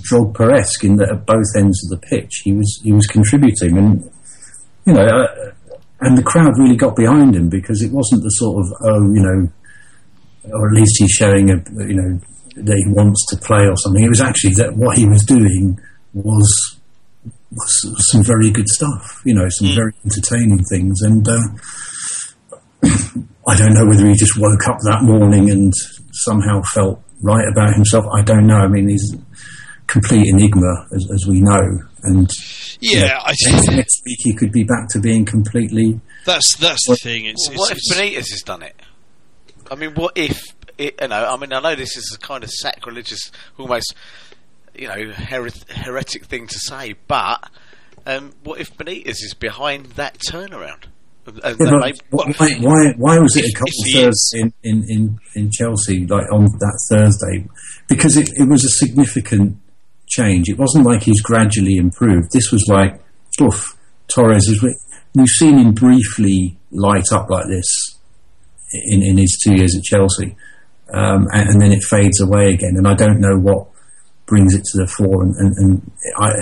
Drogba-esque 0.00 0.84
in 0.84 0.96
that 0.96 1.10
at 1.10 1.26
both 1.26 1.46
ends 1.56 1.82
of 1.84 1.90
the 2.00 2.06
pitch 2.06 2.42
he 2.44 2.52
was 2.52 2.80
he 2.84 2.92
was 2.92 3.06
contributing, 3.06 3.78
and 3.78 4.10
you 4.84 4.92
know, 4.92 5.02
uh, 5.06 5.50
and 6.00 6.16
the 6.18 6.22
crowd 6.22 6.52
really 6.58 6.76
got 6.76 6.94
behind 6.96 7.34
him 7.34 7.48
because 7.48 7.82
it 7.82 7.90
wasn't 7.92 8.22
the 8.22 8.28
sort 8.30 8.58
of 8.64 8.72
oh 8.82 9.02
you 9.12 9.22
know, 9.22 9.48
or 10.44 10.68
at 10.68 10.74
least 10.74 10.96
he's 10.98 11.10
showing 11.10 11.50
a 11.50 11.56
you 11.86 11.94
know 11.94 12.20
that 12.56 12.76
he 12.76 12.92
wants 12.92 13.24
to 13.30 13.36
play 13.36 13.66
or 13.66 13.76
something. 13.76 14.04
It 14.04 14.08
was 14.08 14.20
actually 14.20 14.54
that 14.54 14.76
what 14.76 14.98
he 14.98 15.06
was 15.06 15.22
doing 15.24 15.78
was 16.12 16.78
was, 17.50 17.84
was 17.84 18.12
some 18.12 18.22
very 18.22 18.50
good 18.50 18.68
stuff, 18.68 19.22
you 19.24 19.34
know, 19.34 19.46
some 19.48 19.74
very 19.74 19.92
entertaining 20.04 20.62
things. 20.70 21.00
And 21.02 21.26
uh, 21.28 21.40
I 23.48 23.56
don't 23.56 23.74
know 23.74 23.86
whether 23.86 24.06
he 24.06 24.14
just 24.14 24.38
woke 24.38 24.68
up 24.68 24.78
that 24.84 25.02
morning 25.02 25.50
and 25.50 25.72
somehow 26.12 26.62
felt 26.74 27.02
right 27.22 27.46
about 27.50 27.74
himself. 27.74 28.04
I 28.12 28.22
don't 28.22 28.46
know. 28.46 28.56
I 28.56 28.68
mean, 28.68 28.88
he's 28.88 29.14
a 29.14 29.18
complete 29.86 30.26
enigma, 30.28 30.86
as, 30.94 31.08
as 31.12 31.26
we 31.26 31.40
know. 31.40 31.60
And 32.02 32.30
yeah 32.80 33.18
I 33.24 33.30
next, 33.50 33.66
think 33.66 33.76
next 33.76 34.02
week 34.06 34.18
he 34.20 34.34
could 34.34 34.52
be 34.52 34.62
back 34.62 34.88
to 34.90 35.00
being 35.00 35.24
completely. 35.24 36.00
that's 36.24 36.56
that's 36.58 36.86
the 36.86 36.94
thing 36.94 37.24
it's, 37.24 37.48
what 37.54 37.72
it's, 37.72 37.90
if 37.90 37.98
Benitez 37.98 38.30
has 38.30 38.42
done 38.44 38.62
it? 38.62 38.80
I 39.70 39.74
mean, 39.74 39.94
what 39.94 40.16
if 40.16 40.40
it, 40.76 40.94
you 41.00 41.08
know? 41.08 41.24
I 41.24 41.36
mean, 41.36 41.52
I 41.52 41.60
know 41.60 41.74
this 41.74 41.96
is 41.96 42.16
a 42.16 42.24
kind 42.24 42.44
of 42.44 42.50
sacrilegious, 42.50 43.30
almost 43.58 43.94
you 44.74 44.86
know, 44.88 45.12
heret- 45.12 45.70
heretic 45.70 46.26
thing 46.26 46.46
to 46.46 46.58
say, 46.58 46.94
but 47.08 47.50
um, 48.06 48.32
what 48.44 48.60
if 48.60 48.76
Benitez 48.76 49.22
is 49.22 49.34
behind 49.38 49.86
that 49.92 50.18
turnaround? 50.18 50.84
Yeah, 51.26 51.52
but 51.58 51.94
why, 52.08 52.54
why, 52.58 52.94
why 52.96 53.18
was 53.18 53.36
it 53.36 53.44
a 53.44 53.52
couple 53.52 53.68
of 53.68 53.92
Thursdays 53.92 54.32
in, 54.32 54.52
in, 54.62 54.84
in, 54.88 55.18
in 55.34 55.50
Chelsea, 55.50 56.06
like 56.06 56.24
on 56.32 56.44
that 56.44 56.80
Thursday? 56.90 57.46
Because 57.86 58.16
it, 58.16 58.30
it 58.34 58.48
was 58.48 58.64
a 58.64 58.70
significant 58.70 59.58
change. 60.06 60.48
It 60.48 60.56
wasn't 60.56 60.86
like 60.86 61.02
he's 61.02 61.20
gradually 61.20 61.76
improved. 61.76 62.32
This 62.32 62.50
was 62.50 62.64
like, 62.68 63.02
oof, 63.42 63.76
Torres 64.06 64.48
is. 64.48 64.64
We've 65.14 65.26
seen 65.26 65.58
him 65.58 65.72
briefly 65.72 66.58
light 66.70 67.12
up 67.12 67.28
like 67.28 67.48
this 67.48 67.97
in, 68.72 69.02
in 69.02 69.18
his 69.18 69.38
two 69.42 69.54
years 69.54 69.76
at 69.76 69.82
Chelsea, 69.82 70.36
um, 70.92 71.26
and, 71.32 71.48
and 71.48 71.60
then 71.60 71.72
it 71.72 71.82
fades 71.82 72.20
away 72.20 72.52
again. 72.52 72.74
And 72.76 72.86
I 72.86 72.94
don't 72.94 73.20
know 73.20 73.36
what 73.38 73.66
brings 74.26 74.54
it 74.54 74.62
to 74.62 74.78
the 74.78 74.86
fore. 74.86 75.22
And, 75.22 75.34
and, 75.36 75.56
and 75.56 75.90
I, 76.18 76.32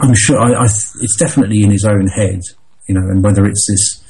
I'm 0.00 0.14
sure 0.14 0.38
I, 0.38 0.52
I, 0.52 0.64
it's 0.64 1.16
definitely 1.18 1.62
in 1.62 1.70
his 1.70 1.84
own 1.84 2.06
head, 2.06 2.40
you 2.88 2.94
know. 2.94 3.02
And 3.02 3.22
whether 3.22 3.44
it's 3.46 3.66
this 3.68 4.00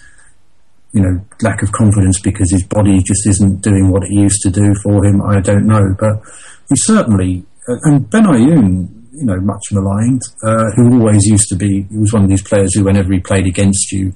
you 0.92 1.00
know, 1.00 1.18
lack 1.42 1.60
of 1.60 1.72
confidence 1.72 2.20
because 2.20 2.52
his 2.52 2.62
body 2.62 3.02
just 3.02 3.26
isn't 3.26 3.60
doing 3.62 3.90
what 3.90 4.04
it 4.04 4.12
used 4.12 4.40
to 4.42 4.50
do 4.50 4.72
for 4.80 5.04
him. 5.04 5.20
I 5.22 5.40
don't 5.40 5.66
know, 5.66 5.92
but 5.98 6.22
he 6.68 6.76
certainly 6.76 7.44
and 7.66 8.04
Benayoun, 8.10 8.88
you 9.12 9.24
know, 9.24 9.40
much 9.40 9.62
maligned, 9.72 10.22
uh, 10.42 10.70
who 10.76 11.00
always 11.00 11.24
used 11.24 11.48
to 11.48 11.56
be. 11.56 11.86
He 11.90 11.96
was 11.96 12.12
one 12.12 12.24
of 12.24 12.28
these 12.28 12.42
players 12.42 12.74
who, 12.74 12.84
whenever 12.84 13.12
he 13.12 13.20
played 13.20 13.46
against 13.46 13.90
you, 13.92 14.14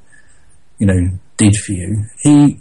you 0.78 0.86
know, 0.86 1.18
did 1.36 1.54
for 1.56 1.72
you. 1.72 2.04
He 2.20 2.60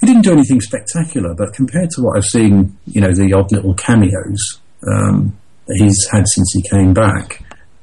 he 0.00 0.06
didn't 0.06 0.22
do 0.22 0.32
anything 0.32 0.60
spectacular, 0.60 1.34
but 1.34 1.54
compared 1.54 1.90
to 1.90 2.02
what 2.02 2.16
I've 2.16 2.24
seen, 2.24 2.76
you 2.86 3.00
know, 3.00 3.12
the 3.12 3.32
odd 3.32 3.50
little 3.52 3.74
cameos 3.74 4.60
um, 4.86 5.36
that 5.66 5.76
he's 5.78 6.06
had 6.10 6.24
since 6.28 6.52
he 6.52 6.62
came 6.68 6.92
back, 6.92 7.42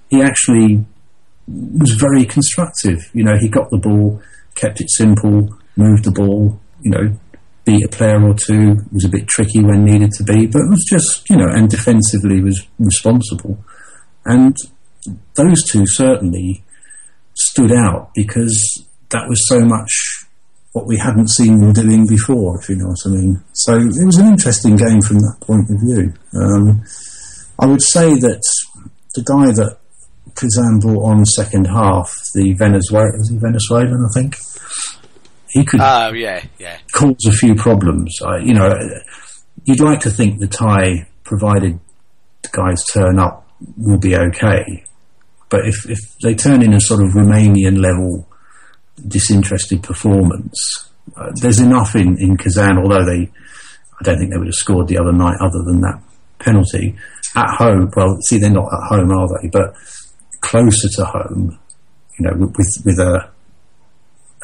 he 0.09 0.21
actually 0.21 0.85
was 1.47 1.91
very 1.91 2.25
constructive. 2.25 3.09
You 3.13 3.23
know, 3.23 3.37
he 3.39 3.49
got 3.49 3.69
the 3.69 3.79
ball, 3.79 4.21
kept 4.55 4.79
it 4.79 4.89
simple, 4.91 5.57
moved 5.75 6.03
the 6.03 6.11
ball, 6.11 6.59
you 6.81 6.91
know, 6.91 7.17
beat 7.65 7.85
a 7.85 7.89
player 7.89 8.21
or 8.23 8.35
two, 8.35 8.75
was 8.91 9.05
a 9.05 9.09
bit 9.09 9.27
tricky 9.27 9.63
when 9.63 9.83
needed 9.83 10.11
to 10.11 10.23
be, 10.23 10.45
but 10.45 10.59
it 10.59 10.69
was 10.69 10.85
just, 10.89 11.29
you 11.29 11.37
know, 11.37 11.47
and 11.47 11.69
defensively 11.69 12.41
was 12.41 12.67
responsible. 12.77 13.57
And 14.25 14.55
those 15.35 15.63
two 15.63 15.85
certainly 15.85 16.63
stood 17.33 17.71
out 17.71 18.11
because 18.13 18.85
that 19.09 19.27
was 19.27 19.47
so 19.47 19.59
much 19.61 20.12
what 20.73 20.87
we 20.87 20.97
hadn't 20.97 21.29
seen 21.29 21.59
them 21.59 21.71
doing 21.71 22.05
before, 22.07 22.59
if 22.59 22.67
you 22.67 22.75
know 22.75 22.87
what 22.87 22.97
I 23.05 23.09
mean. 23.09 23.43
So 23.53 23.75
it 23.75 24.05
was 24.05 24.17
an 24.17 24.27
interesting 24.27 24.75
game 24.75 25.01
from 25.01 25.17
that 25.19 25.37
point 25.41 25.69
of 25.69 25.79
view. 25.79 26.13
Um, 26.35 26.83
I 27.59 27.67
would 27.67 27.81
say 27.81 28.09
that 28.15 28.41
the 29.15 29.21
guy 29.23 29.51
that 29.53 29.77
Kazan 30.35 30.79
brought 30.79 31.03
on 31.11 31.25
second 31.25 31.65
half, 31.65 32.11
the 32.33 32.53
Venezuelan, 32.53 33.13
was 33.19 33.29
he 33.29 33.37
Venezuelan, 33.37 34.03
I 34.03 34.19
think? 34.19 34.35
He 35.49 35.63
could 35.63 35.79
Oh, 35.81 36.11
yeah, 36.13 36.43
yeah. 36.57 36.79
cause 36.91 37.23
a 37.27 37.31
few 37.31 37.53
problems. 37.53 38.17
I, 38.25 38.37
you 38.39 38.55
know, 38.55 38.73
you'd 39.65 39.79
like 39.79 39.99
to 40.01 40.09
think 40.09 40.39
the 40.39 40.47
tie, 40.47 41.07
provided 41.23 41.79
the 42.41 42.49
guys 42.51 42.83
turn 42.91 43.19
up, 43.19 43.47
will 43.77 43.99
be 43.99 44.15
okay. 44.15 44.83
But 45.49 45.67
if, 45.67 45.87
if 45.87 45.99
they 46.23 46.33
turn 46.33 46.63
in 46.63 46.73
a 46.73 46.81
sort 46.81 47.03
of 47.03 47.09
Romanian 47.09 47.77
level 47.79 48.27
disinterested 49.07 49.83
performance, 49.83 50.89
uh, 51.15 51.31
there's 51.41 51.59
enough 51.59 51.95
in, 51.95 52.17
in 52.19 52.37
Kazan, 52.37 52.77
although 52.77 53.05
they, 53.05 53.29
I 53.99 54.03
don't 54.03 54.17
think 54.17 54.31
they 54.31 54.37
would 54.37 54.47
have 54.47 54.55
scored 54.55 54.87
the 54.87 54.97
other 54.97 55.11
night 55.11 55.37
other 55.41 55.63
than 55.65 55.81
that 55.81 56.01
penalty. 56.39 56.95
At 57.35 57.49
home, 57.57 57.89
well, 57.95 58.17
see, 58.27 58.37
they're 58.37 58.49
not 58.51 58.71
at 58.71 58.87
home, 58.89 59.11
are 59.11 59.27
they? 59.41 59.49
But 59.49 59.75
closer 60.41 60.87
to 60.97 61.05
home, 61.05 61.57
you 62.19 62.25
know, 62.27 62.33
with, 62.37 62.81
with 62.85 62.99
a, 62.99 63.29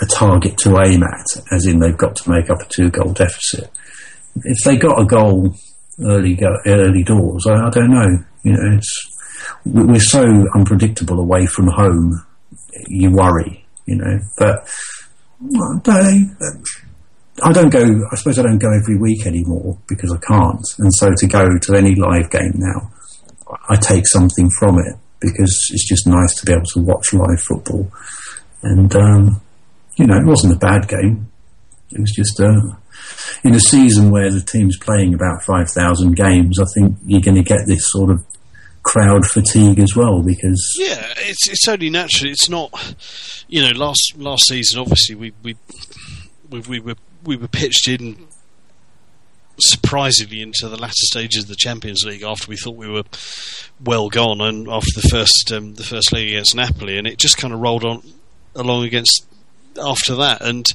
a 0.02 0.06
target 0.08 0.58
to 0.60 0.80
aim 0.82 1.04
at, 1.04 1.26
as 1.52 1.66
in 1.66 1.80
they've 1.80 1.98
got 1.98 2.16
to 2.18 2.30
make 2.30 2.50
up 2.50 2.62
a 2.62 2.66
two 2.66 2.90
goal 2.90 3.14
deficit. 3.14 3.70
If 4.44 4.64
they 4.66 4.78
got 4.78 5.00
a 5.00 5.06
goal 5.06 5.54
early 6.04 6.36
go, 6.36 6.48
early 6.66 7.04
doors, 7.04 7.46
I, 7.48 7.68
I 7.68 7.70
don't 7.70 7.92
know. 7.92 8.24
You 8.44 8.54
know, 8.54 8.78
it's 8.78 9.16
we- 9.66 9.84
we're 9.86 10.00
so 10.00 10.24
unpredictable 10.56 11.20
away 11.20 11.46
from 11.46 11.68
home. 11.68 12.24
You 12.88 13.12
worry, 13.12 13.59
you 13.90 13.96
know. 13.96 14.20
But 14.38 14.70
well, 15.42 15.82
they, 15.84 16.26
I 17.44 17.52
don't 17.52 17.70
go. 17.70 18.08
I 18.12 18.16
suppose 18.16 18.40
I 18.40 18.44
don't 18.44 18.60
go 18.60 18.70
every 18.72 18.98
week 18.98 19.26
anymore 19.26 19.78
because 19.88 20.14
I 20.14 20.18
can't. 20.26 20.66
And 20.78 20.94
so 20.96 21.10
to 21.18 21.28
go 21.28 21.58
to 21.58 21.76
any 21.76 21.96
live 21.96 22.30
game 22.30 22.54
now, 22.56 22.92
I 23.70 23.76
take 23.76 24.08
something 24.08 24.50
from 24.60 24.78
it 24.80 24.96
because 25.20 25.52
it's 25.72 25.88
just 25.88 26.08
nice 26.08 26.36
to 26.36 26.46
be 26.46 26.54
able 26.54 26.66
to 26.74 26.82
watch 26.82 27.14
live 27.14 27.42
football. 27.42 27.92
And 28.62 28.96
um, 28.96 29.42
you 29.96 30.06
know, 30.06 30.18
it 30.18 30.26
wasn't 30.26 30.56
a 30.56 30.60
bad 30.60 30.88
game. 30.88 31.30
It 31.92 32.00
was 32.00 32.12
just 32.12 32.40
uh, 32.40 32.76
in 33.44 33.56
a 33.56 33.60
season 33.60 34.12
where 34.12 34.30
the 34.30 34.42
team's 34.42 34.78
playing 34.78 35.14
about 35.14 35.44
five 35.44 35.70
thousand 35.70 36.16
games. 36.16 36.60
I 36.60 36.66
think 36.76 36.98
you're 37.06 37.22
going 37.22 37.36
to 37.36 37.44
get 37.44 37.66
this 37.66 37.84
sort 37.92 38.12
of 38.12 38.24
crowd 38.90 39.26
fatigue 39.26 39.80
as 39.80 39.96
well 39.96 40.24
because 40.24 40.76
Yeah, 40.80 41.14
it's 41.18 41.48
it's 41.48 41.68
only 41.68 41.90
natural. 41.90 42.32
It's 42.32 42.50
not, 42.50 42.72
you 43.48 43.62
know, 43.62 43.72
last 43.78 44.14
last 44.18 44.48
season. 44.48 44.80
Obviously, 44.80 45.16
we 45.16 45.34
we 45.44 45.56
we, 46.50 46.60
we 46.62 46.80
were 46.80 46.96
we 47.24 47.36
were 47.36 47.48
pitched 47.48 47.88
in 47.88 48.28
surprisingly 49.60 50.42
into 50.42 50.68
the 50.70 50.78
latter 50.78 50.94
stages 50.96 51.44
of 51.44 51.50
the 51.50 51.56
Champions 51.56 52.04
League 52.06 52.24
after 52.24 52.48
we 52.48 52.58
thought 52.58 52.76
we 52.76 52.90
were 52.90 53.04
well 53.84 54.10
gone, 54.10 54.42
and 54.42 54.68
after 54.68 55.00
the 55.00 55.08
first 55.08 55.52
um, 55.54 55.76
the 55.76 55.84
first 55.84 56.12
leg 56.12 56.28
against 56.28 56.56
Napoli, 56.56 56.98
and 56.98 57.06
it 57.06 57.20
just 57.20 57.38
kind 57.38 57.54
of 57.54 57.60
rolled 57.60 57.86
on 57.86 58.02
along 58.56 58.86
against 58.86 59.26
after 59.80 60.16
that, 60.16 60.42
and 60.42 60.66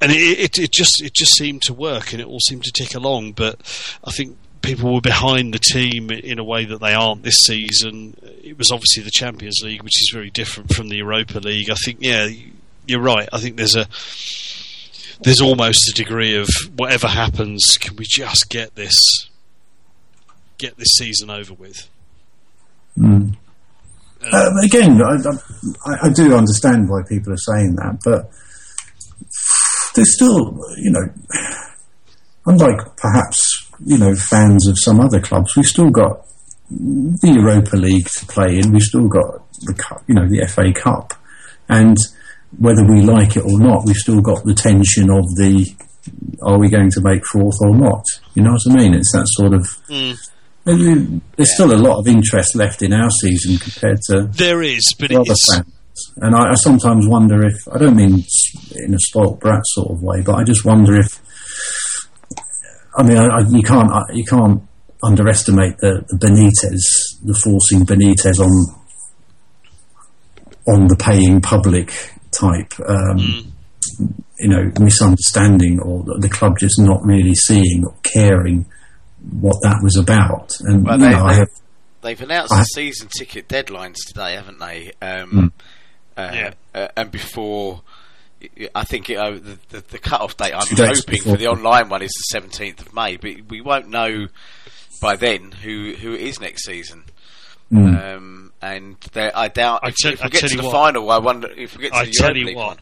and 0.00 0.12
it, 0.12 0.38
it 0.38 0.58
it 0.58 0.72
just 0.72 1.02
it 1.02 1.14
just 1.14 1.34
seemed 1.34 1.62
to 1.62 1.72
work, 1.72 2.12
and 2.12 2.20
it 2.20 2.26
all 2.26 2.40
seemed 2.40 2.64
to 2.64 2.72
tick 2.72 2.94
along. 2.94 3.32
But 3.32 3.60
I 4.04 4.10
think 4.10 4.36
people 4.64 4.94
were 4.94 5.00
behind 5.00 5.54
the 5.54 5.58
team 5.58 6.10
in 6.10 6.38
a 6.38 6.44
way 6.44 6.64
that 6.64 6.80
they 6.80 6.94
aren't 6.94 7.22
this 7.22 7.38
season. 7.38 8.16
It 8.42 8.58
was 8.58 8.70
obviously 8.70 9.02
the 9.02 9.10
Champions 9.10 9.60
League, 9.62 9.82
which 9.82 10.02
is 10.02 10.10
very 10.12 10.30
different 10.30 10.72
from 10.72 10.88
the 10.88 10.96
Europa 10.96 11.38
League. 11.38 11.70
I 11.70 11.74
think, 11.74 11.98
yeah, 12.00 12.28
you're 12.86 13.00
right. 13.00 13.28
I 13.32 13.38
think 13.38 13.56
there's 13.56 13.76
a 13.76 13.86
there's 15.22 15.40
almost 15.40 15.88
a 15.88 15.92
degree 15.92 16.36
of 16.36 16.48
whatever 16.76 17.06
happens, 17.06 17.76
can 17.80 17.96
we 17.96 18.04
just 18.08 18.50
get 18.50 18.74
this 18.74 18.94
get 20.58 20.76
this 20.76 20.94
season 20.96 21.30
over 21.30 21.54
with? 21.54 21.88
Mm. 22.98 23.36
Um, 24.32 24.56
again, 24.64 25.00
I, 25.02 25.90
I, 25.90 26.08
I 26.08 26.12
do 26.12 26.34
understand 26.34 26.88
why 26.88 27.02
people 27.08 27.32
are 27.32 27.36
saying 27.36 27.76
that, 27.76 27.98
but 28.04 28.30
there's 29.94 30.14
still, 30.14 30.58
you 30.78 30.90
know, 30.90 31.06
unlike 32.46 32.96
perhaps, 32.96 33.53
you 33.84 33.98
know, 33.98 34.14
fans 34.14 34.66
of 34.68 34.76
some 34.78 35.00
other 35.00 35.20
clubs, 35.20 35.56
we've 35.56 35.66
still 35.66 35.90
got 35.90 36.26
the 36.70 37.32
Europa 37.34 37.76
League 37.76 38.08
to 38.08 38.26
play 38.26 38.58
in. 38.58 38.72
We've 38.72 38.82
still 38.82 39.08
got 39.08 39.42
the 39.60 39.74
cup, 39.74 40.02
you 40.06 40.14
know, 40.14 40.28
the 40.28 40.46
FA 40.46 40.72
Cup, 40.72 41.14
and 41.68 41.96
whether 42.58 42.84
we 42.84 43.02
like 43.02 43.36
it 43.36 43.44
or 43.44 43.58
not, 43.58 43.84
we've 43.86 43.96
still 43.96 44.20
got 44.20 44.44
the 44.44 44.54
tension 44.54 45.10
of 45.10 45.24
the 45.36 45.74
are 46.42 46.58
we 46.58 46.68
going 46.68 46.90
to 46.90 47.00
make 47.00 47.22
fourth 47.32 47.56
or 47.62 47.74
not? 47.74 48.04
You 48.34 48.42
know 48.42 48.52
what 48.52 48.72
I 48.72 48.82
mean? 48.82 48.94
It's 48.94 49.12
that 49.12 49.26
sort 49.28 49.54
of. 49.54 49.62
Mm. 49.88 51.20
There's 51.36 51.54
still 51.54 51.72
a 51.72 51.76
lot 51.76 51.98
of 51.98 52.08
interest 52.08 52.54
left 52.56 52.82
in 52.82 52.92
our 52.92 53.10
season 53.10 53.58
compared 53.58 54.00
to 54.08 54.22
There 54.32 54.62
is, 54.62 54.94
but 54.98 55.12
other 55.12 55.24
it's 55.28 55.54
fans. 55.54 55.66
And 56.16 56.34
I, 56.34 56.50
I 56.50 56.54
sometimes 56.54 57.06
wonder 57.06 57.46
if 57.46 57.54
I 57.70 57.78
don't 57.78 57.96
mean 57.96 58.24
in 58.74 58.94
a 58.94 58.98
spoilt 58.98 59.40
brat 59.40 59.62
sort 59.66 59.90
of 59.90 60.02
way, 60.02 60.22
but 60.22 60.36
I 60.36 60.44
just 60.44 60.64
wonder 60.64 60.96
if 60.98 61.20
I 62.96 63.02
mean 63.02 63.18
I, 63.18 63.26
I, 63.26 63.40
you 63.48 63.62
can't 63.62 63.90
I, 63.90 64.02
you 64.12 64.24
can't 64.24 64.62
underestimate 65.02 65.76
the, 65.78 66.04
the 66.08 66.16
Benitez, 66.16 67.24
the 67.24 67.34
forcing 67.42 67.84
Benitez 67.84 68.38
on 68.40 68.80
on 70.66 70.86
the 70.88 70.96
paying 70.96 71.40
public 71.40 71.92
type, 72.30 72.72
um, 72.88 73.52
you 74.38 74.48
know, 74.48 74.72
misunderstanding 74.80 75.78
or 75.80 76.02
the, 76.04 76.18
the 76.20 76.28
club 76.28 76.58
just 76.58 76.80
not 76.80 77.04
really 77.04 77.34
seeing 77.34 77.84
or 77.84 77.94
caring 78.02 78.64
what 79.40 79.56
that 79.62 79.78
was 79.82 79.96
about. 79.96 80.52
And 80.60 80.84
Well, 80.86 80.98
you 80.98 81.04
they- 81.04 81.10
know, 81.12 81.24
I 81.24 81.32
they- 81.32 81.38
have 81.40 81.48
They've 82.02 82.20
announced 82.20 82.52
I- 82.52 82.58
the 82.58 82.64
season 82.64 83.08
ticket 83.16 83.48
deadlines 83.48 83.96
today, 84.06 84.34
haven't 84.34 84.58
they? 84.58 84.92
Um, 85.00 85.52
uh, 86.18 86.30
Yeah. 86.34 86.50
uh, 86.74 86.88
and 86.98 87.10
before, 87.10 87.76
y- 87.76 87.80
y- 87.82 87.93
I 88.74 88.84
think 88.84 89.10
it, 89.10 89.16
uh, 89.16 89.30
the, 89.32 89.58
the, 89.70 89.80
the 89.90 89.98
cut-off 89.98 90.36
date. 90.36 90.52
I'm 90.54 90.66
hoping 90.76 90.94
before. 91.08 91.32
for 91.32 91.38
the 91.38 91.46
online 91.48 91.88
one 91.88 92.02
is 92.02 92.12
the 92.32 92.38
17th 92.40 92.80
of 92.80 92.94
May, 92.94 93.16
but 93.16 93.48
we 93.48 93.60
won't 93.60 93.88
know 93.88 94.28
by 95.00 95.16
then 95.16 95.52
who 95.52 95.92
who 95.94 96.14
it 96.14 96.20
is 96.20 96.40
next 96.40 96.64
season. 96.64 97.04
Mm. 97.72 98.16
Um, 98.16 98.52
and 98.62 98.96
there, 99.12 99.32
I 99.36 99.48
doubt 99.48 99.80
I 99.82 99.88
if, 99.88 99.94
tell- 99.96 100.12
if 100.12 100.22
I 100.24 100.28
get 100.28 100.40
to 100.42 100.50
you 100.50 100.56
the 100.58 100.62
what. 100.64 100.72
final. 100.72 101.10
I 101.10 101.18
wonder 101.18 101.48
if 101.50 101.76
we 101.76 101.82
get 101.82 101.92
to 101.92 101.98
I 101.98 102.04
the 102.04 102.10
tell 102.12 102.26
Europa 102.28 102.38
you 102.38 102.46
League 102.46 102.56
what. 102.56 102.66
one. 102.68 102.78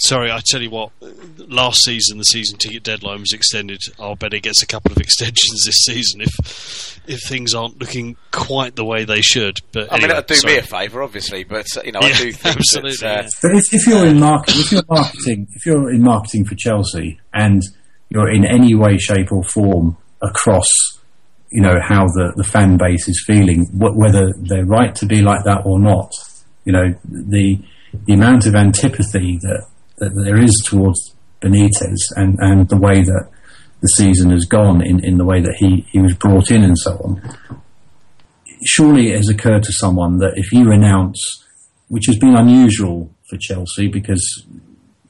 Sorry, 0.00 0.30
I 0.30 0.40
tell 0.44 0.62
you 0.62 0.70
what. 0.70 0.92
Last 1.38 1.82
season, 1.82 2.18
the 2.18 2.24
season 2.24 2.58
ticket 2.58 2.84
deadline 2.84 3.20
was 3.20 3.32
extended. 3.32 3.80
I'll 3.98 4.14
bet 4.14 4.32
it 4.32 4.42
gets 4.42 4.62
a 4.62 4.66
couple 4.66 4.92
of 4.92 4.98
extensions 5.00 5.64
this 5.64 5.84
season 5.84 6.20
if 6.20 7.00
if 7.08 7.20
things 7.26 7.54
aren't 7.54 7.80
looking 7.80 8.16
quite 8.30 8.76
the 8.76 8.84
way 8.84 9.04
they 9.04 9.22
should. 9.22 9.58
But 9.72 9.90
I 9.90 9.96
mean, 9.96 10.04
anyway, 10.04 10.18
it'll 10.18 10.26
do 10.28 10.34
sorry. 10.34 10.52
me 10.54 10.58
a 10.60 10.62
favour, 10.62 11.02
obviously, 11.02 11.44
but 11.44 11.66
uh, 11.76 11.82
you 11.84 11.92
know, 11.92 12.00
I 12.00 12.12
do 12.12 12.32
think 12.32 12.56
absolutely, 12.56 12.96
that. 13.00 13.26
Uh. 13.26 13.30
But 13.42 13.50
if, 13.56 13.74
if 13.74 13.86
you're 13.86 14.06
in 14.06 14.20
market, 14.20 14.56
if 14.56 14.72
you're 14.72 14.82
marketing, 14.88 15.48
if 15.52 15.66
you're 15.66 15.90
in 15.90 16.02
marketing 16.02 16.44
for 16.44 16.54
Chelsea, 16.54 17.20
and 17.32 17.62
you're 18.10 18.30
in 18.30 18.44
any 18.44 18.74
way, 18.74 18.98
shape, 18.98 19.32
or 19.32 19.42
form 19.42 19.96
across, 20.22 20.68
you 21.50 21.60
know 21.62 21.78
how 21.82 22.04
the, 22.06 22.32
the 22.36 22.44
fan 22.44 22.76
base 22.76 23.08
is 23.08 23.24
feeling, 23.26 23.64
wh- 23.66 23.96
whether 23.96 24.32
they're 24.48 24.64
right 24.66 24.94
to 24.96 25.06
be 25.06 25.22
like 25.22 25.44
that 25.44 25.62
or 25.64 25.80
not, 25.80 26.12
you 26.64 26.72
know 26.72 26.94
the 27.04 27.58
the 28.04 28.12
amount 28.12 28.46
of 28.46 28.54
antipathy 28.54 29.38
that, 29.42 29.66
that 29.98 30.14
there 30.14 30.42
is 30.42 30.52
towards 30.66 31.14
Benitez 31.40 31.96
and, 32.16 32.36
and 32.40 32.68
the 32.68 32.76
way 32.76 33.02
that 33.02 33.28
the 33.80 33.88
season 33.88 34.30
has 34.30 34.44
gone 34.44 34.84
in, 34.84 35.04
in 35.04 35.18
the 35.18 35.24
way 35.24 35.40
that 35.40 35.54
he, 35.58 35.86
he 35.92 36.00
was 36.00 36.14
brought 36.14 36.50
in 36.50 36.64
and 36.64 36.76
so 36.76 36.92
on. 37.04 37.22
Surely 38.64 39.10
it 39.12 39.16
has 39.16 39.28
occurred 39.28 39.62
to 39.62 39.72
someone 39.72 40.18
that 40.18 40.32
if 40.36 40.52
you 40.52 40.72
announce 40.72 41.44
which 41.88 42.04
has 42.06 42.18
been 42.18 42.36
unusual 42.36 43.10
for 43.28 43.36
Chelsea 43.38 43.88
because 43.88 44.44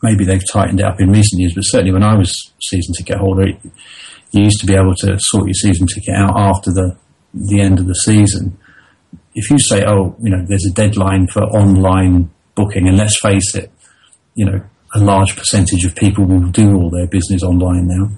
maybe 0.03 0.25
they've 0.25 0.43
tightened 0.51 0.81
it 0.81 0.87
up 0.87 1.01
in 1.01 1.11
recent 1.11 1.41
years, 1.41 1.55
but 1.55 1.63
certainly 1.63 1.93
when 1.93 2.03
I 2.03 2.17
was 2.17 2.53
season 2.63 2.95
ticket 2.95 3.19
holder, 3.19 3.49
you 4.31 4.43
used 4.45 4.61
to 4.61 4.67
be 4.67 4.75
able 4.75 4.95
to 4.99 5.17
sort 5.19 5.47
your 5.47 5.55
season 5.55 5.87
ticket 5.87 6.15
out 6.15 6.37
after 6.37 6.71
the 6.71 6.97
the 7.35 7.61
end 7.61 7.79
of 7.79 7.87
the 7.87 7.95
season. 7.95 8.59
If 9.35 9.51
you 9.51 9.59
say, 9.59 9.85
"Oh, 9.87 10.17
you 10.23 10.31
know, 10.31 10.45
there's 10.47 10.67
a 10.67 10.73
deadline 10.73 11.27
for 11.27 11.43
online 11.43 12.31
booking," 12.55 12.89
and 12.89 12.97
let's 12.97 13.21
face 13.21 13.55
it, 13.55 13.71
you 14.35 14.47
know, 14.47 14.63
a 14.95 15.01
large 15.01 15.37
percentage 15.37 15.85
of 15.85 15.95
people 15.95 16.25
will 16.25 16.49
do 16.51 16.75
all 16.75 16.91
their 16.91 17.07
business 17.07 17.43
online 17.43 17.87
now. 17.87 18.09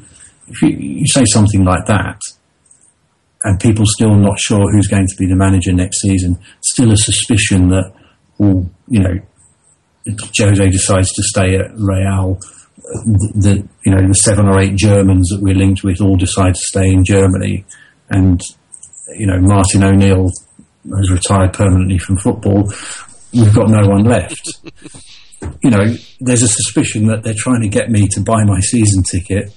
If 0.48 0.62
you, 0.62 0.68
you 0.68 1.06
say 1.06 1.22
something 1.26 1.64
like 1.64 1.86
that, 1.86 2.20
and 3.42 3.58
people 3.58 3.84
still 3.86 4.14
not 4.14 4.38
sure 4.38 4.70
who's 4.70 4.88
going 4.88 5.06
to 5.06 5.16
be 5.18 5.26
the 5.26 5.36
manager 5.36 5.72
next 5.72 6.00
season, 6.00 6.38
still 6.60 6.92
a 6.92 6.96
suspicion 6.96 7.68
that, 7.70 7.92
all 8.38 8.70
you 8.88 9.00
know, 9.00 9.18
Jose 10.38 10.70
decides 10.70 11.12
to 11.12 11.22
stay 11.22 11.56
at 11.56 11.70
Real, 11.74 12.38
the 13.34 13.66
you 13.84 13.94
know 13.94 14.06
the 14.06 14.14
seven 14.14 14.46
or 14.46 14.60
eight 14.60 14.76
Germans 14.76 15.28
that 15.28 15.42
we're 15.42 15.54
linked 15.54 15.84
with 15.84 16.00
all 16.00 16.16
decide 16.16 16.54
to 16.54 16.60
stay 16.60 16.88
in 16.88 17.04
Germany, 17.04 17.64
and 18.08 18.40
you 19.16 19.26
know 19.26 19.38
Martin 19.40 19.84
O'Neill 19.84 20.28
has 20.96 21.10
retired 21.10 21.52
permanently 21.52 21.98
from 21.98 22.16
football. 22.16 22.72
We've 23.32 23.54
got 23.54 23.68
no 23.68 23.86
one 23.88 24.04
left. 24.04 24.60
you 25.62 25.70
know, 25.70 25.94
there's 26.20 26.42
a 26.42 26.48
suspicion 26.48 27.06
that 27.06 27.22
they're 27.22 27.34
trying 27.36 27.62
to 27.62 27.68
get 27.68 27.90
me 27.90 28.08
to 28.08 28.20
buy 28.20 28.44
my 28.44 28.60
season 28.60 29.02
ticket 29.02 29.52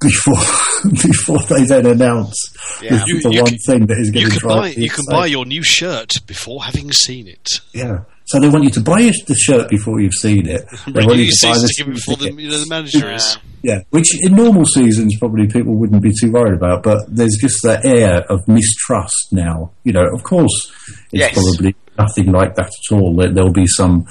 before 0.00 0.34
before 0.90 1.38
they 1.48 1.64
then 1.64 1.86
announce 1.86 2.34
Yeah. 2.82 2.96
the, 2.96 3.20
the 3.30 3.40
one 3.42 3.56
thing 3.66 3.86
that 3.86 3.98
is 3.98 4.10
going 4.10 4.24
You 4.26 4.30
to 4.30 4.38
can 4.40 4.48
drive 4.48 4.60
buy 4.60 4.68
you 4.70 4.90
can 4.90 5.04
buy 5.08 5.26
your 5.26 5.44
new 5.44 5.62
shirt 5.62 6.14
before 6.26 6.64
having 6.64 6.90
seen 6.92 7.28
it. 7.28 7.48
Yeah. 7.72 8.00
So 8.24 8.40
they 8.40 8.48
want 8.48 8.64
you 8.64 8.70
to 8.70 8.80
buy 8.80 9.02
the 9.26 9.34
shirt 9.34 9.68
before 9.68 10.00
you've 10.00 10.14
seen 10.14 10.48
it. 10.48 10.64
They 10.86 10.92
Bring 10.92 11.06
want 11.06 11.18
you 11.20 11.26
to 11.30 11.46
buy 11.46 11.54
the 11.54 11.72
ticket 11.76 11.94
before 11.94 12.16
the 12.16 12.32
you 12.32 12.50
know 12.50 12.58
the 12.58 12.66
manager 12.68 13.06
Yeah. 13.06 13.14
is. 13.16 13.38
Yeah, 13.64 13.78
which 13.90 14.08
in 14.20 14.34
normal 14.34 14.64
seasons 14.66 15.14
probably 15.20 15.46
people 15.46 15.76
wouldn't 15.78 16.02
be 16.02 16.10
too 16.20 16.32
worried 16.32 16.54
about, 16.54 16.82
but 16.82 16.98
there's 17.08 17.36
just 17.40 17.62
that 17.62 17.84
air 17.84 18.22
of 18.28 18.40
mistrust 18.48 19.28
now. 19.30 19.70
You 19.84 19.92
know, 19.92 20.02
of 20.12 20.24
course, 20.24 20.72
it's 21.12 21.20
Yes. 21.20 21.34
probably 21.34 21.76
nothing 21.96 22.32
like 22.32 22.56
that 22.56 22.66
at 22.66 22.96
all. 22.96 23.14
There, 23.14 23.32
there'll 23.32 23.52
be 23.52 23.68
some 23.68 24.06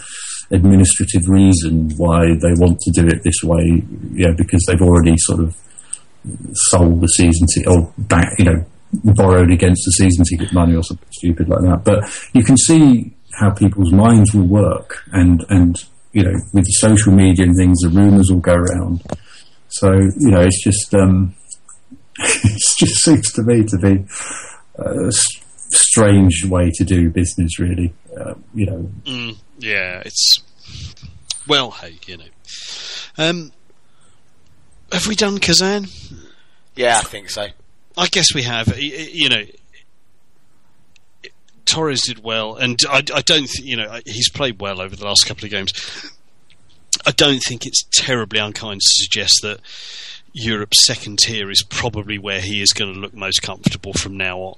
administrative 0.52 1.22
reason 1.28 1.90
why 1.98 2.28
they 2.42 2.54
want 2.60 2.80
to 2.80 2.92
do 2.92 3.08
it 3.08 3.24
this 3.24 3.42
way. 3.44 3.84
Yeah, 4.14 4.32
because 4.38 4.64
they've 4.68 4.82
already 4.82 5.16
sort 5.18 5.40
of 5.40 5.56
sold 6.54 7.02
the 7.02 7.08
season 7.08 7.48
ticket 7.54 7.72
or 7.72 7.94
back, 7.98 8.38
you 8.38 8.46
know, 8.46 8.66
borrowed 9.16 9.52
against 9.52 9.84
the 9.86 9.92
season 9.92 10.26
ticket 10.26 10.54
money 10.54 10.76
or 10.76 10.84
something 10.84 11.08
stupid 11.12 11.50
like 11.50 11.62
that. 11.62 11.84
But 11.84 12.04
you 12.34 12.44
can 12.44 12.58
see 12.58 13.14
how 13.40 13.52
people's 13.52 13.94
minds 13.94 14.34
will 14.34 14.48
work, 14.48 15.04
and 15.14 15.46
and 15.50 15.84
you 16.14 16.24
know, 16.24 16.34
with 16.54 16.66
social 16.68 17.14
media 17.14 17.46
and 17.46 17.56
things, 17.56 17.80
the 17.80 17.90
rumours 17.90 18.30
will 18.30 18.40
go 18.42 18.54
around. 18.54 19.02
So 19.70 19.92
you 19.94 20.32
know, 20.32 20.42
it's 20.42 20.64
just 20.64 20.94
um, 20.94 21.34
it 22.20 22.62
just 22.78 23.04
seems 23.04 23.32
to 23.34 23.44
me 23.44 23.64
to 23.64 23.78
be 23.78 24.06
a 24.76 25.12
strange 25.72 26.46
way 26.46 26.70
to 26.76 26.84
do 26.84 27.10
business. 27.10 27.60
Really, 27.60 27.94
uh, 28.20 28.34
you 28.54 28.66
know, 28.66 28.92
Mm, 29.06 29.38
yeah, 29.62 30.02
it's 30.06 30.38
well, 31.48 31.72
hey, 31.72 31.96
you 32.08 32.18
know. 32.18 32.26
Um, 33.18 33.52
have 34.92 35.08
we 35.08 35.16
done 35.16 35.38
Kazan? 35.40 35.88
Yeah, 36.76 36.98
I 36.98 37.02
think 37.04 37.30
so. 37.30 37.48
I 37.98 38.08
guess 38.08 38.34
we 38.34 38.44
have. 38.44 38.68
Y- 38.68 38.74
y- 38.96 39.10
You 39.12 39.30
know, 39.30 39.44
Torres 41.66 42.02
did 42.06 42.24
well, 42.24 42.56
and 42.56 42.78
I, 42.90 42.98
I 43.14 43.22
don't. 43.22 43.48
Th- 43.48 43.62
you 43.64 43.78
know, 43.78 44.00
he's 44.06 44.30
played 44.30 44.60
well 44.60 44.82
over 44.82 44.96
the 44.96 45.06
last 45.06 45.26
couple 45.26 45.46
of 45.46 45.52
games. 45.52 45.72
I 47.06 47.12
don't 47.12 47.40
think 47.48 47.66
it's 47.66 47.84
terribly 47.94 48.40
unkind 48.40 48.82
to 48.82 48.88
suggest 49.04 49.40
that 49.44 49.60
Europe's 50.34 50.86
second 50.86 51.20
tier 51.20 51.50
is 51.50 51.64
probably 51.70 52.18
where 52.18 52.42
he 52.42 52.62
is 52.62 52.74
going 52.74 52.94
to 52.94 53.00
look 53.00 53.14
most 53.14 53.42
comfortable 53.42 53.94
from 53.94 54.18
now 54.18 54.40
on. 54.40 54.56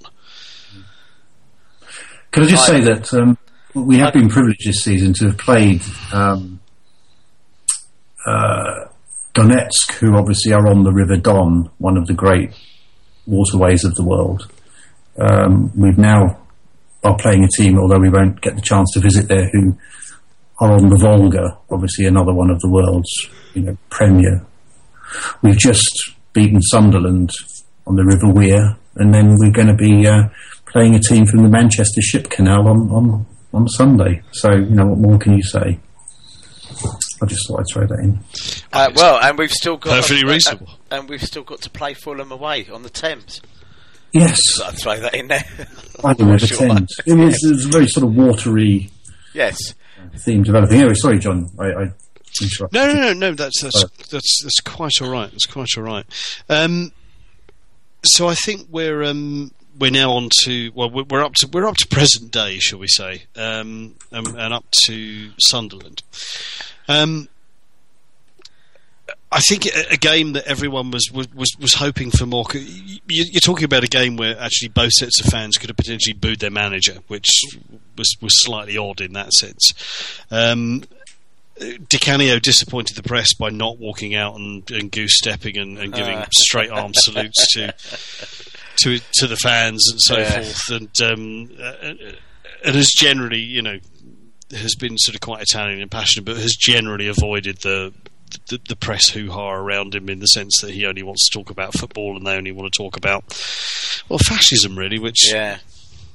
Can 2.32 2.44
I 2.44 2.48
just 2.48 2.64
I- 2.70 2.80
say 2.80 2.82
that 2.82 3.14
um, 3.14 3.38
we 3.74 3.98
have 3.98 4.14
been 4.14 4.30
privileged 4.30 4.66
this 4.66 4.84
season 4.84 5.14
to 5.14 5.28
have 5.28 5.38
played 5.38 5.82
um, 6.12 6.60
uh, 8.26 8.86
Donetsk, 9.34 9.94
who 10.00 10.16
obviously 10.16 10.54
are 10.54 10.68
on 10.68 10.84
the 10.84 10.92
River 10.92 11.18
Don, 11.18 11.70
one 11.80 11.98
of 11.98 12.06
the 12.06 12.14
great 12.14 12.52
waterways 13.26 13.84
of 13.84 13.96
the 13.96 14.04
world. 14.04 14.52
Um, 15.18 15.72
we've 15.76 15.98
now 15.98 16.40
are 17.04 17.18
playing 17.18 17.44
a 17.44 17.48
team, 17.48 17.80
although 17.80 18.00
we 18.00 18.10
won't 18.10 18.42
get 18.42 18.56
the 18.56 18.62
chance 18.62 18.92
to 18.94 19.00
visit 19.00 19.28
there, 19.28 19.50
who 19.52 19.76
are 20.60 20.74
on 20.74 20.90
the 20.90 20.98
Volga, 20.98 21.58
obviously 21.72 22.06
another 22.06 22.34
one 22.34 22.50
of 22.50 22.60
the 22.60 22.70
world's 22.70 23.12
you 23.54 23.64
know 23.64 23.78
premier. 23.90 24.46
We've 25.42 25.58
just 25.58 26.14
beaten 26.34 26.62
Sunderland 26.62 27.32
on 27.86 27.96
the 27.96 28.06
River 28.06 28.32
Wear, 28.32 28.78
and 28.96 29.14
then 29.14 29.36
we're 29.38 29.52
going 29.52 29.68
to 29.68 29.76
be 29.76 30.08
uh, 30.08 30.30
playing 30.66 30.96
a 30.96 31.00
team 31.00 31.26
from 31.26 31.44
the 31.44 31.50
Manchester 31.50 32.02
Ship 32.02 32.30
Canal 32.30 32.68
on, 32.68 32.78
on, 32.90 33.26
on 33.54 33.68
Sunday. 33.68 34.22
So, 34.32 34.52
you 34.52 34.66
know, 34.76 34.88
what 34.88 34.98
more 35.00 35.18
can 35.20 35.34
you 35.34 35.44
say? 35.44 35.80
I 37.22 37.26
just 37.26 37.48
thought 37.48 37.60
I'd 37.62 37.66
throw 37.72 37.88
that 37.88 38.00
in. 38.00 38.20
Uh, 38.74 38.92
well, 38.96 39.20
and 39.22 39.38
we've 39.38 39.52
still 39.52 39.78
got 39.78 40.02
Perfectly 40.02 40.28
uh, 40.28 40.32
reasonable. 40.34 40.68
uh, 40.92 40.96
and 40.96 41.10
we've 41.10 41.24
still 41.24 41.44
got 41.44 41.62
to 41.62 41.70
play 41.70 41.94
Fulham 41.94 42.32
away 42.32 42.68
on 42.72 42.84
the 42.84 42.90
Thames. 42.90 43.42
Yes, 44.12 44.40
So 44.56 44.66
I'd 44.66 44.78
throw 44.78 45.00
that 45.00 45.14
in 45.16 45.28
there. 45.28 45.44
by 46.02 46.14
the 46.14 46.26
River 46.26 46.40
Sure. 46.48 46.68
Thames. 46.68 46.96
It 47.06 47.14
was, 47.14 47.44
it 47.44 47.52
was 47.52 47.66
a 47.66 47.70
very 47.70 47.88
sort 47.88 48.06
of 48.06 48.16
watery 48.16 48.90
yes. 49.34 49.58
theme 50.20 50.44
developing. 50.44 50.78
Anyway, 50.80 50.94
sorry, 50.96 51.20
John. 51.20 51.50
I, 51.60 51.66
I 51.66 51.92
No, 52.72 52.88
no, 52.88 52.94
no, 52.94 53.14
no. 53.14 53.34
That's 53.34 53.62
that's 53.62 53.84
that's 54.10 54.40
that's 54.44 54.60
quite 54.66 54.92
all 55.02 55.10
right. 55.10 55.32
That's 55.32 55.46
quite 55.46 55.70
all 55.78 55.84
right. 55.84 56.06
Um, 56.50 56.92
so 58.06 58.28
I 58.28 58.36
think 58.36 58.68
we're 58.70 59.04
um, 59.04 59.52
we're 59.78 59.92
now 59.92 60.12
on 60.12 60.30
to 60.44 60.72
well, 60.76 60.90
we're, 60.90 61.24
up 61.24 61.34
to 61.36 61.48
we're 61.48 61.66
up 61.68 61.76
to 61.78 61.88
present 61.88 62.32
day, 62.32 62.58
shall 62.60 62.80
we 62.80 62.88
say, 62.88 63.24
um, 63.36 63.96
um, 64.12 64.36
and 64.38 64.54
up 64.54 64.66
to 64.86 65.32
Sunderland. 65.40 66.04
Um, 66.88 67.28
I 69.32 69.40
think 69.40 69.66
a, 69.66 69.98
game 69.98 70.34
that 70.34 70.46
everyone 70.46 70.92
was 70.92 71.10
was 71.12 71.28
was, 71.60 71.74
hoping 71.74 72.12
for 72.12 72.28
more. 72.28 72.46
you- 72.54 73.00
You're 73.08 73.42
talking 73.42 73.66
about 73.66 73.84
a 73.84 73.88
game 73.88 74.16
where 74.16 74.40
actually 74.40 74.70
both 74.70 74.92
sets 74.92 75.20
of 75.20 75.26
fans 75.26 75.58
could 75.58 75.70
have 75.72 75.78
potentially 75.78 76.14
booed 76.14 76.40
their 76.40 76.52
manager, 76.52 77.00
which 77.08 77.28
was 77.98 78.16
was 78.22 78.44
slightly 78.46 78.78
odd 78.78 79.02
in 79.02 79.14
that 79.14 79.34
sense. 79.34 79.72
Um, 80.30 80.84
Di 81.60 81.98
Canio 81.98 82.38
disappointed 82.40 82.96
the 82.96 83.04
press 83.04 83.34
by 83.34 83.50
not 83.50 83.78
walking 83.80 84.14
out 84.16 84.36
and, 84.36 84.70
and 84.72 84.92
goose 84.92 85.18
stepping 85.18 85.58
and, 85.58 85.78
and 85.80 85.94
giving 85.94 86.18
Ah. 86.18 86.28
straight 86.32 86.70
arm 86.72 86.94
salutes 86.96 87.48
to 87.54 87.74
to 88.78 89.00
to 89.16 89.28
the 89.28 89.38
fans 89.38 89.84
and 89.92 90.02
so 90.02 90.18
Yeah. 90.18 90.42
forth, 90.42 90.70
and 90.72 91.02
um, 91.02 91.52
uh, 91.60 91.94
and 92.66 92.76
has 92.76 92.88
generally, 92.96 93.40
you 93.40 93.62
know, 93.62 93.80
has 94.52 94.76
been 94.76 94.98
sort 94.98 95.16
of 95.16 95.22
quite 95.22 95.42
Italian 95.42 95.82
and 95.82 95.90
passionate, 95.92 96.26
but 96.26 96.38
has 96.38 96.56
generally 96.56 97.08
avoided 97.08 97.58
the. 97.60 97.94
The, 98.50 98.60
the 98.68 98.76
press 98.76 99.10
hoo 99.10 99.30
ha 99.30 99.52
around 99.52 99.94
him 99.94 100.10
in 100.10 100.18
the 100.18 100.26
sense 100.26 100.54
that 100.62 100.72
he 100.72 100.88
only 100.88 101.04
wants 101.04 101.30
to 101.30 101.38
talk 101.38 101.52
about 101.52 101.78
football 101.78 102.18
and 102.18 102.26
they 102.26 102.36
only 102.36 102.52
want 102.52 102.74
to 102.74 102.76
talk 102.76 102.98
about 102.98 103.24
well 104.10 104.18
fascism 104.18 104.76
really, 104.76 104.98
which 104.98 105.32
Yeah. 105.32 105.60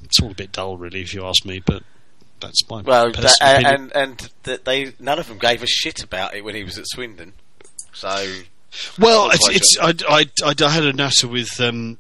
it's 0.03 0.19
all 0.21 0.33
a 0.33 0.35
bit 0.35 0.51
dull 0.51 0.77
really 0.77 1.01
if 1.01 1.15
you 1.15 1.25
ask 1.25 1.45
me, 1.45 1.63
but 1.65 1.85
that's 2.41 2.69
my 2.69 2.83
Well, 2.83 3.13
that, 3.13 3.37
and 3.41 3.93
and 3.95 4.31
that 4.43 4.65
they 4.65 4.95
none 4.99 5.21
of 5.21 5.29
them 5.29 5.39
gave 5.39 5.63
a 5.63 5.67
shit 5.69 6.03
about 6.03 6.35
it 6.35 6.43
when 6.43 6.57
he 6.57 6.65
was 6.65 6.77
at 6.77 6.87
Swindon. 6.89 7.35
So 7.93 8.09
Well, 8.99 9.31
it's, 9.33 9.49
it's 9.49 9.79
I, 9.79 9.95
I, 10.09 10.27
I, 10.45 10.55
I 10.61 10.71
had 10.71 10.87
a 10.87 10.93
natter 10.93 11.29
with 11.29 11.61
um, 11.61 11.99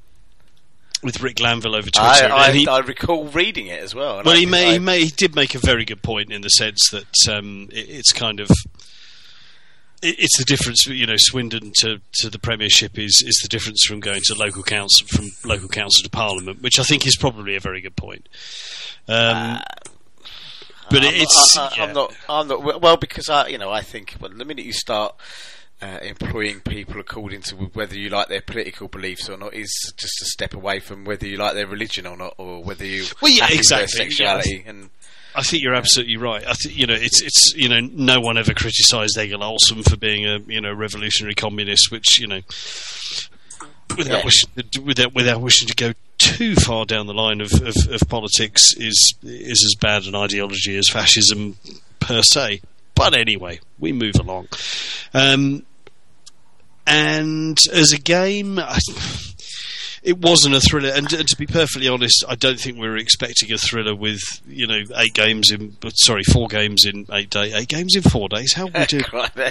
with 1.03 1.21
Rick 1.23 1.37
Lanville 1.37 1.77
over 1.77 1.91
Twitter, 1.91 2.33
I, 2.33 2.49
I, 2.49 2.53
he, 2.53 2.67
I 2.67 2.79
recall 2.79 3.27
reading 3.27 3.67
it 3.69 3.81
as 3.81 3.95
well. 3.95 4.23
well, 4.25 4.35
he 4.35 4.41
think 4.41 4.51
may, 4.51 4.69
I- 4.69 4.73
he 4.75 4.79
may 4.79 5.05
he 5.05 5.11
did 5.11 5.35
make 5.35 5.55
a 5.55 5.59
very 5.59 5.85
good 5.85 6.03
point 6.03 6.33
in 6.33 6.43
the 6.43 6.51
sense 6.51 6.91
that 6.91 7.33
um, 7.33 7.69
it, 7.73 7.89
it's 7.89 8.13
kind 8.13 8.41
of 8.41 8.51
it, 10.03 10.17
it's 10.19 10.39
the 10.39 10.45
difference, 10.45 10.87
you 10.87 11.07
know, 11.07 11.17
Swindon 11.17 11.73
to, 11.79 12.01
to 12.21 12.31
the 12.31 12.39
Premiership 12.39 12.99
is 12.99 13.23
is 13.27 13.39
the 13.43 13.49
difference 13.49 13.85
from 13.87 14.01
going 14.01 14.21
to 14.25 14.35
local 14.35 14.63
council 14.63 15.07
from 15.07 15.27
local 15.45 15.69
council 15.69 16.03
to 16.03 16.11
Parliament, 16.11 16.63
which 16.63 16.79
I 16.79 16.83
think 16.83 17.07
is 17.07 17.17
probably 17.17 17.57
a 17.57 17.61
very 17.61 17.81
good 17.81 17.97
point. 17.97 18.29
Um, 19.07 19.61
but 20.91 21.03
I'm 21.03 21.15
it's 21.15 21.57
not, 21.57 21.73
I, 21.73 21.77
yeah. 21.77 21.89
am 21.89 21.95
not. 21.95 22.15
I'm 22.29 22.49
not. 22.49 22.81
Well, 22.83 22.97
because 22.97 23.29
I, 23.29 23.49
you 23.49 23.59
know, 23.59 23.71
I 23.71 23.83
think 23.83 24.17
well, 24.21 24.31
the 24.31 24.45
minute 24.45 24.65
you 24.65 24.73
start 24.73 25.15
uh, 25.81 25.99
employing 26.03 26.61
people 26.61 26.99
according 27.01 27.43
to 27.43 27.55
whether 27.57 27.97
you 27.97 28.09
like 28.09 28.29
their 28.29 28.41
political 28.41 28.89
beliefs 28.89 29.29
or 29.29 29.37
not 29.37 29.55
is 29.55 29.71
just 29.97 30.21
a 30.23 30.25
step 30.27 30.55
away 30.55 30.81
from 30.81 31.05
whether 31.05 31.27
you 31.27 31.37
like 31.37 31.55
their 31.55 31.67
religion 31.67 32.07
or 32.07 32.17
not, 32.17 32.35
or 32.39 32.63
whether 32.63 32.85
you 32.85 33.05
Well, 33.23 33.31
yeah, 33.31 33.45
happy 33.45 33.59
with 33.59 33.69
their 33.69 33.83
exactly, 34.03 34.63
yeah. 34.65 34.71
And 34.71 34.91
I 35.37 35.43
think 35.43 35.63
you're 35.63 35.75
absolutely 35.75 36.17
right. 36.17 36.45
I 36.47 36.55
think 36.55 36.77
you 36.77 36.87
know 36.87 36.95
it's 36.95 37.23
it's 37.23 37.55
you 37.55 37.69
know 37.69 37.79
no 37.81 38.19
one 38.21 38.39
ever 38.39 38.55
criticised 38.55 39.17
Egil 39.17 39.43
Olsen 39.45 39.83
for 39.85 39.97
being 39.97 40.27
a 40.27 40.39
you 40.47 40.61
know 40.61 40.73
revolutionary 40.73 41.35
communist, 41.35 41.91
which 41.93 42.19
you 42.19 42.27
know 42.27 42.41
without 43.97 44.19
Yeah. 44.19 44.25
wishing 44.25 44.51
to, 44.73 44.81
without 44.81 45.15
without 45.15 45.41
wishing 45.41 45.69
to 45.69 45.75
go 45.75 45.93
too 46.19 46.55
far 46.57 46.85
down 46.85 47.07
the 47.07 47.15
line 47.15 47.41
of, 47.41 47.53
of, 47.63 47.77
of 47.91 48.01
politics 48.09 48.73
is 48.77 49.15
is 49.23 49.65
as 49.65 49.77
bad 49.81 50.05
an 50.05 50.15
ideology 50.17 50.77
as 50.77 50.89
fascism 50.89 51.57
per 52.01 52.23
se. 52.23 52.61
But 52.95 53.17
anyway, 53.17 53.61
we 53.79 53.93
move 53.93 54.17
along. 54.17 54.49
Um, 55.15 55.65
and 56.89 57.59
as 57.73 57.93
a 57.93 57.99
game, 57.99 58.59
it 60.03 60.19
wasn't 60.19 60.55
a 60.55 60.61
thriller. 60.61 60.91
And, 60.91 61.13
and 61.13 61.29
to 61.29 61.37
be 61.37 61.47
perfectly 61.47 61.89
honest, 61.89 62.25
I 62.29 62.35
don't 62.35 62.59
think 62.59 62.79
we 62.79 62.89
were 62.89 62.97
expecting 62.97 63.53
a 63.53 63.59
thriller 63.59 63.95
with 63.95 64.21
you 64.47 64.67
know 64.67 64.81
eight 64.97 65.15
games 65.15 65.51
in, 65.51 65.77
sorry, 65.95 66.23
four 66.25 66.49
games 66.49 66.85
in 66.85 67.07
eight 67.13 67.31
days, 67.31 67.55
eight 67.55 67.69
games 67.69 67.95
in 67.97 68.03
four 68.03 68.29
days. 68.29 68.53
How 68.55 68.67
we 68.67 68.87
do? 68.87 69.03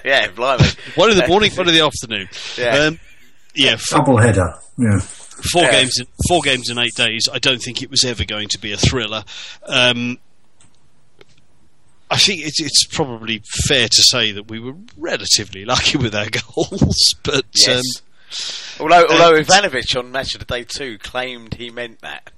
yeah, 0.05 0.27
blimey. 0.31 0.65
one 0.95 1.11
in 1.11 1.18
the 1.18 1.27
morning, 1.27 1.51
one 1.53 1.68
in 1.68 1.73
the 1.73 1.85
afternoon. 1.85 2.27
Yeah. 2.57 2.77
Um, 2.88 2.99
yeah, 3.55 3.76
four, 3.77 3.99
Double 3.99 4.18
header. 4.18 4.53
Yeah. 4.77 4.99
four 4.99 5.64
Yeah. 5.64 5.72
games, 5.72 5.99
in, 5.99 6.05
four 6.27 6.41
games 6.43 6.69
in 6.69 6.77
eight 6.77 6.93
days. 6.95 7.27
I 7.31 7.39
don't 7.39 7.59
think 7.61 7.81
it 7.81 7.89
was 7.89 8.03
ever 8.05 8.23
going 8.23 8.49
to 8.49 8.59
be 8.59 8.72
a 8.72 8.77
thriller. 8.77 9.23
Um, 9.65 10.19
I 12.09 12.17
think 12.17 12.41
it's, 12.45 12.61
it's 12.61 12.85
probably 12.88 13.41
fair 13.67 13.88
to 13.88 14.03
say 14.03 14.31
that 14.31 14.49
we 14.49 14.59
were 14.59 14.75
relatively 14.97 15.65
lucky 15.65 15.97
with 15.97 16.15
our 16.15 16.29
goals, 16.55 17.15
but 17.23 17.45
Yes. 17.65 17.84
um, 18.79 18.85
although, 18.85 19.05
although 19.09 19.41
Ivanovic 19.41 19.97
on 19.97 20.11
Match 20.11 20.34
of 20.34 20.39
the 20.39 20.45
Day 20.45 20.63
2 20.63 20.99
claimed 20.99 21.55
he 21.55 21.69
meant 21.69 21.99
that. 22.01 22.31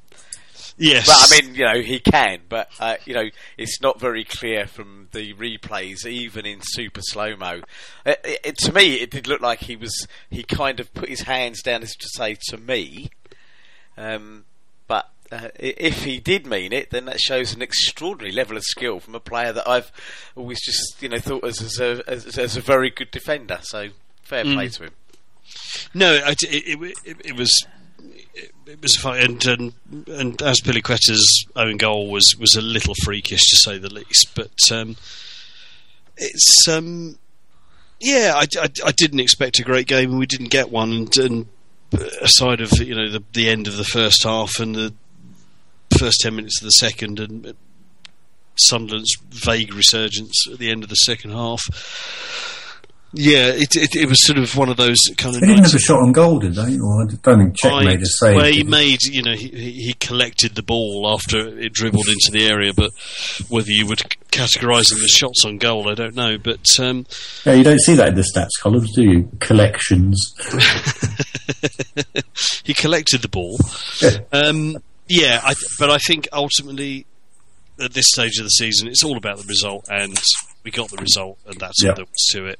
yes, 0.77 1.05
But 1.07 1.17
I 1.37 1.41
mean, 1.41 1.55
you 1.55 1.65
know, 1.65 1.81
he 1.81 1.99
can, 1.99 2.39
but 2.49 2.69
uh, 2.79 2.95
you 3.05 3.13
know, 3.13 3.29
it's 3.57 3.79
not 3.81 3.99
very 3.99 4.23
clear 4.23 4.65
from 4.65 5.07
the 5.11 5.33
replays, 5.35 6.05
even 6.05 6.45
in 6.47 6.59
super 6.63 7.01
slow 7.03 7.35
mo. 7.35 7.61
It- 8.05 8.57
to 8.59 8.73
me, 8.73 8.95
it 8.95 9.11
did 9.11 9.27
look 9.27 9.41
like 9.41 9.59
he 9.59 9.75
was 9.75 10.07
he 10.31 10.41
kind 10.43 10.79
of 10.79 10.91
put 10.95 11.09
his 11.09 11.21
hands 11.21 11.61
down 11.61 11.83
as 11.83 11.95
to 11.95 12.07
say 12.15 12.37
to 12.49 12.57
me. 12.57 13.09
Um, 13.97 14.45
uh, 15.31 15.49
if 15.59 16.03
he 16.03 16.19
did 16.19 16.47
mean 16.47 16.73
it, 16.73 16.89
then 16.89 17.05
that 17.05 17.19
shows 17.19 17.53
an 17.53 17.61
extraordinary 17.61 18.31
level 18.31 18.57
of 18.57 18.63
skill 18.63 18.99
from 18.99 19.15
a 19.15 19.19
player 19.19 19.53
that 19.53 19.67
I've 19.67 19.91
always 20.35 20.59
just 20.63 21.01
you 21.01 21.09
know 21.09 21.19
thought 21.19 21.43
as, 21.43 21.61
as 21.61 21.79
a 21.79 22.03
as, 22.07 22.37
as 22.37 22.57
a 22.57 22.61
very 22.61 22.89
good 22.89 23.11
defender. 23.11 23.59
So 23.61 23.89
fair 24.23 24.43
play 24.43 24.69
to 24.69 24.83
him. 24.85 24.91
No, 25.93 26.13
it, 26.13 26.37
it, 26.43 26.95
it, 27.05 27.17
it 27.25 27.35
was 27.35 27.51
it, 28.65 28.81
was 28.81 28.95
fine, 28.95 29.21
and, 29.21 29.45
and 29.45 29.73
and 30.07 30.37
Azpilicueta's 30.37 31.45
own 31.55 31.77
goal 31.77 32.09
was 32.09 32.35
was 32.39 32.55
a 32.55 32.61
little 32.61 32.93
freakish 33.03 33.41
to 33.49 33.57
say 33.57 33.77
the 33.77 33.93
least, 33.93 34.31
but 34.35 34.51
um, 34.71 34.95
it's 36.17 36.67
um, 36.67 37.17
yeah, 37.99 38.33
I, 38.35 38.45
I, 38.61 38.69
I 38.85 38.91
didn't 38.91 39.19
expect 39.19 39.59
a 39.59 39.63
great 39.63 39.87
game, 39.87 40.11
and 40.11 40.19
we 40.19 40.25
didn't 40.25 40.49
get 40.49 40.71
one, 40.71 40.91
and, 40.91 41.17
and 41.17 41.45
aside 42.21 42.61
of 42.61 42.71
you 42.79 42.95
know 42.95 43.09
the 43.09 43.23
the 43.33 43.49
end 43.49 43.67
of 43.67 43.77
the 43.77 43.83
first 43.83 44.23
half 44.23 44.59
and 44.59 44.75
the 44.75 44.93
first 45.97 46.19
ten 46.21 46.35
minutes 46.35 46.61
of 46.61 46.65
the 46.65 46.71
second, 46.71 47.19
and 47.19 47.53
Sunderland's 48.57 49.15
vague 49.29 49.73
resurgence 49.73 50.45
at 50.51 50.59
the 50.59 50.71
end 50.71 50.83
of 50.83 50.89
the 50.89 50.95
second 50.95 51.31
half. 51.31 51.61
Yeah, 53.11 53.47
it, 53.47 53.75
it 53.75 53.95
it 53.95 54.07
was 54.07 54.23
sort 54.23 54.37
of 54.37 54.55
one 54.55 54.69
of 54.69 54.77
those 54.77 54.95
kind 55.17 55.33
of 55.33 55.41
They 55.41 55.47
didn't 55.47 55.63
nights 55.63 55.71
have 55.71 55.79
a 55.79 55.83
shot 55.83 55.99
on 55.99 56.11
goal, 56.11 56.37
did 56.37 56.53
they? 56.53 56.77
Or 56.77 57.01
I 57.01 57.05
don't 57.07 57.39
think 57.39 57.57
Cech 57.57 57.83
made 57.83 58.03
a 58.03 58.05
save. 58.05 58.35
where 58.35 58.51
he 58.51 58.63
made, 58.63 59.01
you 59.01 59.23
know, 59.23 59.33
he, 59.33 59.47
he 59.47 59.71
he 59.71 59.93
collected 59.93 60.53
the 60.53 60.61
ball 60.61 61.09
after 61.11 61.39
it 61.57 61.73
dribbled 61.73 62.07
into 62.07 62.29
the 62.31 62.45
area, 62.45 62.71
but 62.71 62.91
whether 63.47 63.71
you 63.71 63.87
would 63.87 63.97
categorise 64.31 64.89
them 64.89 64.99
as 65.03 65.09
shots 65.09 65.43
on 65.43 65.57
goal, 65.57 65.89
I 65.89 65.95
don't 65.95 66.13
know. 66.13 66.37
But 66.37 66.67
um, 66.79 67.07
Yeah, 67.47 67.53
you 67.53 67.63
don't 67.63 67.81
see 67.81 67.95
that 67.95 68.09
in 68.09 68.15
the 68.15 68.21
stats 68.21 68.61
columns, 68.61 68.93
do 68.93 69.01
you? 69.01 69.31
Collections. 69.39 70.31
he 72.63 72.75
collected 72.75 73.23
the 73.23 73.27
ball. 73.29 73.57
Yeah. 74.03 74.19
Um, 74.31 74.77
yeah, 75.09 75.41
I, 75.43 75.53
but 75.79 75.89
I 75.89 75.97
think 75.97 76.27
ultimately 76.31 77.05
at 77.81 77.93
this 77.93 78.07
stage 78.09 78.37
of 78.39 78.43
the 78.45 78.49
season, 78.49 78.87
it's 78.87 79.03
all 79.03 79.17
about 79.17 79.37
the 79.37 79.45
result, 79.47 79.85
and 79.89 80.17
we 80.63 80.71
got 80.71 80.89
the 80.89 80.97
result, 80.97 81.37
and 81.45 81.59
that's 81.59 81.81
Yeah. 81.83 81.89
all 81.91 81.95
there 81.95 82.05
was 82.05 82.27
to 82.33 82.45
it. 82.45 82.59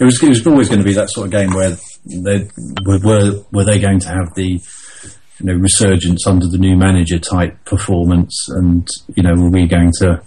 It 0.00 0.04
was, 0.04 0.22
it 0.22 0.28
was 0.28 0.46
always 0.46 0.68
going 0.68 0.78
to 0.78 0.84
be 0.84 0.94
that 0.94 1.10
sort 1.10 1.26
of 1.26 1.32
game 1.32 1.50
where 1.50 1.76
they 2.06 2.48
were, 2.86 2.98
were 3.00 3.44
were 3.52 3.64
they 3.64 3.78
going 3.80 3.98
to 4.00 4.08
have 4.08 4.32
the 4.36 4.60
you 5.40 5.46
know 5.46 5.54
resurgence 5.54 6.26
under 6.28 6.46
the 6.46 6.58
new 6.58 6.76
manager 6.76 7.18
type 7.18 7.62
performance, 7.64 8.46
and 8.50 8.86
you 9.16 9.22
know 9.24 9.34
were 9.34 9.50
we 9.50 9.66
going 9.66 9.90
to 9.98 10.22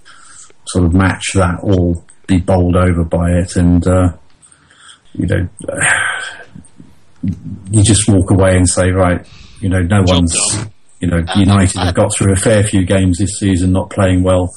sort 0.68 0.86
of 0.86 0.94
match 0.94 1.24
that 1.36 1.60
or 1.64 1.94
be 2.28 2.40
bowled 2.40 2.76
over 2.76 3.04
by 3.06 3.32
it, 3.32 3.56
and 3.56 3.88
uh, 3.88 4.10
you 5.14 5.28
know 5.28 5.48
you 7.72 7.84
just 7.84 8.08
walk 8.10 8.32
away 8.32 8.58
and 8.58 8.68
say 8.68 8.92
right, 8.92 9.26
you 9.62 9.70
know 9.70 9.80
no 9.82 10.04
Job 10.04 10.18
one's. 10.18 10.34
done. 10.58 10.73
You 11.04 11.10
know, 11.10 11.20
United 11.36 11.80
have 11.80 11.96
got 11.96 12.16
through 12.16 12.32
a 12.32 12.38
fair 12.38 12.64
few 12.64 12.86
games 12.86 13.18
this 13.18 13.38
season, 13.38 13.74
not 13.74 13.90
playing 13.90 14.24
well. 14.24 14.50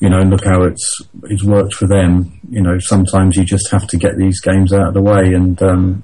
You 0.00 0.10
know, 0.10 0.18
look 0.18 0.44
how 0.44 0.64
it's 0.64 1.00
it's 1.24 1.42
worked 1.42 1.72
for 1.72 1.86
them. 1.86 2.38
You 2.50 2.60
know, 2.60 2.78
sometimes 2.78 3.36
you 3.36 3.44
just 3.44 3.70
have 3.70 3.86
to 3.86 3.96
get 3.96 4.18
these 4.18 4.38
games 4.42 4.74
out 4.74 4.88
of 4.88 4.92
the 4.92 5.00
way, 5.00 5.32
and 5.32 5.62
um, 5.62 6.02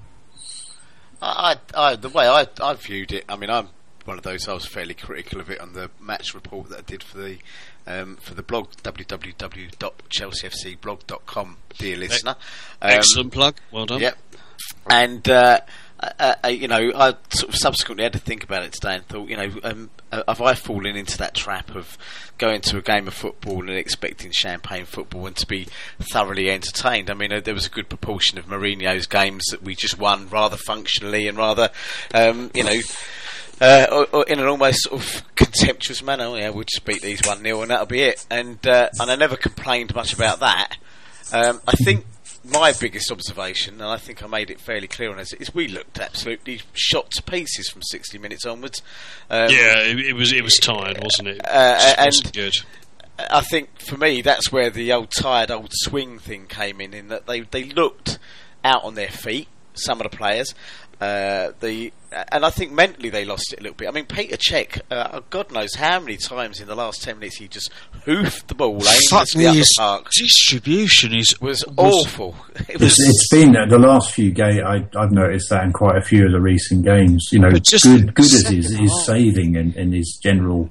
I, 1.20 1.57
I, 1.74 1.97
the 1.97 2.09
way 2.09 2.27
I, 2.27 2.47
I 2.62 2.73
viewed 2.73 3.12
it, 3.12 3.27
I 3.28 3.36
mean, 3.36 3.51
I'm 3.51 3.69
one 4.07 4.16
of 4.16 4.24
those. 4.24 4.49
I 4.49 4.55
was 4.55 4.65
fairly 4.65 4.95
critical 4.95 5.39
of 5.39 5.51
it 5.51 5.61
on 5.61 5.74
the 5.74 5.90
match 6.01 6.32
report 6.32 6.70
that 6.70 6.78
I 6.78 6.82
did 6.82 7.03
for 7.03 7.19
the 7.19 7.36
um, 7.86 8.16
for 8.16 8.32
the 8.32 8.43
blog 8.43 8.70
www.chelseafcblog.com, 8.82 11.57
dear 11.77 11.99
listener. 11.99 12.36
Um, 12.81 12.90
Excellent 12.90 13.35
plug. 13.35 13.57
Well 13.70 13.85
done. 13.85 14.01
Yep. 14.01 14.16
And 14.90 15.28
uh, 15.28 15.61
uh, 16.01 16.35
uh, 16.45 16.49
you 16.49 16.69
know, 16.69 16.93
I 16.95 17.15
sort 17.31 17.53
of 17.53 17.57
subsequently 17.57 18.05
had 18.05 18.12
to 18.12 18.19
think 18.19 18.45
about 18.45 18.62
it 18.62 18.73
today 18.73 18.95
and 18.97 19.07
thought, 19.07 19.29
you 19.29 19.37
know, 19.37 19.51
um, 19.65 19.91
uh, 20.12 20.23
have 20.29 20.41
I 20.41 20.55
fallen 20.55 20.97
into 20.97 21.19
that 21.19 21.35
trap 21.35 21.75
of 21.75 21.99
going 22.39 22.61
to 22.62 22.79
a 22.79 22.83
game 22.83 23.09
of 23.09 23.15
football 23.15 23.61
and 23.61 23.70
expecting 23.70 24.31
champagne 24.31 24.85
football 24.85 25.27
and 25.27 25.37
to 25.37 25.47
be 25.47 25.66
thoroughly 25.99 26.51
entertained? 26.51 27.11
I 27.11 27.15
mean, 27.15 27.33
uh, 27.33 27.41
there 27.41 27.55
was 27.55 27.66
a 27.66 27.70
good 27.70 27.89
proportion 27.89 28.39
of 28.39 28.47
Mourinho's 28.47 29.07
games 29.07 29.45
that 29.51 29.62
we 29.62 29.75
just 29.75 29.99
won 29.99 30.29
rather 30.29 30.57
functionally 30.57 31.27
and 31.27 31.37
rather, 31.37 31.70
um, 32.15 32.51
you 32.55 32.65
know. 32.65 32.81
Uh, 33.61 33.87
or, 33.91 34.07
or 34.20 34.25
in 34.29 34.39
an 34.39 34.47
almost 34.47 34.83
sort 34.83 35.03
of 35.03 35.35
contemptuous 35.35 36.01
manner, 36.01 36.27
oh, 36.27 36.37
yeah, 36.37 36.49
we'll 36.49 36.62
just 36.62 36.85
beat 36.85 37.03
these 37.03 37.20
one 37.27 37.43
0 37.43 37.62
and 37.62 37.73
that'll 37.73 37.87
be 37.87 38.03
it. 38.03 38.25
And 38.31 38.65
uh, 38.65 38.89
and 39.01 39.11
I 39.11 39.16
never 39.16 39.35
complained 39.37 39.97
much 39.97 40.12
about 40.12 40.39
that. 40.39 40.77
Um, 41.33 41.61
I 41.66 41.73
think 41.73 42.07
my 42.44 42.73
biggest 42.73 43.10
observation, 43.10 43.74
and 43.74 43.85
I 43.85 43.97
think 43.97 44.23
I 44.23 44.27
made 44.27 44.51
it 44.51 44.60
fairly 44.60 44.86
clear 44.86 45.10
on 45.10 45.16
this, 45.19 45.32
is 45.35 45.55
we 45.55 45.69
looked 45.69 45.98
absolutely 45.98 46.62
shot 46.73 47.10
to 47.12 47.23
pieces 47.23 47.69
from 47.69 47.82
60 47.82 48.19
minutes 48.19 48.47
onwards. 48.47 48.82
Um, 49.31 49.51
Yeah, 49.51 49.78
it, 49.81 49.98
it 49.98 50.12
was 50.15 50.32
it 50.32 50.43
was 50.43 50.55
tired, 50.56 51.02
wasn't 51.02 51.28
it? 51.28 51.40
Uh, 51.44 51.74
Just 51.78 51.98
and- 51.98 52.06
wasn't 52.06 52.32
good. 52.35 52.55
I 53.31 53.40
think 53.40 53.81
for 53.81 53.97
me, 53.97 54.23
that's 54.23 54.52
where 54.52 54.70
the 54.70 54.93
old 54.93 55.10
tired 55.10 55.51
old 55.51 55.70
swing 55.73 56.20
thing 56.20 56.47
came 56.47 56.81
in. 56.81 56.94
In 56.94 57.09
that 57.09 57.27
they 57.27 57.40
they 57.40 57.65
looked 57.65 58.19
out 58.62 58.85
on 58.85 58.94
their 58.94 59.09
feet, 59.09 59.48
some 59.74 60.01
of 60.01 60.09
the 60.09 60.16
players. 60.16 60.55
Uh, 61.01 61.53
the 61.61 61.93
and 62.33 62.45
I 62.45 62.51
think 62.51 62.73
mentally 62.73 63.09
they 63.11 63.25
lost 63.25 63.53
it 63.53 63.61
a 63.61 63.62
little 63.62 63.77
bit. 63.77 63.87
I 63.87 63.93
mean, 63.93 64.07
Peter 64.07 64.37
Cech, 64.37 64.81
uh, 64.91 65.20
God 65.31 65.53
knows 65.53 65.75
how 65.77 66.01
many 66.01 66.16
times 66.16 66.61
in 66.61 66.66
the 66.66 66.75
last 66.75 67.03
ten 67.03 67.19
minutes 67.19 67.37
he 67.37 67.47
just 67.47 67.70
hoofed 68.05 68.49
the 68.49 68.55
ball 68.55 68.81
Fuck 68.81 69.27
aimlessly 69.35 69.47
up 69.47 69.55
the 69.55 69.69
park. 69.77 70.09
distribution 70.16 71.15
is 71.15 71.39
Was 71.41 71.65
awful. 71.77 72.35
It 72.69 72.70
it's, 72.70 72.81
was 72.81 72.99
it's 72.99 73.29
been 73.31 73.57
uh, 73.57 73.66
the 73.66 73.79
last 73.79 74.12
few 74.12 74.33
games. 74.33 74.61
I've 74.66 75.12
noticed 75.12 75.51
that 75.51 75.65
in 75.65 75.73
quite 75.73 75.97
a 75.97 76.03
few 76.03 76.27
of 76.27 76.33
the 76.33 76.41
recent 76.41 76.85
games. 76.85 77.29
You 77.31 77.39
know, 77.39 77.51
just 77.51 77.85
good 77.85 78.15
good 78.15 78.25
as 78.25 78.41
second 78.43 78.57
his, 78.57 78.77
his 78.77 79.07
saving 79.07 79.57
and, 79.57 79.77
and 79.77 79.95
his 79.95 80.19
general, 80.20 80.70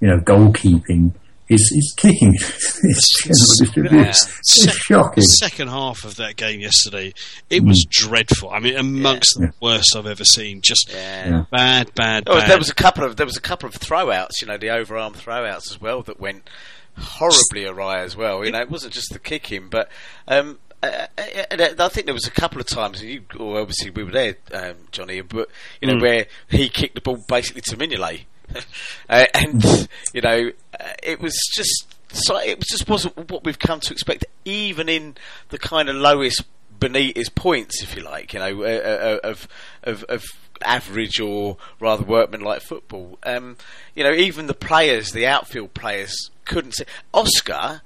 you 0.00 0.08
know, 0.08 0.18
goalkeeping. 0.20 1.12
His, 1.46 1.70
his 1.74 1.94
kicking, 1.96 2.32
his 2.32 3.20
general 3.22 3.56
distribution. 3.60 3.98
Yeah. 3.98 4.08
It's 4.08 4.62
Sec- 4.64 4.72
shocking. 4.74 5.22
second 5.24 5.68
half 5.68 6.04
of 6.04 6.16
that 6.16 6.36
game 6.36 6.60
yesterday, 6.60 7.12
it 7.50 7.62
was 7.62 7.84
dreadful. 7.90 8.48
I 8.50 8.60
mean, 8.60 8.76
amongst 8.76 9.36
Yeah. 9.38 9.48
the 9.48 9.52
worst 9.60 9.94
I've 9.94 10.06
ever 10.06 10.24
seen. 10.24 10.62
Just 10.62 10.90
Yeah. 10.90 11.28
Yeah. 11.28 11.44
bad, 11.50 11.94
bad, 11.94 12.24
Oh, 12.28 12.38
bad. 12.38 12.48
there 12.50 12.58
was 12.58 12.70
a 12.70 12.74
couple 12.74 13.04
of 13.04 13.16
there 13.16 13.26
was 13.26 13.36
a 13.36 13.42
couple 13.42 13.68
of 13.68 13.74
throwouts, 13.74 14.40
you 14.40 14.46
know, 14.46 14.56
the 14.56 14.68
overarm 14.68 15.12
throwouts 15.14 15.70
as 15.70 15.78
well 15.80 16.02
that 16.02 16.18
went 16.18 16.48
horribly 16.96 17.66
awry 17.66 18.00
as 18.02 18.16
well. 18.16 18.44
You 18.44 18.52
know, 18.52 18.60
it 18.60 18.70
wasn't 18.70 18.94
just 18.94 19.12
the 19.12 19.18
kicking, 19.18 19.68
but 19.68 19.90
um, 20.28 20.58
uh, 20.82 21.06
uh, 21.18 21.22
uh, 21.50 21.68
I 21.78 21.88
think 21.88 22.06
there 22.06 22.14
was 22.14 22.26
a 22.26 22.30
couple 22.30 22.60
of 22.60 22.66
times, 22.66 23.00
and 23.00 23.10
you, 23.10 23.22
well, 23.38 23.56
obviously 23.58 23.90
we 23.90 24.04
were 24.04 24.12
there, 24.12 24.36
um, 24.52 24.76
Johnny, 24.92 25.20
but 25.20 25.48
you 25.80 25.88
know 25.88 25.94
Mm. 25.96 26.02
where 26.02 26.26
he 26.48 26.68
kicked 26.68 26.94
the 26.94 27.00
ball 27.00 27.22
basically 27.28 27.62
to 27.62 27.76
Mignolet, 27.76 28.24
uh, 29.08 29.26
and 29.34 29.88
you 30.12 30.20
know 30.20 30.50
uh, 30.78 30.92
it 31.02 31.20
was 31.20 31.38
just 31.54 31.94
so 32.14 32.36
it 32.38 32.60
just 32.60 32.88
wasn't 32.88 33.30
what 33.30 33.44
we've 33.44 33.58
come 33.58 33.80
to 33.80 33.92
expect, 33.92 34.24
even 34.44 34.88
in 34.88 35.16
the 35.48 35.58
kind 35.58 35.88
of 35.88 35.96
lowest 35.96 36.44
Benitez 36.78 37.34
points, 37.34 37.82
if 37.82 37.96
you 37.96 38.02
like, 38.02 38.32
you 38.32 38.38
know, 38.38 38.62
uh, 38.62 38.66
uh, 38.66 39.28
of 39.28 39.48
of 39.82 40.04
of 40.04 40.22
average 40.62 41.20
or 41.20 41.56
rather 41.80 42.04
workmanlike 42.04 42.62
football. 42.62 43.18
Um, 43.22 43.56
you 43.94 44.04
know, 44.04 44.12
even 44.12 44.46
the 44.46 44.54
players, 44.54 45.12
the 45.12 45.26
outfield 45.26 45.74
players, 45.74 46.30
couldn't 46.44 46.72
see. 46.72 46.84
Oscar 47.12 47.82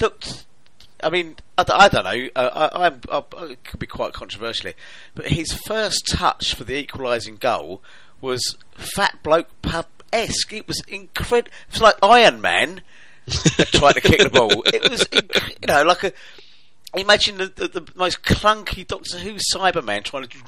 looked. 0.00 0.46
I 1.04 1.10
mean, 1.10 1.36
I 1.58 1.88
don't 1.88 2.04
know. 2.04 2.28
Uh, 2.36 2.68
I, 3.10 3.16
I, 3.16 3.46
it 3.46 3.64
could 3.64 3.80
be 3.80 3.88
quite 3.88 4.12
controversial, 4.12 4.68
here, 4.68 4.74
but 5.16 5.26
his 5.26 5.52
first 5.52 6.06
touch 6.06 6.54
for 6.54 6.62
the 6.62 6.76
equalising 6.76 7.36
goal 7.36 7.82
was 8.22 8.56
fat 8.72 9.18
bloke 9.22 9.48
pub 9.60 9.86
esque. 10.12 10.52
It 10.54 10.66
was 10.66 10.82
incredible. 10.88 11.50
It 11.68 11.72
was 11.72 11.80
like 11.82 11.96
Iron 12.02 12.40
Man 12.40 12.80
trying 13.28 13.94
to 13.94 14.00
kick 14.00 14.20
the 14.20 14.30
ball. 14.30 14.62
It 14.66 14.90
was, 14.90 15.04
inc- 15.04 15.60
you 15.60 15.66
know, 15.66 15.82
like 15.82 16.04
a. 16.04 16.12
Imagine 16.94 17.38
the, 17.38 17.46
the, 17.46 17.68
the 17.68 17.88
most 17.94 18.22
clunky 18.22 18.86
Doctor 18.86 19.18
Who 19.18 19.38
Cyberman 19.54 20.04
trying 20.04 20.26
to. 20.26 20.38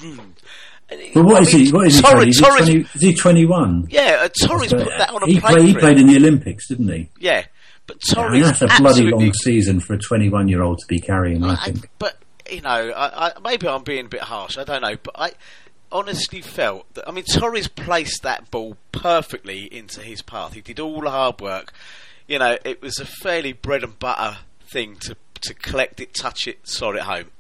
But 1.15 1.25
what 1.25 1.37
I 1.37 1.41
is 1.41 1.55
mean, 1.55 1.65
he? 1.67 1.73
What 1.73 1.87
is 1.87 1.97
he? 1.97 2.03
Torres- 2.03 2.15
Tony? 2.15 2.29
Is, 2.29 2.39
he 2.39 2.45
Torres- 2.45 2.67
20, 2.67 2.81
is 2.81 3.01
he 3.01 3.15
21? 3.15 3.87
yeah, 3.89 4.19
uh, 4.21 4.29
Torres 4.47 4.71
put 4.71 4.85
that 4.87 5.11
on 5.11 5.23
a 5.23 5.27
he, 5.27 5.41
plate. 5.41 5.55
play, 5.57 5.67
he 5.67 5.75
played 5.75 5.99
in 5.99 6.07
the 6.07 6.17
Olympics, 6.17 6.69
didn't 6.69 6.89
he? 6.89 7.09
Yeah, 7.19 7.47
but 7.87 7.97
I 8.11 8.15
Torres 8.15 8.33
mean, 8.33 8.43
that's 8.43 8.61
a 8.61 8.67
bloody 8.79 9.05
long 9.05 9.33
season 9.33 9.81
for 9.81 9.95
a 9.95 9.99
21 9.99 10.49
year 10.49 10.63
old 10.63 10.81
to 10.81 10.87
be 10.87 11.01
carrying, 11.01 11.43
I 11.43 11.55
I, 11.55 11.57
think. 11.57 11.89
but 11.99 12.19
you 12.51 12.61
know, 12.61 12.69
I, 12.95 13.29
I, 13.29 13.33
maybe 13.43 13.67
I'm 13.67 13.83
being 13.83 14.05
a 14.05 14.09
bit 14.11 14.21
harsh. 14.21 14.59
I 14.59 14.65
don't 14.65 14.83
know, 14.83 14.97
but 15.03 15.15
I 15.19 15.33
honestly 15.95 16.43
felt 16.43 16.93
that. 16.95 17.09
I 17.09 17.13
mean, 17.13 17.25
Torres 17.25 17.69
placed 17.69 18.23
that 18.25 18.51
ball 18.51 18.77
perfectly 18.93 19.73
into 19.73 20.03
his 20.03 20.21
path. 20.21 20.53
He 20.53 20.61
did 20.61 20.81
all 20.81 21.01
the 21.01 21.11
hard 21.11 21.41
work. 21.41 21.73
You 22.27 22.39
know, 22.39 22.59
it 22.65 22.83
was 22.83 22.99
a 22.99 23.07
fairly 23.07 23.53
bread 23.53 23.85
and 23.85 23.99
butter 23.99 24.39
thing 24.71 24.97
to 25.03 25.17
to 25.43 25.55
collect 25.55 26.01
it, 26.01 26.15
touch 26.15 26.47
it, 26.47 26.67
sort 26.67 26.97
it 26.97 27.03
home. 27.03 27.31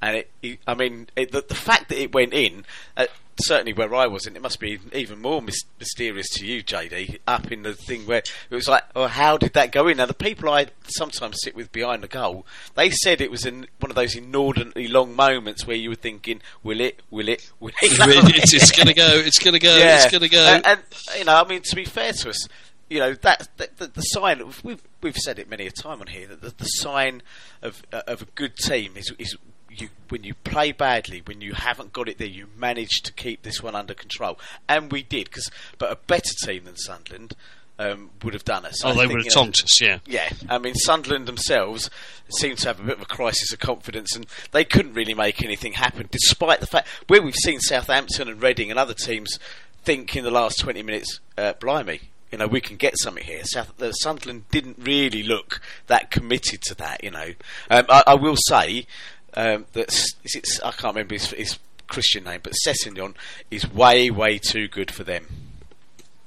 And 0.00 0.24
it, 0.42 0.60
I 0.66 0.74
mean, 0.74 1.08
it, 1.16 1.32
the, 1.32 1.42
the 1.46 1.54
fact 1.54 1.88
that 1.88 2.00
it 2.00 2.14
went 2.14 2.34
in, 2.34 2.64
uh, 2.96 3.06
certainly 3.40 3.72
where 3.72 3.94
I 3.94 4.06
was, 4.06 4.26
and 4.26 4.36
it 4.36 4.42
must 4.42 4.60
be 4.60 4.78
even 4.92 5.20
more 5.20 5.40
mys- 5.40 5.64
mysterious 5.78 6.28
to 6.34 6.46
you, 6.46 6.62
JD, 6.62 7.18
up 7.26 7.50
in 7.50 7.62
the 7.62 7.74
thing 7.74 8.06
where 8.06 8.22
it 8.50 8.54
was 8.54 8.68
like, 8.68 8.84
oh, 8.94 9.06
how 9.06 9.36
did 9.36 9.54
that 9.54 9.72
go 9.72 9.88
in? 9.88 9.96
Now, 9.98 10.06
the 10.06 10.14
people 10.14 10.48
I 10.48 10.66
sometimes 10.86 11.38
sit 11.42 11.54
with 11.54 11.72
behind 11.72 12.02
the 12.02 12.08
goal, 12.08 12.46
they 12.74 12.90
said 12.90 13.20
it 13.20 13.30
was 13.30 13.44
in 13.44 13.66
one 13.80 13.90
of 13.90 13.96
those 13.96 14.14
inordinately 14.14 14.88
long 14.88 15.14
moments 15.14 15.66
where 15.66 15.76
you 15.76 15.90
were 15.90 15.96
thinking, 15.96 16.40
will 16.62 16.80
it, 16.80 17.00
will 17.10 17.28
it, 17.28 17.50
will 17.60 17.72
it? 17.82 17.92
You 17.92 17.98
know 17.98 18.06
what 18.06 18.24
I 18.24 18.26
mean? 18.26 18.34
it's, 18.36 18.54
it's 18.54 18.70
going 18.70 18.88
to 18.88 18.94
go. 18.94 19.08
It's 19.14 19.38
going 19.38 19.54
to 19.54 19.60
go. 19.60 19.76
It's 19.76 20.10
going 20.10 20.22
to 20.22 20.28
go. 20.28 20.40
And, 20.40 20.66
and 20.66 20.80
you 21.18 21.24
know, 21.24 21.36
I 21.36 21.46
mean, 21.46 21.62
to 21.62 21.76
be 21.76 21.84
fair 21.84 22.12
to 22.12 22.30
us, 22.30 22.48
you 22.88 23.00
know 23.00 23.14
that, 23.14 23.48
that 23.58 23.76
the, 23.76 23.86
the 23.88 24.00
sign 24.00 24.42
we've 24.62 24.82
we've 25.02 25.16
said 25.16 25.38
it 25.38 25.48
many 25.48 25.66
a 25.66 25.70
time 25.70 26.00
on 26.00 26.06
here 26.06 26.26
that 26.26 26.40
the, 26.40 26.54
the 26.56 26.64
sign 26.64 27.22
of 27.62 27.82
uh, 27.92 28.02
of 28.06 28.22
a 28.22 28.24
good 28.34 28.56
team 28.56 28.96
is 28.96 29.12
is 29.18 29.36
you 29.80 29.88
when 30.08 30.24
you 30.24 30.34
play 30.34 30.72
badly 30.72 31.22
when 31.24 31.40
you 31.40 31.52
haven't 31.52 31.92
got 31.92 32.08
it 32.08 32.18
there 32.18 32.26
you 32.26 32.46
manage 32.56 33.02
to 33.02 33.12
keep 33.12 33.42
this 33.42 33.62
one 33.62 33.74
under 33.74 33.94
control 33.94 34.38
and 34.68 34.90
we 34.90 35.02
did 35.02 35.24
because 35.24 35.50
but 35.78 35.92
a 35.92 35.96
better 36.06 36.34
team 36.44 36.64
than 36.64 36.76
Sunderland 36.76 37.34
um, 37.78 38.10
would 38.22 38.34
have 38.34 38.44
done 38.44 38.64
us. 38.66 38.84
oh, 38.84 38.88
I 38.88 38.92
they 38.92 38.98
think, 39.00 39.12
would 39.12 39.24
have 39.24 39.32
tonked 39.32 39.62
us. 39.62 39.80
Yeah. 39.80 39.98
yeah, 40.06 40.28
I 40.48 40.58
mean 40.58 40.74
Sunderland 40.74 41.26
themselves 41.26 41.90
seem 42.28 42.56
to 42.56 42.68
have 42.68 42.80
a 42.80 42.82
bit 42.82 42.96
of 42.96 43.02
a 43.02 43.06
crisis 43.06 43.52
of 43.52 43.60
confidence, 43.60 44.16
and 44.16 44.26
they 44.52 44.64
couldn't 44.64 44.94
really 44.94 45.14
make 45.14 45.42
anything 45.42 45.74
happen, 45.74 46.08
despite 46.10 46.60
the 46.60 46.66
fact 46.66 46.88
where 47.06 47.22
we've 47.22 47.34
seen 47.36 47.60
Southampton 47.60 48.28
and 48.28 48.42
Reading 48.42 48.70
and 48.70 48.78
other 48.78 48.94
teams 48.94 49.38
think 49.84 50.16
in 50.16 50.24
the 50.24 50.30
last 50.30 50.58
twenty 50.58 50.82
minutes, 50.82 51.20
uh, 51.36 51.52
blimey, 51.54 52.00
you 52.32 52.38
know 52.38 52.48
we 52.48 52.60
can 52.60 52.76
get 52.76 52.98
something 52.98 53.24
here. 53.24 53.44
South 53.44 53.80
uh, 53.80 53.92
Sunderland 53.92 54.48
didn't 54.50 54.78
really 54.80 55.22
look 55.22 55.60
that 55.86 56.10
committed 56.10 56.62
to 56.62 56.74
that, 56.74 57.04
you 57.04 57.12
know. 57.12 57.34
Um, 57.70 57.86
I, 57.88 58.02
I 58.08 58.14
will 58.16 58.36
say 58.36 58.86
um, 59.34 59.66
that 59.72 59.92
s- 59.92 60.14
it, 60.24 60.46
I 60.64 60.70
can't 60.72 60.94
remember 60.94 61.14
his, 61.14 61.30
his 61.32 61.58
Christian 61.86 62.24
name, 62.24 62.40
but 62.42 62.52
Sessegnon 62.66 63.14
is 63.50 63.70
way 63.72 64.10
way 64.10 64.38
too 64.38 64.68
good 64.68 64.90
for 64.90 65.04
them. 65.04 65.26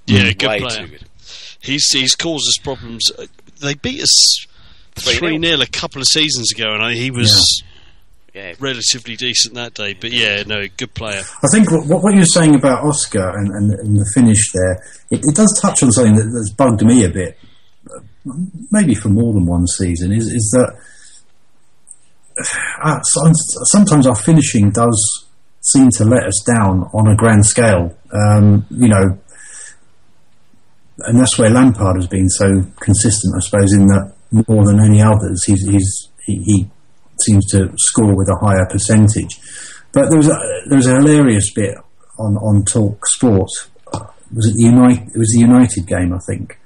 Yeah, 0.07 0.31
good 0.33 0.47
way 0.49 0.59
player. 0.59 0.81
too 0.85 0.87
good. 0.87 1.05
He's 1.61 1.87
he's 1.91 2.15
caused 2.15 2.47
us 2.47 2.57
problems. 2.63 3.03
Uh, 3.17 3.25
They 3.61 3.75
beat 3.75 4.01
us 4.01 4.45
3-0. 4.95 5.17
three 5.19 5.39
0 5.39 5.61
a 5.61 5.65
couple 5.67 6.01
of 6.01 6.07
seasons 6.07 6.51
ago, 6.51 6.73
and 6.73 6.83
I, 6.83 6.93
he 6.93 7.11
was 7.11 7.63
Yeah, 8.33 8.53
relatively 8.59 9.15
decent 9.15 9.53
that 9.55 9.73
day. 9.75 9.93
But 9.93 10.11
yeah, 10.11 10.43
no, 10.43 10.63
good 10.77 10.93
player. 10.93 11.21
I 11.43 11.47
think 11.51 11.71
what, 11.71 11.85
what 11.87 12.03
what 12.03 12.15
you're 12.15 12.25
saying 12.25 12.55
about 12.55 12.83
Oscar 12.83 13.37
and, 13.37 13.49
and, 13.49 13.71
and 13.71 13.97
the 13.97 14.09
finish 14.15 14.51
there, 14.53 14.83
it, 15.11 15.19
it 15.23 15.35
does 15.35 15.59
touch 15.61 15.83
on 15.83 15.91
something 15.91 16.15
that, 16.15 16.31
that's 16.33 16.51
bugged 16.53 16.81
me 16.83 17.03
a 17.05 17.09
bit, 17.09 17.37
uh, 17.93 17.99
maybe 18.71 18.95
for 18.95 19.09
more 19.09 19.33
than 19.33 19.45
one 19.45 19.67
season, 19.67 20.11
is, 20.11 20.27
is 20.27 20.49
that 20.57 20.73
uh, 22.83 23.01
sometimes 23.01 24.07
our 24.07 24.15
finishing 24.15 24.71
does 24.71 25.27
seem 25.61 25.89
to 25.97 26.05
let 26.05 26.23
us 26.23 26.43
down 26.45 26.89
on 26.93 27.07
a 27.11 27.15
grand 27.15 27.45
scale. 27.45 27.95
Um, 28.11 28.65
you 28.69 28.89
know, 28.89 29.17
and 30.99 31.19
that's 31.19 31.37
where 31.37 31.49
Lampard 31.49 31.95
has 31.95 32.07
been 32.07 32.29
so 32.29 32.47
consistent, 32.79 33.33
I 33.35 33.39
suppose, 33.41 33.73
in 33.73 33.87
that 33.87 34.13
more 34.31 34.65
than 34.65 34.79
any 34.79 35.01
others, 35.01 35.43
he's, 35.45 35.67
he's 35.67 36.07
he, 36.25 36.41
he 36.43 36.69
seems 37.21 37.45
to 37.51 37.71
score 37.77 38.15
with 38.15 38.29
a 38.29 38.37
higher 38.39 38.65
percentage. 38.69 39.39
But 39.91 40.09
there 40.09 40.17
was 40.17 40.29
a, 40.29 40.37
there 40.67 40.77
was 40.77 40.87
a 40.87 40.95
hilarious 40.95 41.51
bit 41.53 41.75
on 42.17 42.37
on 42.37 42.63
Talk 42.65 43.05
Sport. 43.07 43.49
Was 44.33 44.47
it 44.47 44.53
the 44.55 44.63
United? 44.63 45.09
It 45.13 45.17
was 45.17 45.31
the 45.33 45.41
United 45.41 45.87
game, 45.87 46.13
I 46.13 46.19
think, 46.25 46.57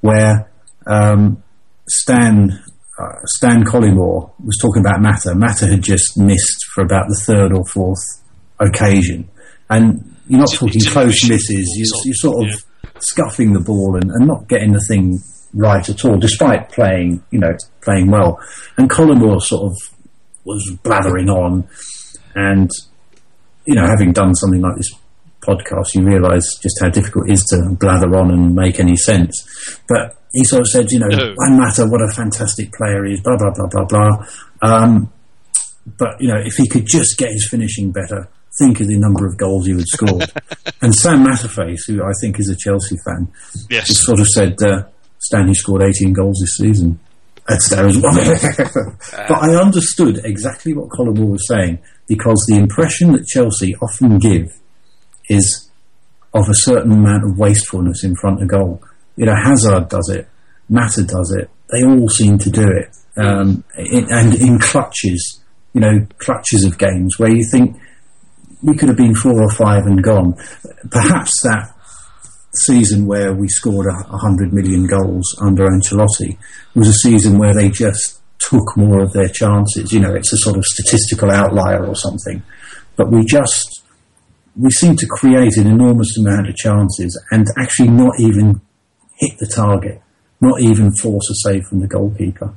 where 0.00 0.50
um, 0.86 1.42
Stan 1.88 2.62
uh, 2.98 3.12
Stan 3.36 3.62
Collymore 3.64 4.30
was 4.44 4.58
talking 4.60 4.80
about 4.80 5.00
Mata. 5.00 5.34
Mata 5.34 5.66
had 5.66 5.82
just 5.82 6.18
missed 6.18 6.64
for 6.74 6.82
about 6.84 7.06
the 7.08 7.20
third 7.26 7.52
or 7.52 7.64
fourth 7.66 8.02
occasion, 8.60 9.28
and 9.70 10.14
you're 10.26 10.40
not 10.40 10.48
It's- 10.52 10.58
talking 10.58 10.76
it's 10.76 10.90
close 10.92 11.28
misses. 11.28 11.66
You, 11.76 11.82
It's 11.82 12.02
you're 12.04 12.14
sort 12.14 12.46
of 12.46 12.50
yeah. 12.84 12.90
scuffing 13.00 13.52
the 13.52 13.60
ball 13.60 13.96
and, 13.96 14.10
and 14.10 14.26
not 14.26 14.48
getting 14.48 14.72
the 14.72 14.84
thing 14.88 15.18
right 15.54 15.88
at 15.88 16.04
all, 16.04 16.18
despite 16.18 16.70
playing, 16.70 17.22
you 17.30 17.38
know, 17.38 17.52
playing 17.80 18.10
well. 18.10 18.38
And 18.76 18.90
Collymore 18.90 19.40
sort 19.40 19.72
of 19.72 19.76
was 20.44 20.76
blathering 20.82 21.28
on, 21.28 21.68
and 22.34 22.70
you 23.64 23.74
know, 23.74 23.86
having 23.86 24.12
done 24.12 24.34
something 24.34 24.60
like 24.60 24.76
this 24.76 24.90
podcast, 25.48 25.94
you 25.94 26.04
realise 26.04 26.58
just 26.62 26.78
how 26.82 26.88
difficult 26.90 27.28
it 27.28 27.32
is 27.32 27.44
to 27.50 27.74
blather 27.80 28.14
on 28.16 28.30
and 28.30 28.54
make 28.54 28.78
any 28.78 28.96
sense. 28.96 29.34
But 29.88 30.16
he 30.32 30.44
sort 30.44 30.60
of 30.60 30.68
said, 30.68 30.90
you 30.90 30.98
know, 30.98 31.08
No. 31.08 31.34
Juan 31.36 31.58
Mata, 31.58 31.86
what 31.86 32.02
a 32.02 32.12
fantastic 32.14 32.72
player 32.72 33.04
he 33.06 33.14
is, 33.14 33.20
blah 33.22 33.36
blah 33.38 33.52
blah 33.54 33.66
blah 33.66 33.84
blah. 33.86 34.26
Um, 34.62 35.10
but 35.96 36.20
you 36.20 36.28
know, 36.28 36.38
if 36.44 36.54
he 36.56 36.68
could 36.68 36.86
just 36.86 37.16
get 37.16 37.30
his 37.30 37.48
finishing 37.50 37.90
better, 37.92 38.28
think 38.58 38.80
of 38.80 38.88
the 38.88 38.98
number 38.98 39.26
of 39.26 39.36
goals 39.38 39.66
he 39.66 39.74
would 39.74 39.88
score. 39.88 40.20
and 40.82 40.94
Sam 40.94 41.24
Matterface, 41.24 41.80
who 41.86 42.02
I 42.02 42.12
think 42.20 42.38
is 42.38 42.48
a 42.50 42.56
Chelsea 42.56 42.96
fan, 43.04 43.28
Yes. 43.70 43.86
just 43.88 44.02
sort 44.02 44.20
of 44.20 44.26
said, 44.26 44.56
uh, 44.62 44.82
Stanley 45.20 45.54
scored 45.54 45.82
18 45.82 46.12
goals 46.12 46.38
this 46.40 46.56
season. 46.58 46.98
That's 47.48 47.70
there 47.70 47.86
as 47.86 47.96
well. 47.98 48.14
but 49.28 49.38
I 49.42 49.54
understood 49.56 50.20
exactly 50.24 50.74
what 50.74 50.90
Collymore 50.90 51.30
was 51.30 51.48
saying 51.48 51.78
because 52.06 52.44
the 52.48 52.56
impression 52.56 53.12
that 53.12 53.26
Chelsea 53.26 53.74
often 53.76 54.18
give 54.18 54.52
is 55.28 55.70
of 56.34 56.48
a 56.48 56.54
certain 56.54 56.92
amount 56.92 57.24
of 57.24 57.38
wastefulness 57.38 58.04
in 58.04 58.14
front 58.16 58.42
of 58.42 58.48
goal. 58.48 58.82
You 59.16 59.26
know, 59.26 59.34
Hazard 59.34 59.88
does 59.88 60.10
it, 60.10 60.28
Mata 60.68 61.02
does 61.02 61.34
it. 61.38 61.50
They 61.70 61.84
all 61.84 62.08
seem 62.08 62.38
to 62.38 62.50
do 62.50 62.66
it, 62.66 62.96
um, 63.16 63.64
in, 63.76 64.06
and 64.10 64.34
in 64.34 64.58
clutches. 64.58 65.40
You 65.74 65.82
know, 65.82 66.06
clutches 66.18 66.64
of 66.64 66.78
games 66.78 67.18
where 67.18 67.30
you 67.30 67.44
think 67.52 67.76
we 68.62 68.76
could 68.76 68.88
have 68.88 68.96
been 68.96 69.14
four 69.14 69.40
or 69.40 69.50
five 69.50 69.84
and 69.86 70.02
gone. 70.02 70.34
Perhaps 70.90 71.42
that 71.42 71.74
season 72.54 73.06
where 73.06 73.34
we 73.34 73.48
scored 73.48 73.86
a, 73.86 74.12
a 74.12 74.18
hundred 74.18 74.52
million 74.52 74.86
goals 74.86 75.36
under 75.40 75.66
Ancelotti 75.68 76.38
was 76.74 76.88
a 76.88 76.92
season 76.94 77.38
where 77.38 77.54
they 77.54 77.68
just 77.68 78.20
took 78.38 78.76
more 78.76 79.02
of 79.02 79.12
their 79.12 79.28
chances. 79.28 79.92
You 79.92 80.00
know, 80.00 80.14
it's 80.14 80.32
a 80.32 80.38
sort 80.38 80.56
of 80.56 80.64
statistical 80.64 81.30
outlier 81.30 81.86
or 81.86 81.94
something. 81.94 82.42
But 82.96 83.10
we 83.10 83.24
just 83.24 83.82
we 84.58 84.70
seem 84.70 84.96
to 84.96 85.06
create 85.06 85.56
an 85.56 85.68
enormous 85.68 86.18
amount 86.18 86.48
of 86.48 86.56
chances 86.56 87.20
and 87.30 87.46
actually 87.56 87.88
not 87.88 88.18
even 88.18 88.60
hit 89.16 89.38
the 89.38 89.46
target, 89.46 90.02
not 90.40 90.60
even 90.60 90.92
force 90.92 91.30
a 91.30 91.48
save 91.48 91.64
from 91.64 91.80
the 91.80 91.86
goalkeeper. 91.86 92.52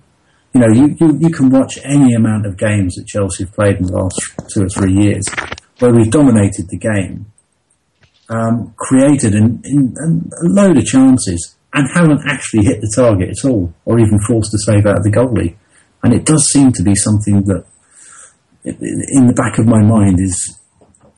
You 0.53 0.61
know, 0.61 0.67
you, 0.67 0.95
you, 0.99 1.17
you 1.19 1.29
can 1.29 1.49
watch 1.51 1.77
any 1.83 2.13
amount 2.13 2.47
of 2.47 2.57
games 2.57 2.95
that 2.95 3.05
Chelsea 3.05 3.45
have 3.45 3.53
played 3.53 3.77
in 3.77 3.85
the 3.85 3.93
last 3.93 4.19
two 4.51 4.63
or 4.63 4.69
three 4.69 4.93
years 4.93 5.25
where 5.79 5.93
we've 5.93 6.11
dominated 6.11 6.67
the 6.69 6.77
game, 6.77 7.31
um, 8.29 8.73
created 8.77 9.33
an, 9.33 9.61
an, 9.63 10.31
a 10.43 10.47
load 10.47 10.77
of 10.77 10.85
chances 10.85 11.55
and 11.73 11.87
haven't 11.93 12.21
actually 12.27 12.65
hit 12.65 12.81
the 12.81 12.91
target 12.95 13.29
at 13.29 13.47
all 13.47 13.73
or 13.85 13.99
even 13.99 14.19
forced 14.27 14.53
a 14.53 14.57
save 14.59 14.85
out 14.87 14.97
of 14.97 15.03
the 15.03 15.11
goalie. 15.11 15.55
And 16.03 16.13
it 16.13 16.25
does 16.25 16.43
seem 16.51 16.71
to 16.73 16.83
be 16.83 16.95
something 16.95 17.43
that 17.45 17.63
in 18.63 19.27
the 19.27 19.33
back 19.33 19.59
of 19.59 19.67
my 19.67 19.81
mind 19.81 20.19
is 20.19 20.57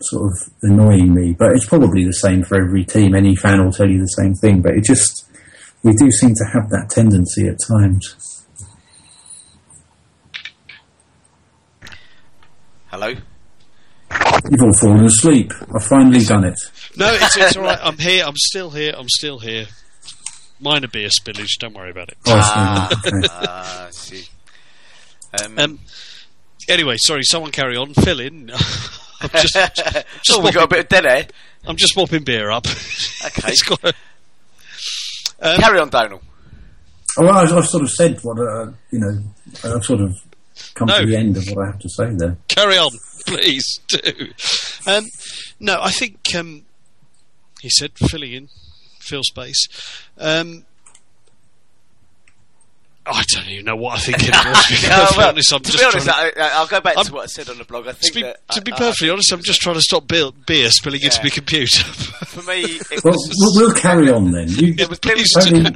sort 0.03 0.31
of 0.31 0.53
annoying 0.61 1.13
me, 1.13 1.35
but 1.37 1.51
it's 1.53 1.67
probably 1.67 2.05
the 2.05 2.13
same 2.13 2.43
for 2.43 2.61
every 2.61 2.83
team. 2.85 3.15
Any 3.15 3.35
fan 3.35 3.63
will 3.63 3.71
tell 3.71 3.89
you 3.89 3.99
the 3.99 4.07
same 4.07 4.33
thing, 4.35 4.61
but 4.61 4.73
it 4.73 4.83
just, 4.83 5.29
we 5.83 5.93
do 5.93 6.09
seem 6.11 6.33
to 6.35 6.45
have 6.53 6.69
that 6.69 6.89
tendency 6.89 7.47
at 7.47 7.57
times. 7.67 8.45
Hello. 12.87 13.07
You've 14.51 14.61
all 14.61 14.77
fallen 14.79 15.05
asleep. 15.05 15.51
I've 15.75 15.83
finally 15.83 16.23
done 16.23 16.43
it. 16.43 16.59
No, 16.95 17.11
it's, 17.13 17.35
it's 17.37 17.57
all 17.57 17.63
right. 17.63 17.79
I'm 17.81 17.97
here. 17.97 18.23
I'm 18.25 18.35
still 18.37 18.69
here. 18.69 18.93
I'm 18.95 19.09
still 19.09 19.39
here. 19.39 19.65
Minor 20.59 20.87
beer 20.87 21.09
spillage. 21.09 21.57
Don't 21.59 21.73
worry 21.73 21.89
about 21.91 22.09
it. 22.09 22.17
Oh, 22.27 22.33
I. 22.33 22.93
Okay. 22.93 23.27
Ah, 23.31 23.85
I 23.87 23.89
see. 23.91 24.25
Um, 25.43 25.57
Um. 25.59 25.79
Anyway, 26.69 26.95
sorry. 26.99 27.23
Someone 27.23 27.51
carry 27.51 27.75
on. 27.75 27.93
Fill 27.93 28.19
in. 28.19 28.51
I'm 29.23 29.29
just, 29.29 29.53
just 29.75 30.05
oh, 30.31 30.41
we 30.43 30.51
got 30.51 30.65
a 30.65 30.67
bit 30.67 30.79
of 30.79 30.89
dead 30.89 31.05
air. 31.05 31.27
I'm 31.65 31.75
just 31.77 31.95
mopping 31.95 32.23
beer 32.23 32.51
up. 32.51 32.65
Okay. 33.25 33.53
Got 33.67 33.83
a- 33.85 33.93
um, 35.39 35.59
Carry 35.61 35.79
on, 35.79 35.89
Donal. 35.89 36.21
Oh, 37.17 37.23
well, 37.25 37.35
I've, 37.37 37.53
I've 37.53 37.67
sort 37.67 37.83
of 37.83 37.89
said 37.91 38.19
what, 38.21 38.37
uh, 38.37 38.71
you 38.91 38.99
know, 38.99 39.23
I've 39.63 39.83
sort 39.85 40.01
of 40.01 40.13
come 40.73 40.87
No. 40.87 40.99
to 40.99 41.05
the 41.05 41.15
end 41.15 41.37
of 41.37 41.45
what 41.47 41.63
I 41.63 41.67
have 41.71 41.79
to 41.79 41.89
say 41.89 42.09
there. 42.17 42.37
carry 42.49 42.77
on, 42.77 42.91
please 43.25 43.79
do. 43.87 44.27
Um, 44.87 45.05
no, 45.59 45.79
I 45.81 45.91
think 45.91 46.17
um, 46.35 46.63
he 47.61 47.69
said 47.69 47.91
filling 47.97 48.33
in, 48.33 48.49
fill 48.99 49.23
space. 49.23 49.67
Um, 50.17 50.65
I 53.05 53.23
don't 53.33 53.47
even 53.49 53.65
know 53.65 53.75
what 53.75 53.97
I 53.97 53.99
think 53.99 54.19
anymore. 54.23 54.53
To 54.55 54.69
be 54.81 54.87
No, 54.87 54.95
perfectly 54.95 55.17
well, 55.17 55.29
honest, 55.29 55.53
I'm 55.53 55.59
to 55.61 55.71
just 55.71 55.77
be 55.79 55.85
honest, 55.85 56.05
trying 56.07 56.31
to, 56.33 56.41
I, 56.41 56.47
I'll 56.57 56.67
go 56.67 56.79
back 56.81 56.95
I'm- 56.97 57.05
to 57.05 57.13
what 57.13 57.23
I 57.23 57.25
said 57.25 57.49
on 57.49 57.57
the 57.57 57.65
blog. 57.65 57.87
I 57.87 57.91
to 57.91 58.13
be, 58.13 58.21
that 58.21 58.47
to 58.51 58.61
be 58.61 58.71
I- 58.71 58.75
I- 58.75 58.77
perfectly 58.79 59.09
honest, 59.09 59.31
I'm 59.33 59.41
just 59.43 59.59
trying 59.61 59.75
to 59.75 59.81
stop 59.81 60.07
beer, 60.07 60.31
beer 60.47 60.69
spilling 60.69 61.01
into 61.01 61.17
Yeah. 61.17 61.23
my 61.23 61.29
computer. 61.29 61.83
for 61.83 62.41
me, 62.43 62.61
it 62.91 63.03
Well, 63.03 63.13
was, 63.13 63.35
we'll, 63.55 63.67
we'll 63.67 63.75
carry 63.75 64.09
on 64.11 64.31
then. 64.31 64.47
You, 64.49 64.73
there 64.73 64.87
was, 64.87 64.99
there 64.99 65.15
was 65.15 65.31
Please 65.33 65.53
Only- 65.53 65.75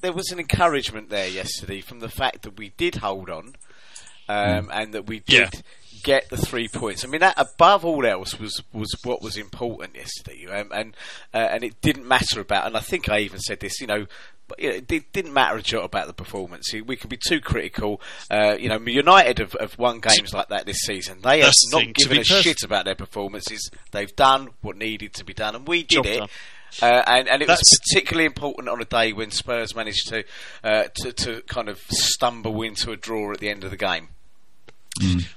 there 0.00 0.12
was 0.12 0.30
an 0.30 0.38
encouragement 0.38 1.08
there 1.10 1.28
yesterday 1.28 1.80
from 1.80 2.00
the 2.00 2.08
fact 2.08 2.42
that 2.42 2.56
we 2.58 2.68
did 2.76 2.96
hold 2.96 3.30
on 3.30 3.54
um, 4.28 4.70
and 4.72 4.94
that 4.94 5.06
we 5.06 5.20
did 5.20 5.54
Yeah. 5.54 5.60
get 6.02 6.28
the 6.30 6.36
three 6.36 6.68
points. 6.68 7.04
I 7.04 7.08
mean, 7.08 7.20
that 7.20 7.34
above 7.36 7.84
all 7.84 8.04
else 8.06 8.38
was, 8.38 8.62
was 8.72 8.94
what 9.02 9.22
was 9.22 9.36
important 9.36 9.96
yesterday, 9.96 10.46
um, 10.46 10.70
and 10.72 10.96
uh, 11.32 11.38
and 11.38 11.64
it 11.64 11.80
didn't 11.80 12.06
matter 12.06 12.40
about. 12.40 12.66
And 12.66 12.76
I 12.76 12.80
think 12.80 13.08
I 13.08 13.18
even 13.20 13.40
said 13.40 13.60
this, 13.60 13.80
you 13.80 13.86
know. 13.86 14.06
But 14.46 14.60
you 14.60 14.68
know, 14.68 14.74
it 14.76 14.86
did- 14.86 15.10
didn't 15.12 15.32
matter 15.32 15.56
a 15.56 15.62
jot 15.62 15.84
about 15.84 16.06
the 16.06 16.12
performance. 16.12 16.70
We 16.72 16.96
can 16.96 17.08
be 17.08 17.16
too 17.16 17.40
critical. 17.40 18.00
Uh, 18.30 18.56
you 18.58 18.68
know, 18.68 18.78
United 18.78 19.38
have, 19.38 19.56
have 19.58 19.78
won 19.78 20.00
games 20.00 20.34
like 20.34 20.48
that 20.48 20.66
this 20.66 20.80
season. 20.84 21.20
They 21.22 21.38
have 21.38 21.46
That's 21.46 21.70
the 21.70 21.76
not 21.76 21.82
thing, 21.84 21.92
given 21.94 22.18
a 22.18 22.20
perf- 22.20 22.42
shit 22.42 22.62
about 22.62 22.84
their 22.84 22.94
performances. 22.94 23.70
They've 23.92 24.14
done 24.14 24.50
what 24.60 24.76
needed 24.76 25.14
to 25.14 25.24
be 25.24 25.32
done, 25.32 25.54
and 25.54 25.66
we 25.66 25.82
did 25.82 25.90
Job 26.04 26.06
it. 26.06 26.30
Uh, 26.82 27.02
and, 27.06 27.28
and 27.28 27.40
it 27.40 27.46
was 27.48 27.60
particularly 27.88 28.26
important 28.26 28.68
on 28.68 28.82
a 28.82 28.84
day 28.84 29.12
when 29.12 29.30
Spurs 29.30 29.74
managed 29.76 30.08
to, 30.08 30.24
uh, 30.64 30.84
to 30.96 31.12
to 31.12 31.40
kind 31.42 31.68
of 31.68 31.80
stumble 31.88 32.60
into 32.62 32.90
a 32.90 32.96
draw 32.96 33.32
at 33.32 33.38
the 33.38 33.48
end 33.48 33.62
of 33.64 33.70
the 33.70 33.76
game. 33.76 34.08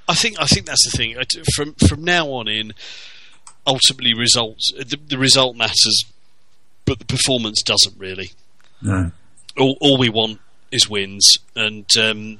I 0.09 0.13
think 0.15 0.35
I 0.39 0.45
think 0.45 0.65
that's 0.65 0.83
the 0.91 0.97
thing. 0.97 1.15
From 1.55 1.73
from 1.75 2.03
now 2.03 2.27
on 2.27 2.47
in, 2.47 2.73
ultimately 3.65 4.13
results 4.13 4.71
the, 4.75 4.97
the 4.97 5.17
result 5.17 5.55
matters, 5.55 6.05
but 6.85 6.99
the 6.99 7.05
performance 7.05 7.61
doesn't 7.61 7.97
really. 7.99 8.31
No. 8.81 9.11
All, 9.57 9.77
all 9.81 9.97
we 9.97 10.09
want 10.09 10.39
is 10.71 10.89
wins, 10.89 11.37
and 11.55 11.85
um, 11.97 12.39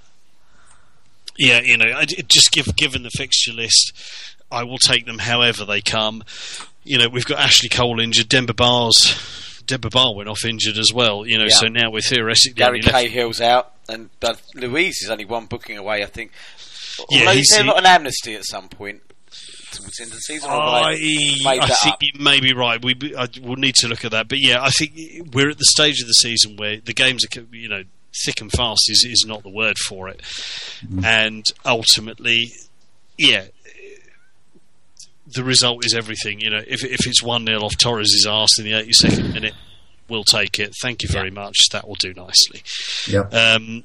yeah, 1.38 1.61
you 1.64 1.77
know, 1.77 1.85
just 2.27 2.51
give 2.51 2.65
given 2.76 3.03
the 3.03 3.09
fixture 3.09 3.53
list, 3.53 3.93
I 4.51 4.64
will 4.64 4.77
take 4.77 5.05
them 5.05 5.19
however 5.19 5.65
they 5.65 5.81
come. 5.81 6.23
You 6.84 6.97
know, 6.99 7.09
we've 7.09 7.26
got 7.26 7.39
Ashley 7.39 7.69
Cole 7.69 7.99
injured, 7.99 8.30
Demba 8.30 8.53
Ba's. 8.53 9.64
Demba 9.65 9.89
Ba 9.89 10.11
went 10.15 10.30
off 10.30 10.45
injured 10.45 10.77
as 10.77 10.93
well, 10.93 11.26
you 11.26 11.38
know. 11.38 11.43
Yeah. 11.45 11.55
So 11.57 11.68
now 11.68 11.91
we're 11.91 11.99
theoretically 12.01 12.53
Gary 12.53 12.81
Cahill's 12.81 13.41
out, 13.41 13.73
and 13.89 14.09
but 14.19 14.41
Luiz 14.55 15.01
is 15.01 15.09
only 15.09 15.26
one 15.26 15.45
booking 15.45 15.77
away, 15.77 16.03
I 16.03 16.05
think. 16.05 16.31
Yeah, 17.09 17.19
Although 17.22 17.31
he's- 17.34 17.55
he- 17.55 17.64
not 17.64 17.77
an 17.77 17.85
amnesty 17.85 18.35
at 18.35 18.45
some 18.45 18.69
point 18.69 19.01
towards 19.72 19.95
the 19.98 20.03
end 20.03 20.11
of 20.11 20.18
the 20.18 20.22
season. 20.22 20.49
or 20.49 20.53
I, 20.53 20.91
made 20.95 21.45
I 21.45 21.68
that 21.68 21.77
think 21.84 21.94
up? 21.94 22.03
you 22.03 22.11
may 22.19 22.39
be 22.39 22.53
right. 22.53 22.84
We 22.84 22.95
I, 23.18 23.27
we'll 23.41 23.56
need 23.57 23.76
to 23.76 23.88
look 23.88 24.06
at 24.06 24.11
that, 24.11 24.27
but 24.27 24.39
yeah, 24.39 24.61
I 24.61 24.69
think 24.69 25.34
we're 25.34 25.49
at 25.49 25.57
the 25.57 25.65
stage 25.65 26.02
of 26.02 26.07
the 26.07 26.14
season 26.14 26.56
where 26.57 26.77
the 26.80 26.94
games 26.94 27.26
are, 27.26 27.41
you 27.52 27.68
know, 27.68 27.84
thick 28.26 28.41
and 28.41 28.52
fast 28.52 28.89
is 28.89 29.06
is 29.07 29.26
not 29.27 29.44
the 29.44 29.49
word 29.49 29.77
for 29.77 30.10
it, 30.10 30.22
and 31.03 31.44
ultimately, 31.65 32.52
yeah. 33.18 33.45
The 35.30 35.44
result 35.44 35.85
is 35.85 35.94
everything, 35.94 36.39
you 36.39 36.49
know. 36.49 36.61
If 36.65 36.85
if 36.85 37.06
it's 37.06 37.22
one 37.22 37.45
0 37.45 37.60
off 37.60 37.76
Torres' 37.77 38.26
arse 38.26 38.57
in 38.60 38.64
the 38.64 38.72
eighty 38.73 38.94
second 38.94 39.34
minute, 39.34 39.53
we'll 40.07 40.23
take 40.23 40.57
it. 40.57 40.73
Thank 40.81 41.03
you 41.03 41.10
very 41.10 41.31
much. 41.31 41.56
That 41.73 41.85
will 41.85 41.95
do 41.95 42.14
nicely. 42.14 42.64
Yeah. 43.07 43.27
Um, 43.27 43.84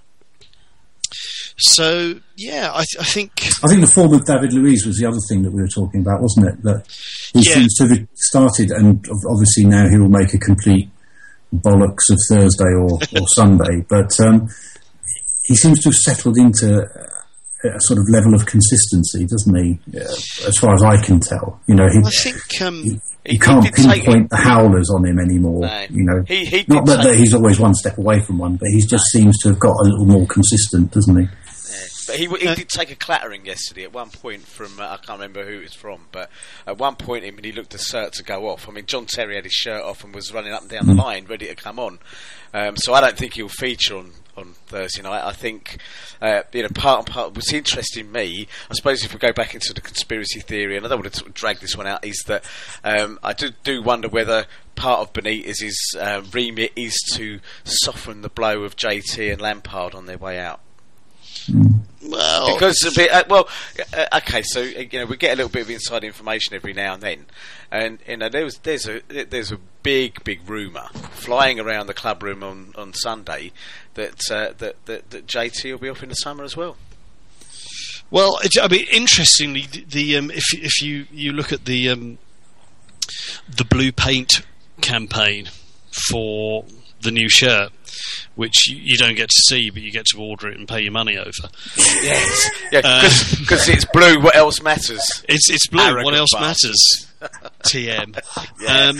so 1.62 2.14
yeah, 2.36 2.70
I, 2.72 2.84
th- 2.84 3.00
I 3.00 3.04
think 3.04 3.32
I 3.64 3.68
think 3.68 3.80
the 3.80 3.86
form 3.92 4.12
of 4.14 4.24
David 4.26 4.52
Luiz 4.52 4.84
was 4.86 4.98
the 4.98 5.06
other 5.06 5.18
thing 5.28 5.42
that 5.42 5.52
we 5.52 5.62
were 5.62 5.68
talking 5.68 6.00
about, 6.00 6.20
wasn't 6.20 6.48
it? 6.48 6.62
That 6.62 6.86
he 7.34 7.40
Yeah. 7.48 7.54
seems 7.54 7.74
to 7.76 7.88
have 7.88 8.06
started, 8.14 8.70
and 8.70 9.04
obviously 9.30 9.64
now 9.64 9.88
he 9.88 9.98
will 9.98 10.08
make 10.08 10.34
a 10.34 10.38
complete 10.38 10.88
bollocks 11.54 12.10
of 12.10 12.18
Thursday 12.28 12.72
or, 12.78 12.98
or 13.20 13.26
Sunday. 13.34 13.84
But 13.88 14.10
um, 14.20 14.48
he 15.44 15.54
seems 15.56 15.80
to 15.82 15.88
have 15.90 15.94
settled 15.94 16.36
into 16.38 16.80
a 17.64 17.80
sort 17.80 17.98
of 18.00 18.06
level 18.10 18.34
of 18.34 18.44
consistency, 18.46 19.24
doesn't 19.24 19.54
he? 19.56 19.78
Uh, 19.96 20.02
as 20.48 20.58
far 20.58 20.74
as 20.74 20.82
I 20.82 21.00
can 21.04 21.20
tell, 21.20 21.60
you 21.68 21.74
know, 21.76 21.86
he, 21.88 21.98
I 22.04 22.10
think 22.10 22.62
um, 22.62 22.82
you 22.84 23.00
He- 23.24 23.38
can't 23.38 23.64
he 23.64 23.70
take- 23.70 24.02
pinpoint 24.04 24.30
the 24.30 24.36
howlers 24.36 24.90
on 24.90 25.06
him 25.06 25.20
anymore. 25.20 25.60
No. 25.60 25.86
You 25.90 26.02
know, 26.04 26.24
He- 26.26 26.44
he 26.44 26.64
not 26.66 26.86
that, 26.86 27.04
that 27.04 27.14
he's 27.16 27.34
always 27.34 27.60
one 27.60 27.74
step 27.74 27.98
away 27.98 28.18
from 28.20 28.38
one, 28.38 28.56
but 28.56 28.66
he 28.68 28.84
just 28.84 29.04
seems 29.12 29.38
to 29.42 29.50
have 29.50 29.60
got 29.60 29.76
a 29.78 29.84
little 29.84 30.06
more 30.06 30.26
consistent, 30.26 30.90
doesn't 30.90 31.16
he? 31.20 31.28
He, 32.12 32.26
he 32.26 32.48
Uh, 32.48 32.54
did 32.54 32.68
take 32.68 32.90
a 32.90 32.96
clattering 32.96 33.44
yesterday 33.46 33.84
at 33.84 33.92
one 33.92 34.10
point 34.10 34.46
from, 34.46 34.78
uh, 34.78 34.84
I 34.84 34.96
can't 34.96 35.18
remember 35.18 35.44
who 35.44 35.58
it 35.58 35.62
was 35.62 35.74
from, 35.74 36.06
but 36.12 36.30
at 36.66 36.78
one 36.78 36.96
point 36.96 37.24
when 37.24 37.44
he 37.44 37.52
looked 37.52 37.72
cert 37.72 38.12
to 38.12 38.22
go 38.22 38.48
off, 38.48 38.68
I 38.68 38.72
mean, 38.72 38.86
John 38.86 39.06
Terry 39.06 39.34
had 39.36 39.44
his 39.44 39.52
shirt 39.52 39.82
off 39.82 40.04
and 40.04 40.14
was 40.14 40.32
running 40.32 40.52
up 40.52 40.62
and 40.62 40.70
down 40.70 40.86
the 40.86 40.94
line 40.94 41.26
ready 41.26 41.46
to 41.46 41.54
come 41.54 41.78
on. 41.78 41.98
Um, 42.54 42.76
so 42.76 42.92
I 42.92 43.00
don't 43.00 43.16
think 43.16 43.34
he'll 43.34 43.48
feature 43.48 43.96
on, 43.96 44.12
on 44.36 44.52
Thursday 44.66 45.00
night. 45.02 45.26
I 45.26 45.32
think, 45.32 45.78
uh, 46.20 46.42
you 46.52 46.62
know, 46.62 46.68
part 46.68 46.98
and 46.98 47.06
part, 47.06 47.34
what's 47.34 47.52
interesting 47.52 48.12
me, 48.12 48.46
I 48.70 48.74
suppose 48.74 49.04
if 49.04 49.12
we 49.14 49.18
go 49.18 49.32
back 49.32 49.54
into 49.54 49.72
the 49.72 49.80
conspiracy 49.80 50.40
theory, 50.40 50.76
and 50.76 50.84
I 50.84 50.90
don't 50.90 51.00
want 51.00 51.12
to 51.12 51.18
sort 51.18 51.28
of 51.30 51.34
drag 51.34 51.60
this 51.60 51.76
one 51.76 51.86
out, 51.86 52.04
is 52.04 52.22
that 52.26 52.44
um, 52.84 53.18
I 53.22 53.32
do, 53.32 53.50
do 53.64 53.82
wonder 53.82 54.08
whether 54.08 54.44
part 54.74 55.00
of 55.00 55.12
Benitez's 55.14 55.96
uh, 55.98 56.22
remit 56.32 56.72
is 56.76 56.94
to 57.14 57.40
soften 57.64 58.20
the 58.20 58.28
blow 58.28 58.64
of 58.64 58.76
JT 58.76 59.32
and 59.32 59.40
Lampard 59.40 59.94
on 59.94 60.04
their 60.06 60.18
way 60.18 60.38
out. 60.38 60.60
Well, 62.04 62.52
Because 62.52 62.82
a 62.84 62.92
bit, 62.94 63.10
uh, 63.10 63.24
well, 63.28 63.48
uh, 63.96 64.18
okay, 64.18 64.42
so 64.42 64.60
uh, 64.60 64.64
you 64.64 64.98
know 64.98 65.06
we 65.06 65.16
get 65.16 65.34
a 65.34 65.36
little 65.36 65.50
bit 65.50 65.62
of 65.62 65.70
inside 65.70 66.04
information 66.04 66.54
every 66.54 66.72
now 66.72 66.94
and 66.94 67.02
then, 67.02 67.26
and 67.70 67.98
you 68.08 68.16
know 68.16 68.28
there 68.28 68.44
was 68.44 68.58
there's 68.58 68.88
a 68.88 69.00
there's 69.08 69.52
a 69.52 69.58
big 69.82 70.22
big 70.24 70.48
rumor 70.48 70.88
flying 71.12 71.60
around 71.60 71.86
the 71.86 71.94
club 71.94 72.22
room 72.22 72.42
on, 72.42 72.72
on 72.76 72.92
Sunday 72.92 73.52
that, 73.94 74.20
uh, 74.30 74.52
that 74.58 74.84
that 74.86 75.10
that 75.10 75.26
JT 75.26 75.70
will 75.70 75.78
be 75.78 75.88
off 75.88 76.02
in 76.02 76.08
the 76.08 76.14
summer 76.16 76.44
as 76.44 76.56
well. 76.56 76.76
Well, 78.10 78.38
it, 78.42 78.52
I 78.60 78.68
mean, 78.68 78.86
interestingly, 78.92 79.62
the, 79.62 79.84
the 79.84 80.16
um, 80.16 80.30
if 80.30 80.44
if 80.54 80.82
you 80.82 81.06
you 81.10 81.32
look 81.32 81.52
at 81.52 81.64
the 81.64 81.88
um, 81.88 82.18
the 83.48 83.64
blue 83.64 83.92
paint 83.92 84.42
campaign 84.80 85.48
for 86.08 86.64
the 87.00 87.10
new 87.10 87.28
shirt, 87.28 87.70
which 88.34 88.68
you, 88.68 88.76
you 88.82 88.96
don't 88.98 89.14
get 89.14 89.28
to 89.28 89.42
see, 89.48 89.70
but 89.70 89.82
you 89.82 89.90
get 89.90 90.06
to 90.06 90.18
order 90.20 90.48
it 90.48 90.58
and 90.58 90.66
pay 90.68 90.80
your 90.82 90.92
money 90.92 91.16
over. 91.18 91.30
Yes, 91.76 92.50
yeah, 92.72 92.80
Uh, 92.84 93.02
because 93.40 93.68
it's 93.68 93.84
blue. 93.86 94.20
What 94.20 94.34
else 94.36 94.60
matters? 94.62 95.00
It's 95.28 95.48
it's 95.50 95.66
blue. 95.68 95.82
Arrogant 95.82 96.04
what 96.04 96.14
else 96.14 96.30
bastards. 96.32 97.06
matters? 97.20 97.50
TM. 97.62 98.18
Yeah. 98.60 98.92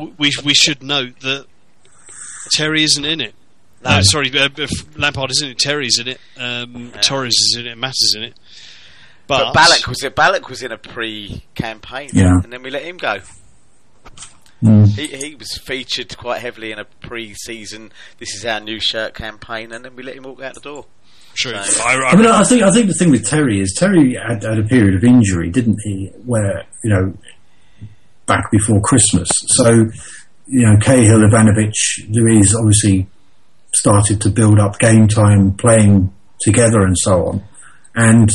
Um, 0.00 0.14
we 0.18 0.30
we 0.44 0.54
should 0.54 0.82
note 0.82 1.20
that 1.20 1.46
Terry 2.52 2.82
isn't 2.84 3.04
in 3.04 3.20
it. 3.20 3.34
No. 3.84 3.90
Uh, 3.90 4.02
sorry, 4.02 4.30
uh, 4.38 4.48
if 4.56 4.70
Lampard 4.98 5.30
isn't 5.30 5.46
in 5.46 5.52
it. 5.52 5.58
Terry's 5.58 5.98
in 6.00 6.08
it. 6.08 6.18
Um, 6.38 6.90
Torres 7.02 7.34
is 7.34 7.56
in 7.60 7.66
it. 7.66 7.76
Mata's 7.78 8.14
in 8.16 8.24
it. 8.24 8.34
But 9.26 9.54
Ballack 9.54 9.86
was 9.86 10.02
it? 10.02 10.16
Ballack 10.16 10.48
was 10.48 10.62
in 10.62 10.72
a 10.72 10.78
pre-campaign, 10.78 12.10
Yeah. 12.14 12.32
and 12.42 12.50
then 12.52 12.62
we 12.62 12.70
let 12.70 12.82
him 12.82 12.96
go. 12.96 13.20
Mm. 14.62 14.88
He, 14.88 15.06
he 15.06 15.34
was 15.36 15.56
featured 15.56 16.16
quite 16.18 16.40
heavily 16.40 16.72
in 16.72 16.78
a 16.78 16.84
pre-season. 16.84 17.92
This 18.18 18.34
is 18.34 18.44
our 18.44 18.58
new 18.60 18.80
shirt 18.80 19.14
campaign, 19.14 19.72
and 19.72 19.84
then 19.84 19.94
we 19.94 20.02
let 20.02 20.16
him 20.16 20.24
walk 20.24 20.42
out 20.42 20.54
the 20.54 20.60
door. 20.60 20.86
true. 21.34 21.52
So- 21.62 21.82
I, 21.84 21.94
I, 21.94 22.08
I 22.10 22.16
mean, 22.16 22.26
I 22.26 22.42
think 22.42 22.62
I 22.62 22.70
think 22.72 22.88
the 22.88 22.94
thing 22.94 23.10
with 23.10 23.24
Terry 23.26 23.60
is 23.60 23.74
Terry 23.78 24.14
had, 24.14 24.42
had 24.42 24.58
a 24.58 24.64
period 24.64 24.96
of 24.96 25.04
injury, 25.04 25.50
didn't 25.50 25.78
he? 25.84 26.10
Where 26.24 26.64
you 26.82 26.90
know, 26.90 27.14
back 28.26 28.50
before 28.50 28.80
Christmas. 28.80 29.28
So 29.56 29.70
you 30.46 30.64
know, 30.66 30.76
Cahill, 30.80 31.20
Ivanovic, 31.20 31.72
Luiz 32.08 32.54
obviously 32.56 33.06
started 33.74 34.20
to 34.22 34.30
build 34.30 34.58
up 34.58 34.78
game 34.78 35.06
time, 35.06 35.54
playing 35.54 36.12
together, 36.40 36.80
and 36.80 36.96
so 36.98 37.26
on. 37.26 37.44
And 37.94 38.28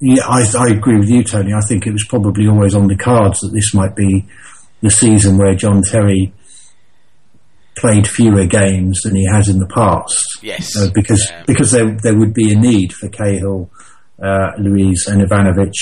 yeah, 0.00 0.26
I, 0.26 0.44
I 0.58 0.68
agree 0.68 0.98
with 0.98 1.08
you, 1.08 1.22
Tony. 1.22 1.52
I 1.52 1.60
think 1.68 1.86
it 1.86 1.92
was 1.92 2.04
probably 2.08 2.48
always 2.48 2.74
on 2.74 2.86
the 2.88 2.96
cards 2.96 3.38
that 3.40 3.52
this 3.52 3.72
might 3.74 3.94
be 3.94 4.26
the 4.82 4.90
season 4.90 5.36
where 5.38 5.54
John 5.54 5.82
Terry 5.82 6.32
played 7.76 8.06
fewer 8.06 8.46
games 8.46 9.00
than 9.04 9.14
he 9.14 9.24
has 9.30 9.48
in 9.48 9.58
the 9.58 9.66
past 9.66 10.16
Yes, 10.42 10.76
uh, 10.76 10.90
because 10.94 11.28
Yeah. 11.30 11.42
because 11.46 11.70
there 11.72 11.96
there 12.02 12.16
would 12.18 12.34
be 12.34 12.52
a 12.52 12.56
need 12.58 12.92
for 12.92 13.08
Cahill, 13.08 13.70
uh, 14.22 14.52
Luiz, 14.58 15.06
and 15.06 15.22
Ivanovic, 15.22 15.72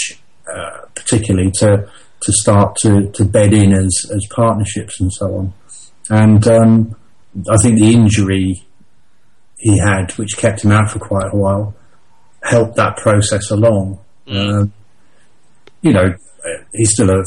uh, 0.52 0.86
particularly 0.94 1.50
to 1.60 1.88
to 2.20 2.32
start 2.32 2.76
to, 2.82 3.08
to 3.12 3.24
bed 3.24 3.52
in 3.52 3.72
as 3.72 3.92
as 4.14 4.26
partnerships 4.34 5.00
and 5.00 5.12
so 5.12 5.26
on. 5.36 5.52
And 6.10 6.46
um, 6.48 6.96
I 7.50 7.56
think 7.62 7.78
the 7.78 7.92
injury 7.92 8.62
he 9.56 9.78
had, 9.78 10.12
which 10.12 10.36
kept 10.36 10.64
him 10.64 10.70
out 10.72 10.90
for 10.90 10.98
quite 11.00 11.32
a 11.32 11.36
while, 11.36 11.74
helped 12.42 12.76
that 12.76 12.96
process 12.96 13.50
along. 13.50 13.98
Um, 14.28 14.72
you 15.82 15.92
know, 15.92 16.04
uh, 16.06 16.62
he's 16.74 16.92
still 16.92 17.10
a 17.10 17.22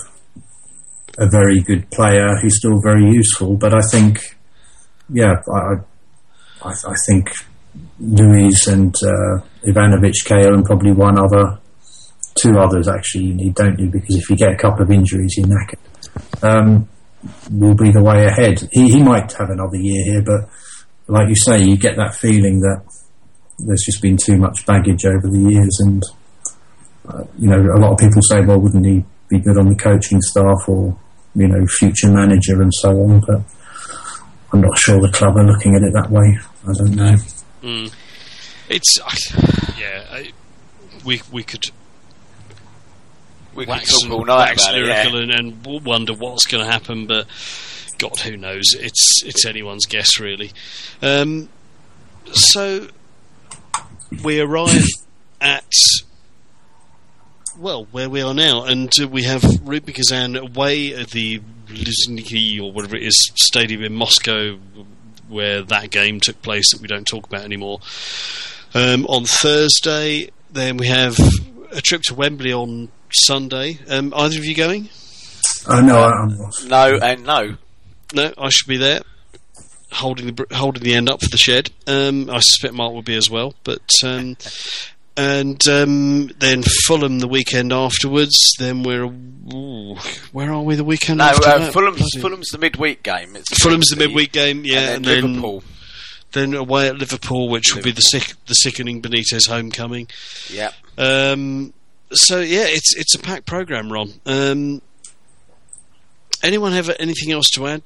a 1.18 1.30
very 1.30 1.60
good 1.62 1.90
player. 1.92 2.38
He's 2.42 2.58
still 2.58 2.80
very 2.82 3.06
useful, 3.12 3.58
but 3.58 3.74
I 3.74 3.82
think, 3.92 4.38
yeah, 5.10 5.34
I, 5.54 6.68
I, 6.68 6.72
I 6.72 6.96
think 7.10 7.32
Luiz 8.00 8.68
and 8.68 8.96
uh, 8.96 9.42
Ivanovic, 9.66 10.26
Cahill, 10.26 10.54
and 10.54 10.66
probably 10.66 10.92
one 10.92 11.18
other 11.18 11.60
two 12.36 12.58
others 12.58 12.88
actually 12.88 13.26
you 13.26 13.34
need, 13.34 13.56
don't 13.56 13.78
you? 13.78 13.90
Because 13.90 14.16
if 14.16 14.30
you 14.30 14.36
get 14.36 14.54
a 14.54 14.58
couple 14.58 14.84
of 14.84 14.92
injuries, 14.92 15.36
you're 15.38 15.48
knackered. 15.48 16.44
Um, 16.44 16.88
will 17.52 17.76
be 17.76 17.92
the 17.92 18.02
way 18.02 18.26
ahead. 18.26 18.68
He, 18.72 18.90
he 18.90 19.04
might 19.04 19.32
have 19.34 19.50
another 19.50 19.78
year 19.78 20.04
here, 20.06 20.24
but 20.24 20.50
like 21.08 21.30
you 21.30 21.36
say, 21.36 21.62
you 21.62 21.78
get 21.78 21.98
that 21.98 22.16
feeling 22.16 22.60
that 22.62 22.82
there's 23.60 23.84
just 23.86 24.02
been 24.02 24.18
too 24.18 24.38
much 24.38 24.66
baggage 24.66 25.06
over 25.06 25.28
the 25.30 25.52
years, 25.52 25.78
and 25.82 26.04
uh, 27.08 27.24
you 27.38 27.50
know, 27.50 27.60
a 27.60 27.80
lot 27.80 27.92
of 27.92 28.00
people 28.00 28.22
say, 28.24 28.42
well, 28.42 28.60
wouldn't 28.60 28.86
he 28.86 29.04
be 29.32 29.40
good 29.40 29.58
on 29.58 29.70
the 29.70 29.76
coaching 29.76 30.22
staff 30.22 30.68
or 30.68 30.96
you 31.34 31.48
know, 31.48 31.66
future 31.80 32.12
manager 32.12 32.62
and 32.62 32.74
so 32.74 32.90
on? 32.90 33.22
But 33.22 33.42
I'm 34.54 34.62
not 34.62 34.78
sure 34.78 35.00
the 35.00 35.12
club 35.12 35.38
are 35.38 35.46
looking 35.46 35.76
at 35.76 35.82
it 35.84 35.94
that 35.94 36.12
way. 36.12 36.38
I 36.68 36.74
don't 36.74 36.96
know. 36.96 37.16
Mm. 37.64 37.94
It's 38.70 39.00
yeah, 39.80 40.06
I, 40.12 40.32
we 41.04 41.22
we 41.32 41.44
could 41.44 41.66
We 43.56 43.66
could 43.66 43.70
wax, 43.70 43.92
talk 43.92 44.04
and, 44.04 44.14
all 44.14 44.26
night 44.26 44.50
wax 44.50 44.64
about 44.64 44.78
it. 44.78 44.88
Yeah. 44.88 45.18
and, 45.18 45.32
and 45.32 45.86
wonder 45.86 46.14
what's 46.14 46.46
going 46.46 46.64
to 46.66 46.72
happen, 46.72 47.08
but 47.08 47.28
God, 47.98 48.18
who 48.20 48.38
knows? 48.38 48.74
It's 48.74 49.24
it's 49.26 49.46
anyone's 49.46 49.86
guess, 49.86 50.20
really. 50.20 50.52
Um, 51.02 51.50
so 52.34 52.88
we 54.24 54.40
arrive 54.40 54.86
at 55.42 55.66
well 57.62 57.86
where 57.92 58.10
we 58.10 58.22
are 58.22 58.34
now, 58.34 58.64
and 58.64 58.92
uh, 59.00 59.08
we 59.08 59.24
have 59.24 59.44
Rubin 59.64 59.94
Kazan 59.94 60.36
away 60.36 60.94
at 60.96 61.12
the 61.12 61.42
Luzhniki 61.68 62.62
or 62.62 62.72
whatever 62.72 62.96
it 62.96 63.04
is 63.04 63.32
stadium 63.36 63.84
in 63.84 63.94
Moscow, 63.94 64.58
where 65.30 65.62
that 65.62 65.92
game 65.92 66.20
took 66.20 66.42
place 66.42 66.72
that 66.72 66.82
we 66.82 66.88
don't 66.88 67.06
talk 67.06 67.28
about 67.28 67.44
anymore. 67.44 67.80
Um, 68.74 69.06
on 69.06 69.26
Thursday, 69.26 70.30
then 70.52 70.78
we 70.78 70.88
have 70.88 71.18
a 71.72 71.82
trip 71.82 72.02
to 72.04 72.16
Wembley 72.16 72.52
on 72.52 72.90
Sunday. 73.12 73.80
Um, 73.88 74.14
either 74.16 74.38
of 74.38 74.46
you 74.46 74.56
going? 74.56 74.90
Uh, 75.68 75.82
no, 75.82 76.00
I, 76.00 76.12
I'm 76.12 76.38
not. 76.38 76.66
No 76.68 77.00
and 77.02 77.26
no. 77.26 77.56
No, 78.14 78.34
I 78.38 78.50
should 78.50 78.68
be 78.68 78.78
there, 78.78 79.02
holding 79.92 80.34
the 80.34 80.46
holding 80.52 80.84
the 80.84 80.96
end 80.96 81.10
up 81.10 81.22
for 81.22 81.30
the 81.30 81.38
shed. 81.38 81.70
Um, 81.88 82.30
I 82.30 82.40
suspect 82.40 82.74
Mark 82.74 82.94
will 82.94 83.02
be 83.02 83.16
as 83.16 83.30
well. 83.30 83.54
But 83.64 83.90
um, 84.04 84.36
and 85.18 85.62
um, 85.68 86.28
then 86.40 86.64
Fulham 86.86 87.20
the 87.20 87.28
weekend 87.28 87.74
afterwards. 87.74 88.54
Then 88.58 88.84
we're 88.84 89.04
ooh, 89.06 89.96
where 90.32 90.52
are 90.54 90.62
we 90.64 90.76
the 90.76 90.84
weekend 90.84 91.18
No, 91.20 91.26
after 91.26 91.48
uh, 91.50 91.58
that? 91.60 91.74
Fulham's, 91.74 92.10
Fulham's 92.20 92.48
the 92.50 92.58
midweek 92.58 93.04
game. 93.04 93.36
It's 93.36 93.62
Fulham's 93.62 93.90
the 93.90 93.96
the- 93.98 94.08
midweek 94.08 94.32
game, 94.32 94.64
yeah, 94.66 94.92
and 94.96 95.06
then 95.06 95.24
Liverpool. 95.34 95.64
then 96.32 96.54
away 96.54 96.88
at 96.88 96.96
Liverpool, 96.98 97.50
which 97.50 97.76
will 97.76 97.84
be 97.84 97.92
the 97.92 98.02
sick, 98.02 98.34
the 98.48 98.54
sickening 98.54 99.02
Benitez 99.02 99.48
homecoming. 99.50 100.08
Yeah. 100.50 100.72
Um, 100.98 101.74
so 102.14 102.40
yeah, 102.40 102.66
it's 102.68 102.96
it's 102.96 103.16
a 103.16 103.20
packed 103.20 103.46
program, 103.46 103.92
Ron. 103.92 104.14
Um, 104.26 104.82
anyone 106.44 106.72
have 106.74 106.90
anything 107.00 107.32
else 107.32 107.50
to 107.56 107.68
add? 107.68 107.82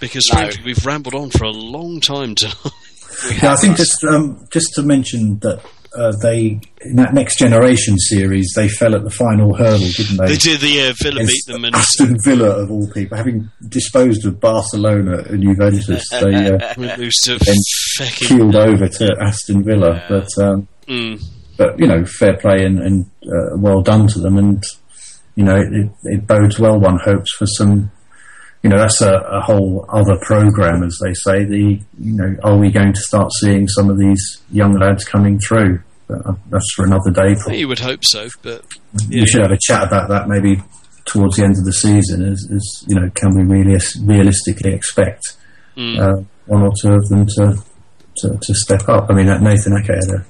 Because 0.00 0.24
No. 0.32 0.38
frankly, 0.40 0.62
we've 0.64 0.84
rambled 0.84 1.14
on 1.14 1.30
for 1.30 1.44
a 1.44 1.50
long 1.50 2.00
time 2.00 2.34
tonight. 2.34 2.56
Yeah, 3.40 3.52
I 3.52 3.56
think 3.56 3.76
just 3.76 4.02
um, 4.04 4.48
just 4.50 4.72
to 4.74 4.82
mention 4.82 5.38
that 5.40 5.62
uh, 5.96 6.12
they 6.22 6.60
in 6.82 6.96
that 6.96 7.14
next 7.14 7.38
generation 7.38 7.98
series 7.98 8.52
they 8.56 8.68
fell 8.68 8.94
at 8.94 9.04
the 9.04 9.10
final 9.10 9.54
hurdle, 9.54 9.88
didn't 9.96 10.16
they? 10.16 10.28
they 10.28 10.36
did 10.36 10.60
the 10.60 10.88
uh, 10.88 10.94
Villa 11.02 11.24
beat 11.24 11.46
them, 11.46 11.64
and 11.64 11.74
Aston 11.74 12.16
Villa 12.24 12.62
of 12.62 12.70
all 12.70 12.88
people, 12.90 13.16
having 13.16 13.50
disposed 13.68 14.26
of 14.26 14.40
Barcelona 14.40 15.18
and 15.28 15.42
Juventus, 15.42 16.08
they 16.10 16.50
uh, 16.50 16.74
lose 16.96 17.16
to 17.24 17.38
keeled 17.96 18.56
over 18.56 18.88
to 18.88 19.16
Aston 19.20 19.64
Villa. 19.64 20.02
But 20.08 20.28
um, 20.42 20.68
Mm, 20.86 21.22
but 21.56 21.78
you 21.78 21.86
know, 21.86 22.04
fair 22.04 22.36
play 22.36 22.64
and, 22.64 22.78
and 22.80 23.06
uh, 23.24 23.56
well 23.56 23.82
done 23.82 24.08
to 24.08 24.18
them, 24.18 24.36
and 24.36 24.62
you 25.36 25.44
know, 25.44 25.56
it, 25.56 25.90
it 26.04 26.26
bodes 26.26 26.58
well. 26.58 26.78
One 26.78 26.98
hopes 26.98 27.32
for 27.34 27.46
some. 27.46 27.90
You 28.62 28.70
know, 28.70 28.78
that's 28.78 29.00
a, 29.00 29.12
a 29.12 29.40
whole 29.40 29.84
other 29.88 30.16
program, 30.22 30.82
as 30.84 30.98
they 31.02 31.12
say. 31.14 31.44
The 31.44 31.80
you 31.98 32.12
know, 32.16 32.36
are 32.44 32.56
we 32.56 32.70
going 32.70 32.92
to 32.92 33.00
start 33.00 33.30
seeing 33.40 33.66
some 33.68 33.90
of 33.90 33.98
these 33.98 34.40
young 34.52 34.78
lads 34.78 35.04
coming 35.04 35.38
through? 35.40 35.80
But, 36.06 36.26
uh, 36.26 36.34
that's 36.50 36.72
for 36.74 36.84
another 36.84 37.10
day. 37.10 37.34
Think 37.34 37.58
you 37.58 37.68
would 37.68 37.80
hope 37.80 38.04
so, 38.04 38.28
but 38.42 38.64
We 39.08 39.26
should 39.26 39.42
have 39.42 39.50
a 39.50 39.58
chat 39.60 39.82
about 39.86 40.08
that 40.10 40.28
maybe 40.28 40.62
towards 41.06 41.36
the 41.36 41.44
end 41.44 41.56
of 41.58 41.64
the 41.64 41.72
season. 41.72 42.22
As, 42.22 42.46
as 42.54 42.84
you 42.86 42.94
know, 43.00 43.10
can 43.14 43.34
we 43.36 43.42
really 43.44 43.78
realistically 44.04 44.72
expect 44.74 45.22
Mm. 45.76 45.98
uh, 45.98 46.22
one 46.46 46.62
or 46.62 46.70
two 46.82 46.92
of 46.92 47.08
them 47.08 47.24
to, 47.24 47.56
to 48.18 48.38
to 48.42 48.54
step 48.54 48.86
up? 48.88 49.06
I 49.10 49.14
mean, 49.14 49.26
that 49.26 49.40
Nathan 49.40 49.72
Ake 49.72 49.86
had 49.86 50.20
a 50.20 50.26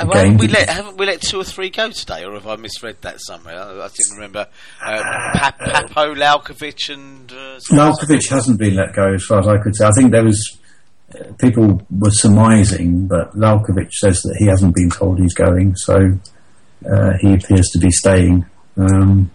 Have, 0.00 0.12
haven't, 0.12 0.38
we 0.38 0.48
let, 0.48 0.68
haven't 0.68 0.96
we 0.96 1.06
let 1.06 1.22
two 1.22 1.40
or 1.40 1.44
three 1.44 1.70
go 1.70 1.88
today, 1.90 2.24
or 2.24 2.34
have 2.34 2.48
I 2.48 2.56
misread 2.56 2.96
that 3.02 3.20
somewhere? 3.20 3.56
I, 3.56 3.84
I 3.84 3.88
didn't 3.88 4.14
remember. 4.16 4.48
Uh, 4.84 5.02
pa- 5.34 5.54
Pappoe, 5.58 6.14
Lalkovic, 6.14 6.92
and 6.92 7.30
uh, 7.30 7.58
Malkovich 7.70 8.28
hasn't 8.28 8.58
been 8.58 8.74
let 8.74 8.92
go, 8.92 9.14
as 9.14 9.24
far 9.24 9.38
as 9.38 9.46
I 9.46 9.58
could 9.58 9.76
say. 9.76 9.86
I 9.86 9.92
think 9.92 10.10
there 10.10 10.24
was 10.24 10.58
uh, 11.14 11.32
people 11.38 11.80
were 11.90 12.10
surmising, 12.10 13.06
but 13.06 13.36
Lalkovic 13.36 13.92
says 13.92 14.20
that 14.22 14.36
he 14.38 14.46
hasn't 14.46 14.74
been 14.74 14.90
told 14.90 15.20
he's 15.20 15.34
going, 15.34 15.76
so 15.76 15.96
uh, 16.92 17.12
he 17.20 17.34
appears 17.34 17.68
to 17.72 17.78
be 17.78 17.90
staying. 17.90 18.44
Um, 18.76 19.30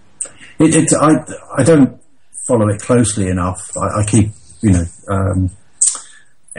it, 0.59 0.75
it, 0.75 0.93
I, 0.99 1.11
I 1.57 1.63
don't 1.63 2.01
follow 2.47 2.67
it 2.67 2.81
closely 2.81 3.29
enough. 3.29 3.61
I, 3.77 4.01
I 4.01 4.05
keep, 4.05 4.31
you 4.61 4.71
know, 4.71 4.83
um, 5.09 5.51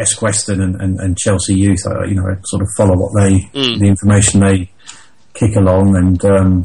S. 0.01 0.21
Weston 0.23 0.61
and, 0.61 0.81
and, 0.81 0.99
and 1.01 1.19
Chelsea 1.19 1.55
Youth. 1.55 1.81
I, 1.87 2.07
you 2.07 2.15
know, 2.15 2.27
I 2.27 2.37
sort 2.45 2.63
of 2.63 2.69
follow 2.77 2.97
what 2.97 3.13
they, 3.21 3.39
Mm. 3.55 3.79
the 3.81 3.87
information 3.87 4.41
they 4.41 4.71
kick 5.35 5.55
along, 5.57 5.97
and 5.97 6.25
um, 6.25 6.65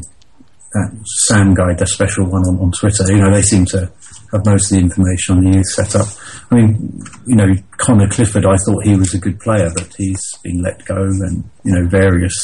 that 0.72 0.90
Sam 1.28 1.54
guy, 1.54 1.74
the 1.74 1.86
special 1.86 2.26
one 2.26 2.42
on, 2.42 2.58
on 2.58 2.72
Twitter. 2.72 3.04
You 3.08 3.18
know, 3.18 3.30
they 3.32 3.42
seem 3.42 3.64
to 3.66 3.90
have 4.32 4.44
most 4.44 4.70
of 4.72 4.76
the 4.78 4.82
information 4.82 5.36
on 5.38 5.44
the 5.44 5.56
youth 5.56 5.66
setup. 5.66 6.06
I 6.50 6.54
mean, 6.56 7.00
you 7.26 7.36
know, 7.36 7.54
Conor 7.78 8.08
Clifford, 8.08 8.44
I 8.44 8.56
thought 8.66 8.84
he 8.84 8.96
was 8.96 9.14
a 9.14 9.18
good 9.18 9.38
player, 9.40 9.70
but 9.74 9.92
he's 9.96 10.20
been 10.42 10.62
let 10.62 10.84
go, 10.84 10.96
and 10.96 11.48
you 11.64 11.72
know, 11.74 11.86
various 11.88 12.34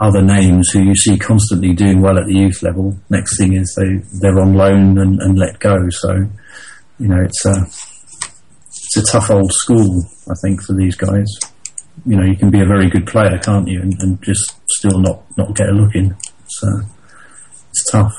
other 0.00 0.22
names 0.22 0.70
who 0.70 0.80
you 0.84 0.94
see 0.94 1.18
constantly 1.18 1.74
doing 1.74 2.00
well 2.00 2.18
at 2.18 2.26
the 2.26 2.34
youth 2.34 2.62
level. 2.62 2.96
Next 3.10 3.36
thing 3.36 3.54
is 3.54 3.74
they 3.76 3.96
they're 4.20 4.38
on 4.40 4.54
loan 4.54 4.96
and, 4.98 5.20
and 5.20 5.36
let 5.38 5.58
go. 5.58 5.76
So, 5.90 6.14
you 7.00 7.08
know, 7.08 7.20
it's 7.20 7.44
a 7.44 7.66
it's 8.88 9.08
a 9.08 9.12
tough 9.12 9.30
old 9.30 9.52
school, 9.52 10.02
I 10.30 10.34
think, 10.42 10.62
for 10.62 10.74
these 10.74 10.96
guys. 10.96 11.26
You 12.06 12.16
know, 12.16 12.24
you 12.24 12.36
can 12.36 12.50
be 12.50 12.60
a 12.60 12.66
very 12.66 12.88
good 12.88 13.06
player, 13.06 13.38
can't 13.38 13.68
you, 13.68 13.82
and, 13.82 13.92
and 14.00 14.22
just 14.22 14.56
still 14.70 14.98
not 15.00 15.22
not 15.36 15.54
get 15.54 15.68
a 15.68 15.72
look 15.72 15.94
in. 15.94 16.16
So 16.46 16.68
it's 17.70 17.90
tough. 17.90 18.14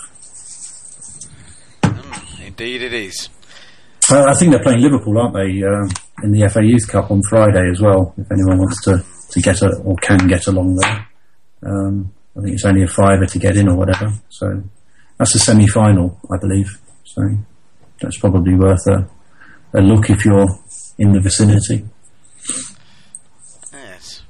Indeed, 2.46 2.84
it 2.84 2.94
is. 2.94 3.30
Uh, 4.12 4.26
I 4.28 4.34
think 4.36 4.52
they're 4.52 4.64
playing 4.64 4.82
Liverpool, 4.82 5.18
aren't 5.18 5.34
they, 5.34 5.64
uh, 5.64 5.88
in 6.24 6.32
the 6.32 6.48
FA 6.50 6.64
Youth 6.64 6.88
Cup 6.88 7.10
on 7.10 7.22
Friday 7.30 7.70
as 7.70 7.82
well? 7.82 8.14
If 8.18 8.32
anyone 8.32 8.60
wants 8.60 8.84
to, 8.84 9.04
to 9.32 9.42
get 9.42 9.62
a, 9.62 9.76
or 9.78 9.96
can 9.98 10.28
get 10.28 10.48
along 10.48 10.76
there, 10.76 11.08
um, 11.64 12.12
I 12.38 12.42
think 12.42 12.54
it's 12.54 12.66
only 12.66 12.84
a 12.84 12.88
fiver 12.88 13.26
to 13.26 13.40
get 13.40 13.56
in 13.56 13.70
or 13.70 13.76
whatever. 13.76 14.12
So 14.30 14.64
that's 15.18 15.36
a 15.36 15.40
semi-final, 15.40 16.20
I 16.32 16.38
believe. 16.38 16.80
So 17.06 17.22
that's 18.02 18.18
probably 18.18 18.56
worth 18.56 18.86
a, 18.88 19.08
a 19.74 19.82
look 19.82 20.10
if 20.10 20.26
you're 20.26 20.48
in 20.98 21.14
the 21.14 21.20
vicinity. 21.20 21.86
Yes. 23.72 24.24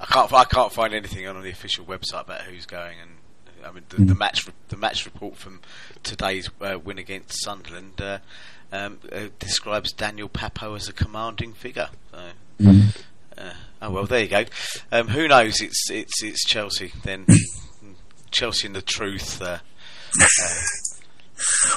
I 0.00 0.06
can't. 0.06 0.32
I 0.32 0.44
can't 0.44 0.72
find 0.72 0.94
anything 0.94 1.26
on 1.26 1.40
the 1.42 1.50
official 1.50 1.84
website 1.84 2.22
about 2.22 2.42
who's 2.42 2.66
going, 2.66 2.98
and 3.00 3.10
I 3.64 3.72
mean 3.72 3.84
the, 3.88 4.04
the 4.04 4.14
match. 4.14 4.46
The 4.68 4.76
match 4.76 5.04
report 5.04 5.36
from 5.36 5.60
today's 6.02 6.50
uh, 6.60 6.78
win 6.82 6.98
against 6.98 7.42
Sunderland 7.42 8.00
uh, 8.00 8.18
um, 8.72 8.98
uh, 9.12 9.28
describes 9.38 9.92
Daniel 9.92 10.28
Pappoe 10.28 10.74
as 10.74 10.88
a 10.88 10.92
commanding 10.92 11.52
figure. 11.52 11.88
So, 12.10 12.70
uh, 13.38 13.52
oh 13.82 13.90
well, 13.90 14.06
there 14.06 14.22
you 14.22 14.28
go. 14.28 14.44
Um, 14.92 15.08
who 15.08 15.28
knows? 15.28 15.60
It's 15.60 15.90
it's 15.90 16.22
it's 16.22 16.44
Chelsea 16.44 16.92
then. 17.04 17.26
Chelsea 18.30 18.66
and 18.66 18.76
the 18.76 18.82
truth. 18.82 19.40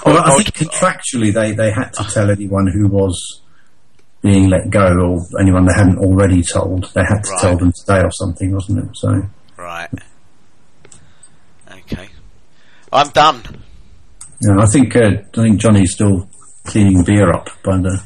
Well, 0.06 0.18
I 0.18 0.32
Odd- 0.32 0.44
think 0.44 0.56
contractually 0.72 1.34
they, 1.34 1.52
they 1.54 1.72
had 1.72 1.90
to 1.94 2.04
tell 2.06 2.30
anyone 2.32 2.68
who 2.68 2.88
was 2.88 3.42
being 4.22 4.50
let 4.50 4.70
go 4.70 4.86
or 4.86 5.20
anyone 5.40 5.66
they 5.66 5.74
hadn't 5.76 5.98
already 6.00 6.44
told. 6.44 6.92
They 6.94 7.02
had 7.04 7.24
to 7.24 7.30
Right. 7.32 7.42
tell 7.42 7.58
them 7.58 7.72
today 7.72 8.02
or 8.02 8.12
something, 8.12 8.52
wasn't 8.54 8.80
it? 8.90 8.90
So. 8.96 9.22
right. 9.58 9.90
Okay. 11.72 12.10
I'm 12.94 13.10
done. 13.10 13.42
Yeah, 14.42 14.60
I 14.62 14.66
think 14.66 14.96
uh, 14.96 15.00
I 15.38 15.42
think 15.42 15.60
Johnny's 15.62 15.94
still 15.94 16.28
cleaning 16.66 17.04
beer 17.04 17.32
up 17.32 17.48
by 17.64 17.78
the. 17.78 18.02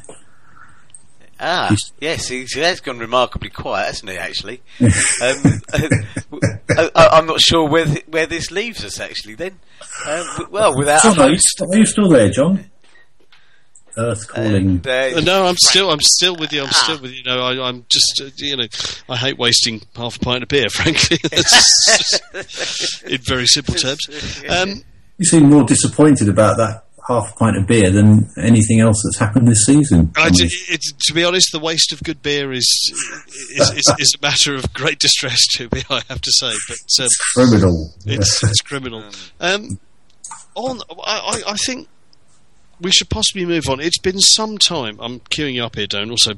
Ah, 1.38 1.66
He's- 1.68 1.92
yes, 2.00 2.28
he, 2.28 2.44
he 2.44 2.60
has 2.60 2.80
gone 2.80 2.98
remarkably 2.98 3.50
quiet, 3.50 3.86
hasn't 3.86 4.10
he? 4.10 4.16
Actually, 4.16 4.62
um, 4.80 5.60
I, 5.72 6.90
I, 6.94 7.08
I'm 7.12 7.26
not 7.26 7.40
sure 7.40 7.68
where 7.68 7.84
th- 7.84 8.06
where 8.08 8.26
this 8.26 8.50
leaves 8.50 8.84
us. 8.84 8.98
Actually, 9.00 9.34
then, 9.34 9.58
um, 10.06 10.26
w- 10.38 10.48
well, 10.50 10.76
without 10.76 11.04
a 11.04 11.08
John, 11.08 11.18
are 11.20 11.26
you, 11.28 11.34
host, 11.34 11.44
st- 11.58 11.74
are 11.74 11.78
you 11.78 11.86
still 11.86 12.08
there, 12.08 12.30
John? 12.30 12.70
earth 13.98 14.28
calling. 14.28 14.54
And, 14.54 14.86
uh, 14.86 14.90
Uh, 15.16 15.20
no, 15.22 15.46
I'm 15.46 15.56
still, 15.56 15.90
I'm 15.90 16.00
still 16.02 16.36
with 16.36 16.52
you. 16.52 16.62
I'm 16.62 16.70
still 16.70 17.00
with 17.00 17.12
you. 17.12 17.22
No, 17.24 17.40
I, 17.40 17.66
I'm 17.68 17.86
just, 17.88 18.20
uh, 18.22 18.28
you 18.36 18.56
know, 18.56 18.66
I 19.08 19.16
hate 19.16 19.38
wasting 19.38 19.80
half 19.94 20.16
a 20.16 20.18
pint 20.18 20.42
of 20.42 20.48
beer. 20.50 20.68
Frankly, 20.70 21.16
just- 21.32 23.02
in 23.06 23.18
very 23.22 23.46
simple 23.46 23.74
terms. 23.74 24.06
Um, 24.48 24.82
you 25.18 25.24
seem 25.24 25.48
more 25.48 25.64
disappointed 25.64 26.28
about 26.28 26.58
that 26.58 26.84
half 27.08 27.32
a 27.32 27.36
pint 27.36 27.56
of 27.56 27.66
beer 27.66 27.90
than 27.90 28.28
anything 28.38 28.80
else 28.80 29.00
that's 29.04 29.18
happened 29.18 29.46
this 29.48 29.64
season. 29.64 30.12
I 30.16 30.30
d- 30.30 30.48
it's, 30.68 30.92
to 31.06 31.14
be 31.14 31.24
honest, 31.24 31.52
the 31.52 31.58
waste 31.60 31.92
of 31.92 32.02
good 32.02 32.22
beer 32.22 32.52
is 32.52 32.66
is, 33.54 33.70
is 33.70 33.94
is 33.98 34.16
a 34.20 34.22
matter 34.26 34.54
of 34.54 34.72
great 34.72 34.98
distress 34.98 35.46
to 35.56 35.68
me. 35.72 35.82
I 35.90 36.02
have 36.08 36.20
to 36.20 36.32
say, 36.32 36.52
but 36.68 36.76
um, 37.00 37.06
It's 37.06 37.16
criminal. 37.34 37.94
it's 38.06 38.42
it's 38.44 38.60
criminal. 38.60 39.04
Um, 39.40 39.78
on, 40.54 40.80
I, 41.04 41.42
I- 41.46 41.54
think 41.56 41.88
we 42.80 42.90
should 42.90 43.08
possibly 43.08 43.44
move 43.46 43.68
on. 43.68 43.80
It's 43.80 43.98
been 43.98 44.18
some 44.20 44.58
time. 44.58 44.98
I'm 45.00 45.20
queuing 45.20 45.54
you 45.54 45.64
up 45.64 45.76
here, 45.76 45.86
Don. 45.86 46.10
Also, 46.10 46.34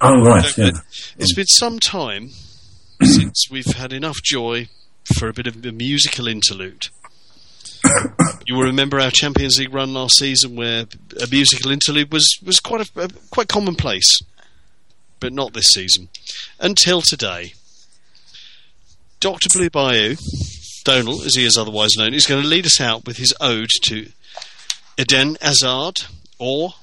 oh, 0.00 0.22
right, 0.24 0.56
yeah. 0.58 0.70
it's 1.18 1.34
been 1.34 1.46
some 1.46 1.78
time 1.78 2.30
since 3.02 3.46
we've 3.50 3.74
had 3.76 3.92
enough 3.92 4.16
joy 4.24 4.68
for 5.16 5.28
a 5.28 5.32
bit 5.32 5.46
of 5.46 5.64
a 5.64 5.72
musical 5.72 6.26
interlude. 6.26 6.86
You 8.46 8.54
will 8.54 8.64
remember 8.64 8.98
our 8.98 9.10
Champions 9.10 9.58
League 9.58 9.74
run 9.74 9.92
last 9.92 10.16
season, 10.16 10.56
where 10.56 10.86
a 11.22 11.26
musical 11.30 11.70
interlude 11.70 12.10
was, 12.10 12.38
was 12.42 12.60
quite 12.60 12.88
a, 12.96 13.10
quite 13.30 13.48
commonplace, 13.48 14.20
but 15.20 15.32
not 15.32 15.52
this 15.52 15.66
season. 15.66 16.08
Until 16.58 17.02
today, 17.02 17.52
Doctor 19.20 19.48
Blue 19.52 19.68
Bayou, 19.68 20.16
Donal, 20.84 21.22
as 21.22 21.34
he 21.34 21.44
is 21.44 21.56
otherwise 21.58 21.90
known, 21.98 22.14
is 22.14 22.26
going 22.26 22.42
to 22.42 22.48
lead 22.48 22.64
us 22.64 22.80
out 22.80 23.06
with 23.06 23.18
his 23.18 23.34
ode 23.40 23.68
to 23.82 24.08
Eden 24.96 25.36
Hazard, 25.42 25.96
or 26.38 26.74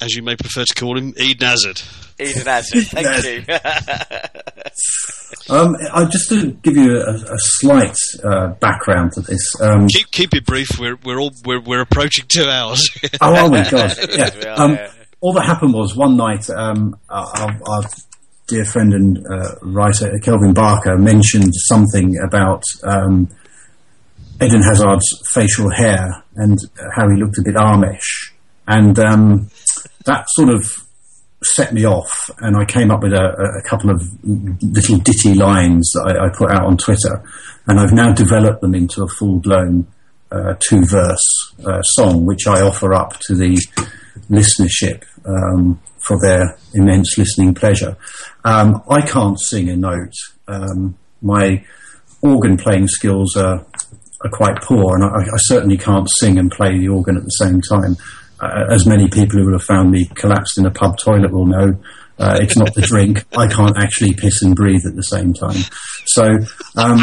as 0.00 0.14
you 0.14 0.22
may 0.22 0.36
prefer 0.36 0.64
to 0.64 0.74
call 0.74 0.98
him, 0.98 1.14
Eden 1.16 1.48
Hazard. 1.48 1.80
Eden 2.20 2.46
Hazard, 2.46 2.84
thank 2.88 3.24
you. 3.24 3.44
Um, 5.50 5.76
I 5.92 6.04
just 6.04 6.28
to 6.30 6.52
give 6.52 6.76
you 6.76 6.98
a, 6.98 7.14
a 7.14 7.38
slight 7.38 7.96
uh, 8.22 8.48
background 8.60 9.12
to 9.12 9.22
this. 9.22 9.40
Um, 9.62 9.86
Keep 9.88 10.10
keep 10.10 10.34
it 10.34 10.44
brief. 10.44 10.68
We're 10.78 10.96
we're 11.04 11.18
all 11.18 11.32
we're, 11.44 11.60
we're 11.60 11.80
approaching 11.80 12.26
two 12.28 12.44
hours. 12.44 12.86
oh, 13.22 13.34
oh 13.34 13.48
my 13.48 13.68
god! 13.68 13.96
Yeah. 14.12 14.30
We 14.36 14.42
are, 14.44 14.60
Um, 14.60 14.72
yeah. 14.74 14.92
all 15.22 15.32
that 15.34 15.46
happened 15.46 15.72
was 15.72 15.96
one 15.96 16.16
night, 16.18 16.48
um, 16.50 16.98
our, 17.08 17.26
our, 17.36 17.60
our 17.66 17.82
dear 18.48 18.66
friend 18.66 18.92
and 18.92 19.18
uh, 19.26 19.54
writer 19.62 20.12
Kelvin 20.22 20.52
Barker 20.52 20.98
mentioned 20.98 21.52
something 21.54 22.14
about 22.26 22.62
um, 22.84 23.28
Eden 24.42 24.62
Hazard's 24.62 25.22
facial 25.32 25.70
hair 25.70 26.24
and 26.36 26.58
how 26.94 27.08
he 27.08 27.16
looked 27.16 27.38
a 27.38 27.42
bit 27.42 27.54
Amish, 27.54 28.32
and 28.66 28.98
um, 28.98 29.50
that 30.04 30.26
sort 30.30 30.50
of 30.50 30.62
set 31.42 31.72
me 31.72 31.86
off. 31.86 32.30
And 32.38 32.56
I 32.56 32.64
came 32.64 32.90
up 32.90 33.02
with 33.02 33.12
a, 33.12 33.60
a 33.64 33.68
couple 33.68 33.90
of 33.90 34.02
little 34.24 34.98
ditty 34.98 35.34
lines 35.34 35.90
that 35.94 36.16
I, 36.16 36.26
I 36.26 36.28
put 36.36 36.50
out 36.50 36.66
on 36.66 36.76
Twitter, 36.76 37.22
and 37.66 37.78
I've 37.78 37.92
now 37.92 38.12
developed 38.12 38.60
them 38.60 38.74
into 38.74 39.02
a 39.02 39.08
full 39.08 39.38
blown 39.38 39.86
uh, 40.30 40.54
two 40.60 40.84
verse 40.84 41.54
uh, 41.64 41.82
song, 41.82 42.26
which 42.26 42.46
I 42.46 42.60
offer 42.60 42.92
up 42.92 43.18
to 43.20 43.34
the 43.34 43.56
listenership 44.30 45.04
um, 45.24 45.80
for 45.98 46.18
their 46.20 46.56
immense 46.74 47.16
listening 47.18 47.54
pleasure. 47.54 47.96
Um, 48.44 48.82
I 48.90 49.02
can't 49.02 49.40
sing 49.40 49.68
a 49.68 49.76
note. 49.76 50.14
Um, 50.46 50.96
my 51.22 51.64
organ 52.22 52.56
playing 52.56 52.88
skills 52.88 53.36
are, 53.36 53.64
are 54.24 54.30
quite 54.32 54.60
poor, 54.62 54.96
and 54.96 55.04
I, 55.04 55.34
I 55.34 55.38
certainly 55.38 55.76
can't 55.76 56.08
sing 56.18 56.38
and 56.38 56.50
play 56.50 56.78
the 56.78 56.88
organ 56.88 57.16
at 57.16 57.24
the 57.24 57.28
same 57.30 57.60
time. 57.60 57.96
Uh, 58.40 58.66
as 58.70 58.86
many 58.86 59.08
people 59.08 59.38
who 59.38 59.46
will 59.46 59.58
have 59.58 59.64
found 59.64 59.90
me 59.90 60.06
collapsed 60.14 60.58
in 60.58 60.66
a 60.66 60.70
pub 60.70 60.96
toilet 60.98 61.32
will 61.32 61.46
know, 61.46 61.78
uh, 62.18 62.38
it's 62.40 62.56
not 62.56 62.74
the 62.74 62.82
drink. 62.86 63.24
I 63.36 63.48
can't 63.48 63.76
actually 63.76 64.14
piss 64.14 64.42
and 64.42 64.54
breathe 64.54 64.86
at 64.86 64.94
the 64.94 65.02
same 65.02 65.34
time. 65.34 65.62
So, 66.06 66.24
um, 66.76 67.00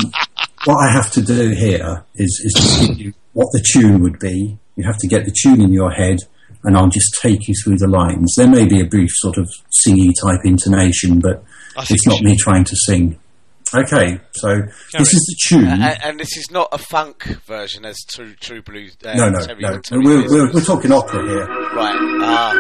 what 0.66 0.78
I 0.78 0.92
have 0.92 1.12
to 1.12 1.22
do 1.22 1.50
here 1.50 2.04
is, 2.16 2.42
is 2.44 2.54
just 2.56 2.88
give 2.88 3.00
you 3.00 3.14
what 3.34 3.48
the 3.52 3.64
tune 3.74 4.02
would 4.02 4.20
be. 4.20 4.58
You 4.76 4.84
have 4.86 4.98
to 4.98 5.08
get 5.08 5.26
the 5.26 5.36
tune 5.44 5.62
in 5.62 5.72
your 5.72 5.92
head, 5.92 6.20
and 6.64 6.76
I'll 6.76 6.90
just 6.90 7.18
take 7.22 7.48
you 7.48 7.54
through 7.64 7.78
the 7.78 7.88
lines. 7.88 8.34
There 8.36 8.50
may 8.50 8.66
be 8.66 8.82
a 8.82 8.86
brief 8.86 9.12
sort 9.14 9.38
of 9.38 9.50
singy 9.86 10.12
type 10.20 10.42
intonation, 10.44 11.20
but 11.20 11.44
it's 11.78 12.08
not 12.08 12.22
me 12.22 12.36
trying 12.38 12.64
to 12.64 12.76
sing. 12.88 13.20
Okay, 13.74 14.20
so 14.32 14.62
this 14.98 15.14
is 15.14 15.22
the 15.28 15.36
tune. 15.48 15.68
and, 15.68 15.82
and 16.04 16.20
this 16.20 16.38
is 16.38 16.50
not 16.52 16.70
a 16.72 16.78
funk 16.78 17.24
version 17.46 17.84
as 17.86 17.98
True 18.08 18.34
True 18.40 18.62
Blue. 18.62 18.88
Uh, 19.04 19.14
no, 19.16 19.30
no, 19.30 19.40
Terry- 19.40 19.62
no. 19.62 19.80
Terry 19.80 20.02
We're, 20.06 20.28
we're, 20.30 20.54
we're 20.54 20.64
talking 20.64 20.92
opera 20.92 21.22
here. 21.28 21.46
Right. 21.74 21.98
Ah. 22.22 22.54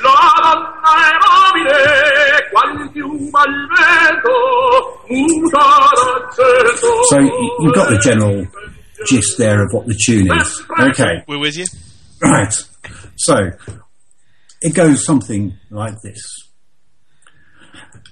La 0.00 0.32
donna 0.40 0.92
è 1.08 1.16
mobile, 1.24 2.48
qual 2.50 2.90
piuma 2.92 3.40
al 3.42 3.66
vento, 3.74 5.02
muta. 5.08 5.64
So 7.08 7.18
you've 7.18 7.74
got 7.74 7.88
the 7.88 7.98
general 7.98 8.46
gist 9.06 9.38
there 9.38 9.62
of 9.64 9.72
what 9.72 9.86
the 9.86 9.98
tune 10.06 10.28
is. 10.40 10.62
Okay, 10.90 11.22
We're 11.28 11.38
with 11.38 11.56
you. 11.56 11.66
right. 12.22 12.52
So 13.16 13.50
it 14.60 14.74
goes 14.74 15.04
something 15.04 15.56
like 15.70 16.00
this. 16.02 16.20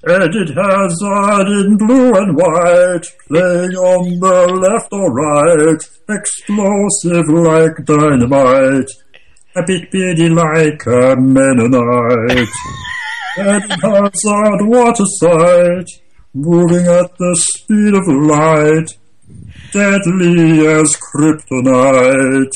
Eden 0.08 0.46
Hazard 0.54 1.48
in 1.48 1.76
blue 1.78 2.14
and 2.14 2.36
white, 2.36 3.02
playing 3.26 3.72
on 3.74 4.20
the 4.20 4.46
left 4.54 4.92
or 4.92 5.12
right, 5.12 5.82
explosive 6.08 7.28
like 7.28 7.84
dynamite, 7.84 8.88
a 9.56 9.62
bit 9.66 9.90
beady 9.90 10.28
like 10.28 10.86
a 10.86 11.16
Mennonite. 11.18 12.48
Eden 13.38 13.80
Hazard, 13.80 14.66
what 14.68 15.00
a 15.00 15.06
sight, 15.18 15.88
moving 16.34 16.86
at 16.86 17.10
the 17.18 17.34
speed 17.40 17.94
of 17.94 18.06
light, 18.06 18.96
deadly 19.76 20.66
as 20.66 20.96
kryptonite. 20.96 22.50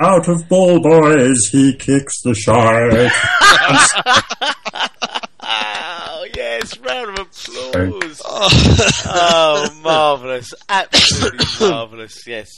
Out 0.00 0.28
of 0.28 0.48
ball 0.48 0.80
boys, 0.80 1.38
he 1.52 1.74
kicks 1.76 2.22
the 2.22 2.34
shite. 2.34 3.12
Oh 5.42 6.26
yes, 6.36 6.78
round 6.78 7.18
of 7.18 7.26
applause. 7.26 8.20
oh, 8.24 9.80
marvelous! 9.82 10.52
Absolutely 10.68 11.46
marvelous. 11.68 12.26
Yes. 12.26 12.48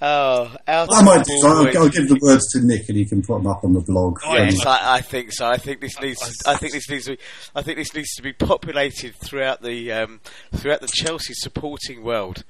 Oh, 0.00 0.54
I 0.68 0.82
of 0.82 0.88
might. 1.04 1.24
the 1.24 1.42
I'll. 1.74 1.82
I'll 1.82 1.88
give 1.88 2.08
the 2.08 2.18
words 2.22 2.46
to 2.52 2.60
Nick, 2.60 2.88
and 2.88 2.96
he 2.96 3.04
can 3.04 3.20
put 3.22 3.38
them 3.38 3.48
up 3.48 3.64
on 3.64 3.72
the 3.72 3.80
blog. 3.80 4.20
Yes, 4.30 4.64
Um, 4.64 4.68
I, 4.72 4.96
I 4.96 5.00
think 5.00 5.32
so. 5.32 5.46
I 5.46 5.56
think 5.56 5.80
this 5.80 5.98
needs. 6.00 6.40
I 6.46 6.54
think 6.56 6.72
this 6.72 6.88
needs 6.88 7.06
to. 7.06 7.12
Be, 7.12 7.18
I 7.56 7.62
think 7.62 7.78
this 7.78 7.92
needs 7.94 8.14
to 8.14 8.22
be 8.22 8.32
populated 8.32 9.14
throughout 9.16 9.60
the 9.62 9.90
um, 9.90 10.20
throughout 10.54 10.82
the 10.82 10.88
Chelsea 10.92 11.34
supporting 11.34 12.04
world. 12.04 12.44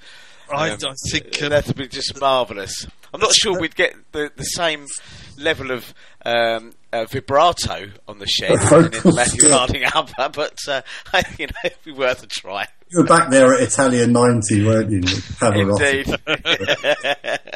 I, 0.50 0.70
Um, 0.70 0.78
I 0.82 0.94
think 1.10 1.42
um, 1.42 1.50
that 1.50 1.66
would 1.66 1.76
be 1.76 1.88
just 1.88 2.20
marvellous. 2.20 2.86
I'm 3.12 3.20
not 3.20 3.32
sure 3.34 3.58
we'd 3.58 3.76
get 3.76 3.94
the, 4.12 4.30
the 4.36 4.44
same 4.44 4.86
level 5.38 5.70
of 5.70 5.94
um, 6.24 6.72
uh, 6.92 7.06
vibrato 7.06 7.90
on 8.06 8.18
the 8.18 8.26
shed 8.26 8.50
in 8.52 8.58
vocal 8.58 9.12
Matthew. 9.12 9.50
Harding 9.50 9.84
Alba, 9.84 10.30
but 10.32 10.58
uh, 10.68 10.82
you 11.38 11.46
know, 11.46 11.52
it'd 11.64 11.84
be 11.84 11.92
worth 11.92 12.22
a 12.22 12.26
try. 12.26 12.66
You 12.90 13.00
were 13.00 13.04
back 13.06 13.30
there 13.30 13.52
at 13.54 13.60
Italia 13.60 14.06
90, 14.06 14.64
weren't 14.64 14.90
you? 14.90 15.00
with 15.00 15.42
Indeed, 15.42 16.06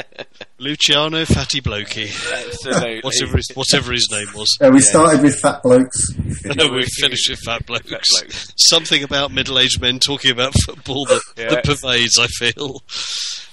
Luciano 0.58 1.24
Fatty 1.24 1.60
Blokey, 1.60 2.06
absolutely. 2.46 3.00
whatever 3.00 3.36
his, 3.36 3.50
whatever 3.54 3.92
his 3.92 4.08
name 4.12 4.26
was. 4.34 4.56
Uh, 4.60 4.70
we 4.72 4.80
started 4.80 5.22
with 5.22 5.38
fat 5.40 5.62
blokes. 5.62 5.98
No, 6.44 6.68
we 6.72 6.82
finished 7.00 7.30
with 7.30 7.38
fat 7.40 7.64
blokes. 7.66 7.88
blokes. 7.88 8.52
Something 8.56 9.02
about 9.04 9.30
middle-aged 9.32 9.80
men 9.80 10.00
talking 10.00 10.30
about 10.32 10.52
football 10.66 11.04
that, 11.06 11.22
Yeah. 11.36 11.50
that 11.50 11.64
pervades. 11.64 12.18
I 12.18 12.26
feel. 12.26 12.82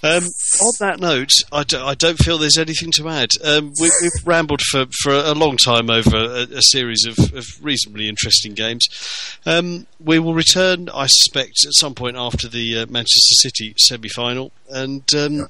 Um, 0.02 0.24
on 0.24 0.74
that 0.80 1.00
note, 1.00 1.30
I, 1.52 1.64
do, 1.64 1.80
I 1.80 1.94
don't 1.94 2.18
feel 2.18 2.38
there's 2.38 2.58
anything 2.58 2.92
to 2.98 3.08
add. 3.10 3.30
Um, 3.44 3.74
we, 3.80 3.92
we've 4.02 4.26
rambled 4.26 4.62
for, 4.62 4.86
for 5.04 5.12
a 5.14 5.34
long 5.34 5.58
time 5.58 5.90
over 5.92 6.16
a, 6.16 6.48
a 6.58 6.62
series 6.62 7.06
of, 7.06 7.18
of 7.36 7.46
reasonably 7.62 8.08
interesting 8.10 8.54
games. 8.54 8.88
Um, 9.46 9.86
we 10.00 10.18
will 10.20 10.34
return, 10.34 10.90
I 10.90 11.06
suspect, 11.08 11.54
at 11.70 11.76
some 11.76 11.96
point 11.96 12.18
after 12.18 12.48
the 12.48 12.80
uh, 12.80 12.86
Manchester 12.88 13.36
City 13.36 13.74
semi-final, 13.78 14.52
and 14.70 15.04
um, 15.16 15.48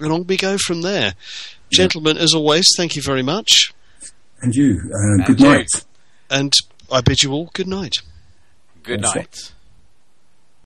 and 0.00 0.12
on 0.12 0.26
we 0.26 0.36
go 0.36 0.56
from 0.58 0.82
there. 0.82 1.14
Gentlemen, 1.70 2.16
as 2.16 2.32
always, 2.32 2.66
thank 2.76 2.96
you 2.96 3.02
very 3.02 3.22
much, 3.22 3.72
And 4.40 4.54
you, 4.54 4.80
uh, 4.94 5.26
good 5.26 5.40
you. 5.40 5.46
night. 5.48 5.68
and 6.30 6.52
I 6.90 7.00
bid 7.02 7.22
you 7.22 7.32
all 7.32 7.50
good 7.52 7.68
night. 7.68 7.92
Good 8.82 9.02
Yes, 9.02 9.14
night. 9.14 9.52